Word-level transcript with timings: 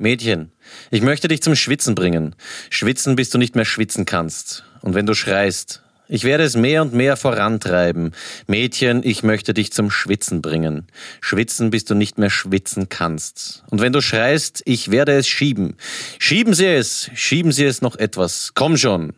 Mädchen, 0.00 0.50
ich 0.90 1.02
möchte 1.02 1.28
dich 1.28 1.42
zum 1.42 1.54
Schwitzen 1.54 1.94
bringen. 1.94 2.34
Schwitzen, 2.70 3.16
bis 3.16 3.30
du 3.30 3.38
nicht 3.38 3.54
mehr 3.54 3.64
schwitzen 3.64 4.06
kannst. 4.06 4.64
Und 4.80 4.94
wenn 4.94 5.06
du 5.06 5.14
schreist, 5.14 5.82
ich 6.08 6.24
werde 6.24 6.42
es 6.42 6.56
mehr 6.56 6.82
und 6.82 6.94
mehr 6.94 7.16
vorantreiben. 7.16 8.12
Mädchen, 8.48 9.02
ich 9.04 9.22
möchte 9.22 9.54
dich 9.54 9.72
zum 9.72 9.90
Schwitzen 9.90 10.42
bringen. 10.42 10.86
Schwitzen, 11.20 11.70
bis 11.70 11.84
du 11.84 11.94
nicht 11.94 12.18
mehr 12.18 12.30
schwitzen 12.30 12.88
kannst. 12.88 13.62
Und 13.70 13.80
wenn 13.80 13.92
du 13.92 14.00
schreist, 14.00 14.62
ich 14.64 14.90
werde 14.90 15.12
es 15.12 15.28
schieben. 15.28 15.76
Schieben 16.18 16.54
Sie 16.54 16.66
es, 16.66 17.10
schieben 17.14 17.52
Sie 17.52 17.64
es 17.64 17.82
noch 17.82 17.94
etwas. 17.94 18.52
Komm 18.54 18.76
schon. 18.76 19.12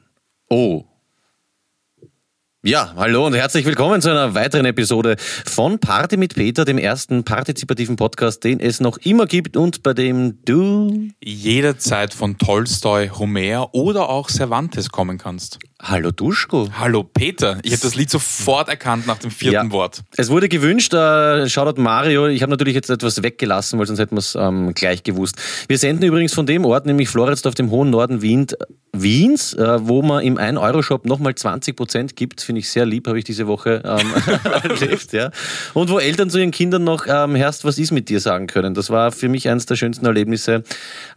Oh, 0.50 0.84
ja, 2.64 2.92
hallo 2.94 3.26
und 3.26 3.34
herzlich 3.34 3.66
willkommen 3.66 4.00
zu 4.00 4.08
einer 4.10 4.36
weiteren 4.36 4.66
Episode 4.66 5.16
von 5.18 5.80
Party 5.80 6.16
mit 6.16 6.36
Peter, 6.36 6.64
dem 6.64 6.78
ersten 6.78 7.24
partizipativen 7.24 7.96
Podcast, 7.96 8.44
den 8.44 8.60
es 8.60 8.78
noch 8.78 8.98
immer 8.98 9.26
gibt 9.26 9.56
und 9.56 9.82
bei 9.82 9.94
dem 9.94 10.44
du 10.44 11.08
jederzeit 11.20 12.14
von 12.14 12.38
Tolstoi, 12.38 13.08
Homer 13.08 13.74
oder 13.74 14.08
auch 14.08 14.30
Cervantes 14.30 14.90
kommen 14.90 15.18
kannst. 15.18 15.58
Hallo 15.84 16.12
Duschko. 16.12 16.68
Hallo 16.78 17.02
Peter. 17.02 17.58
Ich 17.64 17.72
habe 17.72 17.82
das 17.82 17.96
Lied 17.96 18.08
sofort 18.08 18.68
erkannt 18.68 19.04
nach 19.08 19.18
dem 19.18 19.32
vierten 19.32 19.66
ja. 19.66 19.72
Wort. 19.72 20.02
Es 20.16 20.30
wurde 20.30 20.48
gewünscht, 20.48 20.94
äh, 20.94 21.48
Shoutout 21.48 21.82
Mario. 21.82 22.28
Ich 22.28 22.40
habe 22.42 22.50
natürlich 22.50 22.76
jetzt 22.76 22.88
etwas 22.88 23.20
weggelassen, 23.24 23.80
weil 23.80 23.86
sonst 23.88 23.98
hätten 23.98 24.14
wir 24.14 24.20
es 24.20 24.36
ähm, 24.36 24.74
gleich 24.74 25.02
gewusst. 25.02 25.34
Wir 25.66 25.78
senden 25.78 26.04
übrigens 26.04 26.34
von 26.34 26.46
dem 26.46 26.64
Ort, 26.64 26.86
nämlich 26.86 27.08
Floridsdorf, 27.08 27.56
dem 27.56 27.72
hohen 27.72 27.90
Norden 27.90 28.22
Wien, 28.22 28.46
Wiens, 28.94 29.54
äh, 29.54 29.78
wo 29.88 30.02
man 30.02 30.22
im 30.22 30.36
1-Euro-Shop 30.36 31.06
nochmal 31.06 31.34
20 31.34 31.74
Prozent 31.74 32.14
gibt. 32.14 32.42
Finde 32.42 32.58
ich 32.58 32.68
sehr 32.68 32.84
lieb, 32.84 33.08
habe 33.08 33.18
ich 33.18 33.24
diese 33.24 33.46
Woche 33.46 33.82
ähm, 33.86 34.12
erlebt. 34.70 35.14
Ja. 35.14 35.30
Und 35.72 35.88
wo 35.88 35.98
Eltern 35.98 36.28
zu 36.28 36.38
ihren 36.38 36.50
Kindern 36.50 36.84
noch 36.84 37.06
ähm, 37.08 37.34
Herrst, 37.34 37.64
was 37.64 37.78
ist 37.78 37.90
mit 37.90 38.10
dir 38.10 38.20
sagen 38.20 38.48
können. 38.48 38.74
Das 38.74 38.90
war 38.90 39.10
für 39.10 39.30
mich 39.30 39.48
eines 39.48 39.64
der 39.64 39.76
schönsten 39.76 40.04
Erlebnisse. 40.04 40.62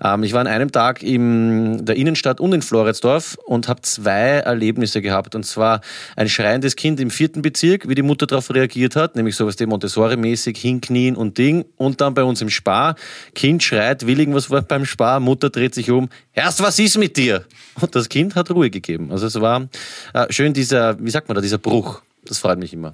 Ähm, 0.02 0.24
ich 0.24 0.32
war 0.32 0.40
an 0.40 0.48
einem 0.48 0.72
Tag 0.72 1.04
in 1.04 1.86
der 1.86 1.98
Innenstadt 1.98 2.40
und 2.40 2.54
in 2.54 2.62
Floridsdorf 2.62 3.38
und 3.46 3.68
habe 3.68 3.82
zwei 3.82 4.38
Erlebnisse 4.56 5.02
gehabt. 5.02 5.36
Und 5.36 5.46
zwar 5.46 5.82
ein 6.16 6.30
schreiendes 6.30 6.76
Kind 6.76 7.00
im 7.00 7.10
vierten 7.10 7.42
Bezirk, 7.42 7.88
wie 7.88 7.96
die 7.96 8.02
Mutter 8.02 8.28
darauf 8.28 8.54
reagiert 8.54 8.96
hat, 8.96 9.16
nämlich 9.16 9.36
sowas 9.36 9.56
dem 9.56 9.70
Montessori-mäßig, 9.70 10.58
hinknien 10.58 11.16
und 11.16 11.38
Ding. 11.38 11.66
Und 11.78 12.02
dann 12.02 12.14
bei 12.14 12.24
uns 12.24 12.42
im 12.42 12.50
Spar, 12.50 12.96
Kind 13.34 13.64
schreit, 13.64 14.08
will 14.08 14.20
irgendwas 14.20 14.48
beim 14.68 14.86
Spar, 14.86 15.20
Mutter 15.20 15.50
dreht 15.50 15.76
sich 15.76 15.92
um, 15.92 16.10
Erst, 16.34 16.62
was 16.62 16.78
ist 16.80 16.98
mit 16.98 17.16
dir? 17.16 17.46
Und 17.80 17.96
das 17.96 18.10
Kind 18.10 18.36
hat 18.36 18.52
Ruhe 18.52 18.70
gegeben. 18.70 19.12
Also 19.12 19.28
es 19.28 19.40
war 19.40 19.70
äh, 20.14 20.32
schön 20.32 20.54
dieser, 20.54 21.00
wie 21.00 21.10
sagt 21.10 21.30
man 21.30 21.36
da, 21.36 21.42
dieser 21.42 21.58
Bruch. 21.58 22.02
Das 22.26 22.40
freut 22.40 22.60
mich 22.60 22.74
immer. 22.74 22.94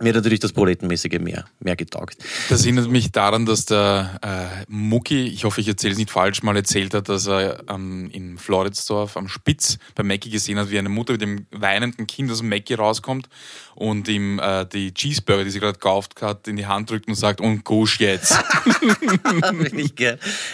Mir 0.00 0.08
hat 0.08 0.16
natürlich 0.16 0.40
das 0.40 0.52
Proletenmäßige 0.52 1.20
mehr, 1.20 1.44
mehr 1.60 1.76
getaugt. 1.76 2.16
Das 2.48 2.64
erinnert 2.64 2.90
mich 2.90 3.12
daran, 3.12 3.46
dass 3.46 3.64
der 3.64 4.18
äh, 4.22 4.64
Mucki, 4.66 5.28
ich 5.28 5.44
hoffe, 5.44 5.60
ich 5.60 5.68
erzähle 5.68 5.92
es 5.92 5.98
nicht 5.98 6.10
falsch, 6.10 6.42
mal 6.42 6.56
erzählt 6.56 6.94
hat, 6.94 7.08
dass 7.08 7.28
er 7.28 7.62
ähm, 7.68 8.10
in 8.12 8.36
Floridsdorf 8.36 9.16
am 9.16 9.28
Spitz 9.28 9.78
bei 9.94 10.02
Mackie 10.02 10.30
gesehen 10.30 10.58
hat, 10.58 10.70
wie 10.72 10.80
eine 10.80 10.88
Mutter 10.88 11.12
mit 11.12 11.22
dem 11.22 11.46
weinenden 11.52 12.08
Kind 12.08 12.28
aus 12.32 12.38
dem 12.38 12.48
Mackie 12.48 12.74
rauskommt 12.74 13.28
und 13.76 14.08
ihm 14.08 14.40
äh, 14.40 14.66
die 14.66 14.92
Cheeseburger, 14.92 15.44
die 15.44 15.50
sie 15.50 15.60
gerade 15.60 15.74
gekauft 15.74 16.20
hat, 16.22 16.48
in 16.48 16.56
die 16.56 16.66
Hand 16.66 16.90
drückt 16.90 17.06
und 17.06 17.14
sagt, 17.14 17.40
und 17.40 17.62
gusch 17.62 18.00
jetzt. 18.00 18.32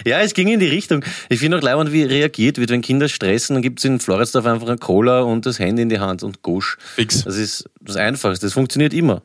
ja, 0.05 0.21
es 0.21 0.35
ging 0.35 0.49
in 0.49 0.61
die 0.61 0.67
Richtung. 0.67 1.03
Ich 1.31 1.41
finde 1.41 1.57
auch 1.57 1.63
leibend, 1.63 1.93
wie 1.93 2.03
reagiert 2.03 2.59
wird, 2.59 2.69
wenn 2.69 2.83
Kinder 2.83 3.09
stressen, 3.09 3.55
dann 3.55 3.63
gibt 3.63 3.79
es 3.79 3.87
in 3.87 4.01
Floridsdorf 4.01 4.45
einfach 4.45 4.69
eine 4.69 4.77
Cola 4.77 5.23
und 5.23 5.47
das 5.47 5.59
Handy 5.59 5.81
in 5.81 5.89
die 5.89 5.99
Hand 5.99 6.23
und 6.23 6.43
gusch. 6.43 6.77
Fix. 6.95 7.25
Das 7.25 7.39
ist 7.39 7.71
das 7.81 7.97
Einfachste, 7.97 8.45
das 8.45 8.53
funktioniert 8.53 8.93
immer 8.93 9.23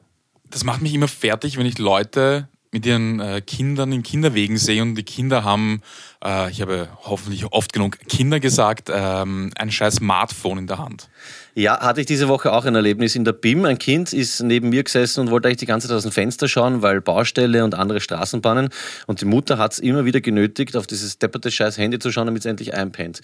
das 0.50 0.64
macht 0.64 0.82
mich 0.82 0.94
immer 0.94 1.08
fertig, 1.08 1.58
wenn 1.58 1.66
ich 1.66 1.78
Leute 1.78 2.48
mit 2.76 2.86
ihren 2.86 3.22
äh, 3.22 3.40
Kindern 3.40 3.94
in 3.94 4.04
Kinderwegen 4.04 4.58
sehe 4.58 4.82
und 4.82 4.96
die 4.96 5.04
Kinder 5.04 5.46
haben, 5.46 5.82
äh, 6.22 6.52
ich 6.52 6.62
habe 6.62 6.90
hoffentlich 7.04 7.46
oft 7.46 7.72
genug 7.72 7.98
Kinder 8.10 8.42
gesagt, 8.42 8.92
ähm, 8.94 9.52
ein 9.56 9.72
scheiß 9.72 9.96
Smartphone 9.96 10.58
in 10.58 10.68
der 10.68 10.78
Hand. 10.80 11.08
Ja, 11.54 11.80
hatte 11.80 12.02
ich 12.02 12.06
diese 12.06 12.28
Woche 12.28 12.52
auch 12.52 12.66
ein 12.66 12.76
Erlebnis 12.76 13.16
in 13.16 13.24
der 13.24 13.32
BIM. 13.32 13.64
Ein 13.64 13.78
Kind 13.78 14.12
ist 14.12 14.44
neben 14.44 14.72
mir 14.72 14.84
gesessen 14.84 15.22
und 15.22 15.32
wollte 15.32 15.48
eigentlich 15.48 15.60
die 15.60 15.68
ganze 15.68 15.88
Zeit 15.88 15.96
aus 15.96 16.04
dem 16.04 16.12
Fenster 16.12 16.50
schauen, 16.50 16.82
weil 16.82 17.00
Baustelle 17.00 17.64
und 17.64 17.76
andere 17.76 18.02
Straßenbahnen. 18.02 18.68
Und 19.08 19.22
die 19.22 19.26
Mutter 19.26 19.58
hat 19.58 19.72
es 19.72 19.80
immer 19.80 20.04
wieder 20.04 20.20
genötigt, 20.20 20.76
auf 20.76 20.86
dieses 20.86 21.18
depperte 21.18 21.52
scheiß 21.52 21.78
Handy 21.78 21.98
zu 22.00 22.12
schauen, 22.12 22.26
damit 22.26 22.42
es 22.42 22.46
endlich 22.46 22.74
einpennt. 22.74 23.22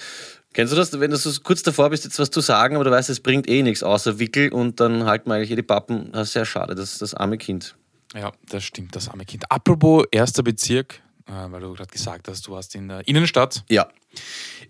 Kennst 0.53 0.71
du 0.71 0.77
das, 0.77 0.97
wenn 0.97 1.11
du 1.11 1.17
so 1.17 1.29
kurz 1.43 1.61
davor 1.61 1.89
bist, 1.89 2.05
jetzt 2.05 2.19
was 2.19 2.31
zu 2.31 2.39
sagen, 2.39 2.75
aber 2.75 2.85
du 2.85 2.91
weißt, 2.91 3.09
es 3.09 3.19
bringt 3.19 3.49
eh 3.49 3.63
nichts 3.63 3.83
außer 3.83 4.17
Wickel 4.17 4.53
und 4.53 4.79
dann 4.79 5.03
halten 5.03 5.29
wir 5.29 5.35
eigentlich 5.35 5.51
eh 5.51 5.57
die 5.57 5.61
Pappen. 5.61 6.09
Das 6.13 6.29
ist 6.29 6.33
sehr 6.33 6.45
schade, 6.45 6.73
das 6.73 6.99
das 6.99 7.13
arme 7.13 7.37
Kind. 7.37 7.75
Ja, 8.13 8.31
das 8.49 8.63
stimmt, 8.63 8.95
das 8.95 9.09
arme 9.09 9.25
Kind. 9.25 9.49
Apropos 9.49 10.05
erster 10.11 10.43
Bezirk, 10.43 11.01
äh, 11.27 11.31
weil 11.31 11.61
du 11.61 11.73
gerade 11.73 11.91
gesagt 11.91 12.27
hast, 12.27 12.45
du 12.47 12.55
hast 12.55 12.75
in 12.75 12.89
der 12.89 13.07
Innenstadt. 13.07 13.63
Ja. 13.69 13.87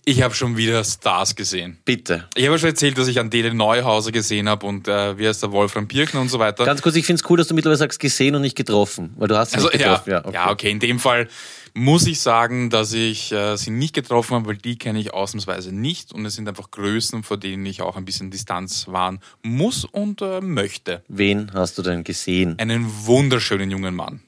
Ich 0.05 0.21
habe 0.21 0.33
schon 0.33 0.57
wieder 0.57 0.83
Stars 0.83 1.35
gesehen. 1.35 1.77
Bitte. 1.85 2.27
Ich 2.35 2.47
habe 2.47 2.57
schon 2.59 2.69
erzählt, 2.69 2.97
dass 2.97 3.07
ich 3.07 3.19
Adele 3.19 3.53
Neuhauser 3.53 4.11
gesehen 4.11 4.47
habe 4.49 4.65
und 4.65 4.87
äh, 4.87 5.17
wie 5.17 5.27
heißt 5.27 5.41
der 5.41 5.51
Wolfram 5.51 5.87
Birkner 5.87 6.21
und 6.21 6.29
so 6.29 6.39
weiter. 6.39 6.65
Ganz 6.65 6.81
kurz, 6.81 6.95
ich 6.95 7.05
finde 7.05 7.21
es 7.23 7.29
cool, 7.29 7.37
dass 7.37 7.47
du 7.47 7.55
mittlerweile 7.55 7.77
sagst, 7.77 7.99
gesehen 7.99 8.35
und 8.35 8.41
nicht 8.41 8.55
getroffen, 8.55 9.13
weil 9.17 9.27
du 9.27 9.37
hast 9.37 9.51
sie 9.51 9.55
also, 9.57 9.69
nicht 9.69 9.79
getroffen. 9.79 10.09
Ja, 10.09 10.17
ja, 10.17 10.25
okay. 10.25 10.33
ja, 10.35 10.51
okay. 10.51 10.71
In 10.71 10.79
dem 10.79 10.99
Fall 10.99 11.27
muss 11.73 12.07
ich 12.07 12.19
sagen, 12.19 12.69
dass 12.69 12.93
ich 12.93 13.31
äh, 13.31 13.55
sie 13.55 13.71
nicht 13.71 13.93
getroffen 13.93 14.35
habe, 14.35 14.47
weil 14.47 14.57
die 14.57 14.77
kenne 14.77 14.99
ich 14.99 15.13
ausnahmsweise 15.13 15.73
nicht 15.73 16.13
und 16.13 16.25
es 16.25 16.35
sind 16.35 16.47
einfach 16.47 16.71
Größen, 16.71 17.23
vor 17.23 17.37
denen 17.37 17.65
ich 17.65 17.81
auch 17.81 17.95
ein 17.95 18.05
bisschen 18.05 18.31
Distanz 18.31 18.87
wahren 18.87 19.19
muss 19.43 19.85
und 19.85 20.21
äh, 20.21 20.41
möchte. 20.41 21.03
Wen 21.07 21.51
hast 21.53 21.77
du 21.77 21.81
denn 21.81 22.03
gesehen? 22.03 22.57
Einen 22.59 22.85
wunderschönen 23.05 23.71
jungen 23.71 23.95
Mann. 23.95 24.21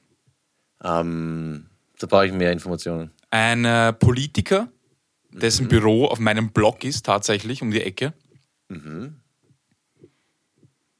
Ähm, 0.84 1.68
da 2.00 2.08
brauche 2.08 2.28
ich 2.28 2.34
mehr 2.34 2.52
Informationen. 2.52 3.12
Ein 3.32 3.66
äh, 3.66 3.94
Politiker, 3.94 4.70
dessen 5.32 5.66
mhm. 5.66 5.70
Büro 5.70 6.06
auf 6.06 6.20
meinem 6.20 6.52
Blog 6.52 6.84
ist, 6.84 7.06
tatsächlich 7.06 7.62
um 7.62 7.72
die 7.72 7.82
Ecke. 7.82 8.14
Mhm. 8.70 9.16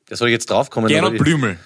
Der 0.10 0.18
soll 0.18 0.30
jetzt 0.30 0.50
draufkommen. 0.50 0.90
Gernot 0.90 1.18
Blümel. 1.18 1.60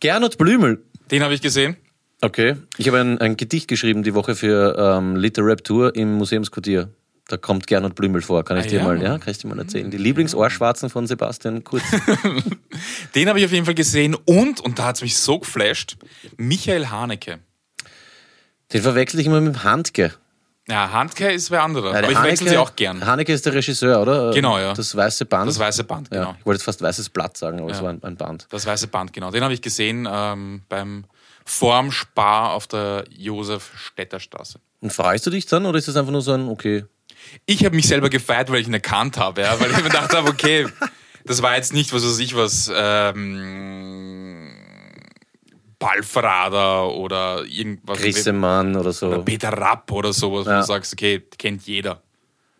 Gernot 0.00 0.38
Blümel. 0.38 0.84
Den 1.10 1.22
habe 1.22 1.34
ich 1.34 1.42
gesehen. 1.42 1.76
Okay. 2.22 2.56
Ich 2.76 2.86
habe 2.86 3.00
ein, 3.00 3.18
ein, 3.18 3.36
Gedicht 3.36 3.66
geschrieben 3.66 4.04
die 4.04 4.14
Woche 4.14 4.36
für 4.36 4.76
ähm, 4.78 5.16
Literap 5.16 5.64
Tour 5.64 5.94
im 5.96 6.14
Museumsquartier. 6.14 6.88
Da 7.26 7.36
kommt 7.36 7.66
Gernot 7.66 7.96
Blümel 7.96 8.22
vor. 8.22 8.44
Kann 8.44 8.58
ich 8.58 8.66
ah, 8.66 8.68
dir 8.68 8.78
ja? 8.78 8.84
mal, 8.84 9.02
ja, 9.02 9.18
kann 9.18 9.32
ich 9.32 9.38
dir 9.38 9.48
mal 9.48 9.58
erzählen. 9.58 9.90
Die 9.90 9.96
Lieblingsohrschwarzen 9.96 10.88
von 10.88 11.08
Sebastian 11.08 11.64
Kurz. 11.64 11.82
Den 13.16 13.28
habe 13.28 13.40
ich 13.40 13.44
auf 13.44 13.50
jeden 13.50 13.64
Fall 13.64 13.74
gesehen 13.74 14.14
und, 14.14 14.60
und 14.60 14.78
da 14.78 14.84
hat 14.84 14.96
es 14.96 15.02
mich 15.02 15.18
so 15.18 15.40
geflasht, 15.40 15.96
Michael 16.36 16.86
Haneke. 16.86 17.40
Den 18.72 18.82
verwechsel 18.82 19.18
ich 19.18 19.26
immer 19.26 19.40
mit 19.40 19.64
Handke. 19.64 20.12
Ja, 20.68 20.92
Handke 20.92 21.28
ist 21.32 21.50
wer 21.50 21.64
anderer. 21.64 21.92
Ja, 21.92 21.98
aber 21.98 22.12
ich 22.12 22.22
wechsle 22.22 22.50
sie 22.50 22.56
auch 22.56 22.76
gern. 22.76 23.04
Haneke 23.04 23.32
ist 23.32 23.44
der 23.44 23.54
Regisseur, 23.54 24.00
oder? 24.00 24.30
Genau, 24.30 24.58
ja. 24.60 24.74
Das 24.74 24.94
weiße 24.94 25.24
Band. 25.24 25.48
Das 25.48 25.58
weiße 25.58 25.82
Band, 25.82 26.08
genau. 26.10 26.22
Ja, 26.22 26.36
ich 26.38 26.46
wollte 26.46 26.58
jetzt 26.58 26.64
fast 26.64 26.80
weißes 26.82 27.08
Blatt 27.08 27.36
sagen, 27.36 27.60
aber 27.60 27.72
es 27.72 27.82
war 27.82 27.90
ein, 27.90 28.02
ein, 28.04 28.16
Band. 28.16 28.46
Das 28.50 28.64
weiße 28.64 28.86
Band, 28.86 29.12
genau. 29.12 29.32
Den 29.32 29.42
habe 29.42 29.54
ich 29.54 29.60
gesehen 29.60 30.08
ähm, 30.10 30.62
beim 30.68 31.04
vorm 31.44 31.92
Spar 31.92 32.52
auf 32.52 32.66
der 32.66 33.04
Josef-Städter-Straße. 33.10 34.60
Und 34.80 34.92
freust 34.92 35.26
du 35.26 35.30
dich 35.30 35.46
dann 35.46 35.66
oder 35.66 35.78
ist 35.78 35.88
das 35.88 35.96
einfach 35.96 36.12
nur 36.12 36.22
so 36.22 36.32
ein 36.32 36.48
okay? 36.48 36.84
Ich 37.46 37.64
habe 37.64 37.76
mich 37.76 37.86
selber 37.86 38.10
gefeiert, 38.10 38.50
weil 38.50 38.60
ich 38.60 38.66
ihn 38.66 38.74
erkannt 38.74 39.16
habe, 39.16 39.42
ja, 39.42 39.58
weil 39.60 39.70
ich 39.70 39.76
mir 39.76 39.84
gedacht 39.84 40.12
habe, 40.12 40.28
okay, 40.28 40.66
das 41.24 41.40
war 41.42 41.54
jetzt 41.56 41.72
nicht, 41.72 41.92
was 41.92 42.04
weiß 42.04 42.18
ich, 42.18 42.34
was 42.34 42.70
ähm, 42.74 44.50
Balfrader 45.78 46.90
oder 46.90 47.44
irgendwas. 47.44 47.98
Grissemann 47.98 48.76
oder 48.76 48.92
so. 48.92 49.08
Oder 49.08 49.22
Peter 49.22 49.50
Rapp 49.50 49.90
oder 49.92 50.12
sowas, 50.12 50.46
ja. 50.46 50.56
wo 50.56 50.60
du 50.60 50.66
sagst, 50.66 50.92
okay, 50.92 51.22
kennt 51.38 51.66
jeder. 51.66 52.02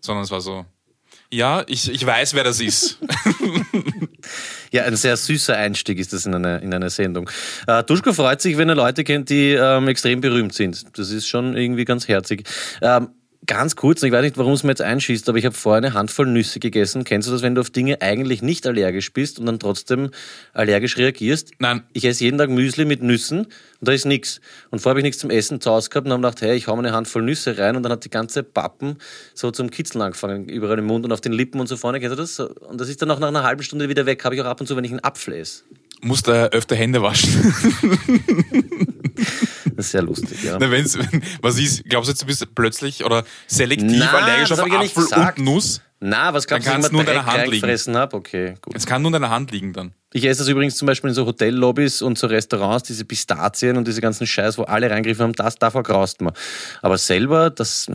Sondern 0.01 0.25
es 0.25 0.31
war 0.31 0.41
so, 0.41 0.65
ja, 1.31 1.65
ich, 1.67 1.91
ich 1.91 2.05
weiß, 2.05 2.35
wer 2.35 2.45
das 2.45 2.61
ist. 2.61 2.99
ja, 4.73 4.85
ein 4.85 4.97
sehr 4.97 5.17
süßer 5.17 5.57
Einstieg 5.57 5.99
ist 5.99 6.13
das 6.13 6.27
in 6.27 6.35
eine, 6.35 6.59
in 6.59 6.75
eine 6.75 6.91
Sendung. 6.91 7.31
Äh, 7.67 7.85
Duschko 7.85 8.13
freut 8.13 8.41
sich, 8.41 8.57
wenn 8.57 8.69
er 8.69 8.75
Leute 8.75 9.05
kennt, 9.05 9.29
die 9.29 9.53
ähm, 9.53 9.87
extrem 9.87 10.21
berühmt 10.21 10.55
sind. 10.55 10.99
Das 10.99 11.11
ist 11.11 11.29
schon 11.29 11.57
irgendwie 11.57 11.85
ganz 11.85 12.09
herzig. 12.09 12.49
Ähm, 12.81 13.11
Ganz 13.45 13.75
kurz, 13.75 14.01
ich 14.05 14.13
weiß 14.13 14.23
nicht, 14.23 14.39
warum 14.39 14.53
es 14.53 14.63
mir 14.63 14.71
jetzt 14.71 14.83
einschießt, 14.83 15.29
aber 15.29 15.37
ich 15.37 15.45
habe 15.45 15.57
vorher 15.57 15.79
eine 15.79 15.95
Handvoll 15.95 16.29
Nüsse 16.29 16.61
gegessen. 16.61 17.03
Kennst 17.03 17.27
du 17.27 17.33
das, 17.33 17.43
wenn 17.43 17.57
du 17.57 17.61
auf 17.61 17.71
Dinge 17.71 18.01
eigentlich 18.01 18.41
nicht 18.41 18.65
allergisch 18.69 19.13
bist 19.13 19.41
und 19.41 19.47
dann 19.47 19.59
trotzdem 19.59 20.11
allergisch 20.53 20.97
reagierst? 20.97 21.51
Nein. 21.59 21.83
Ich 21.93 22.05
esse 22.05 22.23
jeden 22.23 22.39
Tag 22.39 22.51
Müsli 22.51 22.85
mit 22.85 23.03
Nüssen 23.03 23.41
und 23.41 23.49
da 23.81 23.91
ist 23.91 24.05
nichts. 24.07 24.41
Und 24.71 24.79
vorher 24.79 24.93
habe 24.93 25.01
ich 25.01 25.05
nichts 25.05 25.19
zum 25.19 25.31
Essen 25.31 25.61
zu 25.61 25.73
Hause 25.73 25.91
gehabt 25.91 26.07
und 26.07 26.13
habe 26.13 26.23
gedacht, 26.23 26.41
hey, 26.41 26.55
ich 26.55 26.69
hau 26.69 26.77
mir 26.77 26.87
eine 26.87 26.93
Handvoll 26.93 27.23
Nüsse 27.23 27.59
rein 27.59 27.75
und 27.75 27.83
dann 27.83 27.91
hat 27.91 28.05
die 28.05 28.11
ganze 28.11 28.45
Pappen 28.45 28.99
so 29.35 29.51
zum 29.51 29.73
Kitzeln 29.73 30.03
angefangen, 30.03 30.49
überall 30.49 30.79
im 30.79 30.85
Mund 30.85 31.05
und 31.05 31.11
auf 31.11 31.21
den 31.21 31.33
Lippen 31.33 31.59
und 31.59 31.67
so 31.67 31.77
vorne. 31.77 31.99
Kennst 31.99 32.17
du 32.17 32.23
das? 32.23 32.39
Und 32.39 32.81
das 32.81 32.89
ist 32.89 33.03
dann 33.03 33.11
auch 33.11 33.19
nach 33.19 33.27
einer 33.27 33.43
halben 33.43 33.65
Stunde 33.65 33.89
wieder 33.89 34.07
weg. 34.07 34.25
Habe 34.25 34.37
ich 34.37 34.41
auch 34.41 34.47
ab 34.47 34.61
und 34.61 34.69
zu, 34.69 34.77
wenn 34.77 34.85
ich 34.85 34.93
einen 34.93 35.03
Apfel 35.03 35.35
esse. 35.35 35.65
Musst 36.03 36.27
du 36.27 36.33
öfter 36.33 36.77
Hände 36.77 37.03
waschen. 37.03 37.55
Das 39.77 39.87
ist 39.87 39.93
sehr 39.93 40.03
lustig, 40.03 40.43
ja. 40.45 40.59
Na, 40.61 40.71
wenn's, 40.71 40.99
was 41.41 41.59
ist, 41.59 41.85
glaubst 41.85 42.09
du 42.09 42.13
jetzt, 42.13 42.23
du 42.23 42.27
bist 42.27 42.55
plötzlich 42.55 43.05
oder 43.05 43.25
selektiv 43.47 43.99
Na, 43.99 44.13
allergisch 44.13 44.53
auf 44.53 44.61
Apfel 44.61 45.05
und 45.05 45.39
Nuss? 45.39 45.81
Na, 45.99 46.35
was 46.35 46.47
glaubst 46.47 46.67
du, 46.67 46.73
wenn 46.73 46.83
ich 46.83 47.07
deiner 47.07 47.27
Hand 47.27 47.49
liegen? 47.49 47.97
Hab? 47.97 48.13
Okay, 48.13 48.55
gut. 48.61 48.75
Es 48.75 48.87
kann 48.87 49.03
nur 49.03 49.09
in 49.11 49.15
deiner 49.15 49.31
Hand 49.31 49.51
liegen 49.51 49.73
dann. 49.73 49.93
Ich 50.13 50.25
esse 50.25 50.41
das 50.41 50.49
übrigens 50.49 50.77
zum 50.77 50.87
Beispiel 50.87 51.09
in 51.09 51.15
so 51.15 51.25
Hotellobbys 51.25 52.03
und 52.03 52.19
so 52.19 52.27
Restaurants, 52.27 52.87
diese 52.87 53.05
Pistazien 53.05 53.77
und 53.77 53.87
diese 53.87 54.01
ganzen 54.01 54.27
Scheiß, 54.27 54.59
wo 54.59 54.65
alle 54.65 54.91
reingriffen 54.91 55.23
haben, 55.23 55.33
das 55.33 55.57
davor 55.57 55.83
graust 55.83 56.21
man. 56.21 56.35
Aber 56.83 56.99
selber, 56.99 57.51
das, 57.51 57.87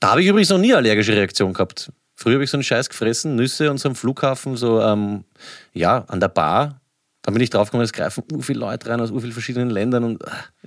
da 0.00 0.10
habe 0.10 0.22
ich 0.22 0.28
übrigens 0.28 0.48
noch 0.48 0.58
nie 0.58 0.74
allergische 0.74 1.14
Reaktion 1.14 1.52
gehabt. 1.52 1.92
Früher 2.14 2.34
habe 2.34 2.44
ich 2.44 2.50
so 2.50 2.56
einen 2.56 2.64
Scheiß 2.64 2.88
gefressen, 2.88 3.36
Nüsse 3.36 3.70
und 3.70 3.78
so 3.78 3.88
am 3.88 3.94
Flughafen, 3.94 4.56
so 4.56 4.80
ähm, 4.80 5.24
ja, 5.72 6.04
an 6.08 6.20
der 6.20 6.28
Bar. 6.28 6.80
Da 7.22 7.30
bin 7.30 7.40
ich 7.40 7.50
draufgekommen, 7.50 7.84
es 7.84 7.92
greifen 7.92 8.24
u 8.32 8.42
viele 8.42 8.58
Leute 8.58 8.90
rein 8.90 9.00
aus 9.00 9.10
u 9.10 9.20
vielen 9.20 9.32
verschiedenen 9.32 9.70
Ländern 9.70 10.04
und 10.04 10.22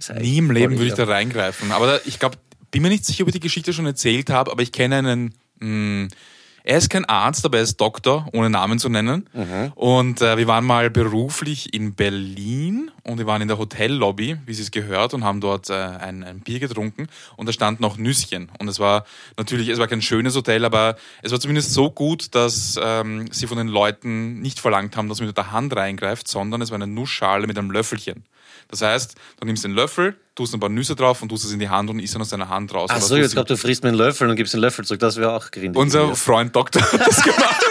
äh, 0.07 0.19
Nie 0.22 0.38
im 0.38 0.52
Leben 0.52 0.74
würde 0.74 0.88
ich 0.88 0.94
da 0.94 1.04
reingreifen. 1.04 1.72
Aber 1.72 2.00
ich 2.06 2.18
glaube, 2.18 2.38
bin 2.72 2.81
mir 2.81 2.90
nicht 2.90 3.06
sicher, 3.06 3.24
ob 3.24 3.28
ich 3.28 3.34
die 3.34 3.42
Geschichte 3.42 3.74
schon 3.74 3.86
erzählt 3.86 4.30
habe, 4.30 4.52
aber 4.52 4.63
ich 4.63 4.72
kenne 4.72 4.98
einen 4.98 5.34
mh, 5.60 5.66
hm, 5.66 6.07
er 6.66 6.80
ist 6.80 6.90
kein 6.90 7.06
Arzt, 7.06 7.46
aber 7.46 7.58
er 7.58 7.64
ist 7.64 7.80
Doktor, 7.80 8.28
ohne 8.34 8.50
Namen 8.50 8.80
zu 8.80 8.90
nennen. 8.90 9.30
Mhm. 9.34 9.72
Und 9.76 10.22
äh, 10.22 10.36
wir 10.36 10.48
waren 10.48 10.66
mal 10.66 10.90
beruflich 10.90 11.76
in 11.76 11.94
Berlin 11.94 12.90
und 13.04 13.20
wir 13.20 13.28
waren 13.28 13.44
in 13.44 13.48
der 13.48 13.60
Hotellobby, 13.60 14.38
wie 14.48 14.54
Sie 14.54 14.64
es 14.64 14.72
gehört, 14.72 15.14
und 15.14 15.24
haben 15.24 15.42
dort 15.42 15.70
äh, 15.70 15.74
ein, 15.74 16.24
ein, 16.24 16.40
Bier 16.40 16.60
getrunken. 16.60 17.08
Und 17.38 17.48
da 17.48 17.54
stand 17.54 17.82
noch 17.82 17.98
Nüsschen. 17.98 18.52
Und 18.58 18.68
es 18.68 18.80
war 18.80 19.06
natürlich, 19.38 19.70
es 19.70 19.78
war 19.78 19.88
kein 19.88 20.02
schönes 20.02 20.36
Hotel, 20.36 20.66
aber 20.66 20.98
es 21.22 21.32
war 21.32 21.40
zumindest 21.40 21.72
so 21.72 21.92
gut, 21.92 22.34
dass 22.34 22.80
ähm, 22.82 23.28
sie 23.32 23.46
von 23.46 23.60
den 23.60 23.68
Leuten 23.68 24.42
nicht 24.42 24.60
verlangt 24.60 24.98
haben, 24.98 25.08
dass 25.08 25.20
man 25.20 25.28
mit 25.28 25.38
der 25.38 25.52
Hand 25.52 25.76
reingreift, 25.76 26.28
sondern 26.28 26.64
es 26.64 26.72
war 26.72 26.76
eine 26.76 26.88
Nussschale 26.88 27.46
mit 27.46 27.60
einem 27.60 27.70
Löffelchen. 27.70 28.26
Das 28.70 28.82
heißt, 28.82 29.16
du 29.40 29.46
nimmst 29.46 29.64
den 29.64 29.72
Löffel, 29.72 30.18
tust 30.36 30.54
ein 30.54 30.60
paar 30.60 30.70
Nüsse 30.70 30.96
drauf 30.96 31.22
und 31.22 31.30
tust 31.30 31.46
es 31.46 31.52
in 31.52 31.60
die 31.60 31.70
Hand 31.70 31.90
und 31.90 32.00
isst 32.00 32.14
dann 32.14 32.22
aus 32.22 32.30
deiner 32.30 32.50
Hand 32.50 32.74
raus. 32.74 32.90
Achso, 32.90 33.16
jetzt 33.16 33.34
glaube 33.34 33.48
du 33.48 33.58
frisst 33.58 33.84
mit 33.84 33.90
einem 33.90 34.00
Löffel 34.00 34.30
und 34.30 34.36
gibst 34.36 34.54
den 34.54 34.60
Löffel 34.60 34.86
zurück. 34.86 35.00
Das 35.00 35.18
wäre 35.18 35.34
auch 35.34 35.50
grindig. 35.50 35.80
Unser 35.80 36.16
Freund 36.16 36.56
Doktor 36.56 36.82
hat 36.82 37.08
das 37.08 37.24
gemacht. 37.24 37.66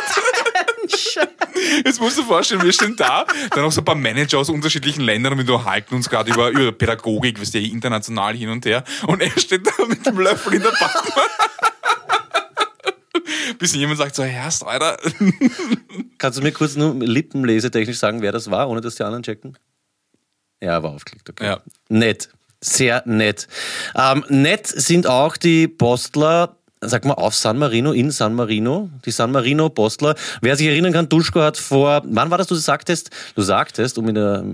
Jetzt 1.84 2.00
musst 2.00 2.18
du 2.18 2.22
dir 2.22 2.28
vorstellen, 2.28 2.62
wir 2.62 2.72
stehen 2.72 2.94
da, 2.96 3.24
dann 3.50 3.62
noch 3.62 3.72
so 3.72 3.80
ein 3.80 3.84
paar 3.84 3.94
Manager 3.94 4.38
aus 4.38 4.48
unterschiedlichen 4.48 5.02
Ländern 5.02 5.32
und 5.32 5.46
wir 5.46 5.54
unterhalten 5.54 5.94
uns 5.94 6.08
gerade 6.08 6.32
über, 6.32 6.50
über 6.50 6.72
Pädagogik, 6.72 7.38
wir 7.38 7.46
sind 7.46 7.62
ja 7.62 7.70
international 7.70 8.34
hin 8.34 8.48
und 8.48 8.64
her 8.64 8.84
und 9.06 9.20
er 9.20 9.30
steht 9.38 9.66
da 9.66 9.84
mit 9.86 10.04
dem 10.04 10.18
Löffel 10.18 10.54
in 10.54 10.62
der 10.62 10.70
Bank. 10.70 10.92
Bis 13.58 13.74
jemand 13.74 13.98
sagt 13.98 14.14
so, 14.14 14.22
Herrst, 14.22 14.64
Alter. 14.64 14.98
Kannst 16.18 16.38
du 16.38 16.42
mir 16.42 16.52
kurz 16.52 16.76
nur 16.76 16.94
lippenlesetechnisch 16.94 17.98
sagen, 17.98 18.22
wer 18.22 18.32
das 18.32 18.50
war, 18.50 18.68
ohne 18.68 18.80
dass 18.80 18.96
die 18.96 19.02
anderen 19.02 19.22
checken? 19.22 19.56
Ja, 20.60 20.82
war 20.82 20.92
aufgelegt, 20.92 21.28
okay. 21.28 21.44
Ja. 21.44 21.60
Nett. 21.88 22.30
Sehr 22.64 23.02
nett. 23.04 23.46
Ähm, 23.94 24.24
nett 24.28 24.66
sind 24.66 25.06
auch 25.06 25.36
die 25.36 25.68
Postler 25.68 26.56
sag 26.86 27.04
mal, 27.04 27.14
auf 27.14 27.34
San 27.34 27.58
Marino, 27.58 27.92
in 27.92 28.10
San 28.10 28.34
Marino, 28.34 28.90
die 29.04 29.10
San 29.10 29.32
Marino 29.32 29.68
Postler. 29.68 30.14
Wer 30.40 30.56
sich 30.56 30.66
erinnern 30.66 30.92
kann, 30.92 31.08
Duschko 31.08 31.40
hat 31.40 31.56
vor, 31.56 32.02
wann 32.04 32.30
war 32.30 32.38
das, 32.38 32.46
du 32.46 32.54
sagtest, 32.54 33.10
du 33.34 33.42
sagtest, 33.42 33.98
um 33.98 34.08
in 34.08 34.14
der, 34.14 34.44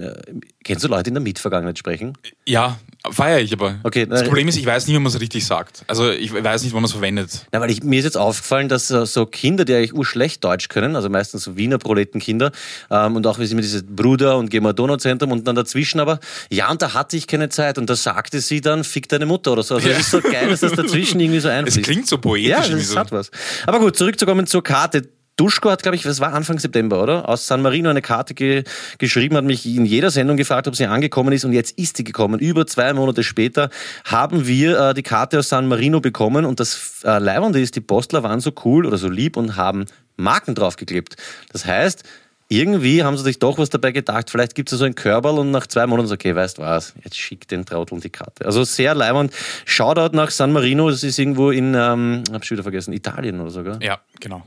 kennst 0.62 0.84
du 0.84 0.88
Leute 0.88 1.08
in 1.10 1.14
der 1.14 1.22
Mietvergangenheit 1.22 1.78
sprechen? 1.78 2.16
Ja, 2.46 2.78
feiere 3.10 3.40
ich 3.40 3.52
aber. 3.52 3.78
Okay, 3.82 4.06
das 4.06 4.24
Problem 4.24 4.48
ist, 4.48 4.56
ich 4.56 4.66
weiß 4.66 4.86
nicht, 4.86 4.94
wie 4.94 4.98
man 4.98 5.12
es 5.12 5.20
richtig 5.20 5.46
sagt. 5.46 5.84
Also 5.86 6.10
ich 6.10 6.32
weiß 6.32 6.62
nicht, 6.62 6.72
wann 6.72 6.82
man 6.82 6.86
es 6.86 6.92
verwendet. 6.92 7.46
Na, 7.52 7.60
weil 7.60 7.70
ich, 7.70 7.82
mir 7.82 7.98
ist 7.98 8.04
jetzt 8.04 8.16
aufgefallen, 8.16 8.68
dass 8.68 8.88
so 8.88 9.26
Kinder, 9.26 9.64
die 9.64 9.74
eigentlich 9.74 9.94
urschlecht 9.94 10.44
Deutsch 10.44 10.68
können, 10.68 10.96
also 10.96 11.08
meistens 11.08 11.44
so 11.44 11.56
Wiener 11.56 11.78
Proletenkinder, 11.78 12.52
ähm, 12.90 13.16
und 13.16 13.26
auch 13.26 13.38
wie 13.38 13.46
sie 13.46 13.54
mit 13.54 13.64
dieses 13.64 13.84
Bruder 13.84 14.36
und 14.36 14.50
geh 14.50 14.60
mal 14.60 14.72
Donauzentrum 14.72 15.32
und 15.32 15.46
dann 15.46 15.56
dazwischen 15.56 16.00
aber, 16.00 16.20
ja, 16.50 16.70
und 16.70 16.82
da 16.82 16.94
hatte 16.94 17.16
ich 17.16 17.26
keine 17.26 17.48
Zeit 17.48 17.78
und 17.78 17.88
da 17.88 17.96
sagte 17.96 18.40
sie 18.40 18.60
dann, 18.60 18.84
fick 18.84 19.08
deine 19.08 19.26
Mutter 19.26 19.52
oder 19.52 19.62
so. 19.62 19.76
Also 19.76 19.88
es 19.88 19.94
ja. 19.94 20.00
ist 20.00 20.10
so 20.10 20.20
geil, 20.20 20.48
dass 20.50 20.60
das 20.60 20.72
dazwischen 20.72 21.20
irgendwie 21.20 21.40
so 21.40 21.48
einfließt. 21.50 21.78
Es 21.78 21.82
klingt 21.82 22.06
so 22.06 22.18
poetisch. 22.18 22.48
Ja, 22.48 22.68
das 22.68 22.96
hat 22.96 23.12
was. 23.12 23.30
Aber 23.66 23.80
gut, 23.80 23.96
zurückzukommen 23.96 24.46
zur 24.46 24.62
Karte. 24.62 25.08
Duschko 25.40 25.70
hat, 25.70 25.82
glaube 25.82 25.96
ich, 25.96 26.02
das 26.02 26.20
war 26.20 26.34
Anfang 26.34 26.58
September, 26.58 27.02
oder? 27.02 27.26
Aus 27.26 27.46
San 27.46 27.62
Marino 27.62 27.88
eine 27.88 28.02
Karte 28.02 28.34
ge 28.34 28.64
geschrieben, 28.98 29.36
hat 29.36 29.44
mich 29.44 29.64
in 29.64 29.86
jeder 29.86 30.10
Sendung 30.10 30.36
gefragt, 30.36 30.68
ob 30.68 30.76
sie 30.76 30.84
angekommen 30.84 31.32
ist 31.32 31.46
und 31.46 31.54
jetzt 31.54 31.78
ist 31.78 31.96
sie 31.96 32.04
gekommen. 32.04 32.38
Über 32.38 32.66
zwei 32.66 32.92
Monate 32.92 33.22
später 33.22 33.70
haben 34.04 34.46
wir 34.46 34.78
äh, 34.78 34.94
die 34.94 35.02
Karte 35.02 35.38
aus 35.38 35.48
San 35.48 35.66
Marino 35.66 36.00
bekommen 36.00 36.44
und 36.44 36.60
das 36.60 37.02
äh, 37.04 37.18
Leibende 37.18 37.58
ist, 37.58 37.74
die 37.74 37.80
Postler 37.80 38.22
waren 38.22 38.40
so 38.40 38.52
cool 38.66 38.84
oder 38.84 38.98
so 38.98 39.08
lieb 39.08 39.38
und 39.38 39.56
haben 39.56 39.86
Marken 40.18 40.54
draufgeklebt. 40.54 41.16
Das 41.50 41.64
heißt, 41.64 42.04
irgendwie 42.48 43.02
haben 43.02 43.16
sie 43.16 43.22
sich 43.22 43.38
doch 43.38 43.56
was 43.56 43.70
dabei 43.70 43.92
gedacht. 43.92 44.28
Vielleicht 44.28 44.54
gibt 44.54 44.70
es 44.70 44.78
so 44.78 44.84
ein 44.84 44.94
Körperl 44.94 45.38
und 45.38 45.52
nach 45.52 45.66
zwei 45.68 45.86
Monaten 45.86 46.08
so, 46.08 46.14
okay, 46.14 46.34
weißt 46.34 46.58
was, 46.58 46.92
jetzt 47.02 47.16
schickt 47.16 47.50
den 47.50 47.64
Trauteln 47.64 48.02
die 48.02 48.10
Karte. 48.10 48.44
Also 48.44 48.64
sehr 48.64 48.94
leibend. 48.94 49.32
Shoutout 49.64 50.14
nach 50.14 50.30
San 50.30 50.52
Marino, 50.52 50.90
das 50.90 51.02
ist 51.02 51.18
irgendwo 51.18 51.50
in, 51.50 51.74
ähm, 51.74 52.24
hab 52.30 52.44
ich 52.44 52.50
wieder 52.50 52.62
vergessen, 52.62 52.92
Italien 52.92 53.40
oder 53.40 53.50
so, 53.50 53.62
gell? 53.62 53.78
Ja, 53.80 54.00
genau. 54.20 54.42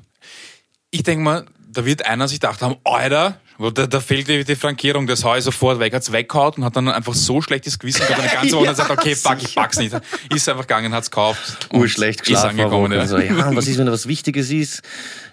Ich 0.93 1.01
denke 1.01 1.23
mal, 1.23 1.45
da 1.71 1.85
wird 1.85 2.05
einer 2.05 2.27
sich 2.27 2.39
gedacht 2.39 2.61
haben, 2.61 2.75
Alter, 2.83 3.39
da, 3.57 3.87
da 3.87 3.99
fehlt 3.99 4.27
die, 4.27 4.43
die 4.43 4.55
Frankierung, 4.55 5.07
das 5.07 5.23
Heu 5.23 5.41
sofort 5.41 5.79
weg, 5.79 5.91
hat's 5.91 6.11
weggehauen 6.11 6.53
und 6.57 6.65
hat 6.65 6.75
dann 6.75 6.87
einfach 6.87 7.15
so 7.15 7.41
schlechtes 7.41 7.79
Gewissen 7.79 8.05
gehabt, 8.05 8.19
eine 8.19 8.31
ganze 8.33 8.55
Woche 8.55 8.65
ja, 8.65 8.69
und 8.69 8.75
sagt, 8.75 8.91
okay, 8.91 9.15
fuck, 9.15 9.41
ich 9.41 9.55
pack's 9.55 9.79
nicht. 9.79 9.95
Ist 10.33 10.47
einfach 10.47 10.67
gegangen, 10.67 10.93
hat's 10.93 11.09
gekauft. 11.09 11.69
Urschlecht 11.73 12.21
geschlafen. 12.21 12.59
Ist 12.59 12.63
angekommen. 12.63 12.91
Ja. 12.91 12.99
Also, 12.99 13.17
ja, 13.17 13.55
was 13.55 13.67
ist, 13.67 13.79
wenn 13.79 13.87
da 13.87 13.91
was 13.91 14.07
Wichtiges 14.07 14.51
ist? 14.51 14.83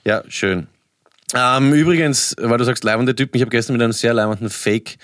Ja, 0.03 0.23
schön. 0.29 0.67
Ähm, 1.35 1.75
übrigens, 1.75 2.35
weil 2.41 2.57
du 2.57 2.65
sagst, 2.65 2.83
leibende 2.83 3.15
Typen, 3.15 3.37
ich 3.37 3.43
habe 3.43 3.51
gestern 3.51 3.75
mit 3.75 3.83
einem 3.83 3.93
sehr 3.93 4.15
leibenden 4.15 4.49
Fake, 4.49 4.97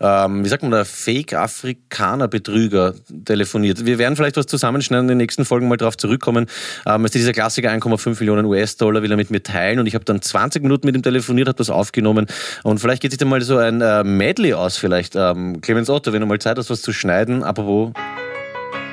ähm, 0.00 0.44
wie 0.44 0.48
sagt 0.48 0.62
man 0.62 0.72
da, 0.72 0.84
Fake-Afrikaner-Betrüger 0.84 2.94
telefoniert. 3.24 3.86
Wir 3.86 3.98
werden 3.98 4.16
vielleicht 4.16 4.36
was 4.36 4.46
zusammenschneiden 4.46 5.04
in 5.04 5.08
den 5.08 5.18
nächsten 5.18 5.44
Folgen 5.44 5.68
mal 5.68 5.76
drauf 5.76 5.96
zurückkommen. 5.96 6.46
Ähm, 6.86 7.04
ist 7.04 7.14
dieser 7.14 7.32
Klassiker 7.32 7.70
1,5 7.70 8.18
Millionen 8.20 8.46
US-Dollar 8.46 9.02
will 9.02 9.10
er 9.10 9.16
mit 9.16 9.30
mir 9.30 9.42
teilen 9.42 9.78
und 9.78 9.86
ich 9.86 9.94
habe 9.94 10.04
dann 10.04 10.22
20 10.22 10.62
Minuten 10.62 10.86
mit 10.86 10.96
ihm 10.96 11.02
telefoniert, 11.02 11.48
habe 11.48 11.58
das 11.58 11.70
aufgenommen 11.70 12.26
und 12.62 12.78
vielleicht 12.78 13.02
geht 13.02 13.10
sich 13.10 13.18
dann 13.18 13.28
mal 13.28 13.42
so 13.42 13.58
ein 13.58 13.80
äh, 13.80 14.04
Medley 14.04 14.54
aus 14.54 14.76
vielleicht. 14.76 15.16
Ähm, 15.16 15.60
Clemens 15.60 15.90
Otto, 15.90 16.12
wenn 16.12 16.20
du 16.20 16.26
mal 16.26 16.38
Zeit 16.38 16.58
hast, 16.58 16.70
was 16.70 16.82
zu 16.82 16.92
schneiden, 16.92 17.42
apropos 17.42 17.92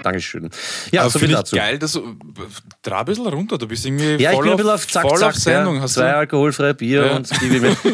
Dankeschön. 0.03 0.49
Ja, 0.91 1.09
so 1.09 1.17
finde 1.17 1.41
ich 1.43 1.51
geil, 1.51 1.79
dass 1.79 1.93
du 1.93 2.15
dreh 2.81 2.93
ein 2.93 3.05
bisschen 3.05 3.27
runter, 3.27 3.57
du 3.57 3.67
bist 3.67 3.85
irgendwie 3.85 4.21
ja, 4.21 4.31
voll, 4.31 4.49
ich 4.49 4.57
bin 4.57 4.67
auf, 4.67 4.73
auf, 4.73 4.87
Zack, 4.87 5.03
voll 5.03 5.17
Zack, 5.17 5.29
auf 5.29 5.35
Sendung. 5.35 5.77
Ja, 5.77 5.87
zwei 5.87 6.13
alkoholfreie 6.13 6.73
Bier 6.73 7.05
ja. 7.05 7.15
und 7.15 7.29
gebe 7.39 7.61
mir. 7.61 7.75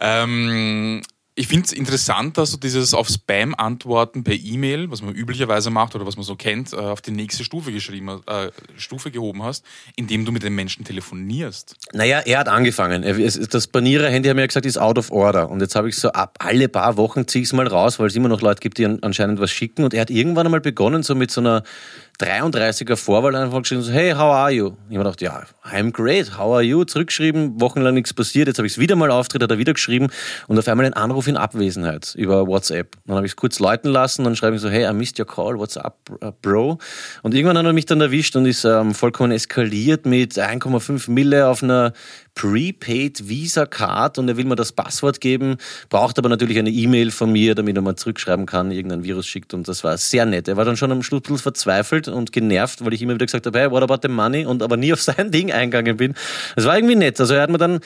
ähm, 0.00 1.02
ich 1.36 1.48
finde 1.48 1.66
es 1.66 1.72
interessant, 1.72 2.38
dass 2.38 2.52
du 2.52 2.58
dieses 2.58 2.94
auf 2.94 3.08
Spam 3.08 3.54
antworten 3.56 4.22
per 4.22 4.34
E-Mail, 4.34 4.90
was 4.92 5.02
man 5.02 5.14
üblicherweise 5.14 5.68
macht 5.70 5.96
oder 5.96 6.06
was 6.06 6.16
man 6.16 6.24
so 6.24 6.36
kennt, 6.36 6.72
äh, 6.72 6.76
auf 6.76 7.00
die 7.00 7.10
nächste 7.10 7.42
Stufe 7.42 7.72
geschrieben, 7.72 8.20
äh, 8.26 8.50
Stufe 8.76 9.10
gehoben 9.10 9.42
hast, 9.42 9.64
indem 9.96 10.24
du 10.24 10.30
mit 10.30 10.44
den 10.44 10.54
Menschen 10.54 10.84
telefonierst. 10.84 11.74
Naja, 11.92 12.20
er 12.20 12.38
hat 12.38 12.48
angefangen. 12.48 13.02
Das 13.50 13.66
Banierer-Handy 13.66 14.28
haben 14.28 14.38
ja 14.38 14.46
gesagt, 14.46 14.64
ist 14.64 14.78
out 14.78 14.96
of 14.96 15.10
order. 15.10 15.50
Und 15.50 15.60
jetzt 15.60 15.74
habe 15.74 15.88
ich 15.88 15.96
so 15.96 16.10
ab 16.10 16.36
alle 16.38 16.68
paar 16.68 16.96
Wochen 16.96 17.26
ziehe 17.26 17.42
ich 17.42 17.48
es 17.48 17.52
mal 17.52 17.66
raus, 17.66 17.98
weil 17.98 18.06
es 18.06 18.14
immer 18.14 18.28
noch 18.28 18.40
Leute 18.40 18.60
gibt, 18.60 18.78
die 18.78 18.84
anscheinend 18.86 19.40
was 19.40 19.50
schicken. 19.50 19.82
Und 19.82 19.92
er 19.92 20.02
hat 20.02 20.10
irgendwann 20.10 20.46
einmal 20.46 20.60
begonnen, 20.60 21.02
so 21.02 21.16
mit 21.16 21.32
so 21.32 21.40
einer 21.40 21.64
33er 22.20 22.96
Vorwahl 22.96 23.34
einfach 23.34 23.60
geschrieben, 23.60 23.82
so, 23.82 23.90
hey, 23.90 24.12
how 24.12 24.32
are 24.32 24.50
you? 24.50 24.72
Ich 24.88 24.96
habe 24.96 25.04
gedacht, 25.04 25.20
ja, 25.20 25.42
I'm 25.64 25.90
great, 25.90 26.38
how 26.38 26.54
are 26.54 26.62
you? 26.62 26.84
Zurückgeschrieben, 26.84 27.60
wochenlang 27.60 27.94
nichts 27.94 28.14
passiert, 28.14 28.46
jetzt 28.46 28.58
habe 28.58 28.66
ich 28.66 28.74
es 28.74 28.78
wieder 28.78 28.94
mal 28.94 29.10
auftritt, 29.10 29.42
hat 29.42 29.50
er 29.50 29.58
wieder 29.58 29.72
geschrieben 29.72 30.08
und 30.46 30.58
auf 30.58 30.68
einmal 30.68 30.86
ein 30.86 30.92
Anruf 30.92 31.26
in 31.26 31.36
Abwesenheit 31.36 32.14
über 32.14 32.46
WhatsApp. 32.46 32.96
Dann 33.06 33.16
habe 33.16 33.26
ich 33.26 33.32
es 33.32 33.36
kurz 33.36 33.58
läuten 33.58 33.90
lassen, 33.90 34.22
dann 34.24 34.36
schreibe 34.36 34.54
ich 34.56 34.62
so, 34.62 34.70
hey, 34.70 34.88
I 34.88 34.92
missed 34.92 35.18
your 35.18 35.26
call, 35.26 35.58
what's 35.58 35.76
up, 35.76 35.98
uh, 36.22 36.30
bro? 36.40 36.78
Und 37.22 37.34
irgendwann 37.34 37.58
hat 37.58 37.66
er 37.66 37.72
mich 37.72 37.86
dann 37.86 38.00
erwischt 38.00 38.36
und 38.36 38.46
ist 38.46 38.64
ähm, 38.64 38.94
vollkommen 38.94 39.32
eskaliert 39.32 40.06
mit 40.06 40.34
1,5 40.34 41.10
Mille 41.10 41.48
auf 41.48 41.64
einer 41.64 41.92
Prepaid 42.34 43.28
Visa 43.28 43.66
Card 43.66 44.18
und 44.18 44.28
er 44.28 44.36
will 44.36 44.44
mir 44.44 44.56
das 44.56 44.72
Passwort 44.72 45.20
geben, 45.20 45.56
braucht 45.88 46.18
aber 46.18 46.28
natürlich 46.28 46.58
eine 46.58 46.70
E-Mail 46.70 47.10
von 47.10 47.30
mir, 47.30 47.54
damit 47.54 47.76
er 47.76 47.82
mal 47.82 47.96
zurückschreiben 47.96 48.46
kann, 48.46 48.70
irgendein 48.70 49.04
Virus 49.04 49.26
schickt 49.26 49.54
und 49.54 49.68
das 49.68 49.84
war 49.84 49.96
sehr 49.98 50.26
nett. 50.26 50.48
Er 50.48 50.56
war 50.56 50.64
dann 50.64 50.76
schon 50.76 50.90
am 50.90 51.02
Schluss 51.02 51.42
verzweifelt 51.42 52.08
und 52.08 52.32
genervt, 52.32 52.84
weil 52.84 52.92
ich 52.92 53.02
immer 53.02 53.14
wieder 53.14 53.26
gesagt 53.26 53.46
habe, 53.46 53.58
hey, 53.58 53.70
what 53.70 53.82
about 53.82 54.00
the 54.02 54.08
money? 54.08 54.46
Und 54.46 54.62
aber 54.62 54.76
nie 54.76 54.92
auf 54.92 55.02
sein 55.02 55.30
Ding 55.32 55.52
eingegangen 55.52 55.96
bin. 55.96 56.14
Das 56.56 56.64
war 56.64 56.76
irgendwie 56.76 56.96
nett. 56.96 57.20
Also 57.20 57.34
er 57.34 57.42
hat 57.42 57.50
mir 57.50 57.58
dann 57.58 57.80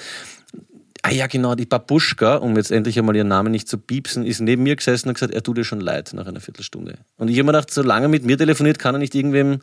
Ah 1.03 1.13
ja, 1.13 1.27
genau, 1.29 1.55
die 1.55 1.65
Babuschka, 1.65 2.37
um 2.37 2.57
jetzt 2.57 2.73
endlich 2.73 2.99
einmal 2.99 3.15
ihren 3.15 3.29
Namen 3.29 3.53
nicht 3.53 3.69
zu 3.69 3.79
piepsen, 3.79 4.27
ist 4.27 4.41
neben 4.41 4.65
mir 4.65 4.75
gesessen 4.75 5.09
und 5.09 5.15
gesagt, 5.15 5.33
er 5.33 5.43
tut 5.43 5.57
dir 5.57 5.65
schon 5.65 5.81
leid 5.81 6.13
nach 6.13 6.27
einer 6.27 6.41
Viertelstunde. 6.41 6.99
Und 7.17 7.29
ich 7.29 7.39
habe 7.39 7.45
mir 7.45 7.53
gedacht, 7.53 7.71
solange 7.71 8.07
er 8.07 8.09
mit 8.09 8.25
mir 8.25 8.37
telefoniert, 8.37 8.81
kann 8.81 8.97
er 8.97 8.99
nicht 8.99 9.15
irgendwem 9.15 9.61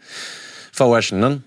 verarschen. 0.71 1.19
Ne? 1.19 1.43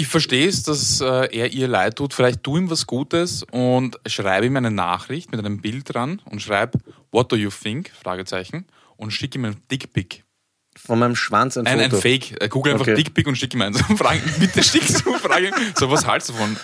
Ich 0.00 0.06
verstehe 0.06 0.46
es, 0.46 0.62
dass 0.62 1.00
äh, 1.00 1.26
er 1.36 1.52
ihr 1.52 1.66
leid 1.66 1.96
tut. 1.96 2.14
Vielleicht 2.14 2.44
tu 2.44 2.56
ihm 2.56 2.70
was 2.70 2.86
Gutes 2.86 3.42
und 3.50 3.98
schreibe 4.06 4.46
ihm 4.46 4.56
eine 4.56 4.70
Nachricht 4.70 5.32
mit 5.32 5.40
einem 5.40 5.60
Bild 5.60 5.92
dran 5.92 6.22
und 6.26 6.40
schreib 6.40 6.76
What 7.10 7.32
do 7.32 7.36
you 7.36 7.50
think? 7.50 7.90
Fragezeichen 8.00 8.64
und 8.96 9.10
schick 9.10 9.34
ihm 9.34 9.44
einen 9.44 9.60
Dickpick. 9.68 10.22
Von 10.86 10.98
meinem 10.98 11.16
Schwanz 11.16 11.56
ein, 11.56 11.66
Ein, 11.66 11.80
ein 11.80 11.90
Foto. 11.90 12.02
Fake. 12.02 12.40
Äh, 12.42 12.48
Google 12.48 12.72
einfach 12.72 12.86
Okay. 12.86 12.94
Dickpick 12.94 13.26
und 13.26 13.36
schick 13.36 13.52
ihm 13.54 13.62
eins. 13.62 13.80
Fragen, 13.98 14.20
bitte 14.38 14.62
schickst 14.62 15.04
du 15.04 15.12
Fragen. 15.14 15.50
So, 15.78 15.90
was 15.90 16.06
haltst 16.06 16.28
du 16.28 16.32
davon? 16.32 16.56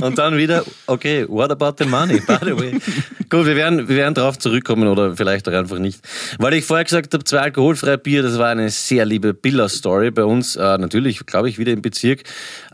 Und 0.02 0.18
dann 0.18 0.36
wieder, 0.36 0.64
okay, 0.86 1.26
what 1.28 1.50
about 1.50 1.74
the 1.78 1.88
money, 1.88 2.20
by 2.20 2.36
the 2.42 2.56
way? 2.58 2.78
Gut, 3.28 3.46
wir 3.46 3.56
werden, 3.56 3.88
wir 3.88 3.96
werden 3.96 4.14
drauf 4.14 4.38
zurückkommen 4.38 4.88
oder 4.88 5.16
vielleicht 5.16 5.48
auch 5.48 5.52
einfach 5.52 5.78
nicht. 5.78 6.00
Weil 6.38 6.54
ich 6.54 6.64
vorher 6.64 6.84
gesagt 6.84 7.12
habe, 7.12 7.24
zwei 7.24 7.38
alkoholfreie 7.40 7.98
Bier, 7.98 8.22
das 8.22 8.38
war 8.38 8.48
eine 8.48 8.70
sehr 8.70 9.04
liebe 9.04 9.34
Biller-Story 9.34 10.10
bei 10.10 10.24
uns, 10.24 10.56
äh, 10.56 10.78
natürlich, 10.78 11.24
glaube 11.26 11.48
ich, 11.48 11.58
wieder 11.58 11.72
im 11.72 11.82
Bezirk. 11.82 12.22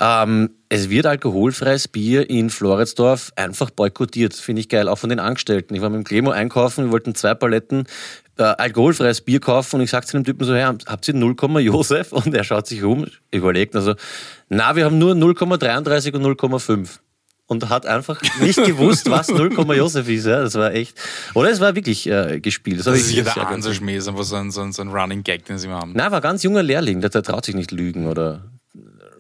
Ähm, 0.00 0.50
es 0.68 0.90
wird 0.90 1.06
alkoholfreies 1.06 1.88
Bier 1.88 2.28
in 2.28 2.50
Floridsdorf 2.50 3.32
einfach 3.36 3.70
boykottiert, 3.70 4.34
finde 4.34 4.60
ich 4.60 4.68
geil, 4.68 4.88
auch 4.88 4.98
von 4.98 5.10
den 5.10 5.20
Angestellten. 5.20 5.74
Ich 5.74 5.80
war 5.80 5.90
mit 5.90 5.98
dem 5.98 6.04
Clemo 6.04 6.30
einkaufen, 6.30 6.86
wir 6.86 6.92
wollten 6.92 7.14
zwei 7.14 7.34
Paletten 7.34 7.84
äh, 8.38 8.42
alkoholfreies 8.42 9.20
Bier 9.20 9.40
kaufen 9.40 9.76
und 9.76 9.82
ich 9.82 9.90
sag 9.90 10.06
zu 10.06 10.16
dem 10.16 10.24
Typen 10.24 10.44
so, 10.44 10.54
hey, 10.54 10.64
habt 10.64 11.08
ihr 11.08 11.14
0, 11.14 11.36
Josef? 11.60 12.12
Und 12.12 12.34
er 12.34 12.44
schaut 12.44 12.66
sich 12.66 12.82
um, 12.82 13.06
überlegt 13.30 13.74
also, 13.74 13.94
na, 14.48 14.76
wir 14.76 14.84
haben 14.84 14.98
nur 14.98 15.14
0,33 15.14 16.14
und 16.14 16.24
0,5 16.24 16.98
und 17.46 17.68
hat 17.68 17.86
einfach 17.86 18.20
nicht 18.40 18.62
gewusst, 18.64 19.08
was 19.10 19.28
0, 19.28 19.52
Josef 19.76 20.08
ist. 20.08 20.26
Ja, 20.26 20.42
das 20.42 20.54
war 20.54 20.74
echt. 20.74 20.98
Oder 21.34 21.50
es 21.50 21.60
war 21.60 21.74
wirklich 21.74 22.08
äh, 22.08 22.40
gespielt. 22.40 22.80
Das 22.80 22.86
hab 22.86 22.94
ist 22.94 23.02
ich 23.02 23.06
sicher 23.06 23.24
sehr 23.24 23.34
der 23.34 23.44
gut 23.44 23.52
Ansatzschmäh, 23.54 23.96
ist 23.96 24.08
einfach 24.08 24.24
so 24.24 24.36
ein, 24.36 24.50
so, 24.50 24.68
so 24.70 24.82
ein 24.82 24.88
Running 24.88 25.22
Gag, 25.22 25.44
den 25.46 25.58
sie 25.58 25.66
immer 25.66 25.76
haben. 25.76 25.92
Nein, 25.94 26.10
war 26.10 26.18
ein 26.18 26.22
ganz 26.22 26.42
junger 26.42 26.62
Lehrling, 26.62 27.00
der, 27.00 27.10
der 27.10 27.22
traut 27.22 27.44
sich 27.44 27.54
nicht 27.54 27.70
lügen 27.70 28.06
oder 28.06 28.50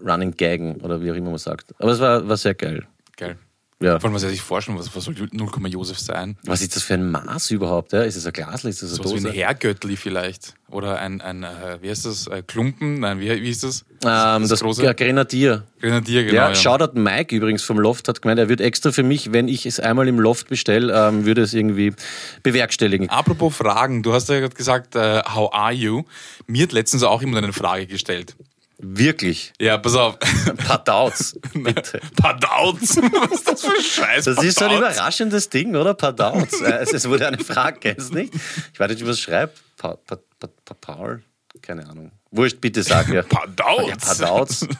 Running 0.04 0.36
Gaggen 0.36 0.76
oder 0.76 1.02
wie 1.02 1.10
auch 1.10 1.14
immer 1.14 1.30
man 1.30 1.38
sagt. 1.38 1.74
Aber 1.78 1.92
es 1.92 2.00
war, 2.00 2.28
war 2.28 2.36
sehr 2.36 2.54
geil. 2.54 2.86
Geil. 3.16 3.38
Ja. 3.82 4.00
Vor 4.00 4.08
allem, 4.08 4.14
was 4.14 4.22
er 4.22 4.30
sich 4.30 4.40
vorstellen, 4.40 4.78
was, 4.78 4.94
was 4.96 5.04
soll 5.04 5.14
0, 5.30 5.50
Josef 5.68 5.98
sein? 5.98 6.38
Was 6.44 6.62
ist 6.62 6.74
das 6.76 6.82
für 6.82 6.94
ein 6.94 7.10
Maß 7.10 7.50
überhaupt? 7.50 7.92
Ja? 7.92 8.02
Ist 8.02 8.16
es 8.16 8.26
ein 8.26 8.32
Glasl? 8.32 8.68
Ist 8.68 8.82
das 8.82 8.94
eine 8.94 8.96
So 8.96 9.10
wie 9.10 9.20
Dose? 9.20 9.28
ein 9.28 9.34
Herrgöttli 9.34 9.96
vielleicht. 9.96 10.54
Oder 10.70 10.98
ein, 10.98 11.20
ein 11.20 11.42
äh, 11.42 11.78
wie 11.82 11.90
heißt 11.90 12.06
das, 12.06 12.26
äh, 12.26 12.42
Klumpen? 12.46 13.00
Nein, 13.00 13.20
wie, 13.20 13.42
wie 13.42 13.50
ist 13.50 13.64
das? 13.64 13.84
ähm, 14.04 14.48
das 14.48 14.60
große 14.60 14.82
ja, 14.82 14.94
Grenadier. 14.94 15.64
Grenadier, 15.80 16.24
genau. 16.24 16.34
Ja, 16.34 16.48
ja. 16.48 16.54
Shoutout 16.54 16.98
Mike 16.98 17.36
übrigens 17.36 17.64
vom 17.64 17.78
Loft 17.78 18.08
hat 18.08 18.22
gemeint, 18.22 18.38
er 18.38 18.48
wird 18.48 18.62
extra 18.62 18.92
für 18.92 19.02
mich, 19.02 19.32
wenn 19.32 19.46
ich 19.46 19.66
es 19.66 19.78
einmal 19.78 20.08
im 20.08 20.20
Loft 20.20 20.48
bestelle, 20.48 20.92
ähm, 21.08 21.26
würde 21.26 21.42
es 21.42 21.52
irgendwie 21.52 21.92
bewerkstelligen. 22.42 23.10
Apropos 23.10 23.56
Fragen, 23.56 24.02
du 24.02 24.14
hast 24.14 24.30
ja 24.30 24.40
gerade 24.40 24.56
gesagt, 24.56 24.96
äh, 24.96 25.22
how 25.22 25.52
are 25.52 25.72
you? 25.72 26.04
Mir 26.46 26.62
hat 26.62 26.72
letztens 26.72 27.02
auch 27.02 27.20
jemand 27.20 27.44
eine 27.44 27.52
Frage 27.52 27.86
gestellt. 27.86 28.36
Wirklich. 28.78 29.52
Ja, 29.58 29.78
pass 29.78 29.94
auf. 29.94 30.18
Dauts, 30.84 31.38
bitte. 31.54 32.00
Padauts. 32.16 32.96
Was 32.96 33.32
ist 33.32 33.48
das 33.48 33.60
für 33.62 33.68
ein 33.68 33.82
Scheiß? 33.82 34.24
Das 34.24 34.42
ist 34.42 34.58
so 34.58 34.66
ein 34.66 34.76
überraschendes 34.76 35.48
Ding, 35.48 35.74
oder? 35.74 35.94
Padauts. 35.94 36.60
Äh, 36.60 36.86
es, 36.92 37.08
wurde 37.08 37.26
eine 37.26 37.38
Frage, 37.38 37.78
kennst 37.80 38.12
nicht? 38.12 38.34
Ich 38.72 38.78
weiß 38.78 38.90
nicht, 38.90 39.00
wie 39.00 39.04
man 39.04 39.12
es 39.12 39.20
schreibt. 39.20 39.58
Pa, 39.76 39.96
pa, 39.96 40.18
pa, 40.38 40.48
pa, 40.64 40.74
Paul? 40.74 41.22
Keine 41.62 41.88
Ahnung. 41.88 42.12
Wurscht, 42.30 42.60
bitte 42.60 42.82
sag 42.82 43.08
mir. 43.08 43.22
Padauts. 43.28 43.88
Ja, 43.88 43.96
Padauts. 43.96 44.68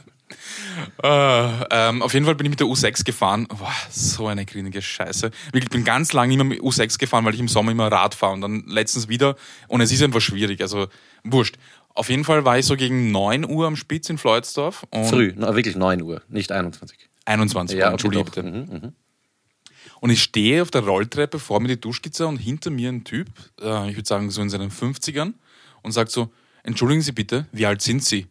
Äh, 1.03 1.65
ähm, 1.71 2.03
auf 2.03 2.13
jeden 2.13 2.27
Fall 2.27 2.35
bin 2.35 2.47
ich 2.47 2.51
mit 2.51 2.61
der 2.61 2.67
U6 2.67 3.05
gefahren. 3.05 3.47
Boah, 3.49 3.73
so 3.91 4.27
eine 4.27 4.45
grinige 4.45 4.83
Scheiße. 4.83 5.31
Wirklich, 5.47 5.65
Ich 5.65 5.71
bin 5.71 5.85
ganz 5.85 6.13
lange 6.13 6.35
immer 6.35 6.45
mit 6.45 6.61
U6 6.61 6.99
gefahren, 6.99 7.25
weil 7.25 7.35
ich 7.35 7.41
im 7.41 7.49
Sommer 7.49 7.73
immer 7.73 7.91
Rad 7.91 8.15
fahre 8.15 8.35
und 8.35 8.41
dann 8.43 8.65
letztens 8.67 9.09
wieder. 9.09 9.37
Und 9.69 9.81
es 9.81 9.93
ist 9.93 10.03
einfach 10.03 10.21
schwierig. 10.21 10.61
Also, 10.61 10.89
wurscht. 11.25 11.57
Auf 11.97 12.11
jeden 12.11 12.25
Fall 12.25 12.45
war 12.45 12.59
ich 12.59 12.67
so 12.67 12.77
gegen 12.77 13.11
9 13.11 13.49
Uhr 13.49 13.67
am 13.67 13.75
Spitz 13.75 14.11
in 14.11 14.19
Floydsdorf. 14.19 14.87
Früh, 15.09 15.33
na, 15.35 15.57
wirklich 15.57 15.77
9 15.77 16.03
Uhr, 16.03 16.23
nicht 16.29 16.53
21. 16.53 17.09
21 17.25 17.79
Ja, 17.79 17.87
Uhr, 17.87 17.87
okay, 17.87 17.93
Entschuldige 17.93 18.25
bitte. 18.25 18.43
Mhm, 18.43 18.73
mhm. 18.73 18.93
Und 20.01 20.11
ich 20.11 20.23
stehe 20.23 20.61
auf 20.61 20.71
der 20.71 20.85
Rolltreppe 20.85 21.39
vor 21.39 21.61
mir 21.61 21.69
die 21.69 21.81
Duschkizze 21.81 22.27
und 22.27 22.37
hinter 22.37 22.71
mir 22.71 22.91
ein 22.91 23.05
Typ, 23.05 23.29
äh, 23.61 23.89
ich 23.89 23.97
würde 23.97 24.07
sagen 24.07 24.31
so 24.31 24.43
in 24.43 24.51
seinen 24.51 24.71
50ern, 24.71 25.33
und 25.83 25.93
sagt 25.93 26.11
so: 26.11 26.31
Entschuldigen 26.65 27.01
Sie 27.01 27.13
bitte, 27.13 27.47
wie 27.53 27.65
alt 27.65 27.81
sind 27.81 28.05
Sie? 28.05 28.27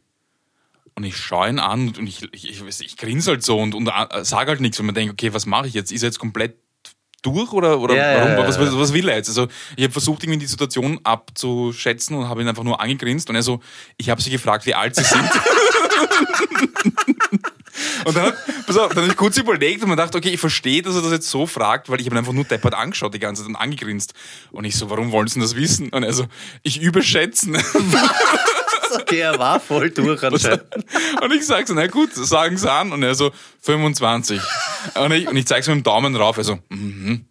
Und 0.94 1.04
ich 1.04 1.18
schaue 1.18 1.50
ihn 1.50 1.60
an 1.60 1.90
und 1.90 2.08
ich, 2.08 2.22
ich, 2.34 2.62
ich, 2.62 2.82
ich 2.82 2.98
grinse 2.98 3.32
halt 3.32 3.44
so 3.44 3.60
und, 3.60 3.74
und 3.74 3.88
äh, 3.88 4.24
sage 4.24 4.52
halt 4.52 4.62
nichts, 4.62 4.78
weil 4.80 4.86
man 4.86 4.96
denkt, 4.96 5.12
okay, 5.12 5.34
was 5.34 5.46
mache 5.46 5.68
ich 5.68 5.74
jetzt? 5.74 5.92
Ist 5.92 6.04
er 6.04 6.08
jetzt 6.08 6.20
komplett 6.20 6.56
durch 7.26 7.52
oder, 7.52 7.80
oder 7.80 7.96
Ja, 7.96 8.20
warum? 8.22 8.32
ja, 8.32 8.48
was, 8.48 8.56
ja. 8.58 8.62
was, 8.62 8.78
was 8.78 8.94
will 8.94 9.10
er 9.10 9.18
jetzt? 9.18 9.30
Also 9.30 9.48
ich 9.76 9.84
habe 9.84 9.92
versucht, 9.92 10.24
irgendwie 10.24 10.40
die 10.40 10.46
Situation 10.46 11.00
abzuschätzen 11.04 12.16
und 12.16 12.30
habe 12.30 12.42
ihn 12.42 12.48
einfach 12.48 12.64
nur 12.64 12.80
angegrinst 12.80 13.30
und 13.30 13.36
er 13.36 13.44
so, 13.44 13.60
ich 13.98 14.10
habe 14.10 14.22
sie 14.22 14.30
gefragt, 14.30 14.66
wie 14.66 14.76
alt 14.76 14.96
sie 14.96 15.04
sind. 15.04 15.24
Und 18.06 18.16
dann, 18.16 18.32
pass 18.68 18.78
auf, 18.78 18.90
dann 18.94 19.04
habe 19.04 19.12
ich 19.12 19.18
kurz 19.18 19.36
überlegt 19.38 19.82
und 19.82 19.90
man 19.90 19.98
dachte, 19.98 20.18
okay, 20.18 20.30
ich 20.30 20.40
verstehe, 20.40 20.82
dass 20.82 20.96
er 20.96 21.02
das 21.02 21.12
jetzt 21.12 21.30
so 21.30 21.46
fragt, 21.46 21.90
weil 21.90 22.00
ich 22.00 22.06
habe 22.06 22.16
ihn 22.16 22.20
einfach 22.20 22.34
nur 22.34 22.46
deppert 22.46 22.74
angeschaut 22.74 23.14
die 23.14 23.20
ganze 23.20 23.42
Zeit 23.42 23.50
und 23.50 23.56
angegrinst. 23.56 24.14
Und 24.52 24.64
ich 24.64 24.76
so, 24.78 24.90
warum 24.90 25.12
wollen 25.12 25.28
Sie 25.28 25.40
das 25.40 25.56
wissen? 25.56 25.90
Und 25.90 26.04
er 26.04 26.14
so, 26.14 26.26
ich 26.64 26.80
überschätzen. 26.82 27.58
Okay, 29.00 29.20
er 29.20 29.38
war 29.38 29.60
voll 29.60 29.90
durch 29.92 30.24
anscheinend. 30.24 30.64
Und 31.22 31.34
ich 31.34 31.46
sag 31.46 31.68
so, 31.68 31.74
na 31.74 31.88
gut, 31.88 32.14
sagen 32.14 32.58
Sie 32.58 32.72
an. 32.72 32.92
Und 32.92 33.04
er 33.04 33.16
so, 33.16 33.32
25. 33.62 34.42
Und 34.96 35.12
ich, 35.12 35.28
und 35.28 35.36
ich 35.36 35.48
zeige 35.48 35.64
so 35.64 35.72
mit 35.72 35.82
dem 35.82 35.84
Daumen 35.84 36.16
rauf, 36.16 36.38
also, 36.38 36.60
mhm. 36.70 37.26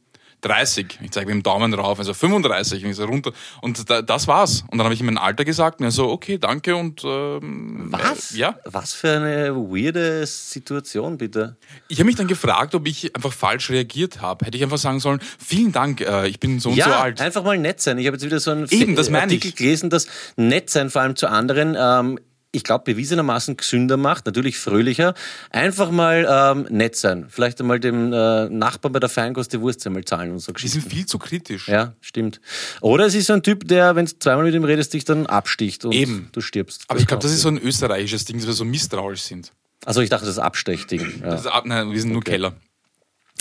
30. 0.44 0.98
Ich 1.02 1.10
zeige 1.10 1.26
mit 1.26 1.34
dem 1.34 1.42
Daumen 1.42 1.72
rauf, 1.74 1.98
also 1.98 2.14
35. 2.14 2.84
Und 2.84 2.90
ich 2.90 2.96
so 2.96 3.04
runter. 3.04 3.32
Und 3.60 3.88
da, 3.88 4.02
das 4.02 4.28
war's. 4.28 4.64
Und 4.70 4.78
dann 4.78 4.84
habe 4.84 4.94
ich 4.94 5.00
ihm 5.00 5.06
mein 5.06 5.18
Alter 5.18 5.44
gesagt 5.44 5.80
und 5.80 5.86
er 5.86 5.90
so, 5.90 6.10
okay, 6.10 6.38
danke 6.38 6.76
und 6.76 7.02
ähm, 7.04 7.86
Was? 7.90 8.32
Äh, 8.34 8.38
ja. 8.38 8.58
Was 8.64 8.92
für 8.92 9.16
eine 9.16 9.54
weirde 9.54 10.26
Situation, 10.26 11.18
bitte. 11.18 11.56
Ich 11.88 11.98
habe 11.98 12.06
mich 12.06 12.16
dann 12.16 12.28
gefragt, 12.28 12.74
ob 12.74 12.86
ich 12.86 13.14
einfach 13.16 13.32
falsch 13.32 13.70
reagiert 13.70 14.20
habe. 14.20 14.46
Hätte 14.46 14.56
ich 14.56 14.62
einfach 14.62 14.78
sagen 14.78 15.00
sollen, 15.00 15.20
vielen 15.38 15.72
Dank, 15.72 16.00
äh, 16.00 16.28
ich 16.28 16.40
bin 16.40 16.60
so 16.60 16.70
und 16.70 16.76
ja, 16.76 16.86
so 16.86 16.92
alt. 16.92 17.20
einfach 17.20 17.44
mal 17.44 17.58
nett 17.58 17.80
sein. 17.80 17.98
Ich 17.98 18.06
habe 18.06 18.16
jetzt 18.16 18.24
wieder 18.24 18.40
so 18.40 18.50
einen 18.50 18.68
Eben, 18.70 18.98
Artikel 19.14 19.48
ich. 19.48 19.56
gelesen, 19.56 19.90
dass 19.90 20.06
nett 20.36 20.70
sein 20.70 20.90
vor 20.90 21.02
allem 21.02 21.16
zu 21.16 21.28
anderen, 21.28 21.76
ähm, 21.78 22.18
ich 22.54 22.64
glaube, 22.64 22.84
bewiesenermaßen 22.84 23.56
gesünder 23.56 23.96
macht, 23.96 24.26
natürlich 24.26 24.56
fröhlicher. 24.58 25.14
Einfach 25.50 25.90
mal 25.90 26.26
ähm, 26.28 26.66
nett 26.74 26.96
sein. 26.96 27.26
Vielleicht 27.28 27.60
einmal 27.60 27.80
dem 27.80 28.12
äh, 28.12 28.48
Nachbarn 28.48 28.92
bei 28.92 29.00
der 29.00 29.08
Feinkost 29.08 29.52
die 29.52 29.60
Wurst 29.60 29.86
einmal 29.86 30.04
zahlen 30.04 30.30
und 30.32 30.38
so 30.38 30.52
Die 30.52 30.68
sind 30.68 30.88
viel 30.88 31.06
zu 31.06 31.18
kritisch. 31.18 31.68
Ja, 31.68 31.94
stimmt. 32.00 32.40
Oder 32.80 33.06
es 33.06 33.14
ist 33.14 33.26
so 33.26 33.32
ein 33.32 33.42
Typ, 33.42 33.66
der, 33.68 33.96
wenn 33.96 34.06
du 34.06 34.18
zweimal 34.18 34.44
mit 34.44 34.54
ihm 34.54 34.64
redest, 34.64 34.94
dich 34.94 35.04
dann 35.04 35.26
absticht 35.26 35.84
und 35.84 35.92
Eben. 35.92 36.28
du 36.32 36.40
stirbst. 36.40 36.84
Aber 36.88 36.98
ich 37.00 37.06
glaube, 37.06 37.22
das 37.22 37.32
ist 37.32 37.42
so 37.42 37.48
ein 37.48 37.58
österreichisches 37.58 38.24
Ding, 38.24 38.38
dass 38.38 38.46
wir 38.46 38.54
so 38.54 38.64
misstrauisch 38.64 39.20
sind. 39.22 39.52
Also 39.84 40.00
ich 40.00 40.08
dachte, 40.10 40.24
das 40.26 40.38
Abstechding. 40.38 41.20
Ja, 41.20 41.30
Das 41.30 41.42
ist, 41.42 41.46
ab- 41.48 41.66
nein, 41.66 41.90
wir 41.90 42.00
sind 42.00 42.12
nur 42.12 42.22
Keller. 42.22 42.54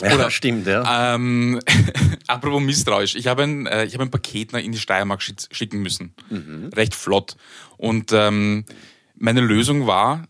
ja 0.02 0.16
oder- 0.16 0.32
stimmt, 0.32 0.68
ja. 0.68 1.16
Ähm, 1.16 1.60
apropos 2.28 2.62
misstrauisch. 2.62 3.16
Ich 3.16 3.28
habe 3.28 3.44
ein, 3.44 3.66
äh, 3.68 3.86
ich 3.86 3.94
habe 3.94 4.04
ein 4.04 4.12
Paket 4.12 4.52
nach 4.54 4.60
in 4.60 4.72
die 4.72 4.78
Steiermark 4.80 5.22
schick- 5.22 5.48
schicken 5.52 5.82
müssen. 5.82 6.14
Recht 6.76 6.96
flott. 6.96 7.36
Und 7.78 8.12
ähm, 8.14 8.66
meine 9.24 9.40
Lösung 9.40 9.88
war, 9.88 10.28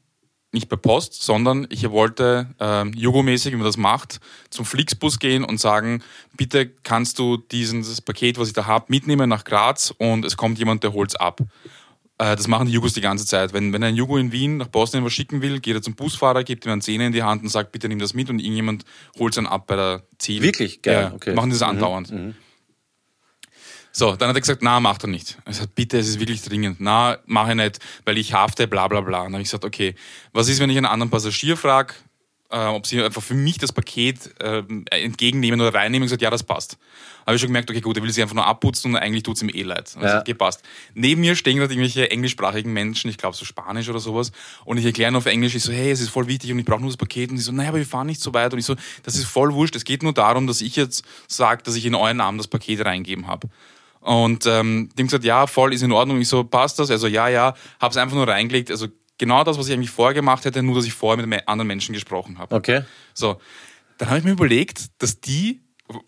nicht 0.51 0.69
per 0.69 0.77
Post, 0.77 1.23
sondern 1.23 1.65
ich 1.71 1.89
wollte 1.89 2.53
ähm, 2.59 2.93
Jugo-mäßig, 2.93 3.51
wie 3.51 3.55
man 3.55 3.65
das 3.65 3.75
macht, 3.75 4.19
zum 4.51 4.65
Flixbus 4.65 5.17
gehen 5.17 5.43
und 5.43 5.59
sagen, 5.59 6.03
bitte 6.37 6.69
kannst 6.69 7.17
du 7.17 7.37
dieses 7.37 8.01
Paket, 8.01 8.37
was 8.37 8.49
ich 8.49 8.53
da 8.53 8.67
habe, 8.67 8.85
mitnehmen 8.89 9.27
nach 9.29 9.45
Graz 9.45 9.91
und 9.97 10.23
es 10.25 10.37
kommt 10.37 10.59
jemand, 10.59 10.83
der 10.83 10.93
holt's 10.93 11.15
ab. 11.15 11.41
Äh, 12.19 12.35
das 12.35 12.47
machen 12.47 12.67
die 12.67 12.73
Jugos 12.73 12.93
die 12.93 13.01
ganze 13.01 13.25
Zeit. 13.25 13.51
Wenn, 13.51 13.73
wenn 13.73 13.83
ein 13.83 13.95
Jugo 13.95 14.15
in 14.17 14.31
Wien 14.31 14.57
nach 14.57 14.67
Bosnien 14.67 15.03
was 15.03 15.11
schicken 15.11 15.41
will, 15.41 15.59
geht 15.59 15.73
er 15.73 15.81
zum 15.81 15.95
Busfahrer, 15.95 16.43
gibt 16.43 16.63
ihm 16.65 16.71
einen 16.71 16.81
Zehner 16.81 17.07
in 17.07 17.13
die 17.13 17.23
Hand 17.23 17.41
und 17.41 17.49
sagt, 17.49 17.71
bitte 17.71 17.87
nimm 17.87 17.97
das 17.97 18.13
mit 18.13 18.29
und 18.29 18.37
irgendjemand 18.37 18.85
holt 19.17 19.33
es 19.33 19.37
dann 19.37 19.47
ab 19.47 19.65
bei 19.65 19.75
der 19.75 20.03
Ziel. 20.19 20.43
Wirklich? 20.43 20.83
Geil, 20.83 21.05
Ja, 21.09 21.13
okay. 21.15 21.31
Mhm, 21.31 21.35
Machen 21.35 21.49
die 21.49 21.55
das 21.55 21.63
andauernd. 21.63 22.35
So, 23.95 24.15
dann 24.15 24.29
hat 24.29 24.35
er 24.35 24.41
gesagt, 24.41 24.63
na, 24.63 24.79
mach 24.79 24.97
doch 24.97 25.07
nicht. 25.07 25.37
Er 25.45 25.53
sagt, 25.53 25.75
bitte, 25.75 25.99
es 25.99 26.07
ist 26.07 26.19
wirklich 26.19 26.41
dringend. 26.41 26.81
Na, 26.81 27.19
mach 27.27 27.47
ich 27.47 27.55
nicht, 27.55 27.79
weil 28.05 28.17
ich 28.17 28.33
hafte, 28.33 28.67
bla 28.67 28.87
bla 28.87 29.01
bla. 29.01 29.19
Und 29.19 29.25
dann 29.25 29.33
habe 29.33 29.43
ich 29.43 29.49
gesagt, 29.49 29.65
okay, 29.65 29.93
was 30.31 30.49
ist, 30.49 30.59
wenn 30.59 30.71
ich 30.71 30.77
einen 30.77 30.87
anderen 30.87 31.11
Passagier 31.11 31.55
frage, 31.55 31.93
äh, 32.49 32.65
ob 32.65 32.87
sie 32.87 33.03
einfach 33.03 33.21
für 33.21 33.35
mich 33.35 33.59
das 33.59 33.71
Paket 33.71 34.31
äh, 34.41 34.63
entgegennehmen 34.89 35.61
oder 35.61 35.73
reinnehmen 35.75 36.03
und 36.03 36.07
gesagt, 36.07 36.23
ja, 36.23 36.31
das 36.31 36.41
passt. 36.41 36.77
Habe 37.25 37.35
ich 37.35 37.41
schon 37.41 37.49
gemerkt, 37.49 37.69
okay, 37.69 37.81
gut, 37.81 37.95
er 37.95 38.03
will 38.03 38.11
sie 38.11 38.23
einfach 38.23 38.35
nur 38.35 38.47
abputzen 38.47 38.91
und 38.91 38.97
eigentlich 38.97 39.23
tut 39.23 39.35
es 39.35 39.43
ihm 39.43 39.49
eh 39.49 39.61
leid. 39.61 39.93
Und 39.95 40.01
Ja. 40.01 40.09
ja. 40.09 40.19
okay, 40.21 40.33
passt. 40.33 40.63
Neben 40.95 41.21
mir 41.21 41.35
stehen 41.35 41.57
gerade 41.57 41.73
irgendwelche 41.73 42.09
englischsprachigen 42.09 42.73
Menschen, 42.73 43.11
ich 43.11 43.17
glaube 43.17 43.35
so 43.35 43.45
Spanisch 43.45 43.89
oder 43.89 43.99
sowas, 43.99 44.31
und 44.65 44.77
ich 44.77 44.85
erkläre 44.85 45.15
auf 45.15 45.27
Englisch, 45.27 45.53
ich 45.53 45.63
so, 45.63 45.71
hey, 45.71 45.91
es 45.91 46.01
ist 46.01 46.09
voll 46.09 46.27
wichtig 46.27 46.51
und 46.51 46.57
ich 46.57 46.65
brauche 46.65 46.81
nur 46.81 46.89
das 46.89 46.97
Paket. 46.97 47.29
Und 47.29 47.37
die 47.37 47.43
so, 47.43 47.51
naja, 47.51 47.69
aber 47.69 47.77
wir 47.77 47.85
fahren 47.85 48.07
nicht 48.07 48.21
so 48.21 48.33
weit. 48.33 48.53
Und 48.53 48.59
ich 48.59 48.65
so, 48.65 48.75
das 49.03 49.15
ist 49.15 49.25
voll 49.25 49.53
wurscht. 49.53 49.75
Es 49.75 49.83
geht 49.83 50.01
nur 50.01 50.13
darum, 50.13 50.47
dass 50.47 50.61
ich 50.61 50.75
jetzt 50.75 51.03
sage, 51.27 51.61
dass 51.63 51.75
ich 51.75 51.85
in 51.85 51.93
euren 51.95 52.17
Namen 52.17 52.37
das 52.39 52.47
Paket 52.47 52.83
reingeben 52.85 53.27
habe. 53.27 53.49
Und 54.03 54.45
ähm, 54.45 54.89
die 54.95 55.01
haben 55.01 55.07
gesagt, 55.07 55.23
ja, 55.23 55.47
voll 55.47 55.73
ist 55.73 55.81
in 55.81 55.91
Ordnung. 55.91 56.19
Ich 56.19 56.27
so, 56.27 56.43
passt 56.43 56.77
das? 56.79 56.91
Also 56.91 57.07
ja, 57.07 57.29
ja, 57.29 57.55
hab's 57.79 57.97
einfach 57.97 58.15
nur 58.15 58.27
reingelegt. 58.27 58.69
Also 58.69 58.87
genau 59.17 59.43
das, 59.43 59.57
was 59.57 59.67
ich 59.67 59.73
eigentlich 59.73 59.91
vorher 59.91 60.13
gemacht 60.13 60.43
hätte, 60.45 60.61
nur 60.61 60.75
dass 60.75 60.85
ich 60.85 60.93
vorher 60.93 61.25
mit 61.25 61.47
anderen 61.47 61.67
Menschen 61.67 61.93
gesprochen 61.93 62.37
habe. 62.37 62.53
Okay. 62.53 62.81
So, 63.13 63.39
dann 63.97 64.09
habe 64.09 64.19
ich 64.19 64.25
mir 64.25 64.31
überlegt, 64.31 64.87
dass 65.01 65.21
die, 65.21 65.61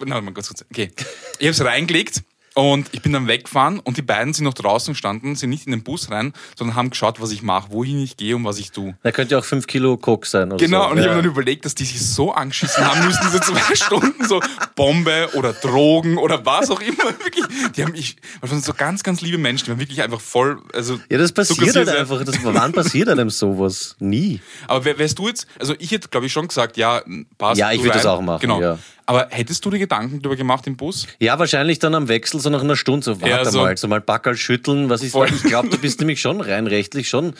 na, 0.06 0.20
mal 0.20 0.34
ganz 0.34 0.50
kurz, 0.50 0.66
okay, 0.70 0.92
ich 1.40 1.46
habe 1.46 1.52
es 1.52 1.64
reingelegt 1.64 2.24
Und 2.58 2.88
ich 2.94 3.02
bin 3.02 3.12
dann 3.12 3.28
weggefahren 3.28 3.80
und 3.80 3.98
die 3.98 4.02
beiden 4.02 4.34
sind 4.34 4.46
noch 4.46 4.54
draußen 4.54 4.94
gestanden, 4.94 5.36
sind 5.36 5.50
nicht 5.50 5.66
in 5.66 5.72
den 5.74 5.84
Bus 5.84 6.10
rein, 6.10 6.32
sondern 6.58 6.78
haben 6.78 6.90
geschaut, 6.90 7.20
was 7.22 7.32
ich 7.32 7.42
mache, 7.44 7.72
wohin 7.72 8.00
ich 8.02 8.16
gehe 8.16 8.34
und 8.34 8.46
was 8.46 8.58
ich 8.60 8.72
tue. 8.72 8.96
Da 9.04 9.12
könnte 9.12 9.34
ja 9.34 9.40
auch 9.40 9.44
5 9.46 9.68
Kilo 9.68 9.98
Koks 9.98 10.32
sein. 10.32 10.54
Oder 10.54 10.64
Genau, 10.64 10.84
so. 10.86 10.92
und 10.92 10.98
ich 11.00 11.04
ja. 11.04 11.12
habe 11.12 11.22
dann 11.22 11.30
überlegt, 11.30 11.66
dass 11.66 11.76
die 11.76 11.84
sich 11.84 12.00
so 12.06 12.32
angeschissen 12.32 12.86
haben 12.86 13.06
müssen, 13.06 13.30
so 13.30 13.40
zwei 13.40 13.76
Stunden 13.76 14.26
so 14.26 14.40
Bombe 14.76 15.30
oder 15.34 15.52
Drogen 15.52 16.18
oder 16.18 16.46
was 16.46 16.72
auch 16.72 16.80
immer. 16.80 16.96
Wirklich, 17.24 17.46
die 17.76 17.84
haben 17.84 17.94
ich, 17.94 18.16
das 18.42 18.50
waren 18.52 18.62
so 18.62 18.74
ganz, 18.74 19.04
ganz 19.04 19.20
liebe 19.20 19.38
Menschen, 19.38 19.66
die 19.66 19.72
waren 19.72 19.80
wirklich 19.80 20.02
einfach 20.02 20.22
voll, 20.22 20.62
also. 20.74 20.98
Ja, 21.10 21.18
das 21.18 21.34
passiert 21.34 21.76
halt 21.76 21.90
einfach. 21.90 22.24
Das, 22.24 22.38
wann 22.42 22.72
passiert 22.72 23.10
einem 23.10 23.30
sowas? 23.30 23.98
Nie. 24.00 24.40
Aber 24.68 24.86
wär, 24.86 24.98
wärst 24.98 25.20
du 25.20 25.28
jetzt, 25.28 25.46
also 25.60 25.76
ich 25.80 25.92
hätte, 25.92 26.08
glaube 26.08 26.26
ich, 26.28 26.32
schon 26.32 26.48
gesagt, 26.48 26.78
ja, 26.78 27.02
passt. 27.38 27.60
Ja, 27.60 27.72
ich 27.72 27.80
du 27.80 27.84
würd 27.86 27.96
das 27.96 28.06
auch 28.06 28.22
machen, 28.22 28.40
Genau. 28.42 28.62
ja. 28.62 28.80
Aber 29.08 29.28
hättest 29.30 29.64
du 29.64 29.70
dir 29.70 29.78
Gedanken 29.80 30.22
darüber 30.22 30.36
gemacht 30.36 30.66
im 30.68 30.76
Bus? 30.78 31.06
Ja, 31.20 31.38
wahrscheinlich 31.38 31.78
dann 31.80 31.94
am 31.94 32.08
Wechsel, 32.08 32.40
so 32.40 32.50
nach 32.50 32.62
einer 32.64 32.76
Stunde, 32.76 33.04
so 33.04 33.22
warte 33.22 33.30
Ja, 33.30 33.46
so- 33.46 33.60
mal, 33.62 33.78
so 33.78 33.88
mal 33.88 34.02
Backerl 34.02 34.36
schütteln, 34.36 34.90
was 34.90 35.04
ist 35.04 35.12
Voll. 35.12 35.30
Ich 35.34 35.44
glaube, 35.44 35.70
du 35.70 35.78
bist 35.78 36.00
nämlich 36.00 36.20
schon 36.22 36.42
rein 36.42 36.66
rechtlich 36.68 37.08
schon 37.08 37.34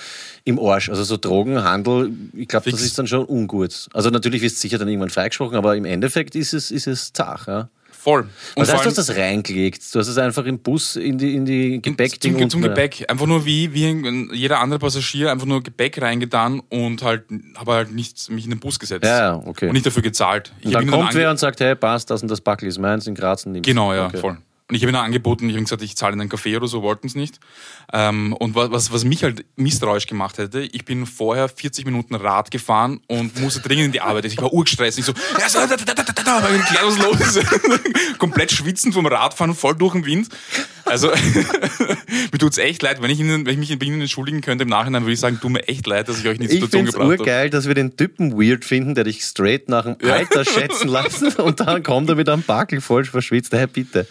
im 0.44 0.60
Arsch. 0.60 0.90
Also 0.90 1.04
so 1.04 1.18
Drogenhandel, 1.18 2.12
ich 2.34 2.48
glaube, 2.48 2.70
das 2.70 2.82
ist 2.82 2.98
dann 3.00 3.08
schon 3.08 3.26
ungut. 3.26 3.88
Also 3.94 4.10
natürlich 4.12 4.42
wirst 4.42 4.58
du 4.58 4.62
sicher 4.62 4.78
dann 4.78 4.88
irgendwann 4.88 5.10
freigesprochen, 5.10 5.58
aber 5.58 5.76
im 5.76 5.86
Endeffekt 5.86 6.36
ist 6.36 6.54
es, 6.54 6.70
ist 6.72 6.88
es 6.88 7.14
zach, 7.14 7.48
ja. 7.48 7.70
Voll. 8.06 8.22
Und 8.22 8.30
Was 8.58 8.70
vor 8.70 8.76
heißt, 8.76 8.86
du 8.86 8.90
hast 9.02 9.10
das 9.10 9.18
reingelegt? 9.18 9.84
Du 9.96 9.98
hast 10.00 10.08
es 10.08 10.20
einfach 10.20 10.46
im 10.46 10.60
Bus 10.60 10.96
in 10.96 11.18
die, 11.18 11.34
in 11.34 11.44
die 11.44 11.82
Gepäckding 11.82 12.38
zum, 12.38 12.50
zum 12.52 12.62
Gepäck. 12.62 13.04
Einfach 13.10 13.26
nur 13.26 13.48
wie, 13.48 13.74
wie 13.74 14.30
jeder 14.32 14.60
andere 14.60 14.78
Passagier, 14.78 15.32
einfach 15.32 15.48
nur 15.48 15.64
Gepäck 15.64 16.00
reingetan 16.00 16.62
und 16.70 17.02
halt, 17.02 17.24
habe 17.56 17.74
halt 17.74 17.92
nicht 17.96 18.30
mich 18.30 18.44
in 18.44 18.52
den 18.52 18.60
Bus 18.60 18.78
gesetzt. 18.78 19.06
Ja, 19.06 19.42
okay. 19.44 19.70
Und 19.70 19.74
nicht 19.74 19.88
dafür 19.88 20.04
gezahlt. 20.04 20.54
Ich 20.60 20.68
Und 20.68 20.74
dann 20.76 20.88
kommt 20.88 21.10
ange- 21.10 21.16
wer 21.16 21.32
und 21.32 21.40
sagt, 21.40 21.60
hey, 21.62 21.74
passt, 21.74 22.12
das 22.12 22.22
und 22.22 22.30
das 22.30 22.42
Backel 22.42 22.68
ist 22.70 22.78
meins 22.78 23.08
in 23.08 23.16
Graz. 23.16 23.48
nimm's. 23.48 23.66
Genau, 23.66 23.92
ja, 23.92 24.06
Okay. 24.06 24.18
voll. 24.18 24.38
Und 24.68 24.74
ich 24.76 24.82
habe 24.82 24.90
ihnen 24.90 24.96
angeboten, 25.00 25.48
ich 25.48 25.54
habe 25.56 25.64
gesagt, 25.64 25.84
ich 25.84 25.96
zahle 25.96 26.14
ihnen 26.14 26.22
einen 26.22 26.30
Kaffee 26.32 26.58
oder 26.58 26.66
so, 26.66 26.82
wollten 26.82 27.06
es 27.06 27.14
nicht. 27.14 27.40
Ähm, 27.94 28.34
und 28.34 28.56
wa- 28.56 28.72
was, 28.72 28.92
was 28.92 29.04
mich 29.04 29.24
halt 29.24 29.46
misstrauisch 29.58 30.08
gemacht 30.08 30.40
hätte, 30.40 30.62
ich 30.62 30.86
bin 30.86 31.06
vorher 31.06 31.48
40 31.50 31.86
Minuten 31.86 32.16
Rad 32.16 32.50
gefahren 32.50 33.00
und 33.08 33.40
musste 33.40 33.60
dringend 33.60 33.86
in 33.86 33.92
die 33.92 34.02
Arbeit. 34.02 34.26
Ich 34.26 34.38
war 34.42 34.52
urgestresst. 34.52 34.98
Ich 34.98 35.06
so, 35.06 35.14
ja, 35.40 35.48
so, 35.50 35.60
da, 35.60 35.68
da, 35.68 35.76
da, 35.78 35.94
da, 35.94 36.04
da, 36.04 36.24
da, 36.42 36.50
ich 36.56 36.62
klar, 36.66 36.82
was 36.88 36.98
los 36.98 37.36
ist. 37.38 38.18
Komplett 38.18 38.52
schwitzend 38.52 38.96
vom 38.96 39.06
Radfahren, 39.06 39.54
voll 39.54 39.76
durch 39.76 39.94
den 39.94 40.04
Wind. 40.06 40.30
Also, 40.86 41.10
mir 42.32 42.38
tut's 42.40 42.58
echt 42.58 42.82
leid. 42.82 43.02
Wenn 43.02 43.10
ich, 43.12 43.20
Ihnen, 43.20 43.46
wenn 43.46 43.54
ich 43.62 43.70
mich 43.70 43.80
bei 43.80 43.86
Ihnen 43.86 44.02
entschuldigen 44.02 44.42
könnte 44.42 44.64
im 44.64 44.70
Nachhinein, 44.70 45.04
würde 45.04 45.14
ich 45.14 45.20
sagen, 45.20 45.40
tut 45.40 45.52
mir 45.52 45.68
echt 45.68 45.86
leid, 45.88 46.08
dass 46.10 46.20
ich 46.20 46.28
euch 46.28 46.36
in 46.36 46.42
die 46.42 46.46
Ich 46.48 46.52
Situation 46.54 46.80
finde 46.86 46.90
es 46.90 46.94
gebracht 46.96 47.12
habe. 47.12 47.20
urgeil, 47.22 47.50
dass 47.50 47.68
wir 47.68 47.74
den 47.76 47.98
Typen 47.98 48.34
weird 48.40 48.66
finden, 48.66 48.96
der 48.96 49.04
dich 49.04 49.22
straight 49.24 49.70
nach 49.70 49.84
dem 49.86 49.98
Alter 50.10 50.44
schätzen 50.46 50.88
lassen 50.88 51.28
und 51.38 51.60
dann 51.60 51.84
kommt 51.84 52.10
er 52.10 52.16
mit 52.16 52.30
einem 52.30 52.44
Backel 52.44 52.82
voll 52.82 53.06
verschwitzt. 53.06 53.52
Hey, 53.54 53.68
bitte. 53.68 54.08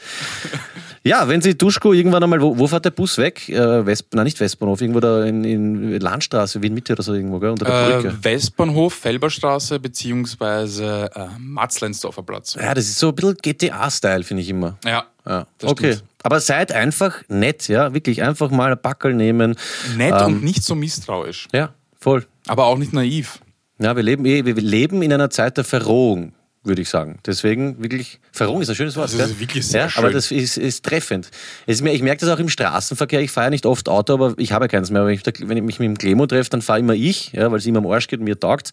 Ja, 1.07 1.29
wenn 1.29 1.43
Sie 1.43 1.55
Duschko 1.57 1.93
irgendwann 1.93 2.23
einmal, 2.23 2.41
wo, 2.41 2.57
wo 2.59 2.67
fährt 2.67 2.87
der 2.87 2.91
Bus 2.91 3.19
weg? 3.19 3.47
Äh, 3.51 3.85
West, 3.85 4.07
nein, 4.15 4.25
nicht 4.25 4.41
Westbahnhof, 4.41 4.81
irgendwo 4.81 5.01
da 5.01 5.23
in, 5.25 5.45
in 5.45 6.01
Landstraße, 6.01 6.63
Wien 6.63 6.73
Mitte 6.73 6.95
oder 6.95 7.03
so 7.03 7.13
irgendwo, 7.13 7.39
gell? 7.41 7.51
Unter 7.51 7.67
der 7.67 8.01
Brücke. 8.01 8.09
Äh, 8.09 8.25
Westbahnhof, 8.25 8.95
Felberstraße 8.95 9.79
beziehungsweise 9.81 11.11
äh, 11.15 11.27
Matzleinsdorfer 11.39 12.23
Platz. 12.23 12.55
Ja, 12.55 12.73
das 12.75 12.87
ist 12.87 12.99
so 12.99 13.09
ein 13.09 13.15
bisschen 13.15 13.37
GTA-Style, 13.43 14.25
finde 14.25 14.43
ich 14.43 14.49
immer. 14.49 14.79
Ja, 14.85 15.05
Ja. 15.27 15.47
das 15.59 15.71
Okay. 15.71 15.93
stimmt. 15.95 16.09
Aber 16.23 16.41
seid 16.41 16.73
einfach 16.73 17.17
nett, 17.29 17.69
ja, 17.69 17.93
wirklich 17.93 18.23
einfach 18.23 18.51
mal 18.51 18.73
ein 18.73 18.79
Backel 18.81 19.13
nehmen. 19.13 19.57
Nett 19.97 20.15
Ähm, 20.19 20.27
und 20.27 20.45
nicht 20.45 20.65
so 20.65 20.75
misstrauisch. 20.75 21.49
Ja, 21.53 21.75
voll. 22.01 22.25
Aber 22.47 22.65
auch 22.65 22.79
nicht 22.79 22.95
naiv. 22.95 23.41
Ja, 23.79 23.95
wir 23.95 24.03
leben, 24.03 24.25
eh- 24.25 24.45
wir 24.47 24.55
leben 24.55 25.03
in 25.03 25.13
einer 25.13 25.29
Zeit 25.29 25.59
der 25.59 25.65
Verrohung, 25.65 26.33
würde 26.64 26.83
ich 26.83 26.88
sagen. 26.88 27.18
Deswegen 27.26 27.83
wirklich, 27.83 28.21
Verrohung 28.33 28.62
ist 28.62 28.68
ein 28.71 28.75
schönes 28.75 28.97
Wort. 28.97 29.12
Das 29.12 29.30
ist 29.30 29.38
wirklich 29.40 29.66
sehr 29.66 29.83
ja, 29.83 29.92
Aber 29.97 30.09
schön. 30.09 30.12
das 30.14 30.30
ist, 30.30 30.56
ist 30.56 30.85
treffend. 30.85 31.30
Es 31.66 31.76
ist 31.76 31.83
mir, 31.83 31.92
ich 31.92 32.02
merke 32.02 32.25
das 32.25 32.35
auch 32.35 32.38
im 32.40 32.49
Straßenverkehr. 32.49 33.21
Ich 33.21 33.30
fahre 33.30 33.47
ja 33.47 33.50
nicht 33.50 33.66
oft 33.66 33.88
Auto, 33.88 34.14
aber 34.14 34.35
ich 34.38 34.52
habe 34.52 34.64
ja 34.64 34.68
keins 34.68 34.90
mehr. 34.90 35.00
Aber 35.02 35.09
wenn 35.09 35.14
ich, 35.14 35.23
da- 35.23 35.33
mich 35.44 35.78
mit 35.78 35.80
dem 35.80 35.99
Clemo 35.99 36.26
treffe, 36.26 36.50
dann 36.50 36.62
fahre 36.62 36.78
immer 36.80 36.94
ich, 36.94 37.33
ja, 37.33 37.50
weil 37.50 37.59
es 37.59 37.66
ihm 37.66 37.76
am 37.76 37.87
Arsch 37.87 38.09
geht 38.09 38.18
und 38.21 38.25
mir 38.25 38.38
taugt. 38.40 38.71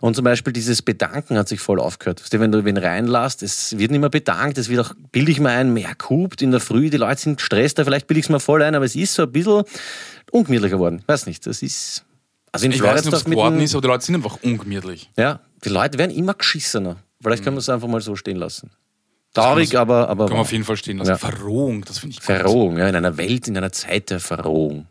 Und 0.00 0.16
zum 0.16 0.24
Beispiel 0.24 0.52
dieses 0.52 0.82
Bedanken 0.82 1.36
hat 1.36 1.48
sich 1.48 1.60
voll 1.60 1.78
aufgehört. 1.80 2.22
Wenn 2.32 2.50
du 2.50 2.64
wen 2.64 2.76
reinlässt, 2.76 3.42
es 3.42 3.76
wird 3.78 3.90
nicht 3.90 4.00
mehr 4.00 4.10
bedankt, 4.10 4.58
es 4.58 4.68
wird 4.68 4.80
auch, 4.80 4.92
bilde 5.12 5.30
ich 5.30 5.40
mir 5.40 5.50
ein, 5.50 5.72
mehr 5.72 5.94
gehupt 5.96 6.40
in 6.42 6.50
der 6.50 6.60
Früh, 6.60 6.90
die 6.90 6.96
Leute 6.96 7.20
sind 7.20 7.36
gestresst, 7.38 7.78
vielleicht 7.78 8.06
bilde 8.06 8.20
ich 8.20 8.26
es 8.26 8.30
mir 8.30 8.40
voll 8.40 8.62
ein, 8.62 8.74
aber 8.74 8.84
es 8.84 8.96
ist 8.96 9.14
so 9.14 9.22
ein 9.24 9.32
bisschen 9.32 9.62
ungemütlich 10.30 10.70
geworden. 10.72 11.02
Weiß 11.06 11.26
nicht, 11.26 11.46
das 11.46 11.62
ist... 11.62 12.04
Also 12.52 12.66
in 12.66 12.72
Ich 12.72 12.82
weiß 12.82 13.04
nicht, 13.04 13.08
ob 13.08 13.14
es 13.14 13.22
Floridsdorf 13.22 13.24
geworden 13.24 13.60
ist, 13.60 13.74
aber 13.74 13.82
die 13.82 13.88
Leute 13.88 14.04
sind 14.04 14.14
einfach 14.14 14.38
ungemütlich. 14.42 15.10
ja, 15.16 15.40
die 15.64 15.70
Leute 15.70 15.98
werden 15.98 16.10
immer 16.14 16.34
geschissener. 16.34 16.96
Vielleicht 17.24 17.42
kann 17.44 17.54
man 17.54 17.58
es 17.58 17.68
einfach 17.68 17.88
mal 17.88 18.00
so 18.00 18.14
stehen 18.14 18.36
lassen. 18.36 18.70
Traurig, 19.32 19.76
aber, 19.76 20.08
aber 20.08 20.26
Kann 20.26 20.34
man 20.34 20.42
auf 20.42 20.52
jeden 20.52 20.62
Fall 20.64 20.76
stehen 20.76 20.98
lassen. 20.98 21.10
Ja. 21.10 21.16
Verrohung, 21.18 21.84
das 21.84 21.98
finde 21.98 22.14
ich. 22.16 22.22
Verrohung, 22.22 22.78
ja, 22.78 22.88
in 22.88 22.94
einer 22.94 23.16
Welt, 23.16 23.48
in 23.48 23.56
einer 23.56 23.72
Zeit 23.72 24.10
der 24.10 24.20
Verrohung. 24.20 24.86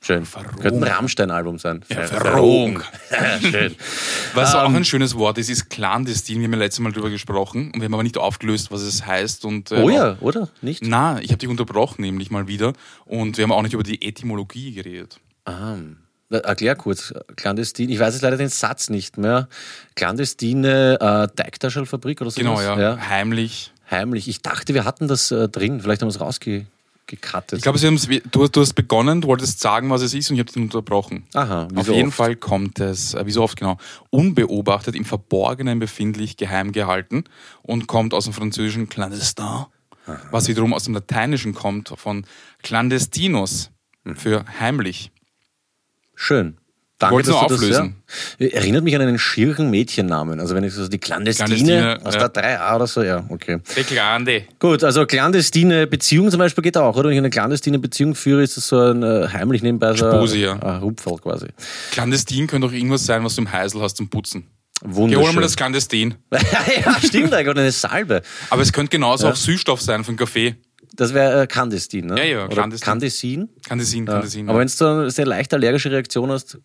Schön. 0.00 0.24
Verrohung. 0.24 0.60
Könnte 0.60 0.78
ein 0.86 0.92
Rammstein-Album 0.92 1.58
sein. 1.58 1.84
Ja, 1.88 2.06
Ver- 2.06 2.20
Verrohung. 2.20 2.80
Schön. 3.40 3.74
Was 4.34 4.54
auch 4.54 4.68
Ähm, 4.68 4.76
ein 4.76 4.84
schönes 4.84 5.16
Wort 5.16 5.38
ist, 5.38 5.48
ist 5.50 5.70
clandestin. 5.70 6.38
Wir 6.38 6.44
haben 6.44 6.52
ja 6.52 6.58
letztes 6.60 6.78
Mal 6.78 6.92
drüber 6.92 7.10
gesprochen 7.10 7.72
und 7.74 7.80
wir 7.80 7.86
haben 7.86 7.94
aber 7.94 8.04
nicht 8.04 8.16
aufgelöst, 8.16 8.70
was 8.70 8.82
es 8.82 9.04
heißt. 9.06 9.44
Und, 9.44 9.72
äh, 9.72 9.82
Oh 9.82 9.90
ja, 9.90 10.16
oder? 10.20 10.48
Nicht? 10.62 10.84
Na, 10.86 11.18
ich 11.20 11.30
habe 11.30 11.38
dich 11.38 11.48
unterbrochen, 11.48 12.02
nämlich 12.02 12.30
mal 12.30 12.46
wieder. 12.46 12.74
Und 13.06 13.38
wir 13.38 13.42
haben 13.42 13.50
auch 13.50 13.62
nicht 13.62 13.74
über 13.74 13.82
die 13.82 14.00
Etymologie 14.06 14.72
geredet. 14.72 15.18
Ah, 15.46 15.74
erklär 16.30 16.76
kurz. 16.76 17.12
Clandestin, 17.36 17.88
ich 17.90 17.98
weiß 17.98 18.14
jetzt 18.14 18.22
leider 18.22 18.36
den 18.36 18.48
Satz 18.48 18.90
nicht 18.90 19.18
mehr. 19.18 19.48
Clandestine 19.94 20.98
äh, 21.00 21.34
Teigtaschelfabrik 21.34 22.20
oder 22.20 22.30
so. 22.30 22.40
Genau, 22.40 22.60
ja. 22.60 22.98
Heimlich. 23.08 23.72
Heimlich. 23.90 24.28
Ich 24.28 24.42
dachte, 24.42 24.74
wir 24.74 24.84
hatten 24.84 25.08
das 25.08 25.30
äh, 25.30 25.48
drin. 25.48 25.80
Vielleicht 25.80 26.02
haben 26.02 26.08
wir 26.08 26.14
es 26.14 26.20
rausgekattet. 26.20 27.58
Ich 27.58 27.62
glaube, 27.62 27.78
du, 27.78 28.48
du 28.48 28.60
hast 28.60 28.74
begonnen, 28.74 29.22
du 29.22 29.28
wolltest 29.28 29.60
sagen, 29.60 29.88
was 29.88 30.02
es 30.02 30.12
ist 30.12 30.30
und 30.30 30.36
ich 30.36 30.40
habe 30.40 30.52
dich 30.52 30.62
unterbrochen. 30.62 31.24
Aha, 31.32 31.68
wie 31.72 31.78
Auf 31.78 31.86
so 31.86 31.92
jeden 31.94 32.08
oft. 32.08 32.16
Fall 32.16 32.36
kommt 32.36 32.80
es, 32.80 33.14
äh, 33.14 33.24
wie 33.24 33.32
so 33.32 33.42
oft 33.42 33.58
genau, 33.58 33.78
unbeobachtet, 34.10 34.94
im 34.94 35.06
Verborgenen 35.06 35.78
befindlich, 35.78 36.36
geheim 36.36 36.72
gehalten 36.72 37.24
und 37.62 37.86
kommt 37.86 38.12
aus 38.12 38.24
dem 38.24 38.34
französischen 38.34 38.88
clandestin, 38.90 39.64
was 40.30 40.48
wiederum 40.48 40.74
aus 40.74 40.84
dem 40.84 40.94
Lateinischen 40.94 41.54
kommt, 41.54 41.92
von 41.96 42.26
clandestinus, 42.62 43.70
Hm. 44.04 44.16
für 44.16 44.44
heimlich. 44.60 45.10
Schön. 46.20 46.56
Danke, 46.98 47.14
Wollt's 47.14 47.28
dass 47.28 47.38
du 47.38 47.54
auflösen. 47.54 47.94
Das, 48.08 48.16
ja, 48.40 48.58
erinnert 48.58 48.82
mich 48.82 48.96
an 48.96 49.02
einen 49.02 49.20
schirchen 49.20 49.70
Mädchennamen. 49.70 50.40
Also 50.40 50.56
wenn 50.56 50.64
ich 50.64 50.72
so 50.72 50.88
die 50.88 50.98
Clandestine, 50.98 51.46
Clandestine, 51.46 52.00
aus 52.04 52.14
ja. 52.14 52.26
der 52.26 52.58
3a 52.58 52.74
oder 52.74 52.86
so, 52.88 53.02
ja, 53.04 53.24
okay. 53.28 53.60
Der 53.76 53.84
Klande. 53.84 54.42
Gut, 54.58 54.82
also 54.82 55.06
clandestine 55.06 55.86
Beziehung 55.86 56.28
zum 56.28 56.38
Beispiel 56.38 56.62
geht 56.62 56.76
auch, 56.76 56.96
oder? 56.96 57.04
Wenn 57.04 57.12
ich 57.12 57.18
eine 57.18 57.30
clandestine 57.30 57.78
Beziehung 57.78 58.16
führe, 58.16 58.42
ist 58.42 58.56
das 58.56 58.66
so 58.66 58.80
ein 58.80 59.04
äh, 59.04 59.28
heimlich 59.32 59.62
nebenbei 59.62 59.94
so 59.94 60.10
Spusi, 60.10 60.40
ja. 60.40 60.54
ein 60.54 60.78
Rupferl 60.80 61.18
quasi. 61.18 61.46
Clandestin 61.92 62.48
könnte 62.48 62.66
auch 62.66 62.72
irgendwas 62.72 63.06
sein, 63.06 63.22
was 63.22 63.36
du 63.36 63.42
im 63.42 63.52
Heisel 63.52 63.80
hast 63.80 63.96
zum 63.96 64.10
Putzen. 64.10 64.48
Geh, 64.82 64.94
Wunderschön. 64.94 65.26
hol 65.26 65.32
mal 65.34 65.42
das 65.42 65.56
Clandestin. 65.56 66.16
ja, 66.32 66.96
stimmt 67.00 67.32
eigentlich, 67.32 67.48
oder 67.48 67.60
eine 67.60 67.70
Salbe. 67.70 68.22
Aber 68.50 68.62
es 68.62 68.72
könnte 68.72 68.90
genauso 68.90 69.28
auch 69.28 69.36
Süßstoff 69.36 69.80
sein 69.80 70.02
für 70.02 70.08
einen 70.08 70.18
Kaffee. 70.18 70.56
Das 70.94 71.14
wäre 71.14 71.42
äh, 71.42 71.46
Clandestin, 71.46 72.06
ne? 72.06 72.18
Ja, 72.18 72.24
ja, 72.24 72.44
oder. 72.46 72.56
Candesin, 73.66 74.06
Ja. 74.06 74.14
Candesin. 74.14 74.48
Aber 74.48 74.58
wenn 74.58 74.68
du 74.68 74.84
eine 74.86 75.10
sehr 75.10 75.26
leicht 75.26 75.52
allergische 75.54 75.90
Reaktion 75.90 76.30
hast, 76.30 76.58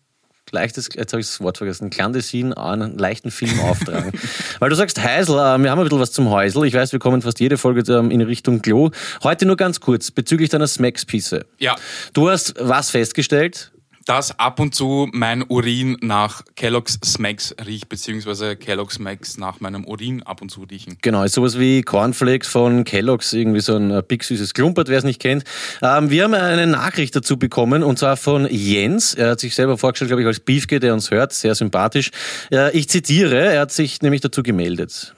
leichtes, 0.50 0.88
jetzt 0.94 1.12
habe 1.12 1.20
ich 1.20 1.26
das 1.26 1.40
Wort 1.40 1.58
vergessen, 1.58 1.90
Clandestin 1.90 2.52
einen 2.52 2.96
leichten 2.96 3.30
Film 3.30 3.58
auftragen. 3.60 4.12
Weil 4.60 4.70
du 4.70 4.76
sagst 4.76 5.02
Heisel, 5.02 5.34
äh, 5.34 5.58
wir 5.58 5.70
haben 5.70 5.78
ein 5.80 5.84
bisschen 5.84 5.98
was 6.00 6.12
zum 6.12 6.30
Häusl. 6.30 6.64
Ich 6.64 6.74
weiß, 6.74 6.92
wir 6.92 6.98
kommen 7.00 7.22
fast 7.22 7.40
jede 7.40 7.58
Folge 7.58 7.90
ähm, 7.92 8.10
in 8.10 8.20
Richtung 8.20 8.62
Klo. 8.62 8.90
Heute 9.22 9.46
nur 9.46 9.56
ganz 9.56 9.80
kurz, 9.80 10.10
bezüglich 10.10 10.50
deiner 10.50 10.66
Smacks-Pisse. 10.66 11.46
ja, 11.58 11.74
Du 12.12 12.28
hast 12.30 12.54
was 12.60 12.90
festgestellt? 12.90 13.72
Dass 14.04 14.38
ab 14.38 14.60
und 14.60 14.74
zu 14.74 15.08
mein 15.12 15.42
Urin 15.42 15.96
nach 16.00 16.42
Kellogg's 16.56 16.98
Smacks 17.04 17.54
riecht, 17.64 17.88
beziehungsweise 17.88 18.56
Kellogg's 18.56 18.94
Smacks 18.94 19.38
nach 19.38 19.60
meinem 19.60 19.84
Urin 19.84 20.22
ab 20.22 20.42
und 20.42 20.50
zu 20.50 20.62
riechen. 20.62 20.98
Genau, 21.02 21.22
ist 21.22 21.34
sowas 21.34 21.58
wie 21.58 21.82
Cornflakes 21.82 22.48
von 22.48 22.84
Kellogg's, 22.84 23.32
irgendwie 23.32 23.60
so 23.60 23.76
ein 23.76 23.90
äh, 23.90 24.02
big 24.06 24.24
süßes 24.24 24.54
Klumpert, 24.54 24.88
wer 24.88 24.98
es 24.98 25.04
nicht 25.04 25.20
kennt. 25.20 25.44
Ähm, 25.82 26.10
wir 26.10 26.24
haben 26.24 26.34
eine 26.34 26.66
Nachricht 26.66 27.16
dazu 27.16 27.38
bekommen 27.38 27.82
und 27.82 27.98
zwar 27.98 28.16
von 28.16 28.46
Jens. 28.50 29.14
Er 29.14 29.30
hat 29.30 29.40
sich 29.40 29.54
selber 29.54 29.78
vorgestellt, 29.78 30.08
glaube 30.08 30.22
ich, 30.22 30.26
als 30.26 30.40
Beefke, 30.40 30.80
der 30.80 30.94
uns 30.94 31.10
hört, 31.10 31.32
sehr 31.32 31.54
sympathisch. 31.54 32.10
Äh, 32.52 32.76
ich 32.76 32.88
zitiere, 32.88 33.52
er 33.52 33.62
hat 33.62 33.72
sich 33.72 34.02
nämlich 34.02 34.20
dazu 34.20 34.42
gemeldet. 34.42 35.14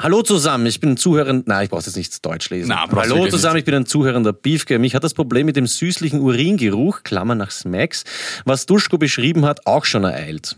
Hallo 0.00 0.22
zusammen, 0.22 0.64
ich 0.66 0.78
bin 0.78 0.90
ein 0.90 0.96
Zuhörer. 0.96 1.42
Nein, 1.44 1.64
ich 1.64 1.70
brauche 1.70 1.82
jetzt 1.84 1.96
nicht 1.96 2.24
Deutsch 2.24 2.50
lesen. 2.50 2.68
Na, 2.68 2.88
Hallo 2.88 3.26
zusammen, 3.26 3.54
nicht. 3.54 3.62
ich 3.62 3.64
bin 3.64 3.74
ein 3.74 3.84
zuhörender 3.84 4.32
Beefke. 4.32 4.78
Mich 4.78 4.94
hat 4.94 5.02
das 5.02 5.12
Problem 5.12 5.46
mit 5.46 5.56
dem 5.56 5.66
süßlichen 5.66 6.20
Uringeruch, 6.20 7.02
Klammer 7.02 7.34
nach 7.34 7.50
Smacks, 7.50 8.04
was 8.44 8.66
Duschko 8.66 8.96
beschrieben 8.96 9.44
hat, 9.44 9.66
auch 9.66 9.84
schon 9.84 10.04
ereilt. 10.04 10.56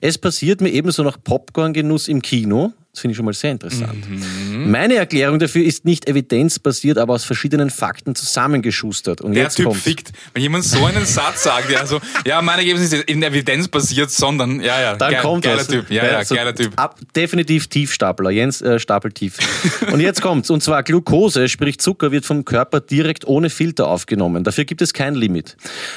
Es 0.00 0.18
passiert 0.18 0.60
mir 0.60 0.70
ebenso 0.70 1.04
nach 1.04 1.18
Popcorn-Genuss 1.22 2.08
im 2.08 2.20
Kino. 2.20 2.72
Das 2.92 3.02
finde 3.02 3.12
ich 3.12 3.16
schon 3.16 3.24
mal 3.24 3.32
sehr 3.32 3.52
interessant. 3.52 4.04
Mhm. 4.08 4.68
Meine 4.68 4.96
Erklärung 4.96 5.38
dafür 5.38 5.64
ist 5.64 5.84
nicht 5.84 6.08
evidenzbasiert, 6.08 6.98
aber 6.98 7.14
aus 7.14 7.24
verschiedenen 7.24 7.70
Fakten 7.70 8.16
zusammengeschustert. 8.16 9.20
Und 9.20 9.34
der 9.34 9.44
jetzt 9.44 9.54
Typ 9.54 9.66
kommt's. 9.66 9.82
fickt. 9.82 10.12
Wenn 10.34 10.42
jemand 10.42 10.64
so 10.64 10.84
einen 10.84 11.06
Satz 11.06 11.44
sagt, 11.44 11.70
ja, 11.70 11.86
so, 11.86 12.00
ja, 12.26 12.42
mein 12.42 12.58
Ergebnis 12.58 12.92
ist 12.92 13.04
in 13.04 13.22
Evidenz 13.22 13.68
basiert, 13.68 14.10
sondern, 14.10 14.60
ja, 14.60 14.80
ja, 14.80 14.96
Dann 14.96 15.12
geil, 15.12 15.22
kommt 15.22 15.44
geiler. 15.44 15.64
Typ, 15.64 15.88
ja, 15.88 16.04
ja, 16.04 16.24
so 16.24 16.34
geiler 16.34 16.52
Typ. 16.52 16.72
Ab, 16.74 16.98
definitiv 17.14 17.68
Tiefstapler. 17.68 18.30
Jens 18.30 18.60
äh, 18.60 18.80
Stapel 18.80 19.12
tief. 19.12 19.38
und 19.92 20.00
jetzt 20.00 20.20
kommt's. 20.20 20.50
Und 20.50 20.60
zwar 20.64 20.82
Glucose, 20.82 21.48
sprich 21.48 21.78
Zucker, 21.78 22.10
wird 22.10 22.26
vom 22.26 22.44
Körper 22.44 22.80
direkt 22.80 23.24
ohne 23.24 23.50
Filter 23.50 23.86
aufgenommen. 23.86 24.42
Dafür 24.42 24.64
gibt 24.64 24.82
es 24.82 24.92
kein 24.92 25.14
Limit. 25.14 25.56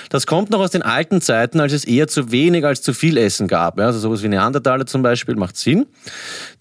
Das 0.10 0.28
kommt 0.28 0.52
noch 0.52 0.60
aus 0.60 0.70
den 0.70 0.84
alten 0.84 1.22
Zeiten, 1.22 1.60
als 1.60 1.74
es 1.74 1.86
eher 1.86 2.08
zu 2.08 2.32
wenig 2.32 2.64
als 2.66 2.84
zu 2.84 2.94
viel 2.94 3.18
Essen 3.18 3.48
gab. 3.48 3.80
Ja, 3.80 3.88
also 3.88 3.98
sowas 3.98 4.22
wie 4.22 4.28
Neandertaler 4.28 4.86
zum 4.86 5.02
Beispiel 5.02 5.36
macht 5.36 5.58
Sinn. 5.58 5.88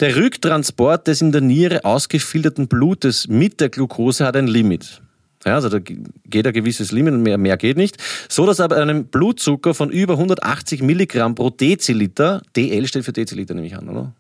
Der 0.01 0.22
Rücktransport 0.23 1.09
des 1.09 1.21
in 1.21 1.33
der 1.33 1.41
Niere 1.41 1.85
ausgefilterten 1.85 2.69
Blutes 2.69 3.27
mit 3.27 3.61
der 3.61 3.69
Glucose 3.69 4.25
hat 4.25 4.37
ein 4.37 4.47
Limit. 4.47 5.03
Ja, 5.45 5.55
also 5.55 5.69
da 5.69 5.81
geht 5.81 6.47
ein 6.47 6.53
gewisses 6.53 6.93
Limit, 6.93 7.15
mehr, 7.15 7.37
mehr 7.37 7.57
geht 7.57 7.77
nicht. 7.77 7.97
So 8.29 8.47
dass 8.47 8.61
aber 8.61 8.77
einem 8.77 9.07
Blutzucker 9.07 9.75
von 9.75 9.91
über 9.91 10.15
180 10.15 10.83
Milligramm 10.83 11.35
pro 11.35 11.51
Deziliter, 11.51 12.43
DL 12.55 12.87
steht 12.87 13.05
für 13.05 13.13
Deziliter, 13.13 13.55
nehme 13.55 13.67
ich 13.67 13.77
an, 13.77 13.89
oder? 13.89 14.15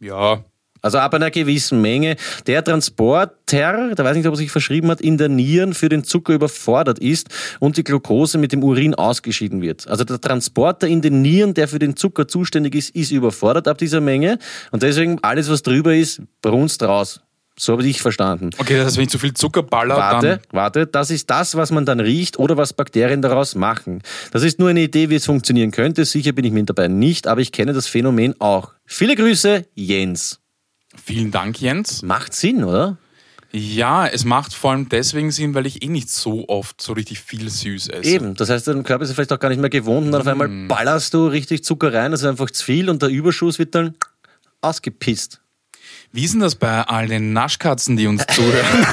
Ja, 0.00 0.42
Also 0.82 0.98
ab 0.98 1.14
einer 1.14 1.30
gewissen 1.30 1.80
Menge 1.80 2.16
der 2.46 2.62
Transporter, 2.62 3.94
da 3.94 4.04
weiß 4.04 4.12
ich 4.12 4.18
nicht, 4.18 4.26
ob 4.26 4.34
er 4.34 4.38
sich 4.38 4.50
verschrieben 4.50 4.90
hat, 4.90 5.00
in 5.00 5.18
der 5.18 5.28
Nieren 5.28 5.74
für 5.74 5.88
den 5.88 6.04
Zucker 6.04 6.34
überfordert 6.34 6.98
ist 6.98 7.28
und 7.60 7.76
die 7.76 7.84
Glucose 7.84 8.38
mit 8.38 8.52
dem 8.52 8.62
Urin 8.62 8.94
ausgeschieden 8.94 9.62
wird. 9.62 9.88
Also 9.88 10.04
der 10.04 10.20
Transporter 10.20 10.86
in 10.86 11.02
den 11.02 11.22
Nieren, 11.22 11.54
der 11.54 11.68
für 11.68 11.78
den 11.78 11.96
Zucker 11.96 12.28
zuständig 12.28 12.74
ist, 12.74 12.94
ist 12.94 13.10
überfordert 13.10 13.68
ab 13.68 13.78
dieser 13.78 14.00
Menge 14.00 14.38
und 14.70 14.82
deswegen 14.82 15.18
alles, 15.22 15.50
was 15.50 15.62
drüber 15.62 15.94
ist, 15.94 16.22
brunst 16.42 16.82
raus. 16.82 17.20
So 17.58 17.72
habe 17.72 17.86
ich 17.86 18.02
verstanden. 18.02 18.50
okay, 18.58 18.76
das 18.76 18.86
heißt, 18.86 18.96
wenn 18.98 19.04
ich 19.04 19.10
zu 19.10 19.18
viel 19.18 19.32
Zucker 19.32 19.62
baller, 19.62 19.96
Warte, 19.96 20.26
dann... 20.28 20.40
warte, 20.50 20.86
das 20.86 21.10
ist 21.10 21.30
das, 21.30 21.56
was 21.56 21.70
man 21.70 21.86
dann 21.86 22.00
riecht 22.00 22.38
oder 22.38 22.58
was 22.58 22.74
Bakterien 22.74 23.22
daraus 23.22 23.54
machen. 23.54 24.02
Das 24.30 24.42
ist 24.42 24.58
nur 24.58 24.68
eine 24.68 24.82
Idee, 24.82 25.08
wie 25.08 25.14
es 25.14 25.24
funktionieren 25.24 25.70
könnte. 25.70 26.04
Sicher 26.04 26.32
bin 26.32 26.44
ich 26.44 26.52
mir 26.52 26.64
dabei 26.64 26.88
nicht, 26.88 27.26
aber 27.26 27.40
ich 27.40 27.52
kenne 27.52 27.72
das 27.72 27.86
Phänomen 27.86 28.38
auch. 28.40 28.72
Viele 28.84 29.16
Grüße, 29.16 29.64
Jens. 29.74 30.40
Vielen 31.04 31.30
Dank, 31.30 31.60
Jens. 31.60 32.02
Macht 32.02 32.34
Sinn, 32.34 32.64
oder? 32.64 32.96
Ja, 33.52 34.06
es 34.06 34.24
macht 34.24 34.52
vor 34.52 34.72
allem 34.72 34.88
deswegen 34.88 35.30
Sinn, 35.30 35.54
weil 35.54 35.66
ich 35.66 35.82
eh 35.82 35.88
nicht 35.88 36.10
so 36.10 36.48
oft 36.48 36.80
so 36.80 36.92
richtig 36.92 37.20
viel 37.20 37.48
süß 37.48 37.88
esse. 37.88 38.08
Eben, 38.08 38.34
das 38.34 38.50
heißt, 38.50 38.68
dein 38.68 38.82
Körper 38.82 39.04
ist 39.04 39.12
vielleicht 39.12 39.32
auch 39.32 39.38
gar 39.38 39.48
nicht 39.48 39.60
mehr 39.60 39.70
gewohnt 39.70 40.06
und 40.06 40.12
dann 40.12 40.20
auf 40.20 40.26
einmal 40.26 40.48
ballerst 40.68 41.14
du 41.14 41.26
richtig 41.26 41.64
Zucker 41.64 41.92
rein, 41.92 42.10
das 42.10 42.20
ist 42.20 42.26
einfach 42.26 42.50
zu 42.50 42.64
viel 42.64 42.90
und 42.90 43.00
der 43.02 43.08
Überschuss 43.08 43.58
wird 43.58 43.74
dann 43.74 43.94
ausgepisst. 44.60 45.40
Wie 46.12 46.24
ist 46.24 46.34
denn 46.34 46.40
das 46.40 46.54
bei 46.54 46.82
all 46.82 47.08
den 47.08 47.32
Naschkatzen, 47.32 47.96
die 47.96 48.06
uns 48.06 48.24
zuhören? 48.26 48.66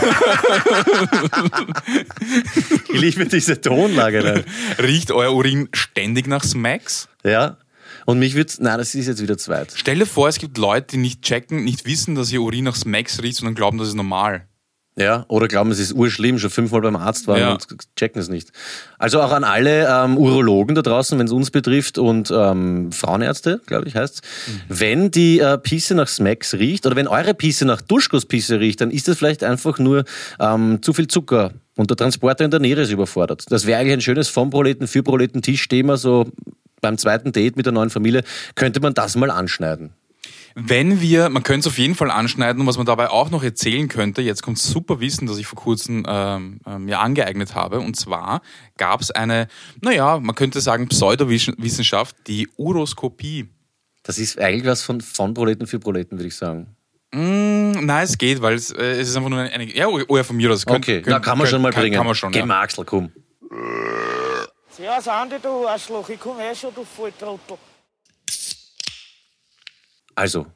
Ich 2.93 3.01
liebe 3.01 3.25
diese 3.25 3.59
Tonlage. 3.59 4.21
Nein. 4.23 4.43
Riecht 4.79 5.11
euer 5.11 5.33
Urin 5.33 5.67
ständig 5.73 6.27
nach 6.27 6.43
Smacks? 6.43 7.09
Ja. 7.23 7.57
Und 8.05 8.19
mich 8.19 8.35
wird's, 8.35 8.59
nein, 8.59 8.77
das 8.77 8.95
ist 8.95 9.07
jetzt 9.07 9.21
wieder 9.21 9.37
zweit. 9.37 9.73
Stell 9.75 9.99
dir 9.99 10.05
vor, 10.05 10.27
es 10.27 10.37
gibt 10.39 10.57
Leute, 10.57 10.87
die 10.91 10.97
nicht 10.97 11.21
checken, 11.21 11.63
nicht 11.63 11.85
wissen, 11.85 12.15
dass 12.15 12.31
ihr 12.31 12.41
Urin 12.41 12.65
nach 12.65 12.75
Smacks 12.75 13.21
riecht, 13.21 13.37
sondern 13.37 13.55
glauben, 13.55 13.77
das 13.77 13.87
ist 13.89 13.95
normal. 13.95 14.47
Ja, 14.95 15.25
oder 15.27 15.47
glauben, 15.47 15.71
es 15.71 15.79
ist 15.79 15.93
urschlimm, 15.93 16.37
schon 16.37 16.51
fünfmal 16.51 16.81
beim 16.81 16.95
Arzt 16.95 17.25
waren 17.27 17.39
Ja. 17.39 17.51
und 17.53 17.65
checken 17.95 18.21
es 18.21 18.29
nicht. 18.29 18.51
Also 18.99 19.21
auch 19.21 19.31
an 19.31 19.43
alle 19.43 19.87
ähm, 19.89 20.19
Urologen 20.19 20.75
da 20.75 20.83
draußen, 20.83 21.17
wenn 21.17 21.25
es 21.25 21.31
uns 21.33 21.49
betrifft 21.49 21.97
und 21.97 22.29
ähm, 22.31 22.91
Frauenärzte, 22.91 23.59
glaube 23.65 23.87
ich, 23.87 23.95
heißt 23.95 24.21
Wenn 24.69 25.09
die 25.09 25.39
äh, 25.39 25.57
Pisse 25.57 25.95
nach 25.95 26.07
Smacks 26.07 26.53
riecht 26.53 26.85
oder 26.85 26.95
wenn 26.95 27.07
eure 27.07 27.33
Pisse 27.33 27.65
nach 27.65 27.81
Duschkosspisse 27.81 28.59
riecht, 28.59 28.81
dann 28.81 28.91
ist 28.91 29.07
das 29.07 29.17
vielleicht 29.17 29.43
einfach 29.43 29.79
nur 29.79 30.03
ähm, 30.39 30.77
zu 30.83 30.93
viel 30.93 31.07
Zucker 31.07 31.53
und 31.75 31.89
der 31.89 31.97
Transporter 31.97 32.45
in 32.45 32.51
der 32.51 32.59
Niere 32.59 32.81
ist 32.81 32.91
überfordert. 32.91 33.45
Das 33.49 33.65
wäre 33.65 33.79
eigentlich 33.79 33.93
ein 33.93 34.01
schönes 34.01 34.27
vom 34.29 34.51
Proleten 34.51 34.85
für 34.85 35.01
Proleten 35.01 35.41
Tischthema, 35.41 35.97
so 35.97 36.27
beim 36.83 36.99
zweiten 36.99 37.31
Date 37.31 37.57
mit 37.57 37.65
der 37.65 37.73
neuen 37.73 37.89
Familie, 37.89 38.23
könnte 38.53 38.79
man 38.79 38.93
das 38.93 39.15
mal 39.15 39.31
anschneiden. 39.31 39.93
Wenn 40.55 41.01
wir, 41.01 41.29
man 41.29 41.41
könnte 41.41 41.61
es 41.61 41.73
auf 41.73 41.79
jeden 41.79 41.95
Fall 41.95 42.11
anschneiden 42.11 42.61
und 42.61 42.67
was 42.67 42.77
man 42.77 42.85
dabei 42.85 43.09
auch 43.09 43.31
noch 43.31 43.43
erzählen 43.43 43.87
könnte, 43.87 44.21
jetzt 44.21 44.43
kommt 44.43 44.59
super 44.59 44.99
Wissen, 44.99 45.25
das 45.25 45.39
ich 45.39 45.47
vor 45.47 45.57
kurzem 45.57 46.05
ähm, 46.07 46.59
äh, 46.67 46.77
mir 46.77 46.99
angeeignet 46.99 47.55
habe. 47.55 47.79
Und 47.79 47.95
zwar 47.95 48.43
gab 48.77 49.01
es 49.01 49.09
eine, 49.09 49.47
naja, 49.81 50.19
man 50.19 50.35
könnte 50.35 50.61
sagen 50.61 50.87
Pseudowissenschaft, 50.89 52.15
die 52.27 52.47
Uroskopie. 52.55 53.49
Das 54.03 54.19
ist 54.19 54.37
eigentlich 54.37 54.65
was 54.65 54.83
von, 54.83 55.01
von 55.01 55.33
Proleten 55.33 55.65
für 55.65 55.79
Proleten, 55.79 56.19
würde 56.19 56.27
ich 56.27 56.35
sagen. 56.35 56.75
Mm, 57.13 57.85
nein, 57.85 58.03
es 58.03 58.17
geht, 58.19 58.41
weil 58.41 58.53
es, 58.53 58.69
äh, 58.69 58.99
es 58.99 59.09
ist 59.09 59.15
einfach 59.15 59.29
nur 59.29 59.39
eine, 59.39 59.51
eine 59.51 59.75
ja, 59.75 59.87
oh 59.87 60.17
ja, 60.17 60.23
von 60.23 60.35
mir 60.35 60.51
aus. 60.51 60.67
Okay, 60.67 61.01
na, 61.05 61.19
kann 61.19 61.37
man 61.37 61.47
schon 61.47 61.61
mal 61.63 61.71
kann, 61.71 61.81
bringen. 61.81 61.95
Kann 61.95 62.05
man 62.05 62.15
schon, 62.15 62.31
Geh 62.31 62.39
ja. 62.39 62.45
mal, 62.45 62.61
Axel, 62.61 62.85
komm. 62.85 63.11
Servus 64.75 65.07
Andi, 65.07 65.37
du 65.39 65.67
Arschloch, 65.67 66.09
ich 66.09 66.19
komm 66.19 66.39
eh 66.39 66.55
schon, 66.55 66.73
du 66.73 66.83
Volltrottel. 66.83 67.57
Also, 70.15 70.47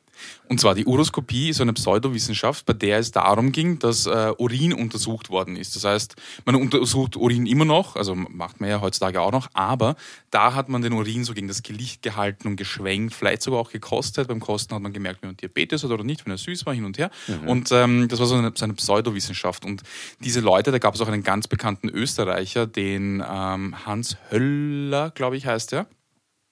Und 0.49 0.61
zwar 0.61 0.75
die 0.75 0.85
Uroskopie 0.85 1.49
ist 1.49 1.57
so 1.57 1.63
eine 1.63 1.73
Pseudowissenschaft, 1.73 2.65
bei 2.65 2.73
der 2.73 2.99
es 2.99 3.11
darum 3.11 3.51
ging, 3.51 3.79
dass 3.79 4.05
äh, 4.05 4.31
Urin 4.37 4.73
untersucht 4.73 5.29
worden 5.29 5.55
ist. 5.55 5.75
Das 5.75 5.83
heißt, 5.83 6.15
man 6.45 6.55
untersucht 6.55 7.17
Urin 7.17 7.45
immer 7.45 7.65
noch, 7.65 7.95
also 7.95 8.15
macht 8.15 8.61
man 8.61 8.69
ja 8.69 8.79
heutzutage 8.81 9.21
auch 9.21 9.31
noch, 9.31 9.49
aber 9.53 9.95
da 10.31 10.53
hat 10.53 10.69
man 10.69 10.81
den 10.81 10.93
Urin 10.93 11.23
so 11.23 11.33
gegen 11.33 11.47
das 11.47 11.63
Gelicht 11.63 12.01
gehalten 12.01 12.47
und 12.47 12.55
geschwenkt, 12.55 13.13
vielleicht 13.13 13.41
sogar 13.41 13.59
auch 13.59 13.71
gekostet. 13.71 14.27
Beim 14.27 14.39
Kosten 14.39 14.73
hat 14.73 14.81
man 14.81 14.93
gemerkt, 14.93 15.21
wenn 15.21 15.29
man 15.29 15.37
Diabetes 15.37 15.83
hat 15.83 15.91
oder 15.91 16.03
nicht, 16.03 16.25
wenn 16.25 16.31
er 16.31 16.37
süß 16.37 16.65
war, 16.65 16.73
hin 16.73 16.85
und 16.85 16.97
her. 16.97 17.11
Und 17.45 17.71
ähm, 17.71 18.07
das 18.07 18.19
war 18.19 18.27
so 18.27 18.35
eine, 18.35 18.51
so 18.55 18.63
eine 18.63 18.73
Pseudowissenschaft. 18.73 19.65
Und 19.65 19.83
diese 20.19 20.39
Leute, 20.39 20.71
da 20.71 20.79
gab 20.79 20.95
es 20.95 21.01
auch 21.01 21.07
einen 21.07 21.23
ganz 21.23 21.47
bekannten 21.47 21.89
Österreicher, 21.89 22.67
den 22.67 23.23
ähm, 23.27 23.85
Hans 23.85 24.17
Höller, 24.31 25.11
glaube 25.11 25.37
ich, 25.37 25.45
heißt 25.45 25.73
er 25.73 25.87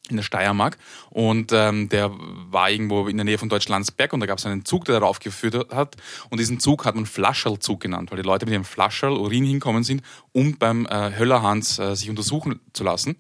in 0.10 0.18
der 0.18 0.24
Steiermark 0.24 0.78
und 1.10 1.52
ähm, 1.54 1.90
der 1.90 2.12
war 2.50 2.70
irgendwo 2.70 3.08
in 3.08 3.18
der 3.18 3.24
Nähe 3.24 3.38
von 3.38 3.50
Deutschlandsberg 3.50 4.14
und 4.14 4.20
da 4.20 4.26
gab 4.26 4.38
es 4.38 4.46
einen 4.46 4.66
Zug, 4.66 4.86
der 4.86 5.00
darauf 5.00 5.20
geführt 5.20 5.74
hat 5.74 5.96
und 6.30 6.40
diesen 6.40 6.60
Zug 6.60 6.86
hat 6.86 6.96
man 6.96 7.06
Flascherlzug 7.06 7.80
genannt, 7.80 8.12
weil 8.12 8.18
die 8.18 8.28
Leute 8.28 8.46
mit 8.46 8.54
dem 8.54 8.66
Flascherl 8.66 9.14
Urin 9.14 9.46
hinkommen 9.46 9.84
sind, 9.84 10.02
um 10.32 10.58
beim 10.58 10.86
äh, 10.86 11.12
Höllerhans 11.18 11.80
äh, 11.80 11.96
sich 11.96 12.10
untersuchen 12.10 12.60
zu 12.74 12.84
lassen. 12.84 13.16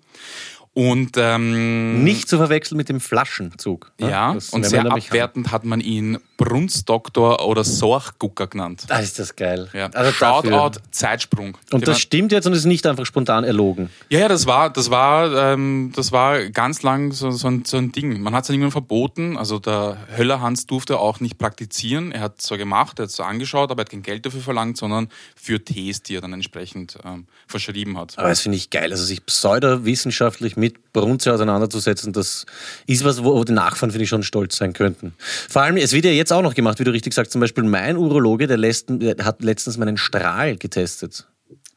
Und 0.73 1.11
ähm, 1.15 2.03
nicht 2.03 2.27
zu 2.27 2.35
verwechseln 2.35 2.75
mit 2.75 2.89
dem 2.89 2.99
Flaschenzug. 2.99 3.93
ne? 3.97 4.09
ja, 4.09 4.33
Das 4.33 4.49
und 4.49 4.65
sehr 4.65 4.85
abwertend 4.85 5.49
hat 5.51 5.63
man 5.63 5.79
ihn 5.79 6.17
Brunstdoktor 6.37 7.45
oder 7.45 7.63
Sorchgucker 7.63 8.47
genannt. 8.47 8.85
an. 8.89 8.97
Ah, 8.97 8.99
ist 8.99 9.19
das 9.19 9.35
geil. 9.35 9.69
Ja. 9.73 9.85
Also 9.87 10.11
dafür. 10.19 10.51
Shoutout 10.51 10.79
Zeitsprung. 10.91 11.57
Und 11.71 11.81
Den 11.81 11.85
das 11.85 11.99
stimmt 11.99 12.31
jetzt 12.31 12.45
und 12.45 12.53
ist 12.53 12.65
nicht 12.65 12.85
einfach 12.85 13.05
spontan 13.05 13.43
erlogen. 13.43 13.89
Ja, 14.09 14.19
ja, 14.19 14.27
das 14.27 14.45
war, 14.45 14.69
das 14.69 14.89
war, 14.89 15.53
ähm, 15.53 15.91
das 15.95 16.11
war 16.11 16.49
ganz 16.49 16.83
lang 16.83 17.11
so, 17.11 17.31
so, 17.31 17.47
ein, 17.47 17.63
so 17.65 17.77
ein 17.77 17.91
Ding. 17.91 18.21
Man 18.21 18.33
hat 18.35 18.43
es 18.43 18.49
irgendwann 18.49 18.71
verboten. 18.71 19.37
Also 19.37 19.59
der 19.59 19.97
Höllerhans 20.17 20.65
durfte 20.65 20.99
auch 20.99 21.19
nicht 21.19 21.37
praktizieren. 21.37 22.11
Er 22.11 22.21
hat 22.21 22.41
zwar 22.41 22.57
gemacht, 22.57 22.99
er 22.99 23.03
hat 23.03 23.09
es 23.09 23.15
zwar 23.15 23.27
angeschaut, 23.27 23.71
aber 23.71 23.81
er 23.81 23.85
hat 23.85 23.91
kein 23.91 24.03
Geld 24.03 24.25
dafür 24.25 24.41
verlangt, 24.41 24.77
sondern 24.77 25.09
für 25.35 25.63
Tees, 25.63 26.03
die 26.03 26.15
er 26.15 26.21
dann 26.21 26.33
entsprechend 26.33 26.97
ähm, 27.05 27.27
verschrieben 27.47 27.97
hat. 27.97 28.17
Aber 28.17 28.29
das 28.29 28.41
finde 28.41 28.57
ich 28.57 28.69
geil. 28.69 28.91
Also 28.91 29.03
sich 29.03 29.25
pseudowissenschaftlich 29.25 30.57
mit 30.57 30.75
Brunze 30.99 31.33
auseinanderzusetzen, 31.33 32.13
das 32.13 32.45
ist 32.87 33.03
was, 33.03 33.23
wo 33.23 33.43
die 33.43 33.51
Nachfahren, 33.53 33.91
finde 33.91 34.03
ich, 34.03 34.09
schon 34.09 34.23
stolz 34.23 34.55
sein 34.57 34.73
könnten. 34.73 35.13
Vor 35.49 35.61
allem, 35.61 35.77
es 35.77 35.91
wird 35.91 36.05
ja 36.05 36.11
jetzt 36.11 36.31
auch 36.31 36.41
noch 36.41 36.53
gemacht, 36.53 36.79
wie 36.79 36.83
du 36.85 36.91
richtig 36.91 37.13
sagst, 37.13 37.31
zum 37.33 37.41
Beispiel 37.41 37.63
mein 37.65 37.97
Urologe, 37.97 38.47
der, 38.47 38.57
lässt, 38.57 38.85
der 38.89 39.23
hat 39.25 39.43
letztens 39.43 39.77
meinen 39.77 39.97
Strahl 39.97 40.55
getestet. 40.55 41.27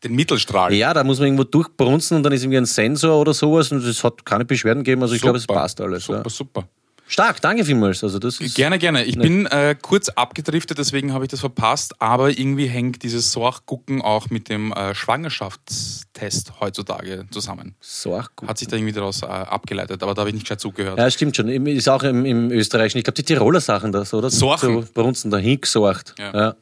Den 0.04 0.14
Mittelstrahl. 0.14 0.72
Ja, 0.74 0.94
da 0.94 1.02
muss 1.02 1.18
man 1.18 1.26
irgendwo 1.26 1.42
durchbrunzen 1.44 2.16
und 2.16 2.22
dann 2.22 2.32
ist 2.32 2.42
irgendwie 2.44 2.58
ein 2.58 2.66
Sensor 2.66 3.20
oder 3.20 3.34
sowas 3.34 3.72
und 3.72 3.84
es 3.84 4.04
hat 4.04 4.24
keine 4.24 4.44
Beschwerden 4.44 4.84
gegeben. 4.84 5.02
Also 5.02 5.14
ich 5.16 5.20
glaube, 5.20 5.38
es 5.38 5.46
passt 5.46 5.80
alles. 5.80 6.04
Super, 6.04 6.22
Ja. 6.24 6.30
super. 6.30 6.68
Stark, 7.08 7.40
danke 7.40 7.64
vielmals. 7.64 8.04
Also 8.04 8.18
das 8.18 8.38
ist 8.38 8.54
Gerne, 8.54 8.78
gerne. 8.78 9.04
Ich 9.04 9.16
bin 9.16 9.46
äh, 9.46 9.74
kurz 9.80 10.10
abgedriftet, 10.10 10.76
deswegen 10.76 11.14
habe 11.14 11.24
ich 11.24 11.30
das 11.30 11.40
verpasst, 11.40 12.00
aber 12.02 12.38
irgendwie 12.38 12.66
hängt 12.66 13.02
dieses 13.02 13.32
Sorchgucken 13.32 14.02
auch 14.02 14.28
mit 14.28 14.50
dem 14.50 14.72
äh, 14.72 14.94
Schwangerschaftstest 14.94 16.60
heutzutage 16.60 17.24
zusammen. 17.30 17.74
so 17.80 18.14
ach, 18.14 18.28
gut. 18.36 18.48
Hat 18.48 18.58
sich 18.58 18.68
da 18.68 18.76
irgendwie 18.76 18.92
daraus 18.92 19.22
äh, 19.22 19.26
abgeleitet, 19.26 20.02
aber 20.02 20.12
da 20.12 20.20
habe 20.20 20.28
ich 20.28 20.34
nicht 20.34 20.44
gescheit 20.44 20.60
zugehört. 20.60 20.98
Ja, 20.98 21.10
stimmt 21.10 21.34
schon. 21.34 21.48
Ist 21.48 21.88
auch 21.88 22.02
im, 22.02 22.26
im 22.26 22.50
Österreichischen. 22.50 22.98
Ich 22.98 23.04
glaube, 23.04 23.16
die 23.16 23.22
Tiroler 23.24 23.60
Sachen 23.60 23.90
das, 23.90 24.12
oder? 24.12 24.28
Sorchen. 24.28 24.82
So 24.82 24.92
Brunzen, 24.92 25.30
da 25.30 25.38
hingesorgt. 25.38 26.14
Ja. 26.18 26.34
Ja. 26.34 26.56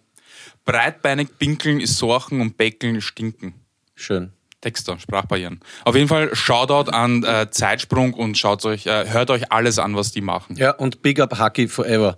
Breitbeinig 0.64 1.28
pinkeln 1.38 1.80
ist 1.80 1.96
Sorchen 1.98 2.40
und 2.40 2.56
Beckeln 2.56 2.96
ist 2.96 3.04
Stinken. 3.04 3.54
Schön. 3.94 4.32
Texter, 4.62 4.98
Sprachbarrieren. 4.98 5.60
Auf 5.84 5.94
jeden 5.94 6.08
Fall 6.08 6.34
Shoutout 6.34 6.90
an 6.90 7.22
äh, 7.22 7.48
Zeitsprung 7.50 8.14
und 8.14 8.38
schaut 8.38 8.64
euch, 8.64 8.86
äh, 8.86 9.08
hört 9.08 9.30
euch 9.30 9.52
alles 9.52 9.78
an, 9.78 9.94
was 9.96 10.12
die 10.12 10.22
machen. 10.22 10.56
Ja, 10.56 10.70
und 10.70 11.02
Big 11.02 11.20
Up 11.20 11.38
Haki 11.38 11.68
Forever. 11.68 12.16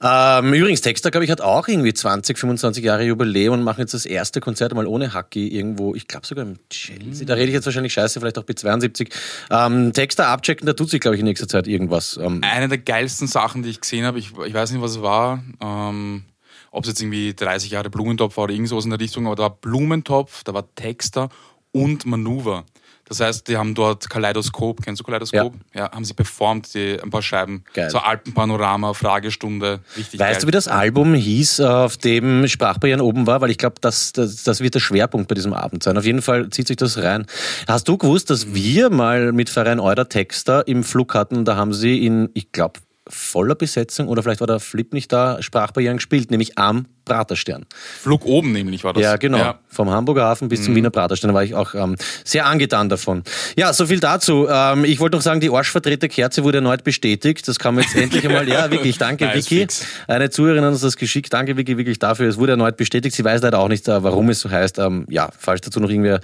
Ähm, 0.00 0.54
übrigens, 0.54 0.80
Texter, 0.80 1.10
glaube 1.10 1.24
ich, 1.24 1.30
hat 1.30 1.40
auch 1.40 1.66
irgendwie 1.66 1.92
20, 1.92 2.38
25 2.38 2.84
Jahre 2.84 3.04
Jubiläum 3.04 3.54
und 3.54 3.62
machen 3.64 3.80
jetzt 3.80 3.94
das 3.94 4.06
erste 4.06 4.40
Konzert 4.40 4.72
mal 4.74 4.86
ohne 4.86 5.12
Haki 5.12 5.48
irgendwo, 5.48 5.94
ich 5.94 6.06
glaube 6.06 6.26
sogar 6.26 6.44
im 6.44 6.56
Chelsea. 6.70 7.26
Da 7.26 7.34
rede 7.34 7.48
ich 7.48 7.54
jetzt 7.54 7.66
wahrscheinlich 7.66 7.92
scheiße, 7.92 8.20
vielleicht 8.20 8.38
auch 8.38 8.44
B72. 8.44 9.12
Ähm, 9.50 9.92
Texter 9.92 10.28
abchecken, 10.28 10.66
da 10.66 10.74
tut 10.74 10.88
sich, 10.88 11.00
glaube 11.00 11.16
ich, 11.16 11.20
in 11.20 11.26
nächster 11.26 11.48
Zeit 11.48 11.66
irgendwas. 11.66 12.16
Ähm, 12.16 12.40
Eine 12.42 12.68
der 12.68 12.78
geilsten 12.78 13.26
Sachen, 13.26 13.64
die 13.64 13.70
ich 13.70 13.80
gesehen 13.80 14.06
habe, 14.06 14.20
ich, 14.20 14.30
ich 14.46 14.54
weiß 14.54 14.70
nicht, 14.70 14.80
was 14.80 14.92
es 14.92 15.02
war, 15.02 15.42
ähm, 15.60 16.22
ob 16.70 16.84
es 16.84 16.88
jetzt 16.88 17.02
irgendwie 17.02 17.34
30 17.34 17.70
Jahre 17.70 17.90
Blumentopf 17.90 18.36
war 18.36 18.44
oder 18.44 18.54
irgend 18.54 18.68
sowas 18.68 18.84
in 18.84 18.90
der 18.90 19.00
Richtung, 19.00 19.26
aber 19.26 19.36
da 19.36 19.42
war 19.42 19.50
Blumentopf, 19.50 20.42
da 20.44 20.54
war 20.54 20.74
Texter 20.74 21.28
und 21.72 22.06
Manöver. 22.06 22.64
Das 23.08 23.20
heißt, 23.20 23.48
die 23.48 23.58
haben 23.58 23.74
dort 23.74 24.08
Kaleidoskop, 24.08 24.82
kennst 24.82 25.00
du 25.00 25.04
Kaleidoskop? 25.04 25.52
Ja, 25.74 25.90
haben 25.92 26.04
sie 26.04 26.14
performt, 26.14 26.72
die, 26.72 26.98
ein 27.02 27.10
paar 27.10 27.20
Scheiben. 27.20 27.62
Geil. 27.74 27.90
So 27.90 27.98
Alpenpanorama, 27.98 28.94
Fragestunde, 28.94 29.80
richtig 29.96 30.18
Weißt 30.18 30.32
geil. 30.32 30.40
du, 30.40 30.46
wie 30.46 30.52
das 30.52 30.68
Album 30.68 31.12
hieß, 31.12 31.60
auf 31.60 31.98
dem 31.98 32.46
Sprachbarrieren 32.48 33.02
oben 33.02 33.26
war? 33.26 33.40
Weil 33.42 33.50
ich 33.50 33.58
glaube, 33.58 33.74
das, 33.80 34.12
das, 34.12 34.44
das 34.44 34.60
wird 34.60 34.76
der 34.76 34.80
Schwerpunkt 34.80 35.28
bei 35.28 35.34
diesem 35.34 35.52
Abend 35.52 35.82
sein. 35.82 35.98
Auf 35.98 36.06
jeden 36.06 36.22
Fall 36.22 36.48
zieht 36.50 36.68
sich 36.68 36.76
das 36.76 36.96
rein. 36.96 37.26
Hast 37.68 37.86
du 37.88 37.98
gewusst, 37.98 38.30
dass 38.30 38.54
wir 38.54 38.88
mal 38.88 39.32
mit 39.32 39.50
Verein 39.50 39.80
Eurer 39.80 40.08
Texter 40.08 40.66
im 40.66 40.82
Flug 40.82 41.14
hatten? 41.14 41.44
Da 41.44 41.56
haben 41.56 41.74
sie 41.74 42.06
in, 42.06 42.30
ich 42.32 42.52
glaube, 42.52 42.80
voller 43.14 43.54
Besetzung 43.54 44.08
oder 44.08 44.22
vielleicht 44.22 44.40
war 44.40 44.46
der 44.46 44.60
Flip 44.60 44.92
nicht 44.92 45.12
da, 45.12 45.42
Sprachbarrieren 45.42 45.98
gespielt, 45.98 46.30
nämlich 46.30 46.58
am 46.58 46.86
Praterstern. 47.04 47.66
Flug 48.00 48.24
oben 48.24 48.52
nämlich 48.52 48.84
war 48.84 48.92
das. 48.92 49.02
Ja, 49.02 49.16
genau. 49.16 49.38
Ja. 49.38 49.58
Vom 49.68 49.90
Hamburger 49.90 50.24
Hafen 50.24 50.48
bis 50.48 50.64
zum 50.64 50.74
Wiener 50.76 50.90
Praterstern 50.90 51.34
war 51.34 51.42
ich 51.42 51.54
auch 51.54 51.74
ähm, 51.74 51.96
sehr 52.24 52.46
angetan 52.46 52.88
davon. 52.88 53.24
Ja, 53.56 53.72
so 53.72 53.86
viel 53.86 53.98
dazu. 53.98 54.46
Ähm, 54.48 54.84
ich 54.84 55.00
wollte 55.00 55.16
noch 55.16 55.22
sagen, 55.22 55.40
die 55.40 55.50
Arschvertreter-Kerze 55.50 56.44
wurde 56.44 56.58
erneut 56.58 56.84
bestätigt. 56.84 57.48
Das 57.48 57.58
kam 57.58 57.78
jetzt 57.78 57.96
endlich 57.96 58.26
einmal. 58.26 58.48
Ja, 58.48 58.70
wirklich, 58.70 58.98
danke, 58.98 59.24
Nice 59.26 59.36
Vicky. 59.36 59.60
fix. 59.60 59.86
Eine 60.06 60.30
Zuhörerin 60.30 60.64
hat 60.64 60.72
uns 60.72 60.80
das 60.82 60.96
geschickt. 60.96 61.32
Danke, 61.32 61.56
Vicky, 61.56 61.76
wirklich 61.76 61.98
dafür. 61.98 62.28
Es 62.28 62.38
wurde 62.38 62.52
erneut 62.52 62.76
bestätigt. 62.76 63.16
Sie 63.16 63.24
weiß 63.24 63.42
leider 63.42 63.58
auch 63.58 63.68
nicht, 63.68 63.88
äh, 63.88 64.02
warum 64.02 64.28
es 64.30 64.40
so 64.40 64.50
heißt. 64.50 64.78
Ähm, 64.78 65.06
ja, 65.08 65.30
falls 65.36 65.60
dazu 65.62 65.80
noch 65.80 65.90
irgendwer 65.90 66.20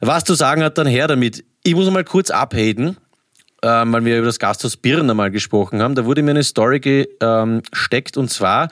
was 0.00 0.24
zu 0.24 0.34
sagen 0.34 0.62
hat, 0.62 0.76
dann 0.78 0.86
her 0.86 1.06
damit. 1.06 1.44
Ich 1.62 1.74
muss 1.74 1.88
mal 1.90 2.04
kurz 2.04 2.30
abhaten 2.30 2.96
ähm, 3.66 3.92
weil 3.92 4.04
wir 4.04 4.18
über 4.18 4.26
das 4.26 4.38
Gasthaus 4.38 4.76
Birner 4.76 5.14
mal 5.14 5.30
gesprochen 5.30 5.82
haben. 5.82 5.94
Da 5.94 6.04
wurde 6.04 6.22
mir 6.22 6.30
eine 6.30 6.44
Story 6.44 6.80
gesteckt 6.80 8.16
und 8.16 8.30
zwar 8.30 8.68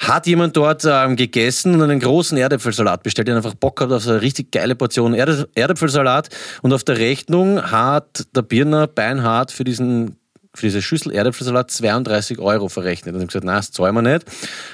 hat 0.00 0.26
jemand 0.26 0.56
dort 0.56 0.84
ähm, 0.86 1.14
gegessen 1.14 1.74
und 1.74 1.82
einen 1.82 2.00
großen 2.00 2.36
Erdäpfelsalat 2.38 3.02
bestellt. 3.02 3.28
Der 3.28 3.36
hat 3.36 3.44
einfach 3.44 3.56
Bock 3.56 3.76
gehabt 3.76 3.92
auf 3.92 4.02
so 4.02 4.10
eine 4.10 4.22
richtig 4.22 4.50
geile 4.50 4.74
Portion 4.74 5.12
Erde 5.12 5.48
Erdäpfelsalat 5.54 6.30
und 6.62 6.72
auf 6.72 6.84
der 6.84 6.98
Rechnung 6.98 7.70
hat 7.70 8.26
der 8.34 8.42
Birner 8.42 8.86
beinhart 8.86 9.52
für 9.52 9.64
diesen 9.64 10.16
für 10.54 10.66
diese 10.66 10.82
Schüssel 10.82 11.12
Erdäpfelsalat 11.12 11.70
32 11.70 12.40
Euro 12.40 12.68
verrechnet. 12.68 13.14
Und 13.14 13.20
ich 13.20 13.28
gesagt, 13.28 13.44
nein, 13.44 13.56
das 13.56 13.70
zahlen 13.70 13.94
wir 13.94 14.02
nicht. 14.02 14.24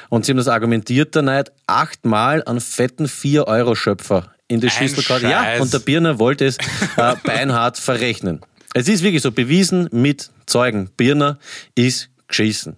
Und 0.09 0.25
sie 0.25 0.33
haben 0.33 0.39
das 0.39 0.49
argumentiert 0.49 1.15
dann 1.15 1.27
nicht 1.27 1.53
achtmal 1.67 2.43
an 2.47 2.61
fetten 2.61 3.07
4-Euro-Schöpfer 3.07 4.33
in 4.49 4.61
die 4.61 4.71
Schüssel 4.71 5.05
gehauen. 5.05 5.31
Ja, 5.31 5.61
und 5.61 5.73
der 5.75 5.81
Birner 5.81 6.19
wollte 6.19 6.47
es 6.47 6.57
äh, 6.97 7.15
beinhart 7.25 7.77
verrechnen. 7.77 8.41
Es 8.79 8.89
ist 8.89 9.03
wirklich 9.03 9.23
so, 9.23 9.33
bewiesen 9.33 9.89
mit 9.91 10.31
Zeugen. 10.45 10.91
Birner 10.99 11.39
ist 11.75 12.11
geschissen. 12.29 12.77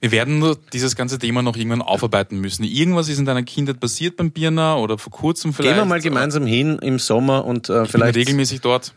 Wir 0.00 0.10
werden 0.10 0.56
dieses 0.72 0.96
ganze 0.96 1.20
Thema 1.20 1.40
noch 1.40 1.56
irgendwann 1.56 1.82
aufarbeiten 1.82 2.40
müssen. 2.40 2.64
Irgendwas 2.64 3.08
ist 3.08 3.20
in 3.20 3.26
deiner 3.26 3.44
Kindheit 3.44 3.78
passiert 3.78 4.16
beim 4.16 4.32
Birner 4.32 4.78
oder 4.78 4.98
vor 4.98 5.12
kurzem 5.12 5.52
vielleicht. 5.52 5.76
Gehen 5.76 5.80
wir 5.80 5.88
mal 5.88 6.00
gemeinsam 6.00 6.46
hin 6.46 6.80
im 6.82 6.98
Sommer 6.98 7.44
und 7.44 7.68
äh, 7.68 7.84
Ich 7.84 7.92
bin 7.92 8.00
vielleicht. 8.00 8.16
regelmäßig 8.16 8.60
dort. 8.60 8.92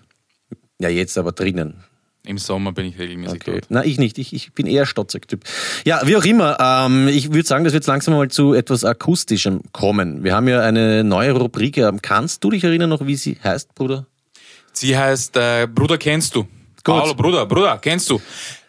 Ja, 0.81 0.89
jetzt 0.89 1.19
aber 1.19 1.33
drinnen. 1.33 1.83
Im 2.25 2.39
Sommer 2.39 2.71
bin 2.71 2.87
ich 2.87 2.97
regelmäßig 2.97 3.41
Okay. 3.41 3.51
dort. 3.51 3.65
Na, 3.69 3.85
ich 3.85 3.99
nicht. 3.99 4.17
Ich, 4.17 4.33
ich 4.33 4.51
bin 4.53 4.65
eher 4.65 4.87
Stotzig-Typ. 4.87 5.43
Ja, 5.85 6.01
wie 6.05 6.15
auch 6.15 6.25
immer. 6.25 6.57
Ähm, 6.59 7.07
ich 7.09 7.31
würde 7.31 7.47
sagen, 7.47 7.63
dass 7.63 7.73
wir 7.73 7.77
jetzt 7.77 7.87
langsam 7.87 8.15
mal 8.15 8.27
zu 8.31 8.55
etwas 8.55 8.83
Akustischem 8.83 9.61
kommen. 9.71 10.23
Wir 10.23 10.35
haben 10.35 10.47
ja 10.47 10.61
eine 10.61 11.03
neue 11.03 11.31
Rubrik. 11.33 11.77
Ähm, 11.77 12.01
Kannst 12.01 12.43
du 12.43 12.49
dich 12.49 12.63
erinnern 12.63 12.89
noch, 12.89 13.05
wie 13.05 13.15
sie 13.15 13.37
heißt, 13.43 13.75
Bruder? 13.75 14.07
Sie 14.79 14.97
heißt 14.97 15.35
äh, 15.35 15.67
Bruder 15.67 15.97
kennst 15.97 16.33
du. 16.35 16.43
Gut. 16.85 17.01
Hallo 17.01 17.13
Bruder, 17.13 17.45
Bruder, 17.45 17.77
kennst 17.79 18.09
du? 18.09 18.21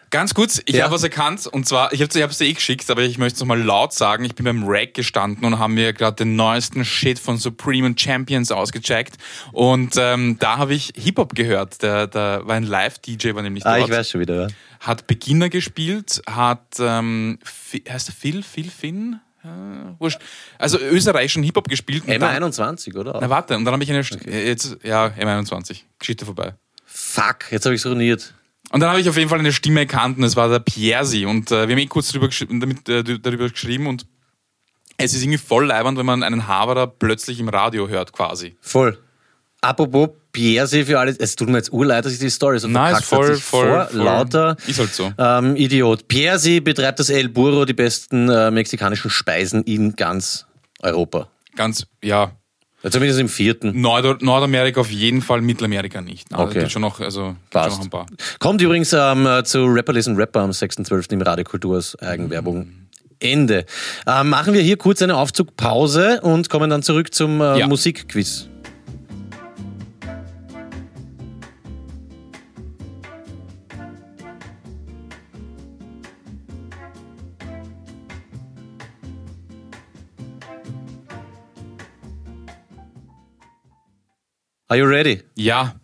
Ganz 0.09 0.33
kurz, 0.33 0.61
ich 0.65 0.75
Ja. 0.75 0.83
habe 0.83 0.93
was 0.95 1.03
erkannt 1.03 1.47
und 1.47 1.65
zwar, 1.65 1.93
ich 1.93 2.01
habe 2.01 2.09
es 2.29 2.37
dir 2.37 2.45
eh 2.47 2.51
geschickt, 2.51 2.91
aber 2.91 3.01
ich 3.03 3.17
möchte 3.17 3.35
es 3.35 3.39
nochmal 3.39 3.61
laut 3.61 3.93
sagen. 3.93 4.25
Ich 4.25 4.35
bin 4.35 4.43
beim 4.43 4.65
Rack 4.67 4.93
gestanden 4.93 5.45
und 5.45 5.57
haben 5.57 5.73
mir 5.75 5.93
gerade 5.93 6.17
den 6.25 6.35
neuesten 6.35 6.83
Shit 6.83 7.17
von 7.17 7.37
Supreme 7.37 7.85
und 7.87 8.01
Champions 8.01 8.51
ausgecheckt 8.51 9.15
und 9.53 9.95
ähm, 9.97 10.35
da 10.37 10.57
habe 10.57 10.73
ich 10.73 10.91
Hip-Hop 10.97 11.33
gehört. 11.33 11.81
Der, 11.81 12.07
der 12.07 12.45
war 12.45 12.55
ein 12.55 12.63
Live-DJ, 12.63 13.33
war 13.35 13.41
nämlich 13.41 13.65
Ah, 13.65 13.77
dort. 13.77 13.89
ich 13.89 13.95
weiß 13.95 14.09
schon 14.09 14.19
wieder. 14.19 14.41
Ja. 14.41 14.47
Hat 14.81 15.07
Beginner 15.07 15.47
gespielt, 15.47 16.21
hat, 16.29 16.75
ähm, 16.79 17.39
heißt 17.89 18.09
der 18.09 18.15
Phil, 18.15 18.43
Phil 18.43 18.69
Finn? 18.69 19.21
Äh, 19.43 19.47
wurscht. 19.99 20.19
Also 20.59 20.77
österreichischen 20.79 21.43
Hip-Hop 21.43 21.67
gespielt. 21.67 22.03
und 22.07 22.19
dann- 22.19 22.43
MA21, 22.43 22.95
oder? 22.95 23.17
Na 23.21 23.29
warte, 23.29 23.55
und 23.57 23.65
dann 23.65 23.73
habe 23.73 23.83
ich 23.83 23.89
eine, 23.91 24.01
St- 24.03 24.29
jetzt, 24.29 24.77
ja, 24.83 25.07
M21, 25.07 25.81
Geschichte 25.99 26.25
vorbei. 26.25 26.53
Fuck, 26.85 27.51
jetzt 27.51 27.65
habe 27.65 27.75
ich 27.75 27.85
ruiniert. 27.85 28.33
Und 28.71 28.79
dann 28.79 28.89
habe 28.89 29.01
ich 29.01 29.09
auf 29.09 29.17
jeden 29.17 29.29
Fall 29.29 29.39
eine 29.39 29.51
Stimme 29.51 29.81
erkannt 29.81 30.17
und 30.17 30.23
es 30.23 30.35
war 30.35 30.47
der 30.47 30.59
Piersi. 30.59 31.25
Und 31.25 31.51
äh, 31.51 31.67
wir 31.67 31.75
haben 31.75 31.81
eh 31.81 31.87
kurz 31.87 32.09
drüber, 32.11 32.27
geschri- 32.27 32.47
damit, 32.59 32.87
äh, 32.87 33.03
darüber 33.19 33.49
geschrieben 33.49 33.87
und 33.87 34.05
es 34.97 35.13
ist 35.13 35.23
irgendwie 35.23 35.39
voll 35.39 35.65
leibend, 35.65 35.97
wenn 35.97 36.05
man 36.05 36.21
einen 36.23 36.47
Haberer 36.47 36.85
plötzlich 36.87 37.39
im 37.39 37.49
Radio 37.49 37.87
hört 37.89 38.13
quasi. 38.13 38.55
Voll. 38.61 38.99
Apropos 39.61 40.09
Pierre 40.31 40.67
für 40.67 40.99
alles. 40.99 41.17
Es 41.17 41.35
tut 41.35 41.49
mir 41.49 41.57
jetzt 41.57 41.71
urleid, 41.73 42.05
dass 42.05 42.13
ich 42.13 42.19
die 42.19 42.29
Story 42.29 42.59
so 42.59 42.67
Nein, 42.67 42.91
verkackt 42.95 43.05
voll, 43.05 43.35
voll, 43.35 43.67
vor, 43.67 43.85
voll. 43.87 43.99
lauter 44.01 44.57
Ist 44.67 44.79
halt 44.79 44.93
so. 44.93 45.11
ähm, 45.17 45.55
Idiot. 45.55 46.07
Pierre 46.07 46.61
betreibt 46.61 46.99
das 46.99 47.09
El 47.09 47.29
Burro, 47.29 47.65
die 47.65 47.73
besten 47.73 48.29
äh, 48.29 48.51
mexikanischen 48.51 49.09
Speisen 49.09 49.63
in 49.63 49.95
ganz 49.95 50.45
Europa. 50.81 51.27
Ganz, 51.55 51.85
ja, 52.03 52.31
Zumindest 52.89 53.19
im 53.19 53.29
vierten. 53.29 53.79
Nord 53.79 54.23
Nordamerika 54.23 54.81
auf 54.81 54.89
jeden 54.89 55.21
Fall, 55.21 55.41
Mittelamerika 55.41 56.01
nicht. 56.01 56.33
Also, 56.33 56.45
Okay. 56.45 56.67
Schon 56.67 56.81
noch, 56.81 56.99
also, 56.99 57.35
Passt. 57.51 57.69
schon 57.69 57.77
noch 57.77 57.85
ein 57.85 57.89
paar. 57.91 58.05
Kommt 58.39 58.59
übrigens 58.59 58.91
ähm, 58.91 59.27
zu 59.43 59.65
Rapper 59.65 59.93
Listen 59.93 60.15
Rapper 60.15 60.39
am 60.39 60.49
6.12. 60.49 61.11
im 61.13 61.21
Radiokultur 61.21 61.75
als 61.75 61.95
Eigenwerbung. 61.99 62.71
Ende. 63.19 63.65
Ähm, 64.07 64.29
machen 64.29 64.55
wir 64.55 64.63
hier 64.63 64.77
kurz 64.77 64.99
eine 65.03 65.15
Aufzugpause 65.15 66.21
und 66.21 66.49
kommen 66.49 66.71
dann 66.71 66.81
zurück 66.81 67.13
zum 67.13 67.39
äh, 67.39 67.59
Ja. 67.59 67.67
Musikquiz. 67.67 68.47
Are 84.71 84.77
you 84.77 84.87
ready? 84.87 85.21
Ja. 85.35 85.75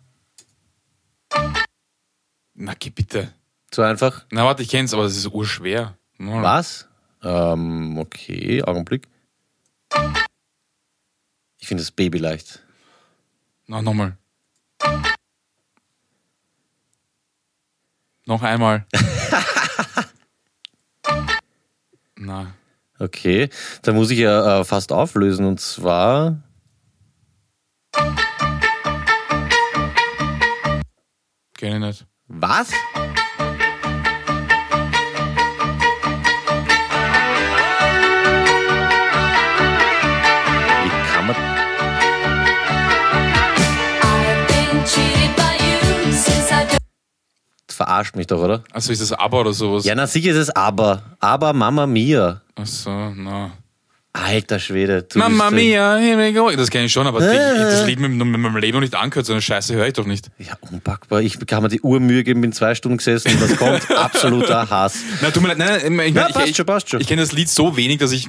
Na, 2.54 2.72
geh 2.72 2.88
bitte. 2.88 3.34
Zu 3.70 3.82
einfach? 3.82 4.24
Na, 4.30 4.46
warte, 4.46 4.62
ich 4.62 4.70
kenn's, 4.70 4.94
aber 4.94 5.04
es 5.04 5.14
ist 5.14 5.26
urschwer. 5.26 5.98
Na, 6.16 6.42
Was? 6.42 6.88
Ähm, 7.22 7.98
okay, 7.98 8.62
Augenblick. 8.62 9.06
Ich 11.58 11.68
finde 11.68 11.82
das 11.82 11.90
Baby 11.90 12.16
leicht. 12.16 12.62
Na, 13.66 13.82
nochmal. 13.82 14.16
Noch 18.24 18.42
einmal. 18.42 18.86
Na, 22.16 22.54
Okay, 22.98 23.50
da 23.82 23.92
muss 23.92 24.10
ich 24.10 24.20
ja 24.20 24.60
äh, 24.60 24.64
fast 24.64 24.92
auflösen 24.92 25.44
und 25.44 25.60
zwar. 25.60 26.42
Kenn 31.58 31.74
ich 31.74 31.80
nicht. 31.80 32.06
Was? 32.28 32.70
Wie 32.70 32.76
kann 41.12 41.26
man. 41.26 41.36
Verarscht 47.68 48.16
mich 48.16 48.26
doch, 48.26 48.40
oder? 48.40 48.64
Also 48.72 48.92
ist 48.92 49.00
das 49.00 49.12
aber 49.12 49.40
oder 49.40 49.52
sowas? 49.52 49.84
Ja, 49.84 49.94
na 49.94 50.06
sicher 50.06 50.30
ist 50.30 50.36
es 50.36 50.50
aber. 50.50 51.02
Aber 51.20 51.52
Mama 51.52 51.86
Mia. 51.86 52.42
Ach 52.56 52.66
so, 52.66 52.90
na. 52.90 53.52
Alter 54.24 54.58
Schwede. 54.58 55.06
Mama 55.14 55.48
äh, 55.48 55.52
mia, 55.52 56.30
go. 56.32 56.50
Das 56.50 56.70
kenne 56.70 56.86
ich 56.86 56.92
schon, 56.92 57.06
aber 57.06 57.20
die, 57.20 57.36
das 57.36 57.86
Lied 57.86 58.00
mit, 58.00 58.10
mit 58.10 58.26
meinem 58.26 58.56
Leben 58.56 58.74
noch 58.74 58.80
nicht 58.80 58.94
angehört, 58.94 59.26
so 59.26 59.32
eine 59.32 59.42
Scheiße 59.42 59.74
höre 59.74 59.86
ich 59.86 59.92
doch 59.92 60.06
nicht. 60.06 60.30
Ja, 60.38 60.54
unpackbar. 60.70 61.20
Ich 61.22 61.38
kann 61.46 61.62
mir 61.62 61.68
die 61.68 61.80
Urmühe 61.80 62.24
geben, 62.24 62.40
bin 62.40 62.52
zwei 62.52 62.74
Stunden 62.74 62.98
gesessen 62.98 63.32
und 63.32 63.42
das 63.42 63.56
kommt 63.56 63.90
absoluter 63.96 64.68
Hass. 64.68 64.98
Na, 65.22 65.30
tut 65.30 65.42
mir 65.42 65.48
leid, 65.48 65.58
nein, 65.58 65.96
nein, 65.96 66.08
ich, 66.08 66.14
Ja, 66.14 66.28
ich, 66.28 66.34
passt 66.34 66.48
ich, 66.48 66.56
schon, 66.56 66.66
passt 66.66 66.90
schon. 66.90 67.00
Ich 67.00 67.06
kenne 67.06 67.22
das 67.22 67.32
Lied 67.32 67.48
so 67.48 67.76
wenig, 67.76 67.98
dass 67.98 68.12
ich 68.12 68.28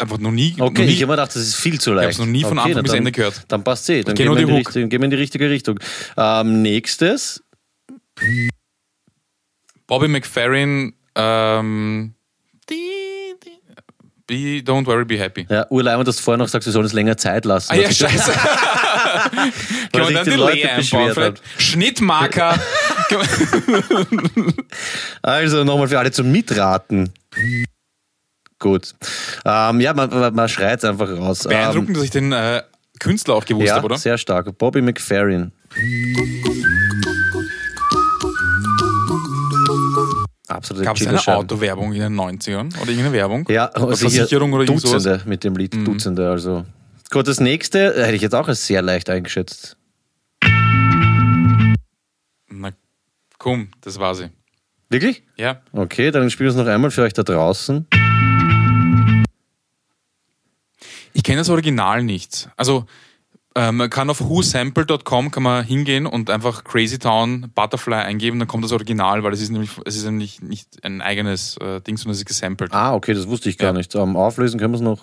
einfach 0.00 0.18
noch 0.18 0.32
nie, 0.32 0.54
noch 0.56 0.66
Okay, 0.66 0.86
nie 0.86 0.92
ich 0.92 1.02
habe 1.02 1.12
mir 1.12 1.16
gedacht, 1.16 1.36
das 1.36 1.42
ist 1.42 1.56
viel 1.56 1.80
zu 1.80 1.92
leicht. 1.92 2.06
hab's 2.06 2.18
noch 2.18 2.26
nie 2.26 2.42
von 2.42 2.58
okay, 2.58 2.68
Anfang 2.70 2.82
bis 2.84 2.92
Ende 2.92 3.12
gehört. 3.12 3.42
Dann 3.48 3.62
passt 3.62 3.88
eh. 3.90 4.02
Dann 4.02 4.14
gehen 4.14 4.34
wir. 4.34 4.46
Richtung, 4.56 4.88
gehen 4.88 5.00
wir 5.00 5.04
in 5.04 5.10
die 5.10 5.16
richtige 5.16 5.50
Richtung. 5.50 5.78
Ähm, 6.16 6.62
nächstes. 6.62 7.42
Bobby 9.86 10.08
McFerrin, 10.08 10.94
ähm, 11.14 12.14
die, 12.70 12.74
be, 14.26 14.62
don't 14.62 14.86
worry, 14.86 15.04
be 15.04 15.18
happy. 15.18 15.46
Ja, 15.48 15.66
Urleimer, 15.70 16.04
dass 16.04 16.16
du 16.16 16.22
vorher 16.22 16.38
noch 16.38 16.48
sagst, 16.48 16.66
wir 16.66 16.72
sollen 16.72 16.86
es 16.86 16.92
länger 16.92 17.16
Zeit 17.16 17.44
lassen. 17.44 17.72
Ah 17.72 17.76
ja, 17.76 17.90
scheiße. 17.90 18.32
man 19.92 20.06
sich 20.06 20.14
dann 20.14 20.24
die 20.24 20.30
die 20.30 20.36
Leute 20.36 20.70
einbauen? 20.70 21.34
Schnittmarker. 21.58 22.58
Also 25.22 25.64
nochmal 25.64 25.88
für 25.88 25.98
alle 25.98 26.10
zum 26.10 26.32
Mitraten. 26.32 27.12
Gut. 28.58 28.94
Ähm, 29.44 29.80
ja, 29.80 29.94
man, 29.94 30.34
man, 30.34 30.48
schreit 30.48 30.84
einfach 30.84 31.08
raus. 31.10 31.44
Beeindruckend, 31.44 31.96
dass 31.96 32.04
ich 32.04 32.10
den 32.10 32.32
äh, 32.32 32.62
Künstler 32.98 33.34
auch 33.34 33.42
Ähm, 33.42 33.48
gewusst 33.48 33.68
ja, 33.68 33.76
habe, 33.76 33.86
oder? 33.86 33.98
sehr 33.98 34.18
stark. 34.18 34.56
Bobby 34.58 34.82
McFerrin. 34.82 35.52
Absolute 40.48 40.84
Gab 40.84 40.96
es 40.96 41.06
eine. 41.06 41.36
Autowerbung 41.36 41.92
in 41.92 42.00
den 42.00 42.14
90ern? 42.14 42.68
Oder 42.80 42.90
irgendeine 42.90 43.12
Werbung? 43.12 43.48
Ja, 43.48 43.70
sicher 43.74 43.96
Versicherung 43.96 44.52
oder 44.52 44.64
irgend 44.64 44.80
sowas? 44.80 45.02
Dutzende 45.02 45.28
mit 45.28 45.42
dem 45.42 45.56
Lied. 45.56 45.74
Dutzende, 45.74 46.30
also. 46.30 46.64
Gut, 47.10 47.26
das 47.26 47.40
nächste 47.40 47.94
äh, 47.94 48.04
hätte 48.04 48.16
ich 48.16 48.22
jetzt 48.22 48.34
auch 48.34 48.46
als 48.46 48.66
sehr 48.66 48.82
leicht 48.82 49.10
eingeschätzt. 49.10 49.76
Na, 52.48 52.70
komm, 53.38 53.68
das 53.80 53.98
war 53.98 54.14
sie. 54.14 54.30
Wirklich? 54.88 55.24
Ja. 55.36 55.62
Okay, 55.72 56.12
dann 56.12 56.30
spielen 56.30 56.46
wir 56.46 56.50
es 56.50 56.56
noch 56.56 56.72
einmal 56.72 56.92
für 56.92 57.02
euch 57.02 57.12
da 57.12 57.24
draußen. 57.24 57.86
Ich 61.12 61.22
kenne 61.24 61.38
das 61.38 61.48
Original 61.48 62.04
nicht. 62.04 62.50
Also 62.56 62.86
man 63.72 63.88
kann 63.88 64.10
auf 64.10 64.20
whosample.com 64.20 65.30
kann 65.30 65.42
man 65.42 65.64
hingehen 65.64 66.06
und 66.06 66.28
einfach 66.30 66.62
Crazy 66.64 66.98
Town 66.98 67.50
Butterfly 67.54 67.94
eingeben, 67.94 68.38
dann 68.38 68.48
kommt 68.48 68.64
das 68.64 68.72
Original, 68.72 69.22
weil 69.22 69.32
es 69.32 69.40
ist 69.40 69.50
nämlich, 69.50 69.70
es 69.84 69.96
ist 69.96 70.04
nämlich 70.04 70.42
nicht 70.42 70.84
ein 70.84 71.00
eigenes 71.00 71.56
äh, 71.58 71.80
Ding, 71.80 71.96
sondern 71.96 72.12
es 72.12 72.18
ist 72.18 72.26
gesampelt. 72.26 72.72
Ah, 72.74 72.94
okay, 72.94 73.14
das 73.14 73.26
wusste 73.28 73.48
ich 73.48 73.56
gar 73.58 73.68
Ja. 73.68 73.78
nicht. 73.78 73.94
Ähm, 73.94 74.16
auflösen 74.16 74.60
können 74.60 74.74
wir 74.74 74.76
es 74.76 74.82
noch. 74.82 75.02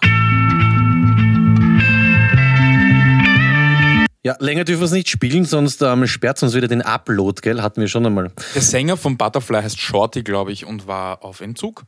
Ja, 4.26 4.36
länger 4.40 4.64
dürfen 4.64 4.80
wir 4.82 4.86
es 4.86 4.92
nicht 4.92 5.10
spielen, 5.10 5.44
sonst 5.44 5.82
ähm, 5.82 6.08
sperrt 6.08 6.42
uns 6.44 6.54
wieder 6.54 6.70
den 6.70 6.82
Upload, 6.82 7.42
gell? 7.42 7.62
Hatten 7.62 7.82
wir 7.82 7.90
schon 7.90 8.06
einmal. 8.06 8.32
Der 8.56 8.62
Sänger 8.62 8.96
von 8.96 9.18
Butterfly 9.18 9.62
heißt 9.62 9.80
Shorty, 9.82 10.24
glaube 10.24 10.54
ich, 10.54 10.66
und 10.66 10.88
war 10.88 11.26
auf 11.26 11.42
Entzug. 11.42 11.84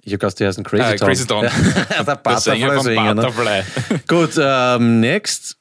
Ich 0.00 0.12
habe 0.12 0.18
gedacht, 0.18 0.40
die 0.40 0.46
heißen 0.46 0.64
Crazy 0.64 0.82
Äh, 0.94 0.96
Town. 0.96 1.06
Crazy 1.08 1.26
Town. 1.28 1.44
Ja, 1.44 2.02
der 2.02 2.16
Der 2.16 2.38
Sänger 2.38 2.66
von 2.72 2.76
Butterfly-Sänger, 2.94 3.14
ne? 3.14 3.22
Butterfly. 3.22 3.62
Gut, 4.08 4.30
ähm, 4.42 4.98
next. 4.98 5.56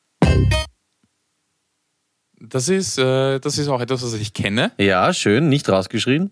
Das 2.39 2.67
ist, 2.69 2.97
äh, 2.97 3.39
das 3.39 3.57
ist 3.57 3.67
auch 3.67 3.81
etwas, 3.81 4.03
was 4.03 4.13
ich 4.15 4.33
kenne. 4.33 4.71
Ja, 4.77 5.13
schön, 5.13 5.47
nicht 5.47 5.69
rausgeschrien. 5.69 6.31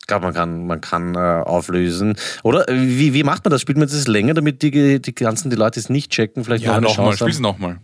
Ich 0.00 0.06
glaube, 0.06 0.24
man 0.24 0.34
kann, 0.34 0.66
man 0.66 0.80
kann 0.80 1.14
äh, 1.14 1.18
auflösen. 1.18 2.16
Oder 2.42 2.68
äh, 2.68 2.74
wie, 2.74 3.12
wie 3.12 3.22
macht 3.22 3.44
man 3.44 3.50
das? 3.50 3.60
Spielt 3.60 3.76
man 3.76 3.86
das 3.86 4.06
länger, 4.08 4.32
damit 4.34 4.62
die, 4.62 5.00
die 5.02 5.14
ganzen 5.14 5.50
die 5.50 5.56
Leute 5.56 5.78
es 5.78 5.90
nicht 5.90 6.10
checken? 6.10 6.44
Vielleicht 6.44 6.64
noch 6.64 6.72
Ja, 6.74 6.80
nochmal, 6.80 7.14
Chance 7.14 7.18
spiel's 7.18 7.36
haben? 7.36 7.42
nochmal. 7.42 7.80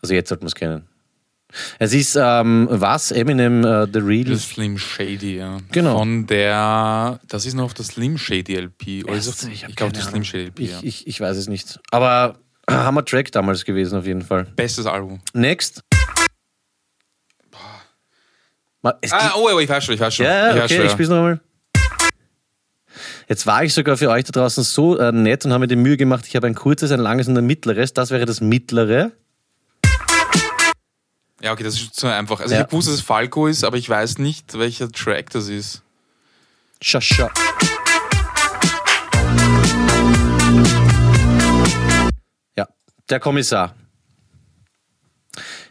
Also 0.00 0.14
jetzt 0.14 0.30
sollte 0.30 0.44
man 0.44 0.48
es 0.48 0.54
kennen. 0.54 0.88
Es 1.78 1.94
ist 1.94 2.16
ähm, 2.20 2.68
was? 2.70 3.12
Eminem, 3.12 3.64
äh, 3.64 3.86
The 3.92 4.00
Real. 4.00 4.24
Das 4.24 4.48
Slim 4.48 4.78
Shady, 4.78 5.38
ja. 5.38 5.58
Genau. 5.72 5.98
Von 5.98 6.26
der, 6.26 7.20
das 7.28 7.46
ist 7.46 7.54
noch 7.54 7.64
auf 7.64 7.74
der 7.74 7.84
Slim 7.84 8.18
Shady 8.18 8.56
LP. 8.56 9.04
Oder 9.04 9.14
Erst, 9.14 9.44
ich 9.44 9.64
ich 9.66 9.76
glaube, 9.76 9.92
die. 9.92 10.00
Slim 10.00 10.24
Shady 10.24 10.46
LP, 10.46 10.60
Ich, 10.60 10.70
ja. 10.70 10.78
ich, 10.82 11.06
ich 11.06 11.20
weiß 11.20 11.36
es 11.36 11.48
nicht. 11.48 11.80
Aber 11.90 12.38
äh, 12.66 12.72
Hammer-Track 12.72 13.32
damals 13.32 13.64
gewesen, 13.64 13.98
auf 13.98 14.06
jeden 14.06 14.22
Fall. 14.22 14.44
Bestes 14.56 14.86
Album. 14.86 15.20
Next. 15.32 15.82
Es 19.00 19.12
Ah, 19.12 19.32
oh, 19.36 19.48
oh, 19.52 19.58
ich 19.58 19.68
weiß 19.68 19.84
schon, 19.84 19.94
ich 19.94 20.00
weiß 20.00 20.14
schon. 20.14 20.26
Ja, 20.26 20.54
ich 20.54 20.62
okay, 20.62 20.76
schon, 20.76 20.86
ich 20.86 20.92
spiel's 20.92 21.08
nochmal. 21.08 21.40
Jetzt 23.28 23.44
war 23.46 23.64
ich 23.64 23.74
sogar 23.74 23.96
für 23.96 24.10
euch 24.10 24.24
da 24.24 24.40
draußen 24.40 24.62
so 24.62 24.96
äh, 24.96 25.10
nett 25.10 25.44
und 25.44 25.52
habe 25.52 25.62
mir 25.62 25.66
die 25.66 25.76
Mühe 25.76 25.96
gemacht, 25.96 26.24
ich 26.28 26.36
habe 26.36 26.46
ein 26.46 26.54
kurzes, 26.54 26.92
ein 26.92 27.00
langes 27.00 27.26
und 27.26 27.36
ein 27.36 27.46
mittleres. 27.46 27.92
Das 27.92 28.10
wäre 28.10 28.24
das 28.24 28.40
mittlere. 28.40 29.12
Ja, 31.46 31.52
okay, 31.52 31.62
das 31.62 31.80
ist 31.80 31.94
zu 31.94 32.08
einfach. 32.08 32.40
Also 32.40 32.56
Ja. 32.56 32.62
ich 32.62 32.66
gewusst, 32.66 32.88
dass 32.88 32.96
es 32.96 33.00
Falco 33.02 33.46
ist, 33.46 33.62
aber 33.62 33.76
ich 33.76 33.88
weiß 33.88 34.18
nicht, 34.18 34.58
welcher 34.58 34.90
Track 34.90 35.30
das 35.30 35.46
ist. 35.46 35.80
Schascha. 36.82 37.30
Ja, 42.56 42.66
der 43.08 43.20
Kommissar. 43.20 43.76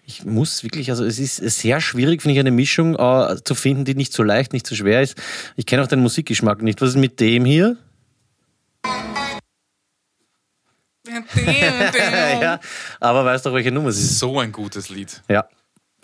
Ich 0.06 0.24
muss 0.24 0.64
wirklich, 0.64 0.92
also 0.92 1.04
es 1.04 1.20
ist 1.20 1.36
sehr 1.60 1.82
schwierig, 1.82 2.22
finde 2.22 2.36
ich, 2.36 2.40
eine 2.40 2.52
Mischung 2.52 2.96
äh, 2.96 3.36
zu 3.44 3.54
finden, 3.54 3.84
die 3.84 3.96
nicht 3.96 4.14
so 4.14 4.24
leicht, 4.24 4.54
nicht 4.54 4.66
so 4.66 4.76
schwer 4.76 5.02
ist. 5.02 5.22
Ich 5.58 5.66
kenne 5.66 5.84
auch 5.84 5.88
den 5.88 6.00
Musikgeschmack 6.00 6.62
nicht. 6.62 6.80
Was 6.80 6.92
ist 6.92 6.96
mit 6.96 7.20
dem 7.20 7.44
hier? 7.44 7.76
ja, 11.36 12.62
aber 13.02 13.26
weißt 13.26 13.46
doch, 13.46 13.54
welche 13.54 13.74
Nummer 13.74 13.90
es 13.90 13.98
ist. 13.98 14.20
So 14.20 14.40
ein 14.40 14.54
gutes 14.54 14.88
Lied. 14.88 15.22
Ja. 15.28 15.50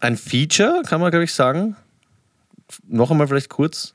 Ein 0.02 0.18
Feature, 0.18 0.82
kann 0.86 1.00
man, 1.00 1.12
glaube 1.12 1.26
ich, 1.26 1.34
sagen. 1.34 1.76
Noch 2.88 3.12
einmal 3.12 3.28
vielleicht 3.28 3.50
kurz. 3.50 3.94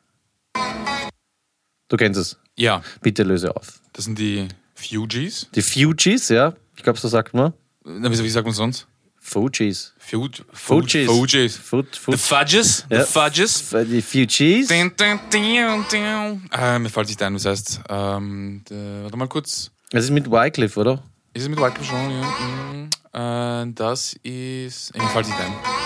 Du 1.88 1.97
kennst 1.97 2.19
es. 2.21 2.38
Ja, 2.57 2.83
Bitte 3.03 3.23
löse 3.25 3.55
auf. 3.55 3.81
das 3.92 4.05
sind 4.05 4.19
die 4.19 4.47
Fugees. 4.75 5.49
Die 5.55 5.62
Fugees, 5.62 6.29
ja. 6.29 6.55
Ich 6.77 6.83
glaube, 6.83 6.99
so 6.99 7.09
sagt 7.09 7.35
man. 7.35 7.53
Na, 7.85 8.11
wie, 8.11 8.23
wie 8.23 8.31
sagt 8.31 8.47
man 8.47 8.55
sonst? 8.55 8.87
Fugees. 9.19 9.95
Fuge, 9.99 10.45
Fugees. 10.53 11.07
Fugees. 11.09 11.61
The 12.07 12.16
Fudges. 12.16 12.87
Ja. 12.88 13.05
The 13.05 13.12
Fudges. 13.12 13.71
die 13.90 14.01
Fugees. 14.03 14.69
Dun, 14.69 14.92
dun, 14.97 15.19
dun, 15.33 15.85
dun. 15.90 16.49
Ah, 16.51 16.79
mir 16.79 16.88
fällt 16.88 17.09
nicht 17.09 17.21
ein, 17.23 17.35
was 17.35 17.45
heißt. 17.45 17.81
Ähm, 17.88 18.62
der, 18.71 19.03
warte 19.03 19.16
mal 19.16 19.27
kurz. 19.29 19.73
Das 19.90 20.05
ist 20.05 20.11
mit 20.11 20.31
Wycliffe, 20.31 20.79
oder? 20.79 21.03
Ist 21.35 21.42
es 21.42 21.49
mit 21.49 21.59
Wycliffe 21.59 21.85
schon? 21.85 22.11
Ja. 22.11 23.62
Mhm. 23.64 23.71
Äh, 23.71 23.73
das 23.75 24.12
ist. 24.23 24.97
Mir 24.97 25.09
fällt 25.09 25.27
nicht 25.27 25.38
ein. 25.40 25.86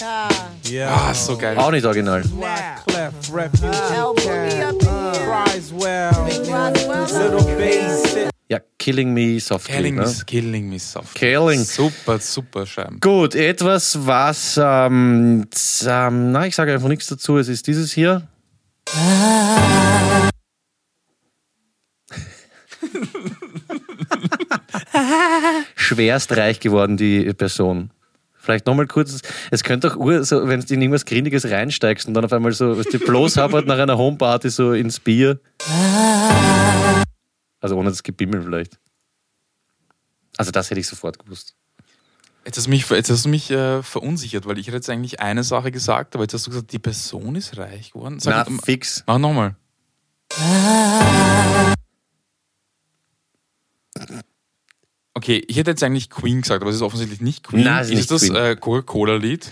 Ah, 0.00 1.12
so 1.12 1.36
geil. 1.36 1.58
Auch 1.58 1.70
nicht 1.70 1.84
original. 1.84 2.22
Ja, 8.48 8.60
Killing 8.78 9.12
Me 9.12 9.40
Softly. 9.40 9.74
Killing, 9.74 9.96
ne? 9.96 10.02
me, 10.02 10.14
killing 10.26 10.70
me 10.70 10.78
soft. 10.78 11.14
Killing. 11.14 11.64
Super, 11.64 12.18
super 12.18 12.64
Scheiben. 12.64 13.00
Gut, 13.00 13.34
etwas, 13.34 14.06
was, 14.06 14.58
ähm, 14.62 15.46
ähm, 15.86 16.30
na, 16.32 16.46
ich 16.46 16.54
sage 16.54 16.72
einfach 16.72 16.88
nichts 16.88 17.08
dazu. 17.08 17.36
Es 17.38 17.48
ist 17.48 17.66
dieses 17.66 17.92
hier. 17.92 18.28
Schwerst 25.74 26.36
reich 26.36 26.60
geworden, 26.60 26.96
die 26.96 27.32
Person. 27.34 27.90
Vielleicht 28.48 28.66
nochmal 28.66 28.86
kurz, 28.86 29.20
es 29.50 29.62
könnte 29.62 29.92
auch, 29.92 29.96
ur- 29.96 30.24
so, 30.24 30.48
wenn 30.48 30.60
du 30.62 30.72
in 30.72 30.80
irgendwas 30.80 31.04
Grindiges 31.04 31.44
reinsteigst 31.50 32.08
und 32.08 32.14
dann 32.14 32.24
auf 32.24 32.32
einmal 32.32 32.50
so, 32.52 32.78
was 32.78 32.86
die 32.86 32.96
bloß 32.96 33.36
habert 33.36 33.66
nach 33.66 33.76
einer 33.78 33.98
Homeparty 33.98 34.48
so 34.48 34.72
ins 34.72 35.00
Bier. 35.00 35.38
Also 37.60 37.76
ohne 37.76 37.90
das 37.90 38.02
Gebimmel 38.02 38.40
vielleicht. 38.40 38.78
Also 40.38 40.50
das 40.50 40.70
hätte 40.70 40.80
ich 40.80 40.86
sofort 40.86 41.18
gewusst. 41.18 41.56
Jetzt 42.46 42.56
hast 42.56 42.68
du 42.68 42.70
mich, 42.70 42.88
jetzt 42.88 43.10
hast 43.10 43.26
du 43.26 43.28
mich 43.28 43.50
äh, 43.50 43.82
verunsichert, 43.82 44.46
weil 44.46 44.56
ich 44.58 44.66
hätte 44.68 44.76
jetzt 44.78 44.88
eigentlich 44.88 45.20
eine 45.20 45.44
Sache 45.44 45.70
gesagt, 45.70 46.14
aber 46.14 46.24
jetzt 46.24 46.32
hast 46.32 46.46
du 46.46 46.50
gesagt, 46.50 46.72
die 46.72 46.78
Person 46.78 47.34
ist 47.36 47.58
reich 47.58 47.92
geworden. 47.92 48.14
Na, 48.24 48.46
Sag, 48.46 48.48
fix. 48.64 49.04
mach 49.06 49.18
nochmal. 49.18 49.56
Okay, 55.18 55.42
ich 55.48 55.56
hätte 55.56 55.72
jetzt 55.72 55.82
eigentlich 55.82 56.10
Queen 56.10 56.42
gesagt, 56.42 56.62
aber 56.62 56.70
es 56.70 56.76
ist 56.76 56.82
offensichtlich 56.82 57.20
nicht 57.20 57.42
Queen. 57.42 57.64
Nein, 57.64 57.82
es 57.82 57.90
ist 57.90 57.98
ist 57.98 58.12
das 58.12 58.30
äh, 58.30 58.54
Coca-Cola-Lied? 58.54 59.50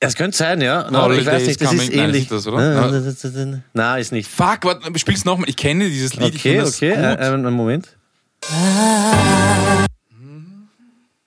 Es 0.00 0.14
könnte 0.14 0.34
sein, 0.34 0.62
ja. 0.62 0.90
No, 0.90 1.12
ich 1.12 1.26
weiß 1.26 1.46
nicht, 1.46 1.60
das 1.60 1.74
ist 1.74 1.78
coming. 1.78 1.90
Nein, 1.94 2.06
ähnlich. 2.06 2.22
ist 2.22 2.32
das, 2.32 2.46
oder? 2.46 3.62
Nein, 3.74 4.00
ist 4.00 4.12
nicht. 4.12 4.30
Fuck, 4.30 4.60
warte, 4.62 4.98
spiel's 4.98 5.26
nochmal. 5.26 5.46
Ich 5.50 5.56
kenne 5.56 5.90
dieses 5.90 6.14
Lied. 6.16 6.36
ich 6.36 6.40
Okay, 6.40 6.62
okay, 6.62 6.92
äh, 6.92 7.18
einen 7.18 7.52
Moment. 7.52 7.94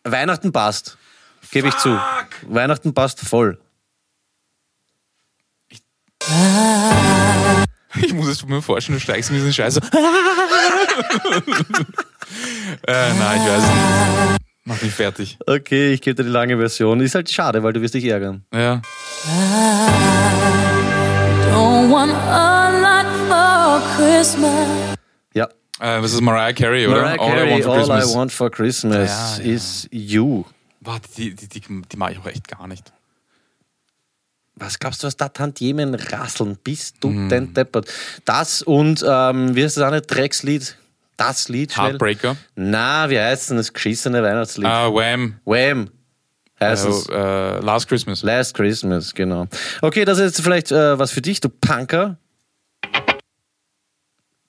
Weihnachten 0.03 0.51
passt. 0.51 0.97
Gebe 1.51 1.67
ich 1.67 1.77
zu. 1.77 1.99
Weihnachten 2.47 2.95
passt 2.95 3.19
voll. 3.19 3.59
Ich 8.01 8.13
muss 8.13 8.27
es 8.27 8.43
mir 8.43 8.63
vorstellen, 8.63 8.97
du 8.97 9.03
steigst 9.03 9.29
in 9.29 9.35
diesen 9.35 9.53
Scheiß 9.53 9.75
so. 9.75 9.81
äh, 12.87 13.13
nein, 13.13 13.41
ich 13.41 13.47
weiß 13.49 13.61
nicht. 13.63 14.37
Mach 14.65 14.81
mich 14.81 14.93
fertig. 14.93 15.37
Okay, 15.47 15.93
ich 15.93 16.01
gebe 16.01 16.15
dir 16.15 16.23
die 16.23 16.29
lange 16.29 16.57
Version. 16.57 16.99
Ist 17.01 17.15
halt 17.15 17.29
schade, 17.31 17.63
weil 17.63 17.73
du 17.73 17.81
wirst 17.81 17.93
dich 17.95 18.05
ärgern. 18.05 18.43
Ja. 18.53 18.81
Don't 21.51 21.89
want 21.91 22.13
a 22.13 22.69
lot 22.79 23.07
for 23.27 23.81
Christmas. 23.97 24.95
Ja. 25.33 25.45
Äh, 25.79 26.01
was 26.01 26.13
ist 26.13 26.21
Mariah 26.21 26.53
Carey, 26.53 26.85
oder? 26.87 27.01
Mariah 27.01 27.19
All 27.19 27.29
I 27.29 27.35
Carey, 27.35 27.51
Want 27.51 27.63
for 27.63 27.73
All 27.73 27.79
Christmas. 27.79 28.15
Want 28.15 28.31
for 28.31 28.49
Christmas 28.51 29.37
Ja, 29.39 29.43
ja. 29.45 29.51
is 29.55 29.87
You. 29.91 30.43
Warte, 30.81 31.09
die, 31.17 31.35
die, 31.35 31.47
die, 31.47 31.61
die 31.61 31.97
mag 31.97 32.11
ich 32.11 32.19
auch 32.19 32.25
echt 32.27 32.47
gar 32.47 32.67
nicht. 32.67 32.91
Was 34.55 34.77
glaubst 34.77 35.03
du, 35.03 35.07
was 35.07 35.15
da 35.17 35.29
Tantiemen 35.29 35.95
rasseln? 35.95 36.57
Bist 36.63 36.97
du 36.99 37.09
Mhm. 37.09 37.29
denn 37.29 37.53
deppert? 37.53 37.87
Das 38.25 38.61
und, 38.61 39.03
ähm, 39.07 39.55
wie 39.55 39.63
heißt 39.63 39.77
das 39.77 39.83
andere 39.83 40.01
Dreckslied? 40.01 40.77
Das 41.19 41.49
Lied, 41.49 41.73
schnell. 41.73 41.87
Heartbreaker. 41.87 42.37
Na, 42.55 43.09
wie 43.09 43.19
heißt 43.19 43.49
denn 43.49 43.57
das 43.57 43.73
geschissene 43.73 44.23
Weihnachtslied? 44.23 44.65
Ah, 44.65 44.87
Wham. 44.87 45.35
Wham! 45.43 45.89
Es. 46.59 46.85
Also, 46.85 47.11
äh, 47.11 47.59
Last 47.59 47.89
Christmas. 47.89 48.23
Last 48.23 48.53
Christmas, 48.55 49.13
genau. 49.13 49.47
Okay, 49.81 50.05
das 50.05 50.17
ist 50.17 50.23
jetzt 50.37 50.41
vielleicht 50.41 50.71
äh, 50.71 50.97
was 50.97 51.11
für 51.11 51.21
dich, 51.21 51.41
du 51.41 51.49
Punker. 51.49 52.17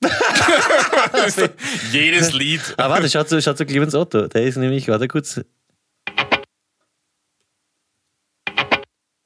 Jedes 1.91 2.33
Lied. 2.33 2.61
Ah, 2.77 2.89
warte, 2.89 3.11
schaut 3.11 3.29
zu, 3.29 3.43
schaut 3.43 3.59
zu 3.59 3.67
Clemens 3.67 3.97
Otto. 3.97 4.29
Der 4.29 4.45
ist 4.45 4.57
nämlich, 4.57 4.87
warte 4.87 5.09
kurz. 5.09 5.41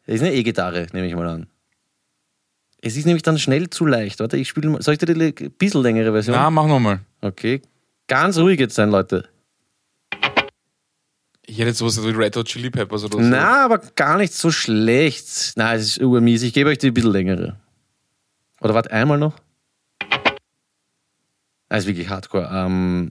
Das 0.07 0.17
ist 0.17 0.23
eine 0.23 0.33
E-Gitarre, 0.33 0.87
nehme 0.93 1.07
ich 1.07 1.15
mal 1.15 1.29
an. 1.29 1.47
Es 2.81 2.97
ist 2.97 3.07
nämlich 3.07 3.23
dann 3.23 3.39
schnell 3.39 3.71
zu 3.71 3.87
leicht. 3.87 4.21
Warte, 4.21 4.37
ich 4.37 4.49
spiele 4.49 4.69
mal. 4.69 4.83
Soll 4.83 4.93
ich 4.95 4.99
dir 4.99 5.07
die 5.07 5.35
ein 5.45 5.51
bisschen 5.53 5.83
längere 5.83 6.13
Version? 6.13 6.37
Na, 6.37 6.51
mach 6.51 6.67
nochmal. 6.67 7.01
Okay. 7.25 7.63
Ganz 8.07 8.37
ruhig 8.37 8.61
jetzt 8.61 8.75
sein, 8.75 8.91
Leute. 8.91 9.29
Ich 11.47 11.59
hätte 11.59 11.69
jetzt 11.69 11.79
sowas 11.79 12.03
wie 12.03 12.11
Red 12.11 12.37
Hot 12.37 12.47
Chili 12.47 12.71
Peppers 12.71 13.05
oder 13.05 13.17
so. 13.17 13.25
Na, 13.25 13.65
aber 13.65 13.79
gar 13.79 14.19
nicht 14.19 14.35
so 14.35 14.51
schlecht. 14.51 15.55
Na, 15.57 15.75
es 15.75 15.97
ist 15.97 16.03
urmies. 16.03 16.43
Ich 16.43 16.53
gebe 16.53 16.69
euch 16.69 16.79
die 16.79 16.89
ein 16.89 16.95
bisschen 16.95 17.13
längere. 17.13 17.57
Oder 18.61 18.75
warte, 18.75 18.91
einmal 18.91 19.19
noch. 19.19 19.37
Das 21.71 21.81
ist 21.81 21.87
wirklich 21.87 22.11
hardcore. 22.11 22.49
Ähm, 22.53 23.11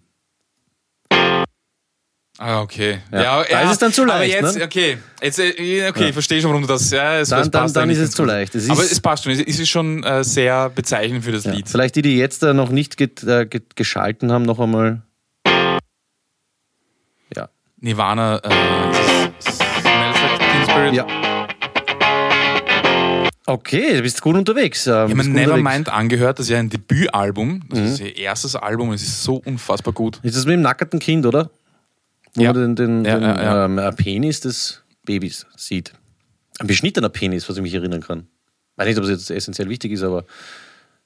Ah, 2.39 2.61
okay. 2.61 2.97
Ja. 3.11 3.43
Da 3.43 3.61
ist 3.61 3.71
es 3.73 3.77
dann 3.77 3.93
zu 3.93 4.01
Aber 4.03 4.17
leicht, 4.17 4.33
jetzt, 4.33 4.57
ne? 4.57 4.63
okay. 4.63 4.97
Jetzt, 5.21 5.37
äh, 5.39 5.87
okay, 5.87 6.07
ich 6.07 6.13
verstehe 6.13 6.41
schon, 6.41 6.49
warum 6.49 6.63
du 6.63 6.67
das. 6.67 6.89
Ja, 6.89 7.19
es, 7.19 7.29
dann 7.29 7.41
es 7.43 7.51
dann, 7.51 7.71
dann 7.71 7.89
ist 7.91 7.99
es 7.99 8.11
zu 8.11 8.25
leicht. 8.25 8.55
Es 8.55 8.69
Aber 8.71 8.81
es 8.83 8.99
passt 8.99 9.23
schon. 9.23 9.33
Es 9.33 9.39
ist 9.59 9.69
schon 9.69 10.03
äh, 10.03 10.23
sehr 10.23 10.69
bezeichnend 10.71 11.23
für 11.23 11.31
das 11.31 11.43
ja, 11.43 11.51
Lied. 11.51 11.69
vielleicht 11.69 11.95
die, 11.95 12.01
die 12.01 12.17
jetzt 12.17 12.41
äh, 12.41 12.53
noch 12.55 12.69
nicht 12.69 12.97
get, 12.97 13.23
äh, 13.23 13.45
get, 13.45 13.75
geschalten 13.75 14.31
haben, 14.31 14.43
noch 14.43 14.59
einmal. 14.59 15.03
Ja. 17.35 17.49
Nirvana, 17.79 18.37
äh. 18.39 18.49
Ja. 20.91 21.05
Okay, 23.45 23.93
du 23.97 24.01
bist 24.01 24.21
gut 24.21 24.35
unterwegs. 24.35 24.87
Ähm, 24.87 25.11
Ich 25.11 25.17
habe. 25.17 25.29
Nevermind 25.29 25.89
angehört, 25.89 26.39
das 26.39 26.47
ist 26.47 26.49
ja 26.51 26.59
ein 26.59 26.69
Debütalbum. 26.69 27.61
Das 27.69 27.79
Mhm. 27.79 27.85
ist 27.85 27.99
ihr 27.99 28.15
erstes 28.17 28.55
Album, 28.55 28.91
es 28.93 29.03
ist 29.03 29.23
so 29.23 29.35
unfassbar 29.45 29.93
gut. 29.93 30.19
Ist 30.23 30.35
das 30.37 30.45
mit 30.45 30.53
dem 30.53 30.61
nackerten 30.61 30.99
Kind, 30.99 31.25
oder? 31.25 31.51
Wo 32.35 32.41
Ja. 32.43 32.53
man 32.53 32.75
den, 32.75 33.03
den, 33.03 33.05
Ja, 33.05 33.15
den 33.19 33.23
ja. 33.23 33.65
Ähm, 33.65 33.77
äh, 33.77 33.91
Penis 33.91 34.39
des 34.39 34.83
Babys 35.05 35.45
sieht. 35.55 35.93
Ein 36.59 36.67
beschnittener 36.67 37.09
Penis, 37.09 37.47
was 37.49 37.57
ich 37.57 37.61
mich 37.63 37.73
erinnern 37.73 38.01
kann. 38.01 38.27
Ich 38.73 38.77
weiß 38.77 38.87
nicht, 38.87 38.97
ob 38.97 39.03
es 39.03 39.09
jetzt 39.09 39.29
essentiell 39.31 39.69
wichtig 39.69 39.91
ist, 39.91 40.03
aber 40.03 40.25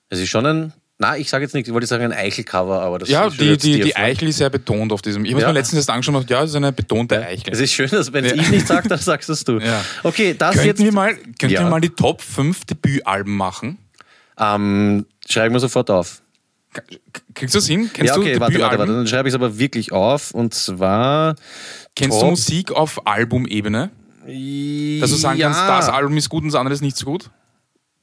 es 0.09 0.19
ist 0.19 0.29
schon 0.29 0.45
ein. 0.45 0.73
Na, 0.99 1.15
ich 1.15 1.29
sage 1.29 1.43
jetzt 1.43 1.53
nicht, 1.53 1.67
ich 1.67 1.73
wollte 1.73 1.85
sagen 1.85 2.05
ein 2.05 2.11
Eichelcover, 2.13 2.81
aber 2.81 2.97
das 2.97 3.09
Ja, 3.09 3.27
ist 3.27 3.39
die, 3.39 3.55
die, 3.55 3.79
die. 3.81 3.95
Eichel 3.95 4.29
ist 4.29 4.37
sehr 4.37 4.49
betont 4.49 4.91
auf 4.91 5.03
diesem. 5.03 5.25
Ich 5.25 5.31
habe 5.33 5.41
Ja. 5.41 5.47
mir 5.49 5.53
letztens 5.53 5.77
erst 5.77 5.89
angeschaut 5.91 6.15
und 6.15 6.29
ja, 6.29 6.41
das 6.41 6.49
ist 6.49 6.55
eine 6.55 6.71
betonte 6.71 7.23
Eichel. 7.23 7.53
Es 7.53 7.59
ist 7.59 7.71
schön, 7.71 7.87
dass 7.89 8.11
wenn 8.13 8.25
Ja. 8.25 8.33
ich 8.33 8.49
nicht 8.49 8.65
sage, 8.65 8.89
dann 8.89 8.97
sagst 8.97 9.29
es 9.29 9.43
du. 9.43 9.59
Ja. 9.59 9.83
Okay, 10.03 10.33
das 10.35 10.55
Könnten 10.55 10.67
jetzt. 10.69 10.83
wir 10.83 10.91
mal, 10.93 11.13
könnten 11.15 11.49
Ja. 11.49 11.61
wir 11.61 11.69
mal 11.69 11.81
die 11.81 11.89
Top 11.89 12.21
5 12.21 12.65
Debütalben 12.65 13.35
machen? 13.37 13.77
Ähm, 14.39 15.05
schreiben 15.29 15.53
wir 15.53 15.59
sofort 15.59 15.91
auf. 15.91 16.21
Kriegst 17.33 17.55
du 17.55 17.59
das 17.59 17.67
hin? 17.67 17.89
Kennst 17.93 18.13
ja, 18.13 18.19
okay, 18.19 18.33
du 18.33 18.39
warte, 18.39 18.59
warte, 18.59 18.79
warte. 18.79 18.93
Dann 18.93 19.07
schreibe 19.07 19.29
ich 19.29 19.33
es 19.33 19.35
aber 19.35 19.57
wirklich 19.59 19.91
auf. 19.91 20.31
Und 20.31 20.53
zwar. 20.53 21.35
Kennst 21.95 22.17
du 22.17 22.21
Top- 22.21 22.29
Musik 22.31 22.71
auf 22.71 23.05
Albumebene? 23.05 23.91
Dass 24.25 25.09
du 25.09 25.15
sagen 25.15 25.39
ja, 25.39 25.47
kannst, 25.51 25.87
das 25.87 25.89
Album 25.89 26.17
ist 26.17 26.29
gut 26.29 26.43
und 26.43 26.51
das 26.51 26.59
andere 26.59 26.73
ist 26.73 26.81
nicht 26.81 26.97
so 26.97 27.05
gut? 27.05 27.29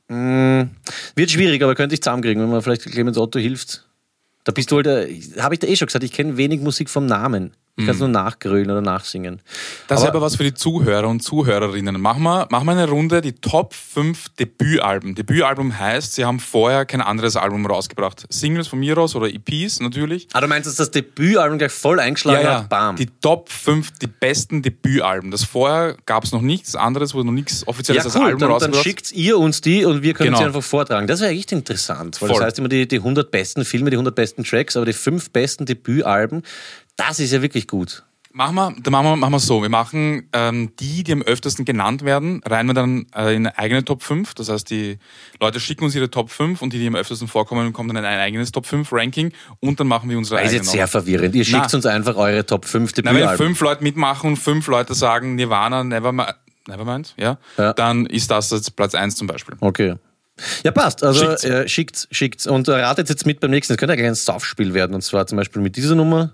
Wird 0.09 1.31
schwierig, 1.31 1.63
aber 1.63 1.75
könnte 1.75 1.95
ich 1.95 2.03
zusammenkriegen, 2.03 2.43
wenn 2.43 2.51
man 2.51 2.63
vielleicht 2.63 2.83
Clemens 2.83 3.19
Otto 3.19 3.39
hilft. 3.39 3.87
Da 4.45 4.53
bist 4.53 4.71
du 4.71 4.77
halt, 4.77 4.87
habe 5.39 5.55
ich 5.55 5.61
dir 5.61 5.69
eh 5.69 5.77
schon 5.77 5.87
gesagt, 5.87 6.05
ich 6.05 6.13
kenne 6.13 6.37
wenig 6.37 6.61
Musik 6.61 6.91
vom 6.91 7.07
Namen. 7.07 7.53
Ich 7.77 7.87
kann 7.87 7.95
es 7.95 7.99
nur 8.01 8.09
nachgrölen 8.09 8.71
oder 8.71 8.81
nachsingen. 8.81 9.41
Das 9.89 9.99
ist 10.01 10.07
Aber- 10.07 10.19
aber 10.19 10.27
was 10.27 10.37
für 10.37 10.45
die 10.45 10.55
Zuhörer 10.55 11.09
und 11.09 11.21
Zuhörerinnen. 11.25 12.01
Machen 12.01 12.23
wir, 12.23 12.47
machen 12.51 12.67
wir 12.67 12.73
eine 12.73 12.89
Runde, 12.89 13.21
die 13.21 13.33
Top 13.33 13.75
5 13.75 14.29
Debütalben. 14.39 15.17
Debütalbum 15.17 15.77
heißt, 15.77 16.15
sie 16.15 16.25
haben 16.25 16.39
vorher 16.39 16.87
kein 16.87 17.01
anderes 17.01 17.35
Album 17.35 17.67
rausgebracht. 17.67 18.27
Singles 18.29 18.69
von 18.69 18.79
mir 18.79 18.97
aus 18.97 19.17
oder 19.17 19.27
EPs 19.29 19.81
natürlich. 19.81 20.29
Ah, 20.35 20.41
du 20.41 20.47
meinst, 20.47 20.69
dass 20.69 20.77
das 20.77 20.93
Debütalbum 20.93 21.59
gleich 21.59 21.73
voll 21.73 21.99
eingeschlagen 21.99 22.47
hat? 22.49 22.69
Bam. 22.69 22.95
Die 22.95 23.07
Top 23.21 23.49
5, 23.51 23.91
die 23.99 24.07
besten 24.07 24.63
Debütalben. 24.63 25.33
Das 25.33 25.43
vorher 25.43 25.97
gab 26.07 26.23
es 26.23 26.31
noch 26.31 26.43
nichts 26.43 26.77
anderes, 26.77 27.13
wurde 27.13 27.27
noch 27.27 27.33
nichts 27.35 27.67
offizielles 27.67 28.05
ja, 28.05 28.07
als 28.09 28.15
cool, 28.17 28.25
Album 28.27 28.39
dann, 28.39 28.49
dann 28.51 28.53
rausgebracht. 28.53 28.85
schickt 28.85 29.11
ihr 29.13 29.37
uns 29.37 29.61
die 29.61 29.85
und 29.85 30.03
wir 30.03 30.15
können 30.15 30.29
Genau. 30.29 30.39
sie 30.39 30.45
einfach 30.45 30.63
vortragen. 30.63 31.09
Das 31.09 31.21
wäre 31.21 31.33
echt 31.33 31.51
interessant, 31.51 32.23
weil 32.23 32.29
Voll. 32.29 32.39
das 32.39 32.47
heißt 32.47 32.59
immer 32.61 32.69
die, 32.69 32.87
die 32.87 32.99
100 32.99 33.33
besten 33.33 33.65
Filme, 33.65 33.91
die 33.91 33.97
100 33.97 34.15
besten 34.15 34.45
Tracks, 34.45 34.77
aber 34.77 34.87
die 34.87 34.93
5 34.93 35.31
besten 35.31 35.67
Debütalben, 35.67 36.43
das 36.97 37.19
ist 37.19 37.33
ja 37.33 37.43
wirklich 37.43 37.67
gut. 37.69 38.05
Machen 38.37 38.57
wir, 38.57 38.75
dann 38.83 38.91
machen 38.91 39.05
wir, 39.07 39.17
machen 39.17 39.33
wir 39.33 39.39
so. 39.39 39.63
Wir 39.63 39.69
machen 39.69 40.29
ähm, 40.33 40.73
die, 40.81 41.05
die 41.05 41.13
am 41.13 41.23
öftesten 41.23 41.65
genannt 41.65 42.05
werden, 42.05 42.41
reihen 42.45 42.67
wir 42.67 42.75
dann 42.75 43.07
äh, 43.15 43.31
in 43.37 43.47
eine 43.47 43.57
eigene 43.59 43.85
Top 43.85 44.03
5. 44.03 44.35
Das 44.35 44.49
heißt, 44.49 44.69
die 44.71 44.99
Leute 45.39 45.61
schicken 45.61 45.85
uns 45.85 45.95
ihre 45.95 46.11
Top 46.11 46.31
5 46.31 46.61
und 46.61 46.73
die, 46.73 46.81
die 46.81 46.87
am 46.89 46.97
öftesten 46.97 47.29
vorkommen, 47.29 47.73
kommen 47.73 47.91
dann 47.91 47.99
in 47.99 48.05
ein 48.05 48.19
eigenes 48.19 48.51
Top 48.51 48.67
5 48.67 48.89
Ranking 48.93 49.31
und 49.61 49.79
dann 49.79 49.87
machen 49.87 50.11
wir 50.11 50.19
unsere 50.19 50.41
Das 50.41 50.47
ist 50.47 50.51
eigene 50.51 50.65
jetzt 50.65 50.73
sehr 50.73 50.89
verwirrend. 50.89 51.33
Ihr 51.37 51.45
schickt 51.45 51.69
Na. 51.71 51.77
uns 51.77 51.87
einfach 51.87 52.17
eure 52.17 52.45
Top 52.45 52.65
5 52.65 52.91
Na, 52.97 53.05
wenn 53.05 53.15
Debütalben. 53.15 53.47
fünf 53.47 53.61
Leute 53.61 53.85
mitmachen 53.85 54.31
und 54.31 54.37
fünf 54.37 54.67
Leute 54.67 54.95
sagen 54.95 55.37
Nirvana, 55.37 55.85
Nevermind, 55.85 56.35
Nevermind 56.67 57.15
ja, 57.17 57.39
Ja. 57.57 57.73
dann 57.73 58.05
ist 58.07 58.33
das 58.33 58.51
jetzt 58.51 58.75
Platz 58.75 58.97
1 58.97 59.15
zum 59.15 59.29
Beispiel. 59.29 59.55
Okay. 59.61 59.95
Ja, 60.65 60.73
passt. 60.73 61.05
Also 61.05 61.21
Schickt's. 61.21 61.43
schickt's, 61.43 61.55
äh, 61.55 61.69
schickt's, 61.69 62.09
schickt's. 62.11 62.47
Und 62.49 62.67
äh, 62.67 62.73
ratet 62.73 63.09
jetzt 63.09 63.25
mit 63.25 63.39
beim 63.39 63.53
nächsten. 63.53 63.75
Das 63.75 63.79
könnte 63.79 63.93
ja 63.93 63.97
gleich 63.97 64.09
ein 64.09 64.15
Saufspiel 64.17 64.75
werden. 64.75 64.93
Und 64.93 65.03
zwar 65.03 65.29
zum 65.29 65.37
Beispiel 65.39 65.63
mit 65.63 65.77
dieser 65.77 65.95
Nummer. 65.95 66.33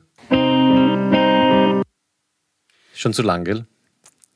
Schon 3.01 3.14
zu 3.14 3.22
lang, 3.22 3.44
gell? 3.44 3.64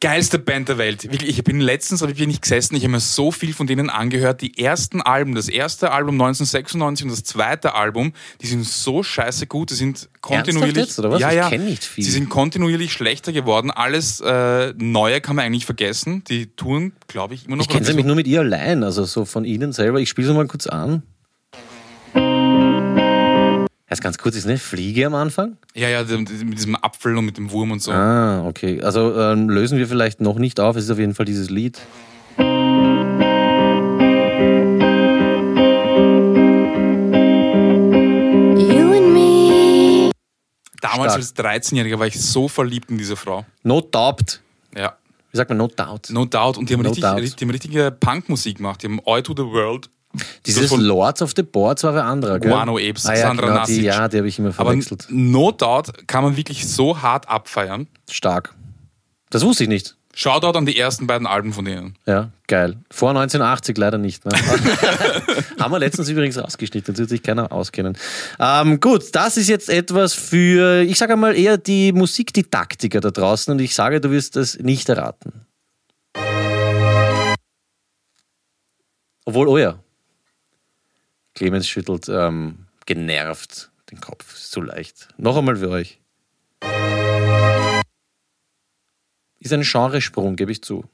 Geilste 0.01 0.39
Band 0.39 0.71
der 0.71 0.79
Welt. 0.79 1.05
Wirklich, 1.05 1.39
ich 1.39 1.45
bin 1.45 1.61
letztens, 1.61 2.03
aber 2.03 2.13
ich 2.13 2.19
bin 2.19 2.29
nicht 2.29 2.41
gesessen, 2.41 2.75
ich 2.77 2.83
habe 2.83 2.93
mir 2.93 3.01
so 3.01 3.31
viel 3.31 3.53
von 3.53 3.67
denen 3.67 3.91
angehört. 3.91 4.41
Die 4.41 4.59
ersten 4.59 5.03
Alben, 5.03 5.35
das 5.35 5.51
erste 5.51 5.93
Album 5.93 6.15
1996 6.15 7.05
und 7.05 7.11
das 7.13 7.25
zweite 7.25 7.75
Album, 7.75 8.15
die 8.41 8.47
sind 8.47 8.65
so 8.65 9.03
scheiße 9.03 9.47
gut, 9.49 9.69
die 9.71 9.75
sind 9.75 10.09
kontinuierlich. 10.23 10.77
jetzt, 10.77 10.99
oder 10.99 11.11
was? 11.11 11.21
Ja, 11.21 11.29
Ich 11.29 11.37
ja. 11.37 11.51
kenn 11.51 11.67
nicht 11.67 11.85
viel. 11.85 12.05
Sie 12.05 12.11
sind 12.11 12.31
kontinuierlich 12.31 12.91
schlechter 12.91 13.33
geworden. 13.33 13.71
Alles 13.71 14.21
äh, 14.21 14.73
Neue 14.79 15.21
kann 15.21 15.37
man 15.37 15.45
eigentlich 15.45 15.67
vergessen. 15.67 16.25
Die 16.25 16.47
touren, 16.47 16.95
glaube 17.07 17.35
ich, 17.35 17.45
immer 17.45 17.57
noch. 17.57 17.65
Ich 17.65 17.69
kenne 17.69 17.85
sie 17.85 17.91
nämlich 17.91 18.07
nur 18.07 18.17
mit 18.17 18.27
ihr 18.27 18.41
allein, 18.41 18.83
also 18.83 19.05
so 19.05 19.27
von 19.27 19.45
ihnen 19.45 19.75
selber. 19.75 20.01
Ich 20.01 20.09
spiele 20.09 20.29
sie 20.29 20.33
mal 20.33 20.47
kurz 20.47 20.67
an. 20.67 21.03
Erst 23.95 24.03
ganz 24.03 24.19
kurz, 24.19 24.35
ist 24.35 24.45
eine 24.45 24.59
Fliege 24.59 25.07
am 25.07 25.15
Anfang? 25.15 25.57
Ja, 25.73 25.89
ja, 25.89 26.03
mit 26.03 26.29
diesem 26.59 26.75
Apfel 26.75 27.17
und 27.17 27.27
mit 27.27 27.37
dem 27.37 27.53
Wurm 27.53 27.71
und 27.71 27.81
so. 27.81 27.93
Ah, 27.93 28.45
okay. 28.45 28.83
Also 28.83 29.17
ähm, 29.17 29.49
lösen 29.49 29.79
wir 29.79 29.87
vielleicht 29.87 30.21
noch 30.21 30.37
nicht 30.37 30.59
auf. 30.59 30.75
Es 30.75 30.87
ist 30.87 30.91
auf 30.91 30.99
jeden 30.99 31.15
Fall 31.15 31.27
dieses 31.27 31.49
Lied. 31.49 31.81
Damals 40.81 41.31
Stark. 41.31 41.47
als 41.47 41.71
13-Jähriger 41.71 42.01
war 42.01 42.09
ich 42.09 42.21
so 42.21 42.49
verliebt 42.49 42.91
in 42.91 42.99
diese 42.99 43.15
Frau. 43.15 43.47
No 43.63 43.81
Doubt. 43.81 44.41
Ja. 44.77 44.97
Wie 45.31 45.37
sagt 45.37 45.51
man 45.51 45.59
No 45.59 45.69
Doubt? 45.69 46.11
No 46.11 46.25
doubt. 46.25 46.59
Und 46.59 46.69
die 46.69 46.75
haben, 46.75 46.83
No 46.83 46.89
richtig, 46.89 47.05
doubt. 47.05 47.41
die 47.41 47.45
haben 47.45 47.51
richtige 47.51 47.93
Punkmusik 47.93 48.57
gemacht. 48.57 48.83
Die 48.83 48.89
haben 48.89 48.99
Oi 49.07 49.23
to 49.23 49.35
the 49.37 49.45
World. 49.45 49.89
Dieses 50.47 50.71
Lords 50.71 51.23
of 51.23 51.33
the 51.37 51.43
Boards 51.43 51.83
war 51.85 51.95
wer 51.95 52.05
anderer, 52.05 52.39
gell? 52.39 52.51
Guano 52.51 52.77
Apes, 52.77 53.07
ah, 53.07 53.15
ja, 53.15 53.23
Sandra 53.29 53.47
genau, 53.47 53.65
die, 53.67 53.73
Nasic. 53.73 53.85
Ja, 53.85 54.09
die 54.09 54.19
habe 54.19 54.29
ich 54.29 54.39
immer 54.39 54.49
Aber 54.49 54.71
verwechselt. 54.71 55.07
No 55.11 55.51
doubt 55.51 56.07
kann 56.07 56.25
man 56.25 56.37
wirklich 56.37 56.67
so 56.69 57.01
hart 57.03 57.29
abfeiern. 57.29 57.87
Stark. 58.11 58.55
Das 59.31 59.45
wusste 59.45 59.65
ich 59.65 59.69
nicht. 59.69 59.97
Shoutout 60.17 60.57
an 60.57 60.65
die 60.65 60.79
ersten 60.79 61.09
beiden 61.09 61.27
Alben 61.27 61.53
von 61.53 61.65
denen. 61.65 61.97
Ja, 62.07 62.31
geil. 62.47 62.77
Vor 62.89 63.11
1980 63.11 63.77
leider 63.77 63.99
nicht. 63.99 64.25
Ne? 64.25 64.33
Haben 65.59 65.73
wir 65.73 65.81
letztens 65.81 66.09
übrigens 66.09 66.39
rausgeschnitten, 66.39 66.95
das 66.95 67.01
wird 67.01 67.09
sich 67.11 67.23
keiner 67.23 67.51
auskennen. 67.51 67.99
Ähm, 68.39 68.79
gut, 68.79 69.07
das 69.13 69.37
ist 69.37 69.49
jetzt 69.49 69.69
etwas 69.69 70.15
für, 70.15 70.83
ich 70.83 70.99
sage 70.99 71.15
einmal 71.15 71.37
eher 71.37 71.59
die 71.59 71.93
Musikdidaktiker 71.93 73.01
da 73.01 73.11
draußen 73.11 73.53
und 73.53 73.61
ich 73.61 73.75
sage, 73.75 74.01
du 74.01 74.13
wirst 74.13 74.37
das 74.37 74.57
nicht 74.61 74.89
erraten. 74.89 75.47
Obwohl, 79.25 79.49
oh 79.49 79.59
ja. 79.59 79.81
Clemens 81.35 81.69
schüttelt 81.69 82.09
ähm, 82.09 82.67
genervt 82.87 83.71
den 83.91 84.01
Kopf. 84.01 84.35
Ist 84.35 84.53
so 84.53 84.61
leicht. 84.61 85.09
Noch 85.17 85.37
einmal 85.37 85.57
für 85.57 85.71
euch. 85.71 85.99
Ist 89.41 89.53
ein 89.53 89.63
Genresprung, 89.63 90.37
gebe 90.37 90.53
ich 90.53 90.63
zu. 90.63 90.85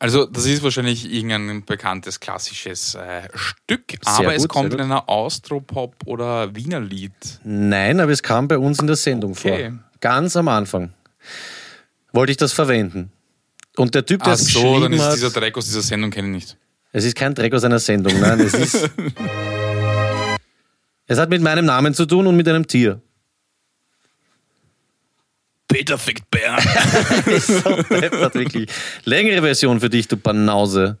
Also, 0.00 0.26
das 0.26 0.46
ist 0.46 0.62
wahrscheinlich 0.62 1.10
irgendein 1.12 1.64
bekanntes 1.64 2.20
klassisches 2.20 2.94
äh, 2.94 3.28
Stück, 3.34 3.82
Sehr 3.90 3.98
aber 4.04 4.34
es 4.34 4.42
gut, 4.42 4.50
kommt 4.50 4.70
sehr 4.70 4.78
in 4.78 4.84
einer 4.86 5.08
Austropop 5.08 5.96
oder 6.06 6.54
Wiener 6.54 6.78
Lied. 6.78 7.12
Nein, 7.42 7.98
aber 7.98 8.12
es 8.12 8.22
kam 8.22 8.46
bei 8.46 8.58
uns 8.58 8.78
in 8.78 8.86
der 8.86 8.94
Sendung 8.94 9.32
Okay. 9.32 9.70
vor. 9.70 9.78
Ganz 10.00 10.36
am 10.36 10.46
Anfang 10.46 10.94
wollte 12.12 12.30
ich 12.30 12.36
das 12.36 12.52
verwenden. 12.52 13.10
Und 13.76 13.96
der 13.96 14.06
Typ, 14.06 14.22
der 14.22 14.34
Ach 14.34 14.38
es 14.38 14.46
so, 14.46 14.80
dann 14.80 14.92
ist 14.92 15.02
hat, 15.02 15.16
dieser 15.16 15.30
Dreck 15.30 15.56
aus 15.56 15.64
dieser 15.66 15.82
Sendung, 15.82 16.12
kenne 16.12 16.28
ich 16.28 16.34
nicht. 16.34 16.56
Es 16.92 17.04
ist 17.04 17.16
kein 17.16 17.34
Dreck 17.34 17.54
aus 17.54 17.64
einer 17.64 17.78
Sendung, 17.78 18.18
nein, 18.20 18.40
es 18.40 18.54
ist... 18.54 18.74
es 21.06 21.18
hat 21.18 21.30
mit 21.30 21.42
meinem 21.42 21.64
Namen 21.64 21.94
zu 21.94 22.06
tun 22.06 22.26
und 22.26 22.36
mit 22.36 22.48
einem 22.48 22.66
Tier. 22.66 23.00
Peter 25.68 25.98
fickt 25.98 26.30
Bär. 26.30 26.58
so 27.40 27.82
deppert, 27.82 28.34
wirklich. 28.34 28.70
Längere 29.04 29.42
Version 29.42 29.80
für 29.80 29.90
dich, 29.90 30.08
du 30.08 30.16
Banause. 30.16 30.98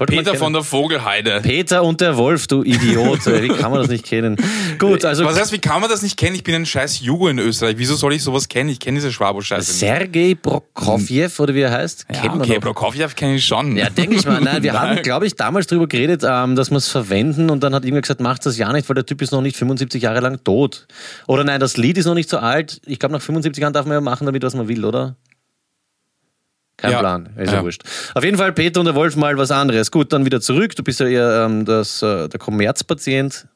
Sollte 0.00 0.16
Peter 0.16 0.34
von 0.34 0.54
der 0.54 0.62
Vogelheide. 0.62 1.40
Peter 1.42 1.82
und 1.84 2.00
der 2.00 2.16
Wolf, 2.16 2.46
du 2.46 2.62
Idiot. 2.62 3.26
Wie 3.26 3.48
kann 3.48 3.70
man 3.70 3.80
das 3.82 3.90
nicht 3.90 4.06
kennen? 4.06 4.36
Gut, 4.78 5.04
also 5.04 5.26
Was 5.26 5.38
heißt, 5.38 5.52
wie 5.52 5.58
kann 5.58 5.82
man 5.82 5.90
das 5.90 6.00
nicht 6.00 6.16
kennen? 6.16 6.34
Ich 6.34 6.42
bin 6.42 6.54
ein 6.54 6.64
scheiß 6.64 7.00
Jugo 7.00 7.28
in 7.28 7.38
Österreich. 7.38 7.74
Wieso 7.76 7.96
soll 7.96 8.14
ich 8.14 8.22
sowas 8.22 8.48
kennen? 8.48 8.70
Ich 8.70 8.80
kenne 8.80 8.94
diese 8.96 9.12
Schwabo-Scheiße. 9.12 9.70
Sergei 9.74 10.34
Prokofjew 10.40 11.28
oder 11.38 11.54
wie 11.54 11.60
er 11.60 11.70
heißt, 11.72 12.06
Ja, 12.10 12.18
kennt 12.22 12.36
man 12.36 12.48
okay. 12.48 12.60
Prokofjew 12.60 13.08
kenne 13.14 13.34
ich 13.34 13.44
schon. 13.44 13.76
Ja, 13.76 13.90
denke 13.90 14.16
ich 14.16 14.24
mal. 14.24 14.40
Nein, 14.40 14.62
wir 14.62 14.72
Nein. 14.72 14.88
haben, 14.96 15.02
glaube 15.02 15.26
ich, 15.26 15.36
damals 15.36 15.66
darüber 15.66 15.86
geredet, 15.86 16.22
ähm, 16.26 16.56
dass 16.56 16.70
wir 16.70 16.78
es 16.78 16.88
verwenden 16.88 17.50
und 17.50 17.62
dann 17.62 17.74
hat 17.74 17.84
irgendwer 17.84 18.00
gesagt, 18.00 18.20
macht 18.22 18.46
das 18.46 18.56
ja 18.56 18.72
nicht, 18.72 18.88
weil 18.88 18.94
der 18.94 19.04
Typ 19.04 19.20
ist 19.20 19.32
noch 19.32 19.42
nicht 19.42 19.58
75 19.58 20.02
Jahre 20.02 20.20
lang 20.20 20.42
tot. 20.42 20.86
Oder 21.26 21.44
nein, 21.44 21.60
das 21.60 21.76
Lied 21.76 21.98
ist 21.98 22.06
noch 22.06 22.14
nicht 22.14 22.30
so 22.30 22.38
alt. 22.38 22.80
Ich 22.86 22.98
glaube, 22.98 23.14
nach 23.14 23.20
75 23.20 23.60
Jahren 23.60 23.74
darf 23.74 23.84
man 23.84 23.96
ja 23.96 24.00
machen 24.00 24.24
damit, 24.24 24.42
was 24.42 24.54
man 24.54 24.66
will, 24.66 24.82
oder? 24.86 25.16
Kein 26.80 26.92
Ja. 26.92 26.98
Plan, 27.00 27.28
ist 27.36 27.50
ja. 27.50 27.58
Ja. 27.58 27.62
wurscht. 27.62 27.82
Auf 28.14 28.24
jeden 28.24 28.36
Fall 28.38 28.52
Peter 28.52 28.80
und 28.80 28.86
der 28.86 28.94
Wolf 28.94 29.16
mal 29.16 29.36
was 29.36 29.50
anderes. 29.50 29.90
Gut, 29.90 30.12
dann 30.12 30.24
wieder 30.24 30.40
zurück. 30.40 30.74
Du 30.76 30.82
bist 30.82 31.00
ja 31.00 31.06
eher 31.06 31.44
ähm, 31.46 31.64
das, 31.64 32.00
äh, 32.02 32.28
der 32.28 32.40
Kommerzpatient. 32.40 33.46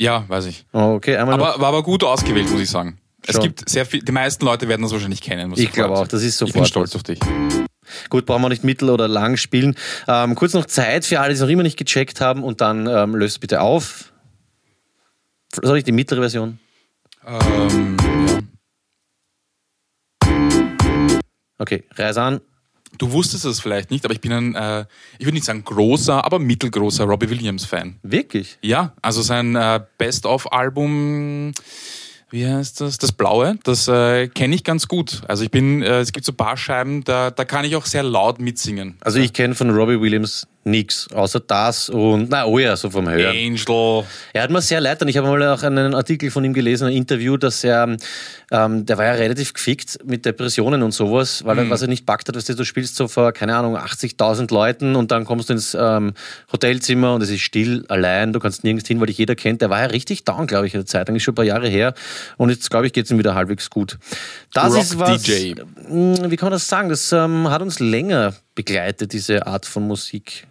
Ja, 0.00 0.24
weiß 0.28 0.46
ich. 0.46 0.64
Oh, 0.72 0.94
Okay, 0.96 1.16
einmal 1.16 1.36
noch. 1.36 1.46
Aber 1.46 1.60
war 1.60 1.68
aber 1.68 1.82
gut 1.82 2.04
ausgewählt, 2.04 2.50
muss 2.50 2.60
ich 2.60 2.70
sagen. 2.70 2.98
Es 3.26 3.34
Schon. 3.34 3.44
gibt 3.44 3.68
sehr 3.68 3.84
viel, 3.84 4.00
die 4.00 4.12
meisten 4.12 4.44
Leute 4.44 4.68
werden 4.68 4.82
das 4.82 4.92
wahrscheinlich 4.92 5.20
kennen. 5.20 5.52
Ich 5.56 5.72
glaube 5.72 5.94
auch, 5.96 6.06
das 6.06 6.22
ist 6.22 6.34
Ich 6.36 6.38
bin 6.40 6.48
sofort 6.52 6.68
stolz 6.68 6.94
auf 6.96 7.02
dich. 7.02 7.18
Gut, 8.10 8.26
brauchen 8.26 8.42
wir 8.42 8.48
nicht 8.48 8.64
mittel- 8.64 8.90
oder 8.90 9.08
lang 9.08 9.36
spielen. 9.36 9.74
Ähm, 10.06 10.34
kurz 10.34 10.54
noch 10.54 10.66
Zeit 10.66 11.04
für 11.04 11.20
alle, 11.20 11.30
die 11.30 11.34
es 11.34 11.40
noch 11.40 11.48
immer 11.48 11.62
nicht 11.62 11.76
gecheckt 11.78 12.20
haben 12.20 12.44
und 12.44 12.60
dann 12.60 12.86
ähm, 12.86 13.14
löst 13.16 13.40
bitte 13.40 13.60
auf. 13.60 14.12
Soll 15.52 15.78
ich 15.78 15.84
die 15.84 15.92
mittlere 15.92 16.20
Version? 16.20 16.58
Ähm, 17.26 17.96
Okay, 21.58 21.84
Reise 21.96 22.22
an. 22.22 22.40
Du 22.96 23.12
wusstest 23.12 23.44
es 23.44 23.60
vielleicht 23.60 23.90
nicht, 23.90 24.04
aber 24.04 24.14
ich 24.14 24.20
bin 24.20 24.32
ein, 24.32 24.54
äh, 24.54 24.86
ich 25.18 25.26
würde 25.26 25.34
nicht 25.34 25.44
sagen 25.44 25.62
großer, 25.62 26.24
aber 26.24 26.38
mittelgroßer 26.38 27.04
Robbie 27.04 27.28
Williams-Fan. 27.28 27.96
Wirklich? 28.02 28.58
Ja, 28.62 28.94
also 29.02 29.20
sein 29.20 29.54
äh, 29.56 29.80
Best-of-Album, 29.98 31.52
wie 32.30 32.46
heißt 32.46 32.80
das? 32.80 32.96
Das 32.96 33.12
Blaue, 33.12 33.58
das 33.64 33.88
äh, 33.88 34.28
kenne 34.28 34.54
ich 34.54 34.64
ganz 34.64 34.88
gut. 34.88 35.20
Also 35.28 35.44
ich 35.44 35.50
bin, 35.50 35.82
äh, 35.82 36.00
es 36.00 36.12
gibt 36.12 36.24
so 36.24 36.32
ein 36.32 36.36
paar 36.36 36.56
Scheiben, 36.56 37.04
da, 37.04 37.30
da 37.30 37.44
kann 37.44 37.66
ich 37.66 37.76
auch 37.76 37.84
sehr 37.84 38.02
laut 38.02 38.40
mitsingen. 38.40 38.96
Also 39.00 39.18
ich 39.18 39.34
kenne 39.34 39.54
von 39.54 39.70
Robbie 39.70 40.00
Williams 40.00 40.46
nichts, 40.64 41.08
außer 41.12 41.40
das 41.40 41.88
und, 41.88 42.30
na 42.30 42.44
oh 42.44 42.58
ja, 42.58 42.76
so 42.76 42.90
vom 42.90 43.08
Hören. 43.08 43.36
Angel. 43.36 44.04
Er 44.32 44.42
hat 44.42 44.50
mir 44.50 44.60
sehr 44.60 44.80
leid 44.80 45.00
und 45.02 45.08
ich 45.08 45.16
habe 45.16 45.26
mal 45.26 45.42
auch 45.48 45.62
einen 45.62 45.94
Artikel 45.94 46.30
von 46.30 46.44
ihm 46.44 46.52
gelesen, 46.52 46.88
ein 46.88 46.94
Interview, 46.94 47.36
dass 47.36 47.64
er, 47.64 47.96
ähm, 48.50 48.86
der 48.86 48.98
war 48.98 49.06
ja 49.06 49.12
relativ 49.12 49.54
gefickt 49.54 49.98
mit 50.04 50.24
Depressionen 50.24 50.82
und 50.82 50.92
sowas, 50.92 51.44
weil 51.44 51.58
er, 51.58 51.70
was 51.70 51.82
er 51.82 51.88
nicht 51.88 52.06
packt 52.06 52.28
hat, 52.28 52.36
weißt 52.36 52.50
du, 52.50 52.54
du 52.54 52.64
spielst 52.64 52.96
so 52.96 53.08
vor, 53.08 53.32
keine 53.32 53.56
Ahnung, 53.56 53.76
80.000 53.76 54.52
Leuten 54.52 54.96
und 54.96 55.10
dann 55.10 55.24
kommst 55.24 55.48
du 55.48 55.54
ins 55.54 55.76
ähm, 55.78 56.12
Hotelzimmer 56.52 57.14
und 57.14 57.22
es 57.22 57.30
ist 57.30 57.40
still, 57.40 57.84
allein, 57.88 58.32
du 58.32 58.38
kannst 58.38 58.64
nirgends 58.64 58.88
hin, 58.88 59.00
weil 59.00 59.06
dich 59.06 59.18
jeder 59.18 59.34
kennt. 59.34 59.62
Der 59.62 59.70
war 59.70 59.80
ja 59.80 59.86
richtig 59.86 60.24
down, 60.24 60.46
glaube 60.46 60.66
ich, 60.66 60.74
in 60.74 60.80
der 60.80 60.86
Zeit, 60.86 61.08
eigentlich 61.08 61.24
schon 61.24 61.32
ein 61.32 61.36
paar 61.36 61.44
Jahre 61.44 61.68
her 61.68 61.94
und 62.36 62.50
jetzt, 62.50 62.70
glaube 62.70 62.86
ich, 62.86 62.92
geht 62.92 63.06
es 63.06 63.10
ihm 63.10 63.18
wieder 63.18 63.34
halbwegs 63.34 63.70
gut. 63.70 63.98
Das 64.52 64.72
Rock 64.72 64.82
ist 64.82 64.98
was, 64.98 65.22
DJ. 65.22 65.54
Mh, 65.88 66.30
wie 66.30 66.36
kann 66.36 66.46
man 66.46 66.52
das 66.52 66.68
sagen, 66.68 66.88
das 66.88 67.12
ähm, 67.12 67.48
hat 67.48 67.62
uns 67.62 67.80
länger 67.80 68.34
begleitet, 68.54 69.12
diese 69.12 69.46
Art 69.46 69.66
von 69.66 69.86
Musik. 69.86 70.46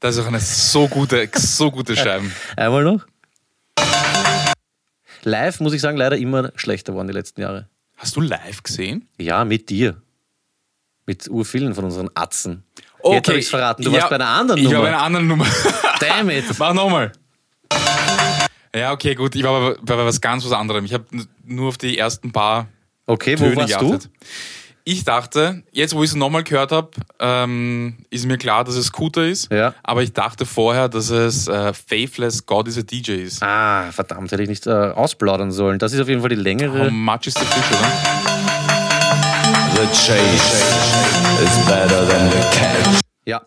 Das 0.00 0.16
ist 0.16 0.22
auch 0.22 0.28
eine 0.28 0.40
so 0.40 0.88
gute, 0.88 1.28
so 1.34 1.70
gute 1.70 1.96
Scheibe. 1.96 2.30
Einmal 2.56 2.82
noch. 2.84 3.06
Live, 5.22 5.60
muss 5.60 5.72
ich 5.72 5.80
sagen, 5.80 5.96
leider 5.96 6.16
immer 6.16 6.50
schlechter 6.56 6.92
geworden 6.92 7.06
die 7.06 7.14
letzten 7.14 7.40
Jahre. 7.40 7.68
Hast 7.96 8.16
du 8.16 8.20
live 8.20 8.62
gesehen? 8.64 9.08
Ja, 9.18 9.44
mit 9.44 9.70
dir. 9.70 10.02
Mit 11.06 11.28
urvielen 11.28 11.74
von 11.74 11.84
unseren 11.84 12.10
Atzen. 12.14 12.64
Jetzt 13.04 13.28
habe 13.28 13.38
ich 13.38 13.48
verraten. 13.48 13.82
Du 13.84 13.92
warst 13.92 14.08
bei 14.08 14.16
einer 14.16 14.26
anderen 14.26 14.58
ich 14.60 14.64
Nummer. 14.64 14.78
war 14.78 14.82
bei 14.82 14.88
einer 14.88 15.02
anderen 15.02 15.26
Nummer. 15.28 15.46
Damn 16.00 16.30
it. 16.30 16.44
Mach 16.58 16.74
nochmal. 16.74 17.12
Ja, 18.74 18.92
okay, 18.92 19.14
gut. 19.14 19.34
Ich 19.34 19.42
war 19.42 19.74
bei, 19.74 19.96
bei 19.96 20.04
was 20.04 20.20
ganz 20.20 20.44
was 20.44 20.52
anderem. 20.52 20.84
Ich 20.84 20.94
habe 20.94 21.04
nur 21.44 21.68
auf 21.68 21.78
die 21.78 21.98
ersten 21.98 22.32
paar 22.32 22.68
Okay, 23.06 23.38
wo 23.38 23.44
Töne 23.44 23.56
warst 23.56 23.78
geachtet. 23.78 24.10
Ich 24.84 25.04
dachte, 25.04 25.62
jetzt 25.70 25.94
wo 25.94 26.02
ich 26.02 26.10
es 26.10 26.16
nochmal 26.16 26.42
gehört 26.42 26.72
habe, 26.72 26.90
ähm, 27.20 27.98
ist 28.10 28.26
mir 28.26 28.36
klar, 28.36 28.64
dass 28.64 28.74
es 28.74 28.86
Scooter 28.86 29.24
ist. 29.24 29.52
Ja. 29.52 29.74
Aber 29.84 30.02
ich 30.02 30.12
dachte 30.12 30.44
vorher, 30.44 30.88
dass 30.88 31.10
es 31.10 31.46
äh, 31.46 31.72
Faithless 31.72 32.46
God 32.46 32.66
is 32.66 32.78
a 32.78 32.82
DJ 32.82 33.12
ist. 33.12 33.42
du? 33.42 33.46
Ah, 33.46 33.92
verdammt, 33.92 34.32
hätte 34.32 34.42
ich 34.42 34.48
nicht 34.48 34.66
äh, 34.66 34.70
ausplaudern 34.70 35.52
sollen. 35.52 35.78
Das 35.78 35.92
ist 35.92 36.00
auf 36.00 36.08
jeden 36.08 36.20
Fall 36.20 36.30
die 36.30 36.36
längere. 36.36 36.86
How 36.86 36.90
much 36.90 37.26
is 37.26 37.34
the 37.34 37.44
fish, 37.44 37.78
oder? 37.78 37.92
The 39.76 39.86
chase 39.88 40.64
is 41.44 41.66
better 41.66 42.08
than 42.08 42.30
the 42.30 42.58
catch. 42.58 43.00
Ja. 43.24 43.42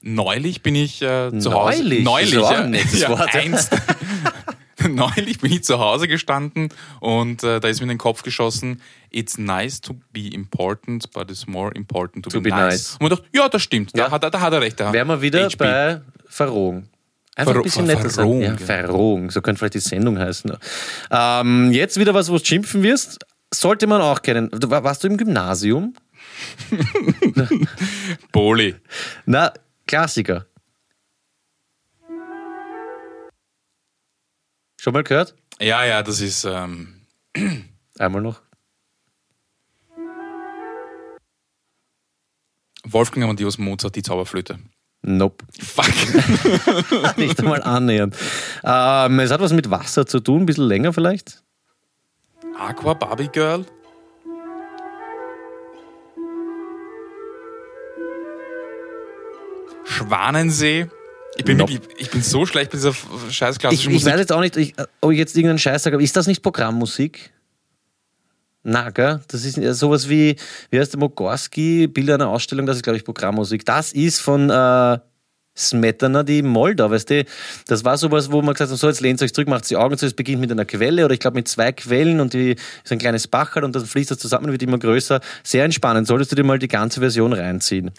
Neulich 0.00 0.62
bin 0.62 0.74
ich 0.74 1.02
äh, 1.02 1.30
zu 1.38 1.52
Hause. 1.52 1.82
Neulich? 1.82 2.04
Neulich, 2.04 2.32
ja. 2.32 2.48
ein 2.48 2.74
ja, 2.74 3.08
Wort. 3.10 3.34
Einst. 3.34 3.70
Neulich 4.88 5.38
bin 5.40 5.52
ich 5.52 5.64
zu 5.64 5.78
Hause 5.78 6.08
gestanden 6.08 6.68
und 7.00 7.42
äh, 7.42 7.60
da 7.60 7.68
ist 7.68 7.80
mir 7.80 7.84
in 7.84 7.88
den 7.90 7.98
Kopf 7.98 8.22
geschossen, 8.22 8.80
it's 9.10 9.38
nice 9.38 9.80
to 9.80 9.94
be 10.12 10.28
important, 10.28 11.10
but 11.12 11.30
it's 11.30 11.46
more 11.46 11.72
important 11.74 12.24
to, 12.24 12.30
To 12.30 12.38
be, 12.40 12.50
be 12.50 12.50
nice. 12.50 12.60
nice. 12.72 12.92
Und 12.94 13.00
man 13.02 13.10
dachte, 13.10 13.24
ja, 13.32 13.48
das 13.48 13.62
stimmt, 13.62 13.96
Ja. 13.96 14.06
Da, 14.06 14.10
hat, 14.12 14.24
er- 14.24 14.30
da 14.30 14.40
hat 14.40 14.52
er 14.52 14.60
recht. 14.60 14.78
Da. 14.80 14.92
Wären 14.92 15.08
wir 15.08 15.20
wieder 15.22 15.44
HB. 15.46 15.56
bei 15.58 16.00
Verrohung. 16.26 16.84
Einfach 17.36 17.52
Verro- 17.52 17.60
ein 17.60 17.62
bisschen 17.64 17.86
netter 17.86 18.02
sein. 18.02 18.12
Verrohung, 18.24 18.42
Ja, 18.42 18.50
ja. 18.52 18.56
Verrohung, 18.56 19.30
so 19.30 19.40
könnte 19.40 19.58
vielleicht 19.60 19.74
die 19.74 19.78
Sendung 19.80 20.18
heißen. 20.18 20.52
Ähm, 21.10 21.72
jetzt 21.72 21.98
wieder 21.98 22.12
was, 22.14 22.30
wo 22.30 22.36
du 22.38 22.44
schimpfen 22.44 22.82
wirst. 22.82 23.24
Sollte 23.52 23.86
man 23.86 24.00
auch 24.00 24.22
kennen. 24.22 24.48
Warst 24.52 25.02
du 25.04 25.08
im 25.08 25.16
Gymnasium? 25.16 25.94
Boli. 28.32 28.74
Na, 29.26 29.52
Klassiker. 29.86 30.46
Schon 34.80 34.94
mal 34.94 35.02
gehört? 35.02 35.34
Ja, 35.60 35.84
ja, 35.84 36.02
das 36.02 36.22
ist. 36.22 36.44
Ähm, 36.44 37.02
Einmal 37.98 38.22
noch. 38.22 38.40
Wolfgang 42.84 43.24
Amadeus 43.24 43.58
Mozart, 43.58 43.94
die 43.94 44.02
Zauberflöte. 44.02 44.58
Nope. 45.02 45.44
Fuck. 45.58 45.84
Nicht 47.18 47.38
einmal 47.40 47.62
annähernd. 47.62 48.16
Ähm, 48.64 49.20
es 49.20 49.30
hat 49.30 49.42
was 49.42 49.52
mit 49.52 49.68
Wasser 49.70 50.06
zu 50.06 50.18
tun, 50.18 50.44
ein 50.44 50.46
bisschen 50.46 50.66
länger 50.66 50.94
vielleicht. 50.94 51.42
Aqua 52.58 52.94
Barbie 52.94 53.28
Girl? 53.28 53.66
Schwanensee? 59.84 60.88
Ich 61.40 61.46
bin, 61.46 61.56
Nope. 61.56 61.72
wirklich, 61.72 62.00
ich 62.00 62.10
bin 62.10 62.20
so 62.22 62.44
schlecht 62.44 62.70
bei 62.70 62.76
dieser 62.76 62.92
scheiß 62.92 63.54
Ich, 63.56 63.60
klassischen 63.60 63.88
ich 63.90 63.94
Musik. 63.94 64.12
weiß 64.12 64.20
jetzt 64.20 64.32
auch 64.32 64.40
nicht, 64.40 64.56
ich, 64.58 64.74
ob 65.00 65.10
ich 65.10 65.18
jetzt 65.18 65.34
irgendeinen 65.34 65.58
Scheiß 65.58 65.82
sage, 65.82 65.96
aber 65.96 66.02
ist 66.04 66.14
das 66.14 66.26
nicht 66.26 66.42
Programmmusik? 66.42 67.32
Na, 68.62 68.90
gell? 68.90 69.20
Das 69.28 69.46
ist 69.46 69.54
sowas 69.78 70.10
wie, 70.10 70.36
wie 70.70 70.78
heißt 70.78 70.92
der 70.92 71.00
Mogorski, 71.00 71.86
Bilder 71.86 72.14
einer 72.16 72.28
Ausstellung, 72.28 72.66
das 72.66 72.76
ist, 72.76 72.82
glaube 72.82 72.98
ich, 72.98 73.04
Programmmusik. 73.04 73.64
Das 73.64 73.92
ist 73.92 74.20
von 74.20 74.50
äh, 74.50 74.98
Smetana, 75.60 76.22
die 76.22 76.42
Moldau, 76.42 76.90
weißt 76.90 77.10
du? 77.10 77.24
Das 77.66 77.84
war 77.84 77.96
sowas, 77.98 78.32
wo 78.32 78.42
man 78.42 78.54
gesagt 78.54 78.70
hat, 78.70 78.78
so, 78.78 78.88
jetzt 78.88 79.00
lehnt 79.00 79.22
euch 79.22 79.32
zurück, 79.32 79.48
macht 79.48 79.68
die 79.70 79.76
Augen 79.76 79.96
zu, 79.98 80.06
es 80.06 80.14
beginnt 80.14 80.40
mit 80.40 80.50
einer 80.50 80.64
Quelle 80.64 81.04
oder 81.04 81.14
ich 81.14 81.20
glaube 81.20 81.36
mit 81.36 81.48
zwei 81.48 81.72
Quellen 81.72 82.20
und 82.20 82.32
die 82.32 82.52
ist 82.52 82.92
ein 82.92 82.98
kleines 82.98 83.28
Bachel 83.28 83.64
und 83.64 83.74
dann 83.74 83.84
fließt 83.84 84.10
das 84.10 84.18
zusammen, 84.18 84.50
wird 84.50 84.62
immer 84.62 84.78
größer. 84.78 85.20
Sehr 85.42 85.64
entspannend. 85.64 86.06
Solltest 86.06 86.32
du 86.32 86.36
dir 86.36 86.44
mal 86.44 86.58
die 86.58 86.68
ganze 86.68 87.00
Version 87.00 87.32
reinziehen. 87.32 87.90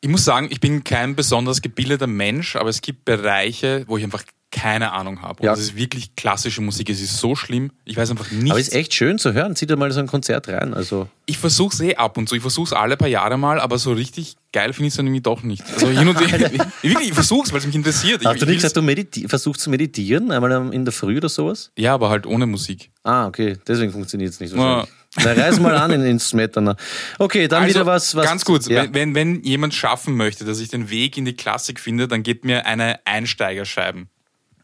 Ich 0.00 0.08
muss 0.08 0.24
sagen, 0.24 0.48
ich 0.50 0.60
bin 0.60 0.84
kein 0.84 1.16
besonders 1.16 1.62
gebildeter 1.62 2.06
Mensch, 2.06 2.56
aber 2.56 2.68
es 2.68 2.82
gibt 2.82 3.04
Bereiche, 3.04 3.84
wo 3.86 3.96
ich 3.96 4.04
einfach 4.04 4.22
keine 4.52 4.92
Ahnung 4.92 5.22
habe. 5.22 5.40
Und 5.40 5.46
Ja. 5.46 5.50
das 5.52 5.60
ist 5.60 5.76
wirklich 5.76 6.14
klassische 6.16 6.60
Musik. 6.62 6.88
Es 6.88 7.00
ist 7.00 7.18
so 7.18 7.34
schlimm. 7.34 7.72
Ich 7.84 7.96
weiß 7.96 8.10
einfach 8.10 8.26
Aber 8.30 8.58
es 8.60 8.68
ist 8.68 8.74
echt 8.74 8.94
schön 8.94 9.18
zu 9.18 9.32
hören. 9.34 9.56
Zieh 9.56 9.66
dir 9.66 9.76
mal 9.76 9.90
so 9.90 10.00
ein 10.00 10.06
Konzert 10.06 10.48
rein. 10.48 10.72
Also, 10.72 11.08
ich 11.26 11.36
versuche 11.38 11.74
es 11.74 11.80
eh 11.80 11.96
ab 11.96 12.16
und 12.16 12.28
zu. 12.28 12.36
Ich 12.36 12.40
versuche 12.42 12.66
es 12.66 12.72
alle 12.72 12.96
paar 12.96 13.08
Jahre 13.08 13.36
mal, 13.36 13.60
aber 13.60 13.76
so 13.78 13.92
richtig 13.92 14.36
geil 14.52 14.72
finde 14.72 14.86
ich 14.86 14.92
es 14.92 14.96
dann 14.96 15.06
irgendwie 15.06 15.20
doch 15.22 15.42
nicht. 15.42 15.62
Also 15.74 15.88
hin 15.90 16.08
und 16.08 16.18
ich, 16.20 16.32
wirklich, 16.32 17.08
ich 17.08 17.12
versuche 17.14 17.44
es, 17.46 17.52
weil 17.52 17.58
es 17.58 17.66
mich 17.66 17.74
interessiert. 17.74 18.22
Ich, 18.22 18.26
Hast 18.26 18.34
du 18.40 18.44
ich 18.44 18.48
nicht 18.52 18.62
will's- 18.62 18.72
gesagt, 18.72 19.16
du 19.22 19.28
versuchst 19.28 19.60
zu 19.60 19.68
meditieren, 19.70 20.30
einmal 20.30 20.72
in 20.72 20.84
der 20.84 20.92
Früh 20.92 21.16
oder 21.18 21.28
sowas? 21.28 21.72
ja, 21.76 21.92
aber 21.94 22.08
halt 22.08 22.24
ohne 22.26 22.46
Musik. 22.46 22.90
Ah, 23.02 23.26
okay, 23.26 23.58
deswegen 23.66 23.92
funktioniert 23.92 24.30
es 24.32 24.40
nicht 24.40 24.50
so 24.50 24.56
Ja. 24.58 24.86
Na, 25.24 25.32
reiß 25.32 25.60
mal 25.60 25.74
an 25.76 25.92
in 25.92 26.02
den 26.02 26.18
Smetana. 26.18 26.76
Okay, 27.18 27.48
dann 27.48 27.66
wieder 27.66 27.86
was, 27.86 28.14
was. 28.14 28.20
Also, 28.22 28.28
Ganz 28.30 28.44
kurz, 28.44 28.68
Ja. 28.68 28.82
wenn, 28.84 28.94
wenn, 28.94 29.14
wenn 29.14 29.42
jemand 29.44 29.72
schaffen 29.74 30.14
möchte, 30.14 30.44
dass 30.44 30.60
ich 30.60 30.68
den 30.68 30.90
Weg 30.90 31.16
in 31.16 31.24
die 31.24 31.32
Klassik 31.34 31.80
finde, 31.80 32.06
dann 32.06 32.22
gebt 32.22 32.44
mir 32.44 32.66
eine 32.66 33.00
Einsteigerscheiben. 33.06 34.08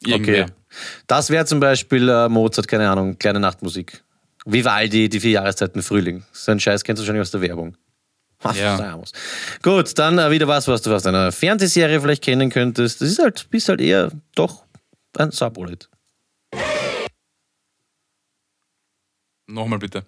Okay. 0.07 0.47
Das 1.07 1.31
wäre 1.31 1.45
zum 1.45 1.61
Beispiel 1.61 2.09
äh, 2.09 2.29
Mozart, 2.29 2.69
keine 2.69 2.89
Ahnung, 2.89 3.19
kleine 3.19 3.41
Nachtmusik. 3.41 4.03
Vivaldi, 4.45 5.09
die 5.09 5.21
vier 5.21 5.33
Jahreszeiten 5.33 5.83
Frühling. 5.83 6.25
So 6.33 6.53
ein 6.53 6.61
Scheiß 6.61 6.83
kennst 6.83 7.01
du 7.01 7.05
wahrscheinlich 7.05 7.23
aus 7.23 7.31
der 7.31 7.43
Werbung. 7.43 7.77
Ja. 8.55 9.01
Gut, 9.63 9.97
dann 10.01 10.19
äh, 10.19 10.31
wieder 10.33 10.49
was, 10.49 10.67
was 10.67 10.83
du 10.83 10.93
aus 10.93 11.07
einer 11.07 11.31
Fernsehserie 11.31 12.01
vielleicht 12.01 12.25
kennen 12.25 12.51
könntest. 12.51 13.01
Das 13.01 13.09
ist 13.09 13.21
halt, 13.21 13.49
bist 13.51 13.69
halt 13.69 13.81
eher 13.81 14.11
doch 14.35 14.65
ein 15.17 15.31
Subullet. 15.31 15.89
Nochmal 19.47 19.79
bitte. 19.79 20.07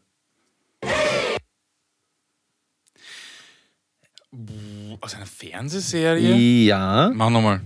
Aus 5.01 5.15
einer 5.15 5.27
Fernsehserie? 5.27 6.35
Ja. 6.35 7.13
Mach 7.15 7.31
nochmal. 7.31 7.61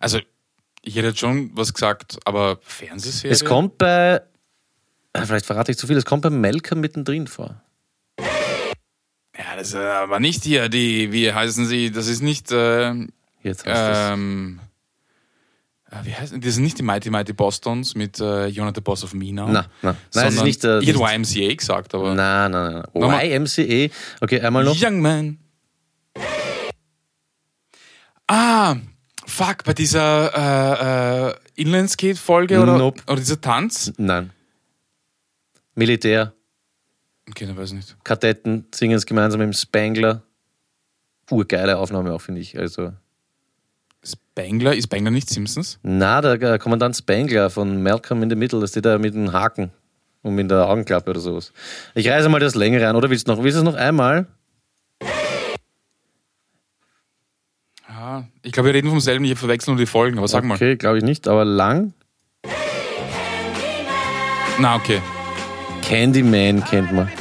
Also, 0.00 0.18
ich 0.88 0.96
hätte 0.96 1.08
jetzt 1.08 1.18
schon 1.20 1.50
was 1.54 1.72
gesagt, 1.72 2.18
aber 2.24 2.58
Fernsehserie? 2.62 3.30
Es 3.30 3.44
kommt 3.44 3.78
bei, 3.78 4.22
äh, 5.12 5.24
vielleicht 5.24 5.46
verrate 5.46 5.70
ich 5.70 5.78
zu 5.78 5.86
viel, 5.86 5.96
es 5.96 6.04
kommt 6.04 6.22
bei 6.22 6.30
Malcolm 6.30 6.80
mittendrin 6.80 7.26
vor. 7.26 7.62
Ja, 8.18 9.54
das 9.56 9.68
ist 9.68 9.74
aber 9.76 10.18
nicht 10.18 10.42
hier, 10.44 10.68
die, 10.68 11.12
wie 11.12 11.32
heißen 11.32 11.66
sie? 11.66 11.90
Das 11.92 12.08
ist 12.08 12.22
nicht, 12.22 12.50
äh, 12.50 12.94
Jetzt 13.42 13.66
hast 13.66 14.12
ähm, 14.14 14.60
äh, 15.90 15.96
wie 16.04 16.14
heißen 16.14 16.40
die? 16.40 16.50
sind 16.50 16.64
nicht 16.64 16.78
die 16.78 16.82
Mighty 16.82 17.10
Mighty 17.10 17.34
Bostons 17.34 17.94
mit 17.94 18.18
äh, 18.18 18.46
Jonah 18.46 18.72
the 18.74 18.80
Boss 18.80 19.04
of 19.04 19.14
Now. 19.14 19.48
Na, 19.48 19.66
na. 19.82 19.96
Nein, 20.14 20.26
es 20.28 20.34
ist 20.34 20.42
nicht, 20.42 20.64
äh, 20.64 20.80
Ich 20.80 20.88
hätte 20.88 20.98
YMCA 20.98 21.54
gesagt, 21.54 21.94
aber. 21.94 22.14
Nein, 22.14 22.50
nein, 22.50 22.84
nein. 22.94 23.30
YMCA. 23.30 23.94
Okay, 24.20 24.40
einmal 24.40 24.64
noch. 24.64 24.76
Young 24.80 25.00
Man. 25.00 25.38
Ah, 28.26 28.76
fuck, 29.28 29.64
bei 29.64 29.74
dieser 29.74 31.28
äh, 31.28 31.30
äh, 31.30 31.34
Inlandskate-Folge 31.56 32.60
oder, 32.60 32.78
Nope. 32.78 33.02
oder 33.06 33.16
dieser 33.16 33.40
Tanz? 33.40 33.92
Nein. 33.96 34.30
Militär, 35.74 36.32
Okay, 37.30 37.46
dann 37.46 37.56
weiß 37.56 37.70
ich 37.70 37.76
nicht. 37.76 38.04
Kadetten 38.04 38.66
singen 38.74 38.96
es 38.96 39.06
gemeinsam 39.06 39.40
im 39.40 39.52
Spangler. 39.52 40.22
Urgeile 41.30 41.76
Aufnahme 41.76 42.12
auch, 42.12 42.20
finde 42.20 42.40
ich. 42.40 42.58
Also, 42.58 42.92
Spangler, 44.02 44.74
ist 44.74 44.84
Spangler 44.84 45.10
nicht 45.10 45.28
Simpsons? 45.28 45.78
na, 45.82 46.20
der 46.20 46.58
Kommandant 46.58 46.96
Spangler 46.96 47.50
von 47.50 47.82
Malcolm 47.82 48.22
in 48.22 48.30
the 48.30 48.36
Middle, 48.36 48.60
das 48.60 48.70
steht 48.70 48.86
da 48.86 48.98
mit 48.98 49.14
dem 49.14 49.32
Haken 49.32 49.70
und 50.22 50.34
mit 50.34 50.50
der 50.50 50.68
Augenklappe 50.68 51.10
oder 51.10 51.20
sowas. 51.20 51.52
Ich 51.94 52.08
reise 52.08 52.28
mal 52.28 52.40
das 52.40 52.54
länger 52.54 52.80
rein. 52.80 52.96
Oder 52.96 53.10
willst 53.10 53.28
du 53.28 53.32
noch, 53.32 53.42
willst 53.42 53.56
du 53.56 53.60
es 53.60 53.64
noch 53.64 53.74
einmal? 53.74 54.26
Ja, 58.08 58.24
ich 58.42 58.52
glaube, 58.52 58.70
wir 58.70 58.74
reden 58.74 58.88
vom 58.88 59.00
selben, 59.00 59.26
ich 59.26 59.38
verwechseln 59.38 59.74
nur 59.74 59.78
die 59.78 59.84
Folgen, 59.84 60.16
aber 60.16 60.28
sag 60.28 60.42
mal. 60.42 60.54
Okay, 60.54 60.76
glaube 60.76 60.96
ich 60.96 61.04
nicht, 61.04 61.28
aber 61.28 61.44
lang. 61.44 61.92
Na, 64.58 64.76
okay. 64.76 65.02
Candyman 65.82 66.64
kennt 66.64 66.90
man. 66.90 67.12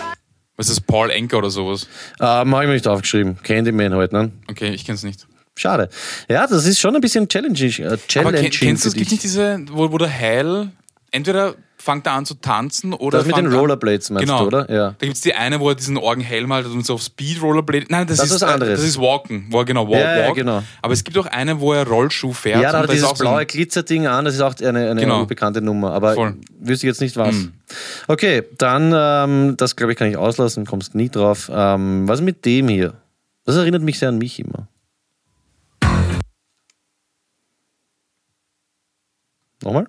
Was 0.55 0.69
ist 0.69 0.77
das, 0.77 0.85
Paul 0.85 1.11
Enker 1.11 1.39
oder 1.39 1.49
sowas? 1.49 1.89
Äh, 2.21 2.23
habe 2.23 2.49
ich 2.49 2.67
mir 2.67 2.73
nicht 2.73 2.87
aufgeschrieben. 2.87 3.37
Candyman 3.43 3.95
heute, 3.95 4.15
ne? 4.15 4.31
Okay, 4.49 4.69
ich 4.69 4.85
kenn's 4.85 5.03
nicht. 5.03 5.27
Schade. 5.57 5.89
Ja, 6.29 6.47
das 6.47 6.65
ist 6.65 6.79
schon 6.79 6.95
ein 6.95 7.01
bisschen 7.01 7.27
challenging. 7.27 7.73
Äh, 7.79 7.87
Aber 7.87 7.97
challenging 8.07 8.51
ken, 8.51 8.67
kennst 8.69 8.85
du, 8.85 8.87
es 8.87 8.95
gibt 8.95 9.11
nicht 9.11 9.23
diese, 9.23 9.65
wo, 9.69 9.91
wo 9.91 9.97
der 9.97 10.09
Heil, 10.09 10.71
entweder 11.17 11.55
fängt 11.79 12.07
er 12.07 12.13
an 12.13 12.25
zu 12.25 12.35
tanzen 12.35 12.93
oder. 12.93 13.19
Das 13.19 13.27
mit 13.27 13.37
den 13.37 13.51
Rollerblades 13.53 14.09
meinst 14.09 14.27
genau. 14.27 14.41
du, 14.41 14.47
oder? 14.47 14.71
Ja. 14.71 14.95
Da 14.97 15.05
gibt 15.05 15.15
es 15.15 15.21
die 15.21 15.33
eine, 15.33 15.59
wo 15.59 15.69
er 15.69 15.75
diesen 15.75 15.97
Orgenhelm 15.97 16.51
hat 16.53 16.65
und 16.65 16.85
so 16.85 16.95
auf 16.95 17.01
Speed 17.01 17.41
Rollerblade. 17.41 17.85
Nein, 17.89 18.07
das, 18.07 18.17
Das 18.17 18.27
ist 18.27 18.35
ist 18.35 18.41
was 18.41 18.49
anderes. 18.49 18.79
Das 18.79 18.87
ist 18.87 18.99
Walken, 18.99 19.47
wo 19.49 19.59
er 19.59 19.65
genau 19.65 19.87
Walk, 19.87 19.99
Ja, 19.99 20.17
ja, 20.17 20.31
genau. 20.33 20.63
Aber 20.81 20.93
es 20.93 21.03
gibt 21.03 21.17
auch 21.17 21.25
eine, 21.27 21.59
wo 21.59 21.73
er 21.73 21.87
Rollschuh 21.87 22.33
fährt. 22.33 22.61
Ja, 22.61 22.71
da 22.71 22.79
hat 22.79 22.85
er 22.85 22.89
ist 22.89 22.93
dieses 22.93 23.09
auch 23.09 23.15
so 23.15 23.23
blaue 23.23 23.45
Glitzerding 23.45 24.07
an, 24.07 24.25
das 24.25 24.35
ist 24.35 24.41
auch 24.41 24.55
eine, 24.59 24.91
eine 24.91 25.01
Genau. 25.01 25.21
unbekannte 25.21 25.61
Nummer, 25.61 25.93
aber 25.93 26.13
Voll. 26.15 26.35
wüsste 26.59 26.87
ich 26.87 26.91
jetzt 26.91 27.01
nicht 27.01 27.15
was. 27.17 27.35
Hm. 27.35 27.53
Okay, 28.07 28.43
dann, 28.57 28.93
ähm, 28.95 29.57
das 29.57 29.75
glaube 29.75 29.91
ich 29.93 29.97
kann 29.97 30.09
ich 30.09 30.17
auslassen, 30.17 30.65
kommst 30.65 30.95
nie 30.95 31.09
drauf. 31.09 31.49
Ähm, 31.53 32.07
was 32.07 32.21
mit 32.21 32.45
dem 32.45 32.69
hier? 32.69 32.93
Das 33.45 33.55
erinnert 33.55 33.81
mich 33.81 33.99
sehr 33.99 34.09
an 34.09 34.17
mich 34.17 34.39
immer. 34.39 34.67
Nochmal? 39.63 39.87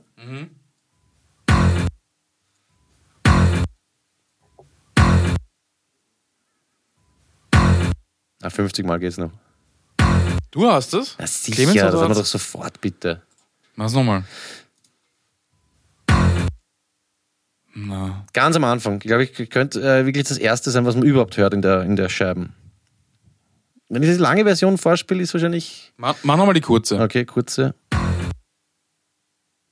Ah, 8.43 8.51
50 8.51 8.87
Mal 8.87 8.99
geht's 8.99 9.19
noch. 9.19 9.33
Du 10.51 10.67
hast 10.67 10.95
es? 10.95 11.17
Na 11.19 11.27
sicher, 11.27 11.57
Clemens, 11.57 11.81
das 11.81 11.95
haben 11.95 12.11
wir 12.11 12.15
doch 12.15 12.25
sofort, 12.25 12.81
bitte. 12.81 13.23
Mach's 13.77 13.93
nochmal. 13.93 14.25
Na. 17.75 18.25
Ganz 18.33 18.57
am 18.57 18.65
Anfang. 18.65 18.97
Ich 18.97 19.07
glaube, 19.07 19.25
ich 19.25 19.51
könnte 19.51 19.81
äh, 19.81 20.07
wirklich 20.07 20.27
das 20.27 20.39
erste 20.39 20.71
sein, 20.71 20.85
was 20.85 20.97
man 20.97 21.05
überhaupt 21.05 21.37
hört 21.37 21.55
in 21.55 21.63
der, 21.63 21.83
in 21.83 21.97
der 21.97 22.09
Scheiben. 22.09 22.55
Wenn 23.89 24.03
ich 24.03 24.11
die 24.11 24.17
lange 24.17 24.45
Version 24.45 24.79
vorspiele, 24.79 25.23
ist 25.23 25.33
wahrscheinlich. 25.33 25.93
Mach, 25.97 26.17
mach 26.23 26.37
nochmal 26.37 26.55
die 26.55 26.61
kurze. 26.61 27.01
Okay, 27.01 27.25
kurze. 27.25 27.75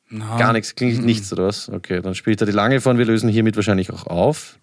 Na. 0.08 0.36
Gar 0.38 0.52
nichts, 0.52 0.74
klingt 0.74 1.04
nichts 1.04 1.32
oder 1.32 1.46
was? 1.46 1.68
Okay, 1.68 2.00
dann 2.00 2.14
spielt 2.14 2.40
er 2.40 2.46
die 2.46 2.52
lange 2.52 2.80
vor 2.80 2.92
und 2.92 2.98
wir 2.98 3.06
lösen 3.06 3.28
hiermit 3.28 3.56
wahrscheinlich 3.56 3.92
auch 3.92 4.06
auf. 4.06 4.58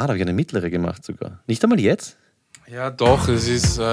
Ah, 0.00 0.04
da 0.04 0.12
habe 0.12 0.16
ich 0.16 0.22
eine 0.22 0.32
mittlere 0.32 0.70
gemacht 0.70 1.04
sogar. 1.04 1.40
Nicht 1.46 1.62
einmal 1.62 1.78
jetzt? 1.78 2.16
Ja, 2.66 2.88
doch, 2.88 3.28
es 3.28 3.46
ist 3.46 3.76
äh, 3.76 3.84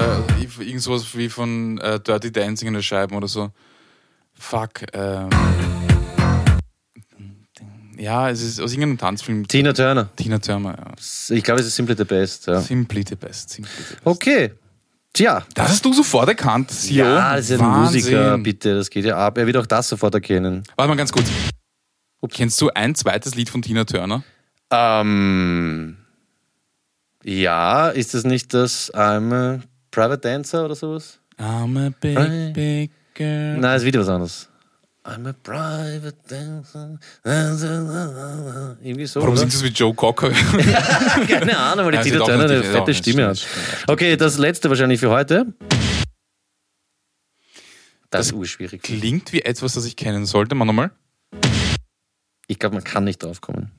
irgend 0.58 0.80
sowas 0.80 1.14
wie 1.14 1.28
von 1.28 1.76
äh, 1.76 2.00
Dirty 2.00 2.32
Dancing 2.32 2.68
in 2.68 2.72
der 2.72 2.80
Scheiben 2.80 3.14
oder 3.14 3.28
so. 3.28 3.50
Fuck. 4.32 4.84
Ähm. 4.94 5.28
Ja, 7.98 8.30
es 8.30 8.40
ist 8.40 8.58
aus 8.58 8.72
irgendeinem 8.72 8.96
Tanzfilm. 8.96 9.46
Tina 9.46 9.74
Turner. 9.74 10.08
Tina 10.16 10.38
Turner, 10.38 10.78
ja. 10.78 11.36
Ich 11.36 11.44
glaube, 11.44 11.60
es 11.60 11.66
ist 11.66 11.76
Simply 11.76 11.94
the 11.94 12.04
Best. 12.04 12.46
Ja. 12.46 12.58
Simply 12.62 13.04
the 13.06 13.14
best. 13.14 13.50
Simply 13.50 13.70
the 13.76 13.82
best. 13.82 14.06
Okay. 14.06 14.52
Tja. 15.12 15.44
Das 15.52 15.72
hast 15.72 15.84
du 15.84 15.92
sofort 15.92 16.30
erkannt, 16.30 16.70
Sio. 16.70 17.04
Ja, 17.04 17.36
das 17.36 17.50
ist 17.50 17.50
ja 17.50 17.56
ein 17.58 17.70
Wahnsinn. 17.70 18.00
Musiker, 18.00 18.38
bitte. 18.38 18.74
Das 18.76 18.88
geht 18.88 19.04
ja 19.04 19.18
ab. 19.18 19.36
Er 19.36 19.46
wird 19.46 19.58
auch 19.58 19.66
das 19.66 19.86
sofort 19.86 20.14
erkennen. 20.14 20.62
Warte 20.74 20.88
mal 20.88 20.96
ganz 20.96 21.12
kurz. 21.12 21.28
Kennst 22.30 22.58
du 22.62 22.70
ein 22.70 22.94
zweites 22.94 23.34
Lied 23.34 23.50
von 23.50 23.60
Tina 23.60 23.84
Turner? 23.84 24.22
Ähm, 24.70 25.97
ja, 27.28 27.88
ist 27.88 28.14
das 28.14 28.24
nicht 28.24 28.54
das 28.54 28.92
I'm 28.94 29.32
a 29.34 29.60
Private 29.90 30.18
Dancer 30.20 30.64
oder 30.64 30.74
sowas? 30.74 31.20
I'm 31.38 31.78
a 31.86 31.90
big, 32.00 32.16
Right. 32.16 32.52
big 32.52 32.90
girl. 33.14 33.58
Nein, 33.58 33.76
ist 33.76 33.84
wieder 33.84 34.00
was 34.00 34.08
anderes. 34.08 34.48
I'm 35.04 35.26
a 35.28 35.32
Private 35.32 36.16
Dancer. 36.28 36.98
Irgendwie 38.82 39.06
so. 39.06 39.20
Warum 39.20 39.32
oder? 39.32 39.40
singst 39.40 39.60
du 39.62 39.64
es 39.66 39.70
wie 39.70 39.74
Joe 39.74 39.94
Cocker? 39.94 40.30
Keine 41.28 41.56
Ahnung, 41.56 41.86
weil 41.86 41.92
die 42.02 42.10
Tina 42.10 42.24
Turner 42.24 42.44
eine 42.44 42.62
fette 42.62 42.92
Stimme 42.92 43.28
hat. 43.28 43.46
Okay, 43.86 44.16
das 44.16 44.36
letzte 44.38 44.68
wahrscheinlich 44.68 45.00
für 45.00 45.10
heute. 45.10 45.46
Das, 48.10 48.20
Das 48.20 48.26
ist 48.28 48.32
urschwierig. 48.32 48.82
Klingt 48.82 49.32
wie 49.32 49.42
etwas, 49.42 49.74
das 49.74 49.84
ich 49.84 49.96
kennen 49.96 50.26
sollte. 50.26 50.54
Mal 50.54 50.64
nochmal. 50.64 50.90
Ich 52.46 52.58
glaube, 52.58 52.74
man 52.74 52.84
kann 52.84 53.04
nicht 53.04 53.22
drauf 53.22 53.40
kommen. 53.40 53.70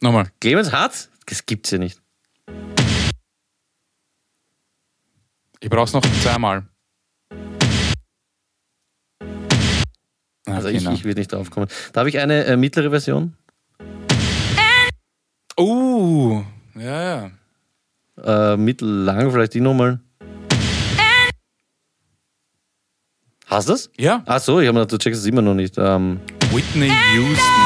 Nochmal. 0.00 0.28
Clemens 0.40 0.72
hat? 0.72 1.08
Das 1.26 1.46
gibt's 1.46 1.70
ja 1.70 1.78
nicht. 1.78 2.00
Ich 5.64 5.70
brauch's 5.70 5.94
noch 5.94 6.02
zweimal. 6.22 6.66
Also 10.44 10.68
Okay, 10.68 10.76
ich, 10.76 10.86
ich 10.86 11.04
würde 11.06 11.20
nicht 11.20 11.32
drauf 11.32 11.50
kommen. 11.50 11.68
Da 11.94 12.00
habe 12.00 12.10
ich 12.10 12.18
eine 12.18 12.44
äh, 12.44 12.58
mittlere 12.58 12.90
Version. 12.90 13.34
Oh, 15.56 16.42
ja, 16.74 17.30
ja. 18.22 18.52
Äh, 18.52 18.56
mittellang, 18.58 19.30
vielleicht 19.30 19.54
die 19.54 19.60
nochmal. 19.60 20.00
Hast 23.46 23.68
du 23.68 23.72
das? 23.72 23.90
Ja, 23.96 24.22
Ach 24.26 24.40
so, 24.40 24.60
ich 24.60 24.68
habe 24.68 24.80
gedacht, 24.80 24.92
du 24.92 24.98
checkst 24.98 25.22
es 25.22 25.26
immer 25.26 25.40
noch 25.40 25.54
nicht. 25.54 25.78
Ähm, 25.78 26.20
Whitney 26.52 26.92
Houston. 27.14 27.64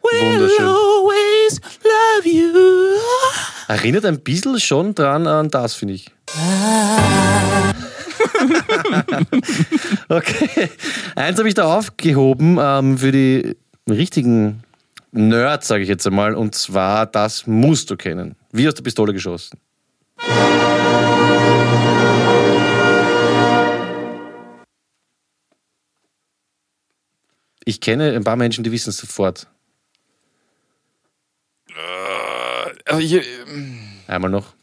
wunderschön. 0.00 0.85
Erinnert 3.68 4.04
ein 4.04 4.20
bisschen 4.20 4.60
schon 4.60 4.94
dran 4.94 5.26
an 5.26 5.50
das, 5.50 5.74
finde 5.74 5.94
ich. 5.94 6.10
okay. 10.08 10.70
Eins 11.16 11.38
habe 11.38 11.48
ich 11.48 11.54
da 11.54 11.76
aufgehoben 11.76 12.58
ähm, 12.60 12.98
für 12.98 13.10
die 13.10 13.56
richtigen 13.90 14.62
Nerds, 15.10 15.66
sage 15.66 15.82
ich 15.82 15.88
jetzt 15.88 16.06
einmal. 16.06 16.34
Und 16.34 16.54
zwar, 16.54 17.06
das 17.06 17.46
musst 17.46 17.90
du 17.90 17.96
kennen. 17.96 18.36
Wie 18.52 18.68
aus 18.68 18.74
der 18.74 18.84
Pistole 18.84 19.12
geschossen. 19.12 19.58
Ich 27.64 27.80
kenne 27.80 28.14
ein 28.14 28.22
paar 28.22 28.36
Menschen, 28.36 28.62
die 28.62 28.70
wissen 28.70 28.90
es 28.90 28.98
sofort. 28.98 29.48
Also 32.86 33.00
hier, 33.00 33.22
Einmal 34.06 34.30
noch. 34.30 34.54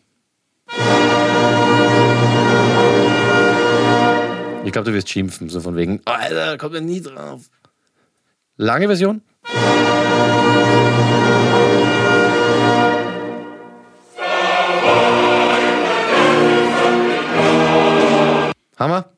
Ich 4.66 4.72
glaube, 4.72 4.86
du 4.90 4.94
wirst 4.94 5.10
schimpfen, 5.10 5.50
so 5.50 5.60
von 5.60 5.76
wegen. 5.76 6.00
"Oh, 6.06 6.12
Alter, 6.12 6.58
kommt 6.58 6.76
er 6.76 6.82
nie 6.82 7.02
drauf. 7.02 7.50
Lange 8.56 8.88
Version? 8.88 9.22
Hammer. 18.78 19.13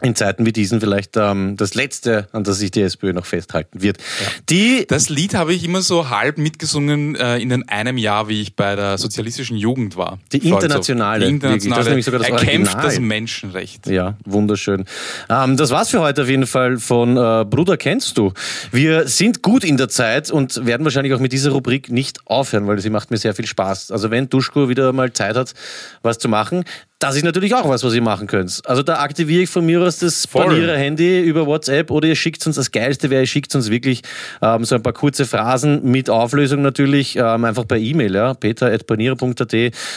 Ja. 0.00 0.08
In 0.08 0.16
Zeiten 0.16 0.44
wie 0.44 0.52
diesen 0.52 0.80
vielleicht 0.80 1.16
ähm, 1.16 1.56
das 1.56 1.74
Letzte, 1.74 2.28
an 2.32 2.44
das 2.44 2.58
sich 2.58 2.70
die 2.70 2.82
SPÖ 2.82 3.12
noch 3.12 3.26
festhalten 3.26 3.80
wird. 3.80 3.98
Die 4.50 4.86
Das 4.88 5.08
Lied 5.08 5.34
habe 5.34 5.54
ich 5.54 5.64
immer 5.64 5.82
so 5.82 6.10
halb 6.10 6.36
mitgesungen 6.36 7.14
äh, 7.14 7.38
in 7.38 7.68
einem 7.68 7.96
Jahr, 7.96 8.28
wie 8.28 8.42
ich 8.42 8.56
bei 8.56 8.74
der 8.74 8.98
sozialistischen 8.98 9.56
Jugend 9.56 9.96
war. 9.96 10.18
Die 10.32 10.38
internationale, 10.38 11.26
Die 11.26 11.30
internationale. 11.30 11.96
Das 11.96 12.04
das 12.04 12.14
er 12.22 12.36
kämpft 12.36 12.74
Original. 12.74 12.82
das 12.82 12.98
Menschenrecht. 12.98 13.86
Ja, 13.86 14.16
wunderschön. 14.24 14.84
Ähm, 15.30 15.56
das 15.56 15.70
war's 15.70 15.90
für 15.90 16.00
heute 16.00 16.22
auf 16.22 16.28
jeden 16.28 16.46
Fall 16.46 16.78
von 16.78 17.16
äh, 17.16 17.44
Bruder 17.48 17.76
kennst 17.76 18.18
du. 18.18 18.32
Wir 18.72 19.06
sind 19.06 19.42
gut 19.42 19.64
in 19.64 19.76
der 19.76 19.88
Zeit 19.88 20.30
und 20.30 20.66
werden 20.66 20.84
wahrscheinlich 20.84 21.14
auch 21.14 21.20
mit 21.20 21.32
dieser 21.32 21.52
Rubrik 21.52 21.90
nicht 21.90 22.26
aufhören, 22.26 22.66
weil 22.66 22.78
sie 22.80 22.90
macht 22.90 23.10
mir 23.10 23.16
sehr 23.16 23.34
viel 23.34 23.46
Spaß. 23.46 23.92
Also 23.92 24.10
wenn 24.10 24.28
Duschko 24.28 24.68
wieder 24.68 24.92
mal 24.92 25.12
Zeit 25.12 25.36
hat, 25.36 25.54
was 26.02 26.18
zu 26.18 26.28
machen, 26.28 26.64
das 27.00 27.16
ist 27.16 27.24
natürlich 27.24 27.54
auch 27.54 27.68
was, 27.68 27.82
was 27.84 27.92
ihr 27.92 28.02
machen 28.02 28.26
könnt. 28.26 28.62
Also 28.64 28.82
da 28.82 29.00
aktiviere 29.00 29.42
ich 29.42 29.50
von 29.50 29.66
mir 29.66 29.82
aus 29.82 29.98
das. 29.98 30.26
Panierer-Handy 30.26 31.20
über 31.20 31.46
WhatsApp 31.46 31.90
oder 31.90 32.08
ihr 32.08 32.16
schickt 32.16 32.46
uns, 32.46 32.56
das 32.56 32.70
Geilste 32.70 33.10
wäre, 33.10 33.22
ihr 33.22 33.26
schickt 33.26 33.54
uns 33.54 33.70
wirklich 33.70 34.02
ähm, 34.40 34.64
so 34.64 34.74
ein 34.74 34.82
paar 34.82 34.92
kurze 34.92 35.26
Phrasen 35.26 35.90
mit 35.90 36.08
Auflösung 36.08 36.62
natürlich, 36.62 37.16
ähm, 37.16 37.44
einfach 37.44 37.66
per 37.66 37.76
E-Mail, 37.76 38.14
ja, 38.14 38.34
peter.panierer.at 38.34 39.54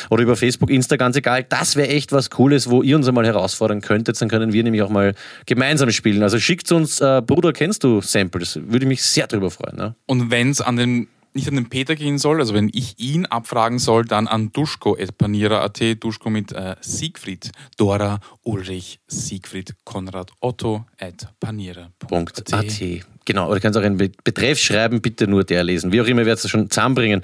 oder 0.09 0.23
über 0.23 0.35
Facebook, 0.35 0.69
Insta, 0.69 0.97
ganz 0.97 1.15
egal. 1.15 1.45
Das 1.47 1.75
wäre 1.75 1.89
echt 1.89 2.11
was 2.11 2.29
Cooles, 2.29 2.69
wo 2.69 2.81
ihr 2.83 2.95
uns 2.95 3.07
einmal 3.07 3.25
herausfordern 3.25 3.81
könntet, 3.81 4.19
dann 4.21 4.29
können 4.29 4.51
wir 4.51 4.63
nämlich 4.63 4.81
auch 4.81 4.89
mal 4.89 5.13
gemeinsam 5.45 5.91
spielen. 5.91 6.23
Also 6.23 6.39
schickt 6.39 6.71
uns, 6.71 6.99
äh, 6.99 7.21
Bruder, 7.25 7.53
kennst 7.53 7.83
du 7.83 8.01
Samples? 8.01 8.59
Würde 8.61 8.85
ich 8.85 8.89
mich 8.89 9.03
sehr 9.03 9.27
drüber 9.27 9.51
freuen. 9.51 9.77
Ne? 9.77 9.95
Und 10.07 10.31
wenn 10.31 10.49
es 10.49 10.61
an 10.61 10.75
den 10.75 11.07
nicht 11.37 11.47
an 11.47 11.55
den 11.55 11.69
Peter 11.69 11.95
gehen 11.95 12.17
soll, 12.17 12.39
also 12.41 12.53
wenn 12.53 12.69
ich 12.73 12.99
ihn 12.99 13.25
abfragen 13.25 13.79
soll, 13.79 14.03
dann 14.05 14.27
an 14.27 14.51
duschko.panierer.at, 14.51 15.81
Duschko 16.03 16.29
mit 16.29 16.51
äh, 16.51 16.75
Siegfried, 16.81 17.51
Dora, 17.77 18.19
Ulrich, 18.43 18.99
Siegfried, 19.07 19.75
Konrad, 19.85 20.31
Otto 20.41 20.85
at 20.99 21.27
panierer.at. 21.39 22.53
.at. 22.53 22.81
Genau, 23.25 23.47
oder 23.47 23.55
du 23.55 23.61
kannst 23.61 23.77
auch 23.77 23.83
einen 23.83 23.97
Be- 23.97 24.11
Betreff 24.23 24.57
schreiben, 24.59 25.01
bitte 25.01 25.27
nur 25.27 25.43
der 25.43 25.63
lesen. 25.63 25.91
Wie 25.91 25.99
auch 26.01 26.05
immer, 26.05 26.25
werdet 26.25 26.43
ihr 26.45 26.49
schon 26.49 26.69
zusammenbringen. 26.69 27.21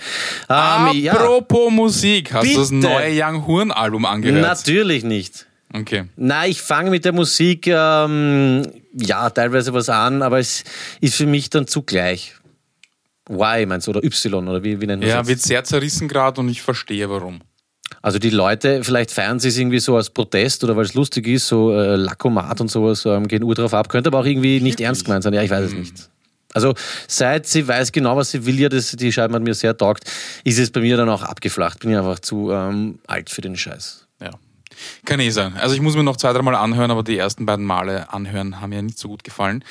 Ähm, 0.50 0.90
ja, 0.98 1.14
Apropos 1.14 1.72
Musik, 1.72 2.34
hast 2.34 2.54
du 2.54 2.60
das 2.60 2.70
Bitte. 2.70 2.88
neue 2.88 3.12
Young 3.24 3.48
Horn 3.48 3.72
Album 3.72 4.06
angehört? 4.06 4.42
natürlich 4.42 5.04
nicht. 5.04 5.46
Okay. 5.74 6.04
Na, 6.18 6.46
ich 6.46 6.62
fange 6.62 6.92
mit 6.92 7.04
der 7.06 7.14
Musik 7.14 7.66
ähm, 7.68 8.68
ja 8.94 9.30
teilweise 9.32 9.74
was 9.74 9.90
an, 9.90 10.22
aber 10.22 10.40
es 10.40 10.64
ist 11.02 11.16
für 11.16 11.26
mich 11.26 11.50
dann 11.50 11.66
zugleich. 11.68 12.36
Y 13.30 13.66
meinst 13.66 13.88
du 13.88 13.92
oder 13.92 14.04
Y 14.04 14.48
oder 14.48 14.64
wie, 14.64 14.82
wie 14.82 14.86
nennen 14.88 15.02
wir 15.02 15.10
Ja, 15.10 15.20
das? 15.20 15.28
wird 15.28 15.42
sehr 15.42 15.64
zerrissen 15.64 16.08
gerade 16.08 16.42
und 16.42 16.50
ich 16.50 16.62
verstehe 16.62 17.10
warum. 17.10 17.42
Also 18.02 18.20
die 18.20 18.32
Leute, 18.32 18.84
vielleicht 18.84 19.12
feiern 19.12 19.40
sie 19.40 19.50
es 19.50 19.58
irgendwie 19.58 19.80
so 19.80 19.96
als 19.96 20.10
Protest 20.10 20.64
oder 20.64 20.76
weil 20.76 20.86
es 20.86 20.94
lustig 20.94 21.28
ist, 21.28 21.48
so 21.48 21.72
äh, 21.74 21.96
Lakomat 21.96 22.60
und 22.60 22.70
sowas 22.70 23.06
ähm, 23.06 23.28
gehen 23.28 23.44
Ur 23.44 23.56
drauf 23.56 23.74
ab, 23.74 23.88
könnte 23.88 24.10
aber 24.10 24.20
auch 24.20 24.26
irgendwie 24.26 24.60
nicht 24.62 24.82
ernst 24.82 25.06
gemeint 25.06 25.24
sein. 25.24 25.34
Ja, 25.34 25.44
ich 25.44 25.50
weiß 25.52 25.66
es 25.68 25.74
nicht. 25.74 26.10
Also 26.54 26.74
seit 27.08 27.48
sie 27.48 27.68
weiß 27.68 27.92
genau, 27.92 28.16
was 28.18 28.32
sie 28.32 28.46
will, 28.46 28.60
ja, 28.60 28.70
das, 28.70 28.92
die 28.92 29.12
Scheibe 29.12 29.34
hat 29.36 29.42
mir 29.44 29.54
sehr 29.54 29.76
taugt, 29.78 30.04
ist 30.44 30.60
es 30.60 30.72
bei 30.72 30.82
mir 30.82 30.98
dann 30.98 31.10
auch 31.10 31.24
abgeflacht. 31.24 31.80
Bin 31.80 31.92
ich 31.92 31.98
einfach 31.98 32.20
zu 32.20 32.52
ähm, 32.52 33.00
alt 33.08 33.30
für 33.30 33.42
den 33.42 33.56
Scheiß. 33.56 34.08
Ja. 34.22 34.32
Kann 35.06 35.20
eh 35.20 35.30
sein. 35.30 35.54
Also 35.58 35.76
ich 35.76 35.82
muss 35.82 35.96
mir 35.96 36.04
noch 36.04 36.18
zwei, 36.18 36.34
dreimal 36.34 36.56
anhören, 36.56 36.92
aber 36.92 37.04
die 37.04 37.18
ersten 37.18 37.46
beiden 37.46 37.66
Male 37.66 38.12
anhören 38.12 38.60
haben 38.60 38.70
mir 38.70 38.82
nicht 38.82 38.98
so 39.00 39.08
gut 39.08 39.24
gefallen. 39.24 39.64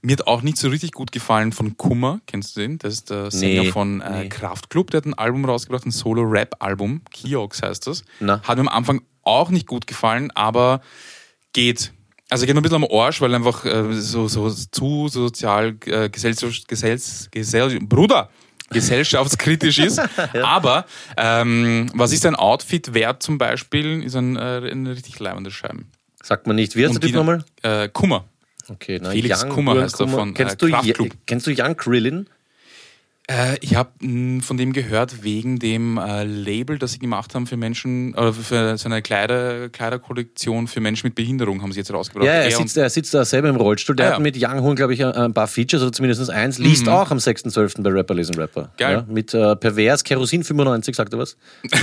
Mir 0.00 0.12
hat 0.12 0.26
auch 0.26 0.42
nicht 0.42 0.58
so 0.58 0.68
richtig 0.68 0.92
gut 0.92 1.10
gefallen 1.12 1.52
von 1.52 1.76
Kummer, 1.76 2.20
kennst 2.26 2.56
du 2.56 2.60
den? 2.60 2.78
Das 2.78 2.94
ist 2.94 3.10
der 3.10 3.30
Sänger 3.30 3.62
Nee, 3.64 3.72
von 3.72 4.00
äh, 4.00 4.22
nee. 4.22 4.28
Kraftklub, 4.28 4.90
der 4.90 4.98
hat 4.98 5.06
ein 5.06 5.14
Album 5.14 5.44
rausgebracht, 5.44 5.86
ein 5.86 5.90
Solo-Rap-Album, 5.90 7.02
Kiox 7.10 7.62
heißt 7.62 7.86
das. 7.86 8.04
Na. 8.20 8.40
Hat 8.42 8.56
mir 8.56 8.62
am 8.62 8.68
Anfang 8.68 9.02
auch 9.24 9.50
nicht 9.50 9.66
gut 9.66 9.86
gefallen, 9.86 10.30
aber 10.32 10.80
geht. 11.52 11.92
Also 12.30 12.46
geht 12.46 12.54
mir 12.54 12.60
ein 12.60 12.62
bisschen 12.62 12.84
am 12.84 12.88
Arsch, 12.90 13.20
weil 13.20 13.34
einfach 13.34 13.64
äh, 13.64 13.92
so, 13.94 14.28
so 14.28 14.50
zu 14.50 15.08
sozial, 15.08 15.76
äh, 15.86 16.08
gesellschaft, 16.10 16.68
gesells, 16.68 17.28
gesell, 17.30 17.78
Bruder, 17.80 18.30
gesellschaftskritisch 18.70 19.78
ist. 19.78 20.00
Aber 20.42 20.84
ähm, 21.16 21.90
was 21.94 22.12
ist 22.12 22.26
ein 22.26 22.36
Outfit 22.36 22.94
wert 22.94 23.22
zum 23.22 23.38
Beispiel, 23.38 24.02
ist 24.02 24.14
ein, 24.14 24.36
äh, 24.36 24.70
ein 24.70 24.86
richtig 24.86 25.18
leibendes 25.18 25.54
Scheiben. 25.54 25.90
Sagt 26.22 26.46
man 26.46 26.56
nicht. 26.56 26.76
Wie 26.76 26.84
heißt 26.84 26.94
der 26.94 27.00
Typ 27.00 27.14
nochmal? 27.14 27.44
Äh, 27.62 27.88
Kummer. 27.88 28.24
Okay, 28.70 28.98
na, 29.00 29.10
Felix 29.10 29.42
Young 29.42 29.50
Kummer 29.50 29.72
Buren 29.72 29.84
heißt 29.84 30.00
er 30.00 30.08
von, 30.08 30.34
Kennst, 30.34 30.62
äh, 30.62 30.92
du, 30.92 31.08
kennst 31.26 31.46
du 31.46 31.50
Young 31.50 31.76
Krillin? 31.76 32.28
Äh, 33.30 33.58
ich 33.60 33.76
habe 33.76 33.90
von 34.40 34.56
dem 34.56 34.72
gehört, 34.72 35.22
wegen 35.22 35.58
dem 35.58 35.98
äh, 35.98 36.24
Label, 36.24 36.78
das 36.78 36.92
sie 36.92 36.98
gemacht 36.98 37.34
haben 37.34 37.46
für 37.46 37.58
Menschen, 37.58 38.14
oder 38.14 38.32
für 38.32 38.78
so 38.78 38.88
eine 38.88 39.02
Kleider, 39.02 39.68
Kleiderkollektion 39.68 40.66
für 40.66 40.80
Menschen 40.80 41.08
mit 41.08 41.14
Behinderung, 41.14 41.60
haben 41.62 41.72
sie 41.72 41.80
jetzt 41.80 41.92
rausgebracht. 41.92 42.26
Ja, 42.26 42.32
er 42.32 42.44
Er 42.44 42.50
sitzt, 42.52 42.76
er 42.78 42.88
sitzt 42.88 43.12
da 43.12 43.24
selber 43.26 43.50
im 43.50 43.56
Rollstuhl. 43.56 43.94
Der 43.96 44.06
Ah, 44.06 44.08
hat 44.08 44.14
ja. 44.14 44.18
Mhm. 44.20 44.22
mit 44.24 44.36
Young 44.42 44.62
Horn, 44.62 44.76
glaube 44.76 44.94
ich, 44.94 45.04
ein, 45.04 45.12
ein 45.12 45.34
paar 45.34 45.46
Features 45.46 45.82
oder 45.82 45.92
zumindest 45.92 46.30
eins. 46.30 46.58
Liest 46.58 46.88
auch 46.88 47.10
am 47.10 47.18
6.12. 47.18 47.82
bei 47.82 47.90
Rapper 47.90 48.14
Lesen 48.14 48.34
Rapper. 48.36 48.70
Geil. 48.78 49.04
Ja, 49.06 49.12
mit 49.12 49.34
äh, 49.34 49.56
Pervers, 49.56 50.04
Kerosin 50.04 50.42
95, 50.42 50.96
sagt 50.96 51.12
er 51.12 51.18
was? 51.18 51.36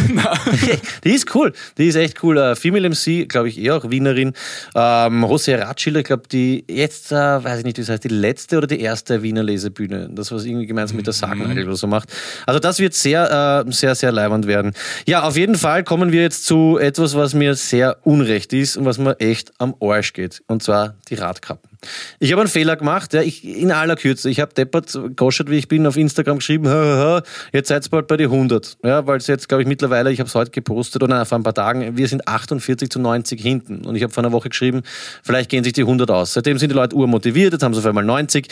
die 1.03 1.11
ist 1.11 1.33
cool. 1.35 1.53
Die 1.77 1.87
ist 1.87 1.95
echt 1.95 2.23
cool. 2.23 2.37
Äh, 2.37 2.55
Female 2.55 2.89
MC, 2.89 3.29
glaube 3.29 3.49
ich, 3.49 3.59
eh 3.59 3.69
auch 3.71 3.89
Wienerin. 3.91 4.33
Ähm, 4.75 5.23
Jose 5.23 5.59
Ratschiller, 5.59 6.01
glaube 6.01 6.23
die 6.31 6.65
jetzt, 6.67 7.11
äh, 7.11 7.15
weiß 7.15 7.59
ich 7.59 7.65
nicht, 7.65 7.77
wie 7.77 7.81
das 7.81 7.89
heißt, 7.89 8.03
die 8.03 8.07
letzte 8.09 8.57
oder 8.57 8.67
die 8.67 8.79
erste 8.79 9.21
Wiener 9.21 9.43
Lesebühne. 9.43 10.09
Das, 10.11 10.31
was 10.31 10.45
irgendwie 10.45 10.65
gemeinsam 10.65 10.97
mit 10.97 11.05
der 11.05 11.13
Sargnagel 11.37 11.65
oder 11.65 11.75
so 11.75 11.87
macht. 11.87 12.09
Also 12.45 12.59
das 12.59 12.79
wird 12.79 12.93
sehr, 12.93 13.63
äh, 13.65 13.71
sehr, 13.71 13.95
sehr 13.95 14.11
leibend 14.11 14.47
werden. 14.47 14.73
Ja, 15.07 15.23
auf 15.23 15.37
jeden 15.37 15.55
Fall 15.55 15.83
kommen 15.83 16.11
wir 16.11 16.21
jetzt 16.21 16.45
zu 16.45 16.77
etwas, 16.77 17.15
was 17.15 17.33
mir 17.33 17.55
sehr 17.55 17.97
unrecht 18.03 18.53
ist 18.53 18.77
und 18.77 18.85
was 18.85 18.97
mir 18.97 19.19
echt 19.19 19.51
am 19.59 19.75
Arsch 19.81 20.13
geht. 20.13 20.41
Und 20.47 20.63
zwar 20.63 20.95
die 21.09 21.15
Radkappen. 21.15 21.74
Ich 22.19 22.31
habe 22.31 22.41
einen 22.41 22.49
Fehler 22.49 22.75
gemacht, 22.75 23.13
ja, 23.13 23.21
ich, 23.21 23.43
in 23.43 23.71
aller 23.71 23.95
Kürze. 23.95 24.29
Ich 24.29 24.39
habe 24.39 24.53
deppert, 24.53 24.97
goschert, 25.15 25.49
wie 25.49 25.57
ich 25.57 25.67
bin, 25.67 25.85
auf 25.87 25.97
Instagram 25.97 26.37
geschrieben, 26.37 26.67
ha, 26.67 26.73
ha, 26.73 27.23
jetzt 27.53 27.69
seid 27.69 27.85
ihr 27.85 27.89
bald 27.89 28.07
bei 28.07 28.17
die 28.17 28.25
100. 28.25 28.77
Ja, 28.83 29.05
weil 29.07 29.17
es 29.17 29.27
jetzt, 29.27 29.47
glaube 29.49 29.61
ich, 29.61 29.67
mittlerweile, 29.67 30.11
ich 30.11 30.19
habe 30.19 30.27
es 30.27 30.35
heute 30.35 30.51
gepostet, 30.51 31.03
oder 31.03 31.25
vor 31.25 31.37
ein 31.37 31.43
paar 31.43 31.53
Tagen, 31.53 31.97
wir 31.97 32.07
sind 32.07 32.27
48 32.27 32.89
zu 32.89 32.99
90 32.99 33.41
hinten. 33.41 33.85
Und 33.85 33.95
ich 33.95 34.03
habe 34.03 34.13
vor 34.13 34.23
einer 34.23 34.31
Woche 34.31 34.49
geschrieben, 34.49 34.83
vielleicht 35.23 35.49
gehen 35.49 35.63
sich 35.63 35.73
die 35.73 35.81
100 35.81 36.09
aus. 36.11 36.33
Seitdem 36.33 36.57
sind 36.57 36.69
die 36.69 36.75
Leute 36.75 36.95
urmotiviert, 36.95 37.53
jetzt 37.53 37.63
haben 37.63 37.73
sie 37.73 37.79
auf 37.79 37.85
einmal 37.85 38.03
90. 38.03 38.47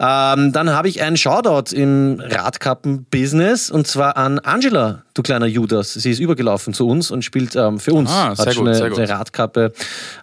Ähm, 0.00 0.52
dann 0.52 0.70
habe 0.70 0.88
ich 0.88 1.02
einen 1.02 1.16
Shoutout 1.16 1.74
im 1.74 2.20
Radkappen-Business, 2.20 3.70
und 3.70 3.86
zwar 3.86 4.16
an 4.16 4.38
Angela, 4.38 5.02
du 5.18 5.22
kleiner 5.22 5.46
Judas. 5.46 5.94
Sie 5.94 6.10
ist 6.10 6.20
übergelaufen 6.20 6.72
zu 6.72 6.86
uns 6.88 7.10
und 7.10 7.24
spielt 7.24 7.56
ähm, 7.56 7.78
für 7.78 7.92
uns. 7.92 8.10
Ah, 8.10 8.34
sehr 8.34 8.46
Hat 8.46 8.54
schon 8.54 8.64
gut, 8.64 8.68
eine, 8.68 8.78
sehr 8.78 8.90
gut. 8.90 8.98
eine 8.98 9.08
Radkappe 9.08 9.72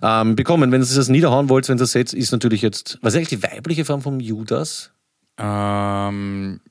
ähm, 0.01 0.36
bekommen. 0.36 0.72
Wenn 0.72 0.82
ihr 0.82 0.88
das 0.88 1.09
niederhauen 1.09 1.49
wollt, 1.49 1.68
wenn 1.70 1.78
ihr 1.78 1.80
das 1.80 1.91
seht, 1.91 2.13
ist 2.13 2.32
natürlich 2.32 2.55
jetzt, 2.62 2.97
was 3.01 3.14
ist 3.14 3.18
eigentlich 3.18 3.39
die 3.39 3.43
weibliche 3.43 3.86
Form 3.86 4.01
vom 4.01 4.20
Judas? 4.20 4.91
Ähm, 5.38 6.62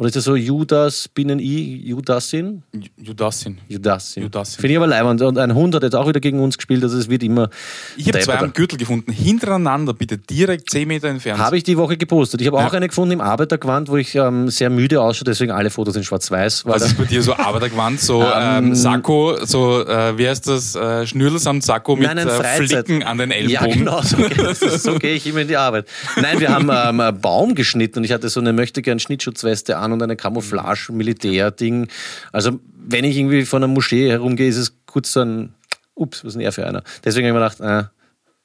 Oder 0.00 0.06
ist 0.06 0.16
das 0.16 0.24
so 0.24 0.34
Judas, 0.34 1.08
binnen 1.08 1.38
I, 1.38 1.76
Judasin? 1.84 2.62
Judassin. 2.96 3.58
Judasin. 3.68 4.22
Judasin. 4.22 4.58
Finde 4.58 4.72
ich 4.72 4.76
aber 4.78 4.86
leibend. 4.86 5.20
Und 5.20 5.36
ein 5.36 5.54
Hund 5.54 5.74
hat 5.74 5.82
jetzt 5.82 5.94
auch 5.94 6.08
wieder 6.08 6.20
gegen 6.20 6.40
uns 6.40 6.56
gespielt, 6.56 6.82
also 6.82 6.96
es 6.96 7.10
wird 7.10 7.22
immer. 7.22 7.50
Ich 7.98 8.08
habe 8.08 8.18
zwei 8.20 8.38
am 8.38 8.54
Gürtel 8.54 8.78
gefunden, 8.78 9.12
hintereinander, 9.12 9.92
bitte, 9.92 10.16
direkt 10.16 10.70
10 10.70 10.88
Meter 10.88 11.08
entfernt. 11.08 11.38
Habe 11.38 11.58
ich 11.58 11.64
die 11.64 11.76
Woche 11.76 11.98
gepostet. 11.98 12.40
Ich 12.40 12.46
habe 12.46 12.56
auch 12.56 12.62
Ja. 12.62 12.70
eine 12.78 12.88
gefunden 12.88 13.12
im 13.12 13.20
Arbeitergewand, 13.20 13.90
wo 13.90 13.98
ich 13.98 14.14
ähm, 14.14 14.48
sehr 14.48 14.70
müde 14.70 15.02
ausschaue, 15.02 15.24
deswegen 15.26 15.52
alle 15.52 15.68
Fotos 15.68 15.96
in 15.96 16.02
schwarz-weiß. 16.02 16.64
Was 16.64 16.80
ist 16.82 16.96
bei 16.96 17.04
dir 17.04 17.22
so 17.22 17.34
Arbeitergewand, 17.34 18.00
so 18.00 18.24
ähm, 18.34 18.74
Sakko, 18.74 19.36
so, 19.44 19.86
äh, 19.86 20.16
wie 20.16 20.26
heißt 20.26 20.48
das, 20.48 20.76
äh, 20.76 21.06
Schnürl 21.06 21.38
samt 21.38 21.62
Sakko 21.62 21.96
mit 21.96 22.06
Nein, 22.06 22.20
ein 22.20 22.26
äh, 22.26 22.66
Flicken 22.66 23.02
an 23.02 23.18
den 23.18 23.32
Ja, 23.32 23.36
Ellbogen? 23.66 23.80
genau, 23.80 24.00
so, 24.00 24.16
so 24.78 24.98
gehe 24.98 25.12
ich 25.12 25.26
immer 25.26 25.40
in 25.40 25.48
die 25.48 25.58
Arbeit. 25.58 25.84
Nein, 26.18 26.40
wir 26.40 26.48
haben 26.48 26.70
ähm, 26.72 27.00
einen 27.00 27.20
Baum 27.20 27.54
geschnitten 27.54 27.98
und 27.98 28.04
ich 28.04 28.12
hatte 28.12 28.30
so 28.30 28.40
eine 28.40 28.54
möchte 28.54 28.80
gern 28.80 28.98
Schnittschutzweste 28.98 29.76
an 29.76 29.89
an 29.90 30.00
und 30.00 30.02
eine 30.02 30.16
Camouflage-Militär-Ding. 30.16 31.88
Also, 32.32 32.60
wenn 32.74 33.04
ich 33.04 33.16
irgendwie 33.16 33.44
von 33.44 33.62
einer 33.62 33.72
Moschee 33.72 34.10
herumgehe, 34.10 34.48
ist 34.48 34.56
es 34.56 34.76
kurz 34.86 35.12
so 35.12 35.20
ein, 35.20 35.54
ups, 35.94 36.24
was 36.24 36.28
ist 36.28 36.34
denn 36.34 36.42
er 36.42 36.52
für 36.52 36.66
einer? 36.66 36.82
Deswegen 37.04 37.28
habe 37.28 37.38
ich 37.38 37.58
mir 37.58 37.66
gedacht, 37.66 37.88
äh, 37.88 37.88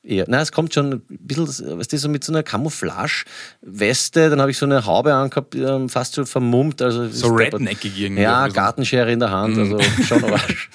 eher. 0.07 0.25
Nein, 0.27 0.41
es 0.41 0.51
kommt 0.51 0.73
schon 0.73 0.93
ein 0.93 1.01
bisschen, 1.09 1.47
weißt 1.47 1.91
du, 1.91 1.97
so 1.97 2.09
mit 2.09 2.23
so 2.23 2.31
einer 2.31 2.43
Camouflage-Weste, 2.43 4.29
dann 4.29 4.39
habe 4.41 4.51
ich 4.51 4.57
so 4.57 4.65
eine 4.65 4.85
Haube 4.85 5.13
angehabt, 5.13 5.57
fast 5.87 6.15
schon 6.15 6.25
vermummt. 6.25 6.81
Also 6.81 7.07
So 7.09 7.27
redneckig 7.33 7.99
irgendwie. 7.99 8.23
Ja, 8.23 8.47
Gartenschere 8.47 9.11
in 9.11 9.19
der 9.19 9.31
Hand, 9.31 9.57
also 9.57 9.79
schon 10.03 10.23
auch 10.23 10.47
nicht 10.47 10.69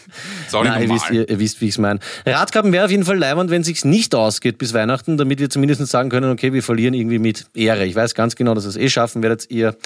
Nein, 0.52 0.82
ihr, 0.82 0.94
wisst, 0.94 1.10
ihr, 1.10 1.28
ihr 1.28 1.38
wisst, 1.38 1.60
wie 1.60 1.66
ich 1.66 1.72
es 1.72 1.78
meine. 1.78 2.00
Radkappen 2.26 2.72
wäre 2.72 2.84
auf 2.84 2.90
jeden 2.90 3.04
Fall 3.04 3.18
leibend, 3.18 3.50
wenn 3.50 3.60
es 3.60 3.68
sich 3.68 3.84
nicht 3.84 4.14
ausgeht 4.14 4.58
bis 4.58 4.74
Weihnachten, 4.74 5.16
damit 5.16 5.38
wir 5.38 5.48
zumindest 5.48 5.86
sagen 5.86 6.10
können, 6.10 6.30
okay, 6.30 6.52
wir 6.52 6.62
verlieren 6.62 6.94
irgendwie 6.94 7.18
mit 7.18 7.46
Ehre. 7.54 7.84
Ich 7.86 7.94
weiß 7.94 8.14
ganz 8.14 8.36
genau, 8.36 8.54
dass 8.54 8.64
ihr 8.64 8.70
es 8.70 8.76
eh 8.76 8.88
schaffen 8.88 9.22
werdet, 9.22 9.50
ihr 9.50 9.76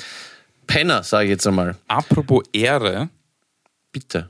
Penner, 0.67 1.03
sage 1.03 1.25
ich 1.25 1.31
jetzt 1.31 1.47
einmal. 1.47 1.77
Apropos 1.89 2.45
Ehre, 2.53 3.09
Bitte. 3.93 4.29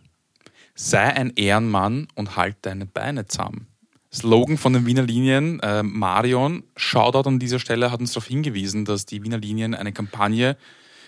sei 0.75 1.03
ein 1.03 1.33
Ehrenmann 1.37 2.09
und 2.15 2.37
halt 2.37 2.57
deine 2.63 2.87
Beine 2.87 3.27
zusammen. 3.27 3.67
Slogan 4.13 4.59
von 4.59 4.73
den 4.73 4.87
Wiener 4.87 5.03
Linien, 5.03 5.59
äh, 5.61 5.83
Marion, 5.83 6.63
Shoutout 6.77 7.29
an 7.29 7.39
dieser 7.39 7.59
Stelle, 7.59 7.91
hat 7.91 8.01
uns 8.01 8.13
darauf 8.13 8.29
hingewiesen, 8.29 8.85
dass 8.85 9.07
die 9.07 9.23
Wiener 9.25 9.39
Linien 9.39 9.75
eine 9.75 9.93
Kampagne 9.93 10.57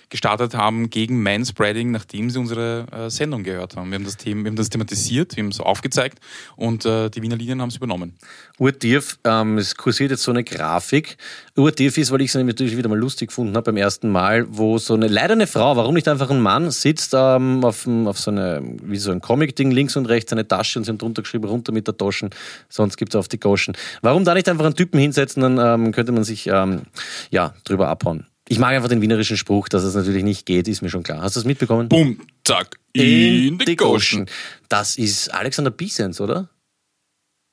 gestartet 0.09 0.55
haben 0.55 0.91
gegen 0.91 1.23
Manspreading, 1.23 1.91
nachdem 1.91 2.31
sie 2.31 2.39
unsere 2.39 2.87
äh, 2.93 3.11
Sendung 3.11 3.43
gehört 3.43 3.77
haben. 3.77 3.91
Wir 3.91 3.97
haben 3.97 4.05
das, 4.05 4.17
Thema, 4.17 4.45
wir 4.45 4.51
haben 4.51 4.57
das 4.57 4.71
thematisiert, 4.71 5.37
wir 5.37 5.43
haben 5.43 5.51
es 5.51 5.61
aufgezeigt 5.61 6.21
und 6.55 6.85
äh, 6.85 7.11
die 7.11 7.23
Wiener 7.23 7.37
Linien 7.37 7.61
haben 7.61 7.71
es 7.71 7.77
übernommen. 7.77 8.17
Urtief, 8.59 9.19
ähm, 9.25 9.59
es 9.59 9.75
kursiert 9.75 10.11
jetzt 10.11 10.23
so 10.23 10.31
eine 10.31 10.45
Grafik. 10.45 11.17
Urtief 11.57 11.99
ist, 11.99 12.13
weil 12.13 12.21
ich 12.21 12.29
es 12.29 12.35
natürlich 12.35 12.77
wieder 12.77 12.89
mal 12.89 12.99
lustig 12.99 13.29
gefunden 13.29 13.57
habe 13.57 13.65
beim 13.65 13.77
ersten 13.77 14.11
Mal, 14.11 14.47
wo 14.49 14.79
so 14.79 14.95
eine, 14.95 15.09
leider 15.09 15.33
eine 15.33 15.47
Frau, 15.47 15.77
warum 15.77 15.95
nicht 15.95 16.09
einfach 16.09 16.31
ein 16.31 16.41
Mann, 16.41 16.71
sitzt 16.71 17.13
ähm, 17.15 17.65
auf, 17.65 17.87
auf 17.87 18.19
so 18.19 18.31
eine, 18.31 18.63
wie 18.83 18.99
so 18.99 19.11
ein 19.11 19.21
Comic-Ding, 19.21 19.73
links 19.73 19.97
und 19.97 20.07
rechts 20.07 20.33
eine 20.33 20.47
Tasche 20.47 20.79
und 20.79 20.85
sie 20.85 20.91
haben 20.91 20.99
drunter 20.99 21.23
geschrieben, 21.23 21.47
runter 21.47 21.73
mit 21.73 21.89
der 21.89 21.97
Taschen, 21.97 22.31
sonst 22.69 22.97
gibt's 22.97 23.17
auf 23.17 23.29
die 23.29 23.41
Goschen. 23.41 23.77
Warum 24.03 24.25
da 24.25 24.35
nicht 24.35 24.49
einfach 24.49 24.65
einen 24.65 24.77
Typen 24.77 25.01
hinsetzen, 25.01 25.43
dann 25.43 25.59
ähm, 25.59 25.93
könnte 25.93 26.13
man 26.13 26.23
sich 26.23 26.47
ähm, 26.47 26.83
ja, 27.31 27.55
drüber 27.65 27.89
abhauen. 27.89 28.27
Ich 28.49 28.59
mag 28.59 28.75
einfach 28.75 28.89
den 28.89 29.03
wienerischen 29.03 29.37
Spruch, 29.37 29.69
dass 29.69 29.83
es 29.83 29.95
natürlich 29.95 30.23
nicht 30.23 30.47
geht, 30.47 30.69
ist 30.69 30.83
mir 30.83 30.89
schon 30.89 31.03
klar. 31.03 31.21
Hast 31.23 31.35
du 31.37 31.41
es 31.41 31.47
mitbekommen? 31.47 31.89
Bumm, 31.89 32.21
zack, 32.45 32.79
in, 32.93 33.59
die 33.59 33.77
Goschen. 33.77 34.27
Das 34.69 34.97
ist 34.97 35.29
Alexander 35.35 35.71
Biesens, 35.71 36.21
oder? 36.21 36.49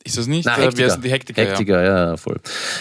Ist 0.05 0.17
das 0.17 0.27
nicht? 0.27 0.45
Na, 0.45 0.57
äh, 0.57 0.63
Hektiker. 0.63 0.89
sind 0.89 1.05
die 1.05 1.11
Hektiker? 1.11 1.41
Hektiker, 1.41 1.81
ja. 1.81 2.09
ja, 2.09 2.17
voll. 2.17 2.37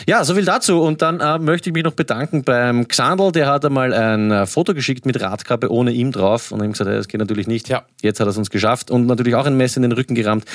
Ja, 0.08 0.24
so 0.24 0.34
viel 0.34 0.44
dazu. 0.44 0.80
Und 0.80 1.02
dann 1.02 1.20
äh, 1.20 1.38
möchte 1.38 1.70
ich 1.70 1.74
mich 1.74 1.84
noch 1.84 1.92
bedanken 1.92 2.42
beim 2.42 2.88
Xandl, 2.88 3.30
der 3.30 3.46
hat 3.46 3.64
einmal 3.64 3.92
ein 3.94 4.32
äh, 4.32 4.46
Foto 4.46 4.74
geschickt 4.74 5.06
mit 5.06 5.20
Radkappe 5.20 5.70
ohne 5.70 5.92
ihm 5.92 6.10
drauf 6.10 6.50
und 6.50 6.64
ihm 6.64 6.72
gesagt, 6.72 6.90
hey, 6.90 6.96
das 6.96 7.06
geht 7.06 7.20
natürlich 7.20 7.46
nicht. 7.46 7.68
Ja. 7.68 7.84
Jetzt 8.00 8.18
hat 8.18 8.26
er 8.26 8.30
es 8.30 8.36
uns 8.36 8.50
geschafft 8.50 8.90
und 8.90 9.06
natürlich 9.06 9.36
auch 9.36 9.46
ein 9.46 9.56
Messer 9.56 9.76
in 9.76 9.82
den 9.82 9.92
Rücken 9.92 10.16
gerammt. 10.16 10.46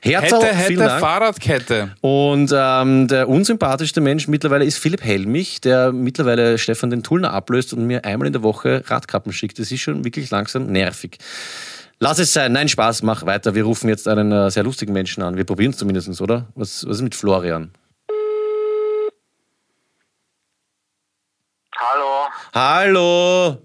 Herzl, 0.00 0.36
Hätte, 0.36 0.46
vielen 0.66 0.80
hätte, 0.80 0.90
Dank. 0.90 1.00
Fahrradkette. 1.00 1.94
Und 2.00 2.54
ähm, 2.56 3.08
der 3.08 3.28
unsympathischste 3.28 4.00
Mensch 4.00 4.26
mittlerweile 4.26 4.64
ist 4.64 4.78
Philipp 4.78 5.04
Helmich, 5.04 5.60
der 5.60 5.92
mittlerweile 5.92 6.56
Stefan 6.56 6.88
den 6.88 7.02
Tullner 7.02 7.34
ablöst 7.34 7.74
und 7.74 7.86
mir 7.86 8.04
einmal 8.06 8.28
in 8.28 8.32
der 8.32 8.42
Woche 8.42 8.82
Radkappen 8.86 9.32
schickt. 9.32 9.58
Das 9.58 9.70
ist 9.70 9.80
schon 9.80 10.04
wirklich 10.04 10.30
langsam 10.30 10.66
nervig. 10.66 11.18
Lass 12.04 12.18
es 12.18 12.34
sein. 12.34 12.52
Nein, 12.52 12.68
Spaß, 12.68 13.02
mach 13.02 13.24
weiter. 13.24 13.54
Wir 13.54 13.64
rufen 13.64 13.88
jetzt 13.88 14.06
einen 14.08 14.30
äh, 14.30 14.50
sehr 14.50 14.62
lustigen 14.62 14.92
Menschen 14.92 15.22
an. 15.22 15.38
Wir 15.38 15.44
probieren 15.44 15.70
es 15.70 15.78
zumindest, 15.78 16.20
oder? 16.20 16.48
Was, 16.54 16.86
was 16.86 16.96
ist 16.96 17.00
mit 17.00 17.14
Florian? 17.14 17.72
Hallo, 21.74 22.28
Hallo! 22.52 23.56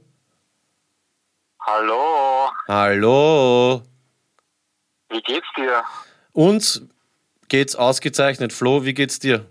hallo, 1.67 2.49
Hallo! 2.69 3.81
wie 5.09 5.21
geht's 5.21 5.47
dir? 5.57 5.83
Uns 6.31 6.83
geht's 7.49 7.75
ausgezeichnet. 7.75 8.53
Flo, 8.53 8.85
wie 8.85 8.93
geht's 8.93 9.19
dir? 9.19 9.47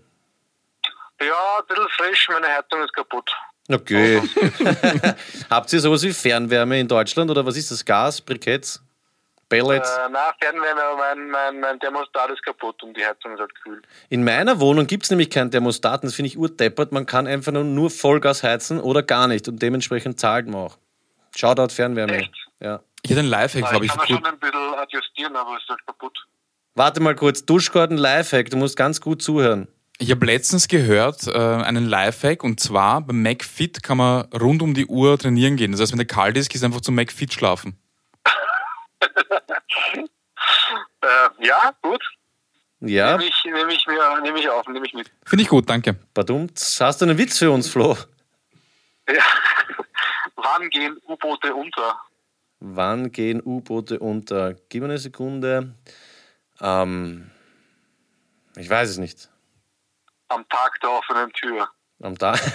Ja, 1.21 1.59
ein 1.59 1.67
bisschen 1.67 1.89
frisch, 1.95 2.27
meine 2.31 2.47
Heizung 2.47 2.81
ist 2.81 2.93
kaputt. 2.95 3.29
Okay. 3.71 4.21
Habt 5.49 5.71
ihr 5.71 5.79
sowas 5.79 6.01
wie 6.03 6.11
Fernwärme 6.11 6.79
in 6.79 6.87
Deutschland 6.87 7.29
oder 7.29 7.45
was 7.45 7.55
ist 7.55 7.69
das? 7.69 7.85
Gas, 7.85 8.19
Briketts, 8.19 8.81
Pellets? 9.47 9.89
Äh, 9.89 10.09
na, 10.11 10.33
Fernwärme, 10.41 10.83
aber 10.83 10.97
mein, 10.97 11.29
mein, 11.29 11.59
mein 11.59 11.79
Thermostat 11.79 12.31
ist 12.31 12.43
kaputt 12.43 12.81
und 12.81 12.97
die 12.97 13.05
Heizung 13.05 13.33
ist 13.33 13.39
halt 13.39 13.53
kühl. 13.63 13.81
In 14.09 14.23
meiner 14.23 14.59
Wohnung 14.59 14.87
gibt 14.87 15.03
es 15.03 15.11
nämlich 15.11 15.29
keinen 15.29 15.51
Thermostaten, 15.51 16.07
das 16.07 16.15
finde 16.15 16.27
ich 16.27 16.37
urdeppert. 16.37 16.91
Man 16.91 17.05
kann 17.05 17.27
einfach 17.27 17.51
nur, 17.51 17.89
Vollgas 17.91 18.41
heizen 18.41 18.79
oder 18.79 19.03
gar 19.03 19.27
nicht 19.27 19.47
und 19.47 19.61
dementsprechend 19.61 20.19
zahlt 20.19 20.47
man 20.47 20.55
auch. 20.55 20.77
Shoutout 21.35 21.69
Fernwärme. 21.73 22.17
Echt? 22.17 22.33
Ja. 22.59 22.81
Ich 23.03 23.11
hätte 23.11 23.19
einen 23.19 23.29
Lifehack, 23.29 23.69
glaube 23.69 23.85
ich 23.85 23.91
ich, 23.91 23.97
kann 23.97 24.07
man 24.07 24.07
gut. 24.07 24.25
schon 24.25 24.33
ein 24.33 24.39
bisschen 24.39 24.79
adjustieren, 24.79 25.35
aber 25.35 25.55
es 25.55 25.63
ist 25.63 25.69
halt 25.69 25.85
kaputt. 25.85 26.17
Warte 26.73 27.01
mal 27.01 27.15
kurz, 27.15 27.45
Duschgordon 27.45 27.97
Lifehack, 27.97 28.49
du 28.49 28.57
musst 28.57 28.75
ganz 28.75 28.99
gut 28.99 29.21
zuhören. 29.21 29.67
Ich 30.01 30.11
habe 30.11 30.25
letztens 30.25 30.67
gehört, 30.69 31.27
äh, 31.27 31.31
einen 31.33 31.85
Lifehack, 31.85 32.43
und 32.43 32.59
zwar 32.61 33.01
beim 33.01 33.21
McFit 33.21 33.83
kann 33.83 33.97
man 33.97 34.21
rund 34.33 34.61
um 34.61 34.73
die 34.73 34.85
Uhr 34.85 35.17
trainieren 35.19 35.57
gehen. 35.57 35.73
Das 35.73 35.81
heißt, 35.81 35.91
wenn 35.91 35.97
der 35.99 36.07
kalt 36.07 36.37
ist, 36.37 36.49
gehst 36.49 36.63
du 36.63 36.67
einfach 36.67 36.79
zum 36.81 36.95
McFit 36.95 37.33
schlafen. 37.33 37.77
Äh, 41.01 41.45
ja, 41.47 41.73
gut. 41.81 42.03
Ja, 42.81 43.17
Nehme 43.17 43.29
ich, 43.29 43.43
nehm 43.45 43.69
ich, 43.69 43.85
mir- 43.87 44.21
nehm 44.21 44.35
ich 44.35 44.49
auf, 44.49 44.67
nehme 44.67 44.85
ich 44.85 44.93
mit. 44.93 45.09
Finde 45.25 45.43
ich 45.43 45.49
gut, 45.49 45.69
danke. 45.69 45.95
badumts. 46.13 46.79
Hast 46.81 47.01
du 47.01 47.05
einen 47.05 47.17
Witz 47.17 47.37
für 47.37 47.51
uns, 47.51 47.69
Flo? 47.69 47.97
Ja. 49.07 49.23
Wann 50.35 50.69
gehen 50.69 50.97
U-Boote 51.07 51.55
unter? 51.55 51.99
Wann 52.59 53.11
gehen 53.11 53.41
U-Boote 53.43 53.99
unter? 53.99 54.53
Gib 54.69 54.81
mir 54.81 54.89
eine 54.89 54.97
Sekunde. 54.97 55.73
Ähm, 56.61 57.31
ich 58.57 58.69
weiß 58.69 58.89
es 58.89 58.97
nicht. 58.97 59.29
Am 60.29 60.47
Tag 60.49 60.79
der 60.81 60.89
offenen 60.91 61.31
Tür. 61.33 61.67
Am 62.01 62.17
Tag. 62.17 62.39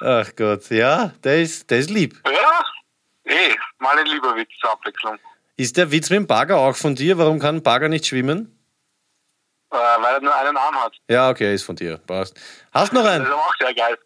Ach 0.00 0.30
Gott, 0.36 0.68
ja, 0.70 1.12
der 1.22 1.42
ist, 1.42 1.70
der 1.70 1.78
ist 1.78 1.90
lieb. 1.90 2.20
Ja, 2.26 2.64
eh, 3.32 3.54
mal 3.78 3.96
ein 3.98 4.06
lieber 4.06 4.34
Witz 4.34 4.50
zur 4.60 4.72
Abwechslung. 4.72 5.16
Ist 5.56 5.76
der 5.76 5.92
Witz 5.92 6.10
mit 6.10 6.16
dem 6.18 6.26
Bagger 6.26 6.56
auch 6.58 6.74
von 6.74 6.96
dir? 6.96 7.18
Warum 7.18 7.38
kann 7.38 7.56
ein 7.56 7.62
Bagger 7.62 7.88
nicht 7.88 8.06
schwimmen? 8.06 8.58
Äh, 9.70 9.76
weil 9.76 10.14
er 10.14 10.20
nur 10.20 10.34
einen 10.34 10.56
Arm 10.56 10.74
hat. 10.82 10.94
Ja, 11.08 11.30
okay, 11.30 11.54
ist 11.54 11.62
von 11.62 11.76
dir. 11.76 11.98
Passt. 11.98 12.36
Hast 12.72 12.92
noch 12.92 13.02
Das 13.04 13.12
einen? 13.12 13.24
ist 13.24 13.30
aber 13.32 13.42
auch 13.42 13.54
sehr 13.60 13.74
geil. 13.74 13.96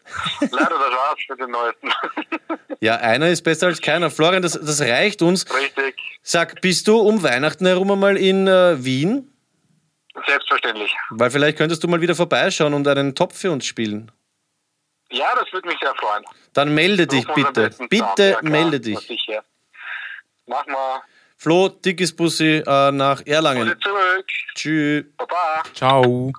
Leider 0.41 0.77
der 0.77 0.91
Schwarz 0.91 1.19
mit 1.29 1.39
den 1.39 1.49
neuesten. 1.51 1.91
Ja, 2.79 2.97
einer 2.97 3.29
ist 3.29 3.41
besser 3.41 3.65
als 3.65 3.81
keiner. 3.81 4.11
Florian, 4.11 4.43
das, 4.43 4.51
das 4.53 4.81
reicht 4.81 5.23
uns. 5.23 5.51
Richtig. 5.51 5.95
Sag, 6.21 6.61
bist 6.61 6.87
du 6.87 6.99
um 6.99 7.23
Weihnachten 7.23 7.65
herum 7.65 7.89
einmal 7.89 8.17
in 8.17 8.47
äh, 8.47 8.83
Wien? 8.85 9.33
Selbstverständlich. 10.25 10.93
Weil 11.09 11.29
vielleicht 11.31 11.57
könntest 11.57 11.83
du 11.83 11.87
mal 11.87 12.01
wieder 12.01 12.15
vorbeischauen 12.15 12.73
und 12.73 12.87
einen 12.87 13.13
Topf 13.15 13.37
für 13.37 13.51
uns 13.51 13.65
spielen. 13.65 14.11
Ja, 15.09 15.33
das 15.35 15.51
würde 15.53 15.67
mich 15.67 15.77
sehr 15.79 15.93
freuen. 15.95 16.23
Dann 16.53 16.73
melde 16.73 17.07
dich 17.07 17.25
bitte. 17.27 17.69
Bitte. 17.89 17.95
Ja, 17.95 18.39
klar, 18.39 18.43
melde 18.43 18.79
dich. 18.79 18.99
Sicher. 18.99 19.43
Mach 20.47 20.65
mal. 20.67 21.01
Flo, 21.37 21.69
dickes 21.69 22.15
Bussi 22.15 22.63
äh, 22.65 22.91
nach 22.91 23.21
Erlangen. 23.25 23.67
Bitte 23.67 23.79
zurück. 23.79 24.25
Tschüss. 24.55 25.05
Baba. 25.17 25.63
Ciao. 25.73 26.33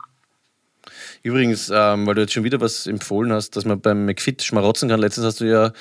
Übrigens, 1.28 1.70
ähm, 1.70 2.06
weil 2.06 2.14
du 2.14 2.22
jetzt 2.22 2.32
schon 2.32 2.44
wieder 2.44 2.58
was 2.58 2.86
empfohlen 2.86 3.34
hast, 3.34 3.54
dass 3.54 3.66
man 3.66 3.82
beim 3.82 4.06
McFit 4.06 4.42
schmarotzen 4.42 4.88
kann. 4.88 4.98
Letztens 4.98 5.26
hast 5.26 5.40
du 5.40 5.44
ja 5.44 5.72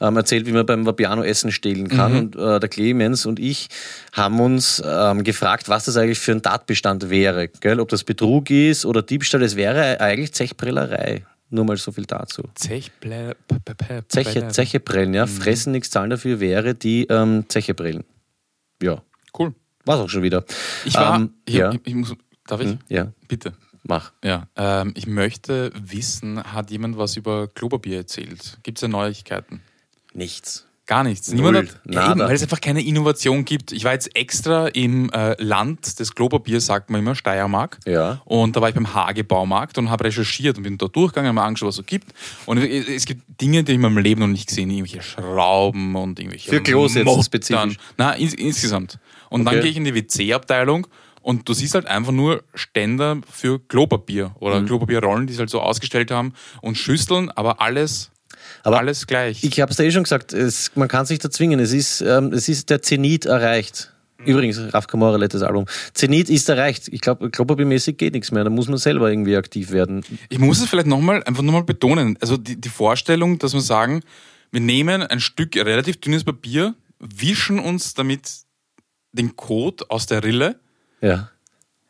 ähm, 0.00 0.16
erzählt, 0.16 0.46
wie 0.46 0.50
man 0.52 0.66
beim 0.66 0.84
Vapiano 0.84 1.22
Essen 1.22 1.52
stehlen 1.52 1.86
kann. 1.86 2.16
Und 2.16 2.34
äh, 2.34 2.58
der 2.58 2.68
Clemens 2.68 3.24
und 3.24 3.38
ich 3.38 3.68
haben 4.12 4.40
uns 4.40 4.82
ähm, 4.84 5.22
gefragt, 5.22 5.68
was 5.68 5.84
das 5.84 5.96
eigentlich 5.96 6.18
für 6.18 6.32
ein 6.32 6.42
Tatbestand 6.42 7.08
wäre. 7.08 7.46
Gell? 7.46 7.78
Ob 7.78 7.88
das 7.88 8.02
Betrug 8.02 8.50
ist 8.50 8.84
oder 8.84 9.00
Diebstahl. 9.00 9.44
Es 9.44 9.54
wäre 9.54 10.00
eigentlich 10.00 10.32
Zechprellerei. 10.34 11.24
Nur 11.50 11.64
mal 11.64 11.76
so 11.76 11.92
viel 11.92 12.06
dazu. 12.06 12.42
Zechble 12.56 13.36
Zeche, 14.08 14.48
Zeche 14.48 14.80
prellen, 14.80 15.14
ja. 15.14 15.28
Fressen, 15.28 15.70
nichts 15.70 15.90
zahlen 15.90 16.10
dafür 16.10 16.40
wäre 16.40 16.74
die 16.74 17.06
ähm, 17.08 17.44
Zeche 17.46 17.74
prellen. 17.74 18.02
Ja, 18.82 19.00
Cool. 19.38 19.54
war's 19.84 20.00
auch 20.00 20.08
schon 20.10 20.24
wieder. 20.24 20.44
Ich 20.84 20.94
war. 20.94 21.14
Ähm, 21.14 21.34
ich, 21.44 21.54
ja, 21.54 21.70
ich, 21.70 21.80
ich 21.84 21.94
muss, 21.94 22.12
darf 22.48 22.60
ich? 22.60 22.76
ja, 22.88 23.12
Bitte. 23.28 23.52
Mach. 23.88 24.12
Ja. 24.24 24.46
Ähm, 24.56 24.92
ich 24.96 25.06
möchte 25.06 25.72
wissen, 25.74 26.42
hat 26.42 26.70
jemand 26.70 26.98
was 26.98 27.16
über 27.16 27.48
Klopapier 27.48 27.98
erzählt? 27.98 28.58
Gibt 28.62 28.78
es 28.78 28.80
da 28.80 28.88
Neuigkeiten? 28.88 29.60
Nichts. 30.14 30.66
Gar 30.86 31.02
nichts. 31.02 31.32
Null. 31.32 31.46
Niemand 31.46 31.68
hat, 31.70 31.80
ja, 31.92 32.10
eben, 32.12 32.20
weil 32.20 32.36
es 32.36 32.42
einfach 32.42 32.60
keine 32.60 32.80
Innovation 32.80 33.44
gibt. 33.44 33.72
Ich 33.72 33.82
war 33.82 33.92
jetzt 33.92 34.14
extra 34.14 34.68
im 34.68 35.10
äh, 35.10 35.34
Land 35.42 35.98
des 35.98 36.14
Klopapiers, 36.14 36.66
sagt 36.66 36.90
man 36.90 37.00
immer, 37.00 37.16
Steiermark. 37.16 37.80
Ja. 37.86 38.22
Und 38.24 38.54
da 38.54 38.60
war 38.60 38.68
ich 38.68 38.74
beim 38.76 38.94
Hage-Baumarkt 38.94 39.78
und 39.78 39.90
habe 39.90 40.04
recherchiert 40.04 40.58
und 40.58 40.62
bin 40.62 40.78
da 40.78 40.86
durchgegangen, 40.86 41.30
habe 41.30 41.40
mir 41.40 41.42
angeschaut, 41.42 41.68
was 41.68 41.74
es 41.74 41.78
so 41.78 41.82
gibt. 41.82 42.14
Und 42.46 42.58
es 42.58 42.86
es 42.88 43.04
gibt 43.04 43.22
Dinge, 43.40 43.64
die 43.64 43.72
ich 43.72 43.76
in 43.76 43.80
meinem 43.80 43.98
Leben 43.98 44.20
noch 44.20 44.28
nicht 44.28 44.46
gesehen 44.46 44.70
irgendwelche 44.70 45.02
Schrauben 45.02 45.96
und 45.96 46.20
irgendwelche 46.20 46.50
Für 46.50 46.60
Klos 46.62 46.94
jetzt 46.94 47.24
spezifisch? 47.24 47.78
Nein, 47.98 48.20
ins, 48.20 48.34
insgesamt. 48.34 49.00
Und 49.28 49.44
dann 49.44 49.54
Okay. 49.54 49.62
gehe 49.62 49.70
ich 49.72 49.76
in 49.76 49.84
die 49.84 49.94
WC-Abteilung 49.94 50.86
Und 51.26 51.48
du 51.48 51.54
siehst 51.54 51.74
halt 51.74 51.86
einfach 51.86 52.12
nur 52.12 52.44
Ständer 52.54 53.20
für 53.28 53.58
Klopapier 53.58 54.30
oder 54.38 54.60
Mhm. 54.60 54.66
Klopapierrollen, 54.66 55.26
die 55.26 55.32
sie 55.32 55.40
halt 55.40 55.50
so 55.50 55.60
ausgestellt 55.60 56.12
haben 56.12 56.34
und 56.62 56.78
Schüsseln, 56.78 57.30
aber 57.30 57.60
alles, 57.60 58.12
Aber 58.62 58.78
alles 58.78 59.08
gleich. 59.08 59.42
Ich 59.42 59.60
habe 59.60 59.72
es 59.72 59.76
da 59.76 59.82
eh 59.82 59.90
schon 59.90 60.04
gesagt, 60.04 60.32
es, 60.32 60.70
man 60.76 60.86
kann 60.86 61.04
sich 61.04 61.18
da 61.18 61.28
zwingen. 61.28 61.58
Es 61.58 61.72
ist, 61.72 62.00
ähm, 62.00 62.32
es 62.32 62.48
ist 62.48 62.70
der 62.70 62.80
Zenit 62.80 63.24
erreicht. 63.26 63.92
Übrigens, 64.24 64.72
Raf 64.72 64.86
Kamora, 64.86 65.16
letztes 65.16 65.42
Album. 65.42 65.64
Zenit 65.94 66.30
ist 66.30 66.48
erreicht. 66.48 66.86
Ich 66.92 67.00
glaube, 67.00 67.28
klopapiermäßig 67.28 67.96
geht 67.96 68.12
nichts 68.14 68.30
mehr. 68.30 68.44
Da 68.44 68.50
muss 68.50 68.68
man 68.68 68.78
selber 68.78 69.10
irgendwie 69.10 69.36
aktiv 69.36 69.72
werden. 69.72 70.04
Ich 70.28 70.38
muss 70.38 70.60
es 70.60 70.68
vielleicht 70.68 70.86
nochmal, 70.86 71.24
einfach 71.24 71.42
nochmal 71.42 71.64
betonen. 71.64 72.16
Also 72.20 72.36
die, 72.36 72.54
die 72.60 72.68
Vorstellung, 72.68 73.40
dass 73.40 73.52
wir 73.52 73.60
sagen, 73.60 74.02
wir 74.52 74.60
nehmen 74.60 75.02
ein 75.02 75.18
Stück 75.18 75.56
relativ 75.56 76.00
dünnes 76.00 76.22
Papier, 76.22 76.74
wischen 77.00 77.58
uns 77.58 77.94
damit 77.94 78.30
den 79.12 79.34
Kot 79.34 79.90
aus 79.90 80.06
der 80.06 80.22
Rille. 80.22 80.60
Ja. 81.00 81.30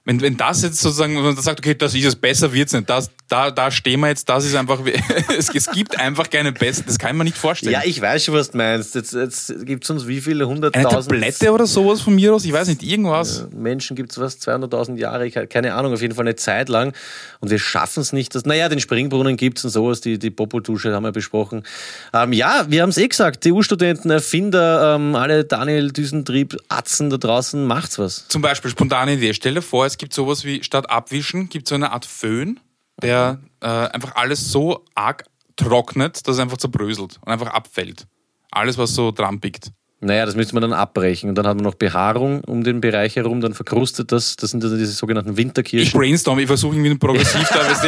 Wenn, 0.04 0.20
wenn 0.20 0.36
das 0.36 0.62
jetzt 0.62 0.80
sozusagen, 0.80 1.16
wenn 1.16 1.24
man 1.24 1.36
sagt, 1.36 1.59
okay, 1.59 1.74
das 1.74 1.94
ist 1.94 2.04
es, 2.04 2.16
besser 2.16 2.52
wird's 2.52 2.72
nicht, 2.72 2.88
das, 2.88 3.11
da, 3.29 3.51
da 3.51 3.70
stehen 3.70 4.01
wir 4.01 4.09
jetzt, 4.09 4.29
das 4.29 4.45
ist 4.45 4.55
einfach, 4.55 4.81
es, 5.37 5.49
es 5.55 5.70
gibt 5.70 5.99
einfach 5.99 6.31
keine 6.31 6.53
besser, 6.53 6.85
das 6.87 6.99
kann 6.99 7.16
man 7.16 7.24
nicht 7.24 7.37
vorstellen. 7.37 7.72
Ja, 7.72 7.83
ich 7.85 8.01
weiß 8.01 8.24
schon, 8.24 8.35
was 8.35 8.51
du 8.53 8.59
meinst. 8.59 8.95
Jetzt, 8.95 9.14
jetzt 9.14 9.66
gibt 9.66 9.85
es 9.85 9.91
uns 9.91 10.07
wie 10.07 10.20
viele 10.20 10.45
Eine 10.45 10.53
hunderttausend 10.53 11.12
Tablette 11.12 11.53
oder 11.53 11.66
sowas 11.66 12.01
von 12.01 12.14
mir 12.14 12.35
aus, 12.35 12.45
ich 12.45 12.53
weiß 12.53 12.68
nicht, 12.68 12.83
irgendwas. 12.83 13.47
Menschen 13.51 13.97
gibt 13.97 14.12
es 14.12 14.18
was, 14.18 14.41
200.000 14.41 14.97
Jahre, 14.97 15.27
ich, 15.27 15.35
keine 15.49 15.74
Ahnung, 15.74 15.93
auf 15.93 16.03
jeden 16.03 16.14
Fall 16.14 16.24
eine 16.24 16.37
Zeit 16.37 16.68
lang. 16.68 16.93
Und 17.41 17.51
wir 17.51 17.59
schaffen 17.59 18.01
es 18.01 18.12
nicht. 18.12 18.35
Dass, 18.35 18.45
naja, 18.45 18.68
den 18.68 18.81
Springbrunnen 18.81 19.37
gibt 19.37 19.59
es 19.59 19.64
und 19.64 19.70
sowas, 19.70 20.01
die, 20.01 20.18
die 20.18 20.31
Popo-Dusche 20.31 20.93
haben 20.93 21.05
wir 21.05 21.12
besprochen. 21.12 21.64
Ähm, 22.12 22.33
ja, 22.33 22.66
wir 22.68 22.83
haben 22.83 22.91
es 22.91 22.99
eh 22.99 23.09
gesagt, 23.09 23.43
TU-Studenten, 23.43 24.11
Erfinder, 24.11 24.95
ähm, 24.95 25.14
alle 25.14 25.45
Daniel 25.45 25.91
Düsentrieb, 25.91 26.57
Atzen 26.68 27.11
da 27.11 27.16
draußen, 27.16 27.64
macht's 27.64 27.99
was. 27.99 28.29
Zum 28.29 28.43
Beispiel 28.43 28.70
spontane 28.70 29.14
Idee. 29.14 29.35
Stell 29.35 29.55
dir 29.55 29.62
vor, 29.62 29.87
es 29.87 29.99
gibt 29.99 30.14
sowas 30.14 30.45
wie 30.45 30.62
statt 30.62 30.91
Abwischen, 30.91 31.49
gibt 31.49 31.68
so 31.68 31.74
eine 31.74 31.93
Art 31.93 32.07
Föhn, 32.07 32.61
der 33.03 33.40
äh, 33.61 33.66
einfach 33.66 34.16
alles 34.16 34.51
so 34.51 34.84
arg 34.94 35.24
trocknet, 35.57 36.26
dass 36.26 36.36
es 36.36 36.40
einfach 36.40 36.59
zerbröselt 36.59 37.18
und 37.24 37.32
einfach 37.32 37.49
abfällt. 37.49 38.07
Alles, 38.51 38.78
was 38.78 38.94
so 38.94 39.11
dran 39.11 39.40
pickt. 39.40 39.70
Naja, 40.01 40.26
das 40.26 40.36
müsste 40.36 40.55
man 40.55 40.61
dann 40.61 40.72
abbrechen. 40.74 41.30
Und 41.30 41.36
dann 41.36 41.47
hat 41.47 41.57
man 41.57 41.64
noch 41.64 41.74
Behaarung 41.74 42.42
um 42.44 42.62
den 42.62 42.80
Bereich 42.82 43.16
herum, 43.16 43.40
dann 43.40 43.55
verkrustet 43.55 44.12
das. 44.12 44.36
Das 44.36 44.51
sind 44.51 44.62
dann 44.62 44.76
diese 44.78 44.92
sogenannten 44.92 45.30
Ich 45.32 45.36
Winterkirschen. 45.38 45.99
brainstorm, 45.99 46.38
ich 46.38 46.47
versuche 46.47 46.76
irgendwie 46.76 46.94
progressiv 46.99 47.49
da, 47.49 47.61
weißt 47.61 47.84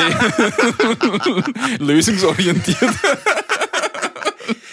du, 1.78 1.84
lösungsorientiert. 1.84 2.94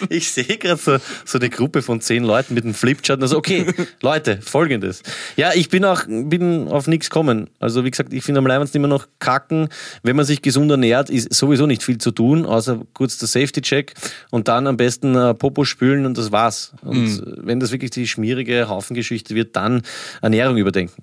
Ich 0.16 0.30
sehe 0.30 0.44
gerade 0.44 0.80
so, 0.80 0.98
so 1.24 1.38
eine 1.38 1.50
Gruppe 1.50 1.82
von 1.82 2.00
zehn 2.00 2.24
Leuten 2.24 2.54
mit 2.54 2.64
einem 2.64 2.74
Flipchart. 2.74 3.20
Also, 3.22 3.36
okay, 3.36 3.66
Leute, 4.02 4.40
folgendes. 4.40 5.02
Ja, 5.36 5.52
ich 5.54 5.68
bin 5.68 5.84
auch 5.84 6.04
bin 6.06 6.68
auf 6.68 6.86
nichts 6.86 7.10
kommen. 7.10 7.50
Also, 7.58 7.84
wie 7.84 7.90
gesagt, 7.90 8.12
ich 8.12 8.24
finde 8.24 8.38
am 8.38 8.46
leibendsten 8.46 8.80
immer 8.80 8.88
noch 8.88 9.06
kacken. 9.18 9.68
Wenn 10.02 10.16
man 10.16 10.24
sich 10.24 10.42
gesund 10.42 10.70
ernährt, 10.70 11.10
ist 11.10 11.32
sowieso 11.34 11.66
nicht 11.66 11.82
viel 11.82 11.98
zu 11.98 12.10
tun, 12.10 12.46
außer 12.46 12.80
kurz 12.94 13.18
der 13.18 13.28
Safety-Check 13.28 13.94
und 14.30 14.48
dann 14.48 14.66
am 14.66 14.76
besten 14.76 15.14
äh, 15.14 15.34
Popo 15.34 15.64
spülen 15.64 16.06
und 16.06 16.16
das 16.18 16.32
war's. 16.32 16.72
Und 16.82 17.18
äh, 17.18 17.46
wenn 17.46 17.60
das 17.60 17.72
wirklich 17.72 17.90
die 17.90 18.06
schmierige 18.06 18.68
Haufengeschichte 18.68 19.34
wird, 19.34 19.56
dann 19.56 19.82
Ernährung 20.22 20.56
überdenken. 20.56 21.02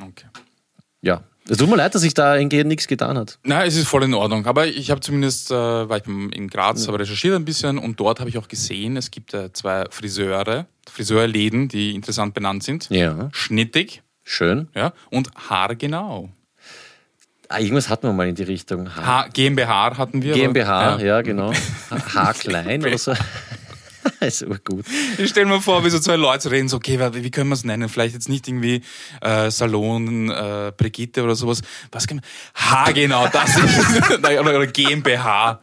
Okay. 0.00 0.26
Ja. 1.02 1.22
Es 1.48 1.58
tut 1.58 1.68
mir 1.68 1.76
leid, 1.76 1.94
dass 1.94 2.02
sich 2.02 2.14
da 2.14 2.34
hingehend 2.36 2.68
nichts 2.68 2.86
getan 2.86 3.18
hat. 3.18 3.38
Nein, 3.42 3.66
es 3.66 3.76
ist 3.76 3.88
voll 3.88 4.04
in 4.04 4.14
Ordnung. 4.14 4.46
Aber 4.46 4.66
ich 4.68 4.90
habe 4.92 5.00
zumindest, 5.00 5.50
äh, 5.50 5.54
war 5.54 5.96
ich 5.96 6.06
in 6.06 6.48
Graz, 6.48 6.86
habe 6.86 7.00
recherchiert 7.00 7.34
ein 7.34 7.44
bisschen 7.44 7.78
und 7.78 7.98
dort 7.98 8.20
habe 8.20 8.30
ich 8.30 8.38
auch 8.38 8.46
gesehen, 8.48 8.96
es 8.96 9.10
gibt 9.10 9.34
äh, 9.34 9.52
zwei 9.52 9.84
Friseure, 9.90 10.66
Friseurläden, 10.90 11.66
die 11.68 11.94
interessant 11.96 12.34
benannt 12.34 12.62
sind. 12.62 12.88
Ja. 12.90 13.28
Schnittig, 13.32 14.02
Schön. 14.22 14.68
ja, 14.74 14.92
und 15.10 15.30
haargenau. 15.50 16.28
Ah, 17.48 17.58
irgendwas 17.58 17.88
hatten 17.90 18.06
wir 18.06 18.12
mal 18.14 18.28
in 18.28 18.34
die 18.34 18.44
Richtung. 18.44 18.94
Haar. 18.96 19.06
Ha 19.06 19.28
GmbH 19.30 19.98
hatten 19.98 20.22
wir. 20.22 20.32
GmbH, 20.32 21.00
ja, 21.00 21.20
genau. 21.20 21.52
Ha- 21.90 22.14
Haarklein 22.14 22.82
oder 22.86 22.96
so. 22.96 23.12
ist 24.20 24.42
aber 24.42 24.58
gut. 24.58 24.84
Ich 25.18 25.30
stelle 25.30 25.46
mir 25.46 25.60
vor, 25.60 25.84
wie 25.84 25.90
so 25.90 25.98
zwei 25.98 26.16
Leute 26.16 26.50
reden, 26.50 26.68
so, 26.68 26.76
okay, 26.76 26.98
wie 27.12 27.30
können 27.30 27.50
wir 27.50 27.54
es 27.54 27.64
nennen? 27.64 27.88
Vielleicht 27.88 28.14
jetzt 28.14 28.28
nicht 28.28 28.48
irgendwie 28.48 28.82
äh, 29.20 29.50
Salon 29.50 30.30
äh, 30.30 30.72
Brigitte 30.76 31.22
oder 31.22 31.34
sowas. 31.34 31.62
Was 31.90 32.06
kann 32.06 32.18
man? 32.18 32.24
Ha, 32.54 32.90
genau, 32.92 33.28
das 33.28 33.56
ist. 33.56 34.12
Oder, 34.22 34.66
GmbH. 34.66 35.60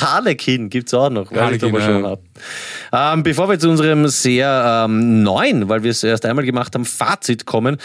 Harlequin 0.00 0.68
gibt's 0.68 0.92
auch 0.92 1.08
noch, 1.10 1.32
weil 1.32 1.54
ich 1.54 1.60
schon 1.60 2.04
ja. 2.04 2.10
hab. 2.10 2.20
Ähm, 2.92 3.22
bevor 3.22 3.48
wir 3.48 3.58
zu 3.58 3.70
unserem 3.70 4.08
sehr 4.08 4.84
ähm, 4.84 5.22
neuen, 5.22 5.68
weil 5.68 5.82
wir 5.82 5.90
es 5.90 6.02
erst 6.02 6.26
einmal 6.26 6.44
gemacht 6.44 6.74
haben, 6.74 6.84
Fazit 6.84 7.46
kommen, 7.46 7.78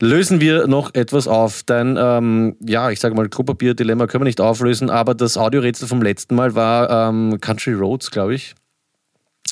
lösen 0.00 0.40
wir 0.40 0.66
noch 0.66 0.94
etwas 0.94 1.28
auf. 1.28 1.62
Dein, 1.64 1.98
ähm, 2.00 2.56
ja, 2.60 2.90
ich 2.90 3.00
sage 3.00 3.14
mal, 3.14 3.28
Klopapier-Dilemma 3.28 4.06
können 4.06 4.22
wir 4.22 4.26
nicht 4.26 4.40
auflösen, 4.40 4.88
aber 4.88 5.14
das 5.14 5.36
Audiorätsel 5.36 5.86
vom 5.86 6.02
letzten 6.02 6.34
Mal 6.34 6.54
war 6.54 7.08
ähm, 7.08 7.38
Country 7.40 7.74
Roads, 7.74 8.10
glaube 8.10 8.34
ich. 8.34 8.54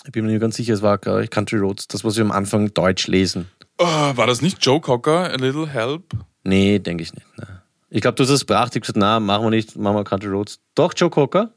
Ich 0.08 0.12
bin 0.12 0.24
mir 0.24 0.32
nicht 0.32 0.40
ganz 0.40 0.56
sicher, 0.56 0.72
es 0.72 0.80
war 0.80 0.98
ich, 1.20 1.28
Country 1.28 1.58
Roads, 1.58 1.86
das, 1.86 2.02
was 2.02 2.16
wir 2.16 2.24
am 2.24 2.32
Anfang 2.32 2.72
Deutsch 2.72 3.08
lesen. 3.08 3.50
Oh, 3.76 3.84
war 3.84 4.26
das 4.26 4.40
nicht 4.40 4.56
Joe 4.64 4.80
Cocker, 4.80 5.30
A 5.30 5.34
Little 5.34 5.68
Help? 5.68 6.14
Nee, 6.44 6.78
denke 6.78 7.02
ich 7.02 7.12
nicht. 7.12 7.26
nein. 7.36 7.58
Ich 7.90 8.00
glaube, 8.00 8.14
du 8.14 8.22
hast 8.22 8.30
das 8.30 8.40
gebracht. 8.40 8.68
Ich 8.68 8.76
habe 8.76 8.80
gesagt, 8.80 8.96
na, 8.96 9.20
machen 9.20 9.44
wir 9.44 9.50
nicht, 9.50 9.76
machen 9.76 9.96
wir 9.96 10.04
Country 10.04 10.30
Roads. 10.30 10.60
Doch, 10.74 10.94
Joe 10.96 11.10
Cocker? 11.10 11.52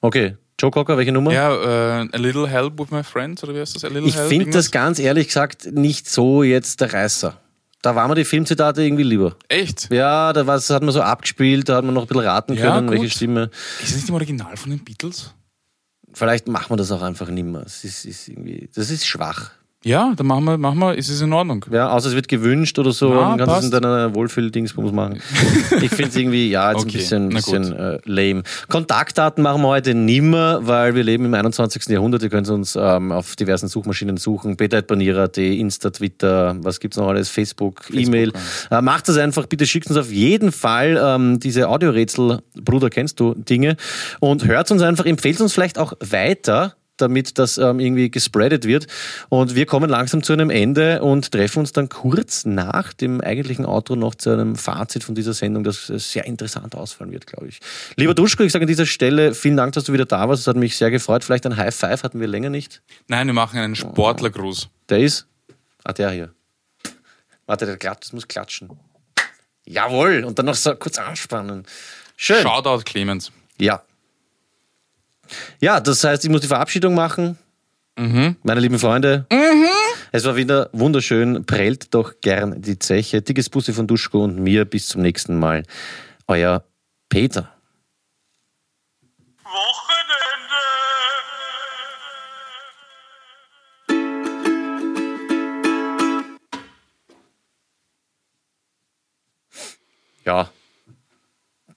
Okay. 0.00 0.36
Joe 0.60 0.72
Cocker, 0.72 0.96
welche 0.96 1.12
Nummer? 1.12 1.32
Ja, 1.32 2.02
äh, 2.02 2.08
A 2.12 2.16
Little 2.16 2.48
Help 2.48 2.76
with 2.80 2.90
my 2.90 3.04
friends, 3.04 3.44
oder 3.44 3.54
wie 3.54 3.60
heißt 3.60 3.76
das? 3.76 3.84
A 3.84 3.88
Little 3.88 4.08
Ich 4.08 4.16
finde 4.16 4.50
das 4.50 4.72
ganz 4.72 4.98
ehrlich 4.98 5.28
gesagt 5.28 5.70
nicht 5.70 6.10
so 6.10 6.42
jetzt 6.42 6.80
der 6.80 6.92
Reißer. 6.92 7.40
Da 7.82 7.94
waren 7.94 8.08
mir 8.10 8.16
die 8.16 8.24
Filmzitate 8.24 8.82
irgendwie 8.82 9.04
lieber. 9.04 9.36
Echt? 9.46 9.92
Ja, 9.92 10.32
da 10.32 10.42
das 10.42 10.70
hat 10.70 10.82
man 10.82 10.90
so 10.90 11.02
abgespielt, 11.02 11.68
da 11.68 11.76
hat 11.76 11.84
man 11.84 11.94
noch 11.94 12.02
ein 12.02 12.08
bisschen 12.08 12.24
raten 12.24 12.54
Ja, 12.54 12.72
können, 12.74 12.88
gut. 12.88 12.96
welche 12.98 13.10
Stimme. 13.14 13.48
Ist 13.80 13.92
das 13.92 13.94
nicht 13.94 14.08
im 14.08 14.16
Original 14.16 14.56
von 14.56 14.70
den 14.70 14.82
Beatles? 14.82 15.32
Vielleicht 16.16 16.48
machen 16.48 16.70
wir 16.70 16.76
das 16.78 16.92
auch 16.92 17.02
einfach 17.02 17.28
nimmer. 17.28 17.62
Es 17.66 17.84
ist, 17.84 18.06
ist 18.06 18.28
irgendwie, 18.28 18.70
das 18.74 18.88
ist 18.88 19.06
schwach. 19.06 19.50
Ja, 19.86 20.14
dann 20.16 20.26
machen 20.26 20.42
wir, 20.42 20.58
machen 20.58 20.80
wir, 20.80 20.96
ist 20.96 21.08
es 21.08 21.20
in 21.20 21.32
Ordnung. 21.32 21.64
Ja, 21.70 21.90
außer 21.90 22.08
es 22.08 22.16
wird 22.16 22.26
gewünscht 22.26 22.76
oder 22.80 22.90
so, 22.90 23.14
Ja, 23.14 23.36
dann 23.36 23.46
kannst 23.46 23.52
du 23.54 23.58
es 23.58 23.64
in 23.66 23.70
deiner 23.70 24.12
Wohlfühl-Dingsbums 24.16 24.90
machen. 24.90 25.20
Ich 25.80 25.90
finde 25.90 26.08
es 26.08 26.16
irgendwie, 26.16 26.50
ja, 26.50 26.72
jetzt 26.72 26.80
ein 26.80 26.88
Okay, 26.88 26.96
bisschen, 26.98 27.28
na 27.28 27.36
bisschen 27.36 27.72
äh, 27.72 27.98
lame. 28.04 28.42
Kontaktdaten 28.68 29.44
machen 29.44 29.62
wir 29.62 29.68
heute 29.68 29.94
nimmer, 29.94 30.66
weil 30.66 30.96
wir 30.96 31.04
leben 31.04 31.26
im 31.26 31.34
21. 31.34 31.86
Jahrhundert. 31.86 32.24
Ihr 32.24 32.30
könnt 32.30 32.48
uns 32.48 32.74
ähm, 32.74 33.12
auf 33.12 33.36
diversen 33.36 33.68
Suchmaschinen 33.68 34.16
suchen. 34.16 34.56
Beta.banierer.at, 34.56 35.38
Insta, 35.38 35.90
Twitter, 35.90 36.56
was 36.60 36.80
gibt's 36.80 36.96
noch 36.96 37.06
alles? 37.06 37.28
Facebook, 37.28 37.82
E-Mail. 37.92 38.32
Äh, 38.72 38.82
macht 38.82 39.08
das 39.08 39.16
einfach, 39.18 39.46
bitte 39.46 39.66
schickt 39.66 39.86
uns 39.86 39.98
auf 39.98 40.10
jeden 40.10 40.50
Fall 40.50 41.00
ähm, 41.00 41.38
diese 41.38 41.68
Audiorätsel, 41.68 42.40
Bruder, 42.60 42.90
kennst 42.90 43.20
du 43.20 43.34
Dinge? 43.34 43.76
Und 44.18 44.46
hört 44.46 44.68
uns 44.72 44.82
einfach, 44.82 45.06
empfehlt 45.06 45.40
uns 45.40 45.52
vielleicht 45.52 45.78
auch 45.78 45.92
weiter 46.00 46.74
damit 46.96 47.38
das 47.38 47.58
ähm, 47.58 47.80
irgendwie 47.80 48.10
gespreadet 48.10 48.64
wird. 48.64 48.86
Und 49.28 49.54
wir 49.54 49.66
kommen 49.66 49.90
langsam 49.90 50.22
zu 50.22 50.32
einem 50.32 50.50
Ende 50.50 51.02
und 51.02 51.30
treffen 51.30 51.60
uns 51.60 51.72
dann 51.72 51.88
kurz 51.88 52.44
nach 52.44 52.92
dem 52.92 53.20
eigentlichen 53.20 53.66
Outro 53.66 53.96
noch 53.96 54.14
zu 54.14 54.30
einem 54.30 54.56
Fazit 54.56 55.04
von 55.04 55.14
dieser 55.14 55.34
Sendung, 55.34 55.64
das 55.64 55.90
äh, 55.90 55.98
sehr 55.98 56.24
interessant 56.24 56.74
ausfallen 56.74 57.12
wird, 57.12 57.26
glaube 57.26 57.48
ich. 57.48 57.60
Lieber 57.96 58.14
Duschko, 58.14 58.42
ich 58.42 58.52
sage 58.52 58.64
an 58.64 58.68
dieser 58.68 58.86
Stelle 58.86 59.34
vielen 59.34 59.56
Dank, 59.56 59.72
dass 59.74 59.84
du 59.84 59.92
wieder 59.92 60.06
da 60.06 60.28
warst. 60.28 60.42
Es 60.42 60.46
hat 60.46 60.56
mich 60.56 60.76
sehr 60.76 60.90
gefreut. 60.90 61.24
Vielleicht 61.24 61.46
ein 61.46 61.56
High 61.56 61.74
Five 61.74 62.02
hatten 62.02 62.20
wir 62.20 62.26
länger 62.26 62.50
nicht. 62.50 62.82
Nein, 63.08 63.26
wir 63.26 63.34
machen 63.34 63.58
einen 63.58 63.76
Sportlergruß. 63.76 64.68
Der 64.88 64.98
ist. 64.98 65.26
Ah, 65.84 65.92
der 65.92 66.10
hier. 66.10 66.34
Warte, 67.46 67.66
der 67.66 67.76
klatscht, 67.76 68.04
das 68.04 68.12
muss 68.12 68.26
klatschen. 68.26 68.70
Jawohl. 69.66 70.24
Und 70.24 70.38
dann 70.38 70.46
noch 70.46 70.54
so 70.54 70.74
kurz 70.74 70.98
anspannen. 70.98 71.64
Schön. 72.16 72.42
Shoutout 72.42 72.82
Clemens. 72.84 73.30
Ja. 73.58 73.82
Ja, 75.60 75.80
das 75.80 76.02
heißt, 76.04 76.24
ich 76.24 76.30
muss 76.30 76.40
die 76.40 76.48
Verabschiedung 76.48 76.94
machen. 76.94 77.38
Meine 78.42 78.60
lieben 78.60 78.78
Freunde. 78.78 79.26
Es 80.12 80.24
war 80.24 80.36
wieder 80.36 80.68
wunderschön. 80.72 81.46
Prellt 81.46 81.94
doch 81.94 82.20
gern 82.20 82.60
die 82.60 82.78
Zeche. 82.78 83.22
Dickes 83.22 83.48
Bussi 83.48 83.72
von 83.72 83.86
Duschko 83.86 84.24
und 84.24 84.38
mir. 84.38 84.66
Bis 84.66 84.88
zum 84.88 85.00
nächsten 85.00 85.38
Mal. 85.38 85.62
Euer 86.26 86.64
Peter. 87.08 87.52
Ja. 100.24 100.50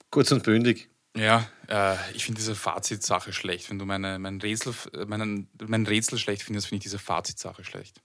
Kurz 0.09 0.31
und 0.31 0.43
bündig. 0.43 0.89
Ja, 1.15 1.47
äh, 1.67 1.95
ich 2.13 2.25
finde 2.25 2.39
diese 2.39 2.55
Fazitsache 2.55 3.33
schlecht. 3.33 3.69
Wenn 3.69 3.79
du 3.79 3.85
meine, 3.85 4.19
mein, 4.19 4.39
Rätsel, 4.39 4.73
meinen, 5.07 5.47
mein 5.65 5.85
Rätsel 5.85 6.19
schlecht 6.19 6.43
findest, 6.43 6.67
finde 6.67 6.77
ich 6.77 6.83
diese 6.83 6.99
Fazitsache 6.99 7.63
schlecht. 7.63 8.01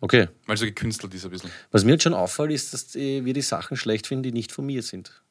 Okay. 0.00 0.28
Weil 0.46 0.56
so 0.56 0.66
gekünstelt 0.66 1.14
ist 1.14 1.24
ein 1.24 1.30
bisschen. 1.30 1.50
Was 1.70 1.84
mir 1.84 1.92
jetzt 1.92 2.02
schon 2.02 2.14
auffällt, 2.14 2.50
ist, 2.50 2.74
dass 2.74 2.94
wir 2.94 3.32
die 3.32 3.42
Sachen 3.42 3.76
schlecht 3.76 4.06
finden, 4.06 4.24
die 4.24 4.32
nicht 4.32 4.52
von 4.52 4.66
mir 4.66 4.82
sind. 4.82 5.22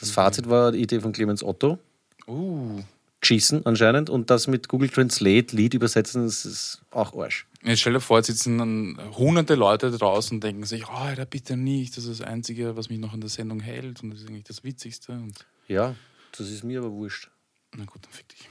Das 0.00 0.10
mhm. 0.10 0.14
Fazit 0.14 0.48
war 0.48 0.72
die 0.72 0.80
Idee 0.80 1.00
von 1.00 1.12
Clemens 1.12 1.42
Otto. 1.42 1.78
Uh. 2.26 2.82
Schießen 3.22 3.66
anscheinend 3.66 4.08
und 4.08 4.30
das 4.30 4.46
mit 4.46 4.68
Google 4.68 4.88
Translate 4.88 5.54
Lied 5.54 5.74
übersetzen, 5.74 6.24
das 6.24 6.46
ist 6.46 6.80
auch 6.90 7.14
Arsch. 7.14 7.46
Jetzt 7.62 7.80
stell 7.80 7.92
dir 7.92 8.00
vor, 8.00 8.16
jetzt 8.16 8.28
sitzen 8.28 8.56
dann 8.56 8.98
hunderte 9.12 9.54
Leute 9.56 9.90
draußen 9.90 10.38
und 10.38 10.44
denken 10.44 10.64
sich, 10.64 10.86
ah, 10.86 10.90
oh, 10.90 11.06
Alter, 11.08 11.26
bitte 11.26 11.58
nicht, 11.58 11.98
das 11.98 12.04
ist 12.04 12.20
das 12.20 12.26
Einzige, 12.26 12.76
was 12.76 12.88
mich 12.88 12.98
noch 12.98 13.12
in 13.12 13.20
der 13.20 13.28
Sendung 13.28 13.60
hält 13.60 14.02
und 14.02 14.10
das 14.10 14.20
ist 14.20 14.28
eigentlich 14.28 14.44
das 14.44 14.64
Witzigste. 14.64 15.12
Und 15.12 15.34
ja, 15.70 15.94
das 16.36 16.50
ist 16.50 16.64
mir 16.64 16.80
aber 16.80 16.90
wurscht. 16.90 17.30
Na 17.76 17.84
gut, 17.84 18.04
dann 18.04 18.10
fick 18.12 18.28
dich. 18.28 18.48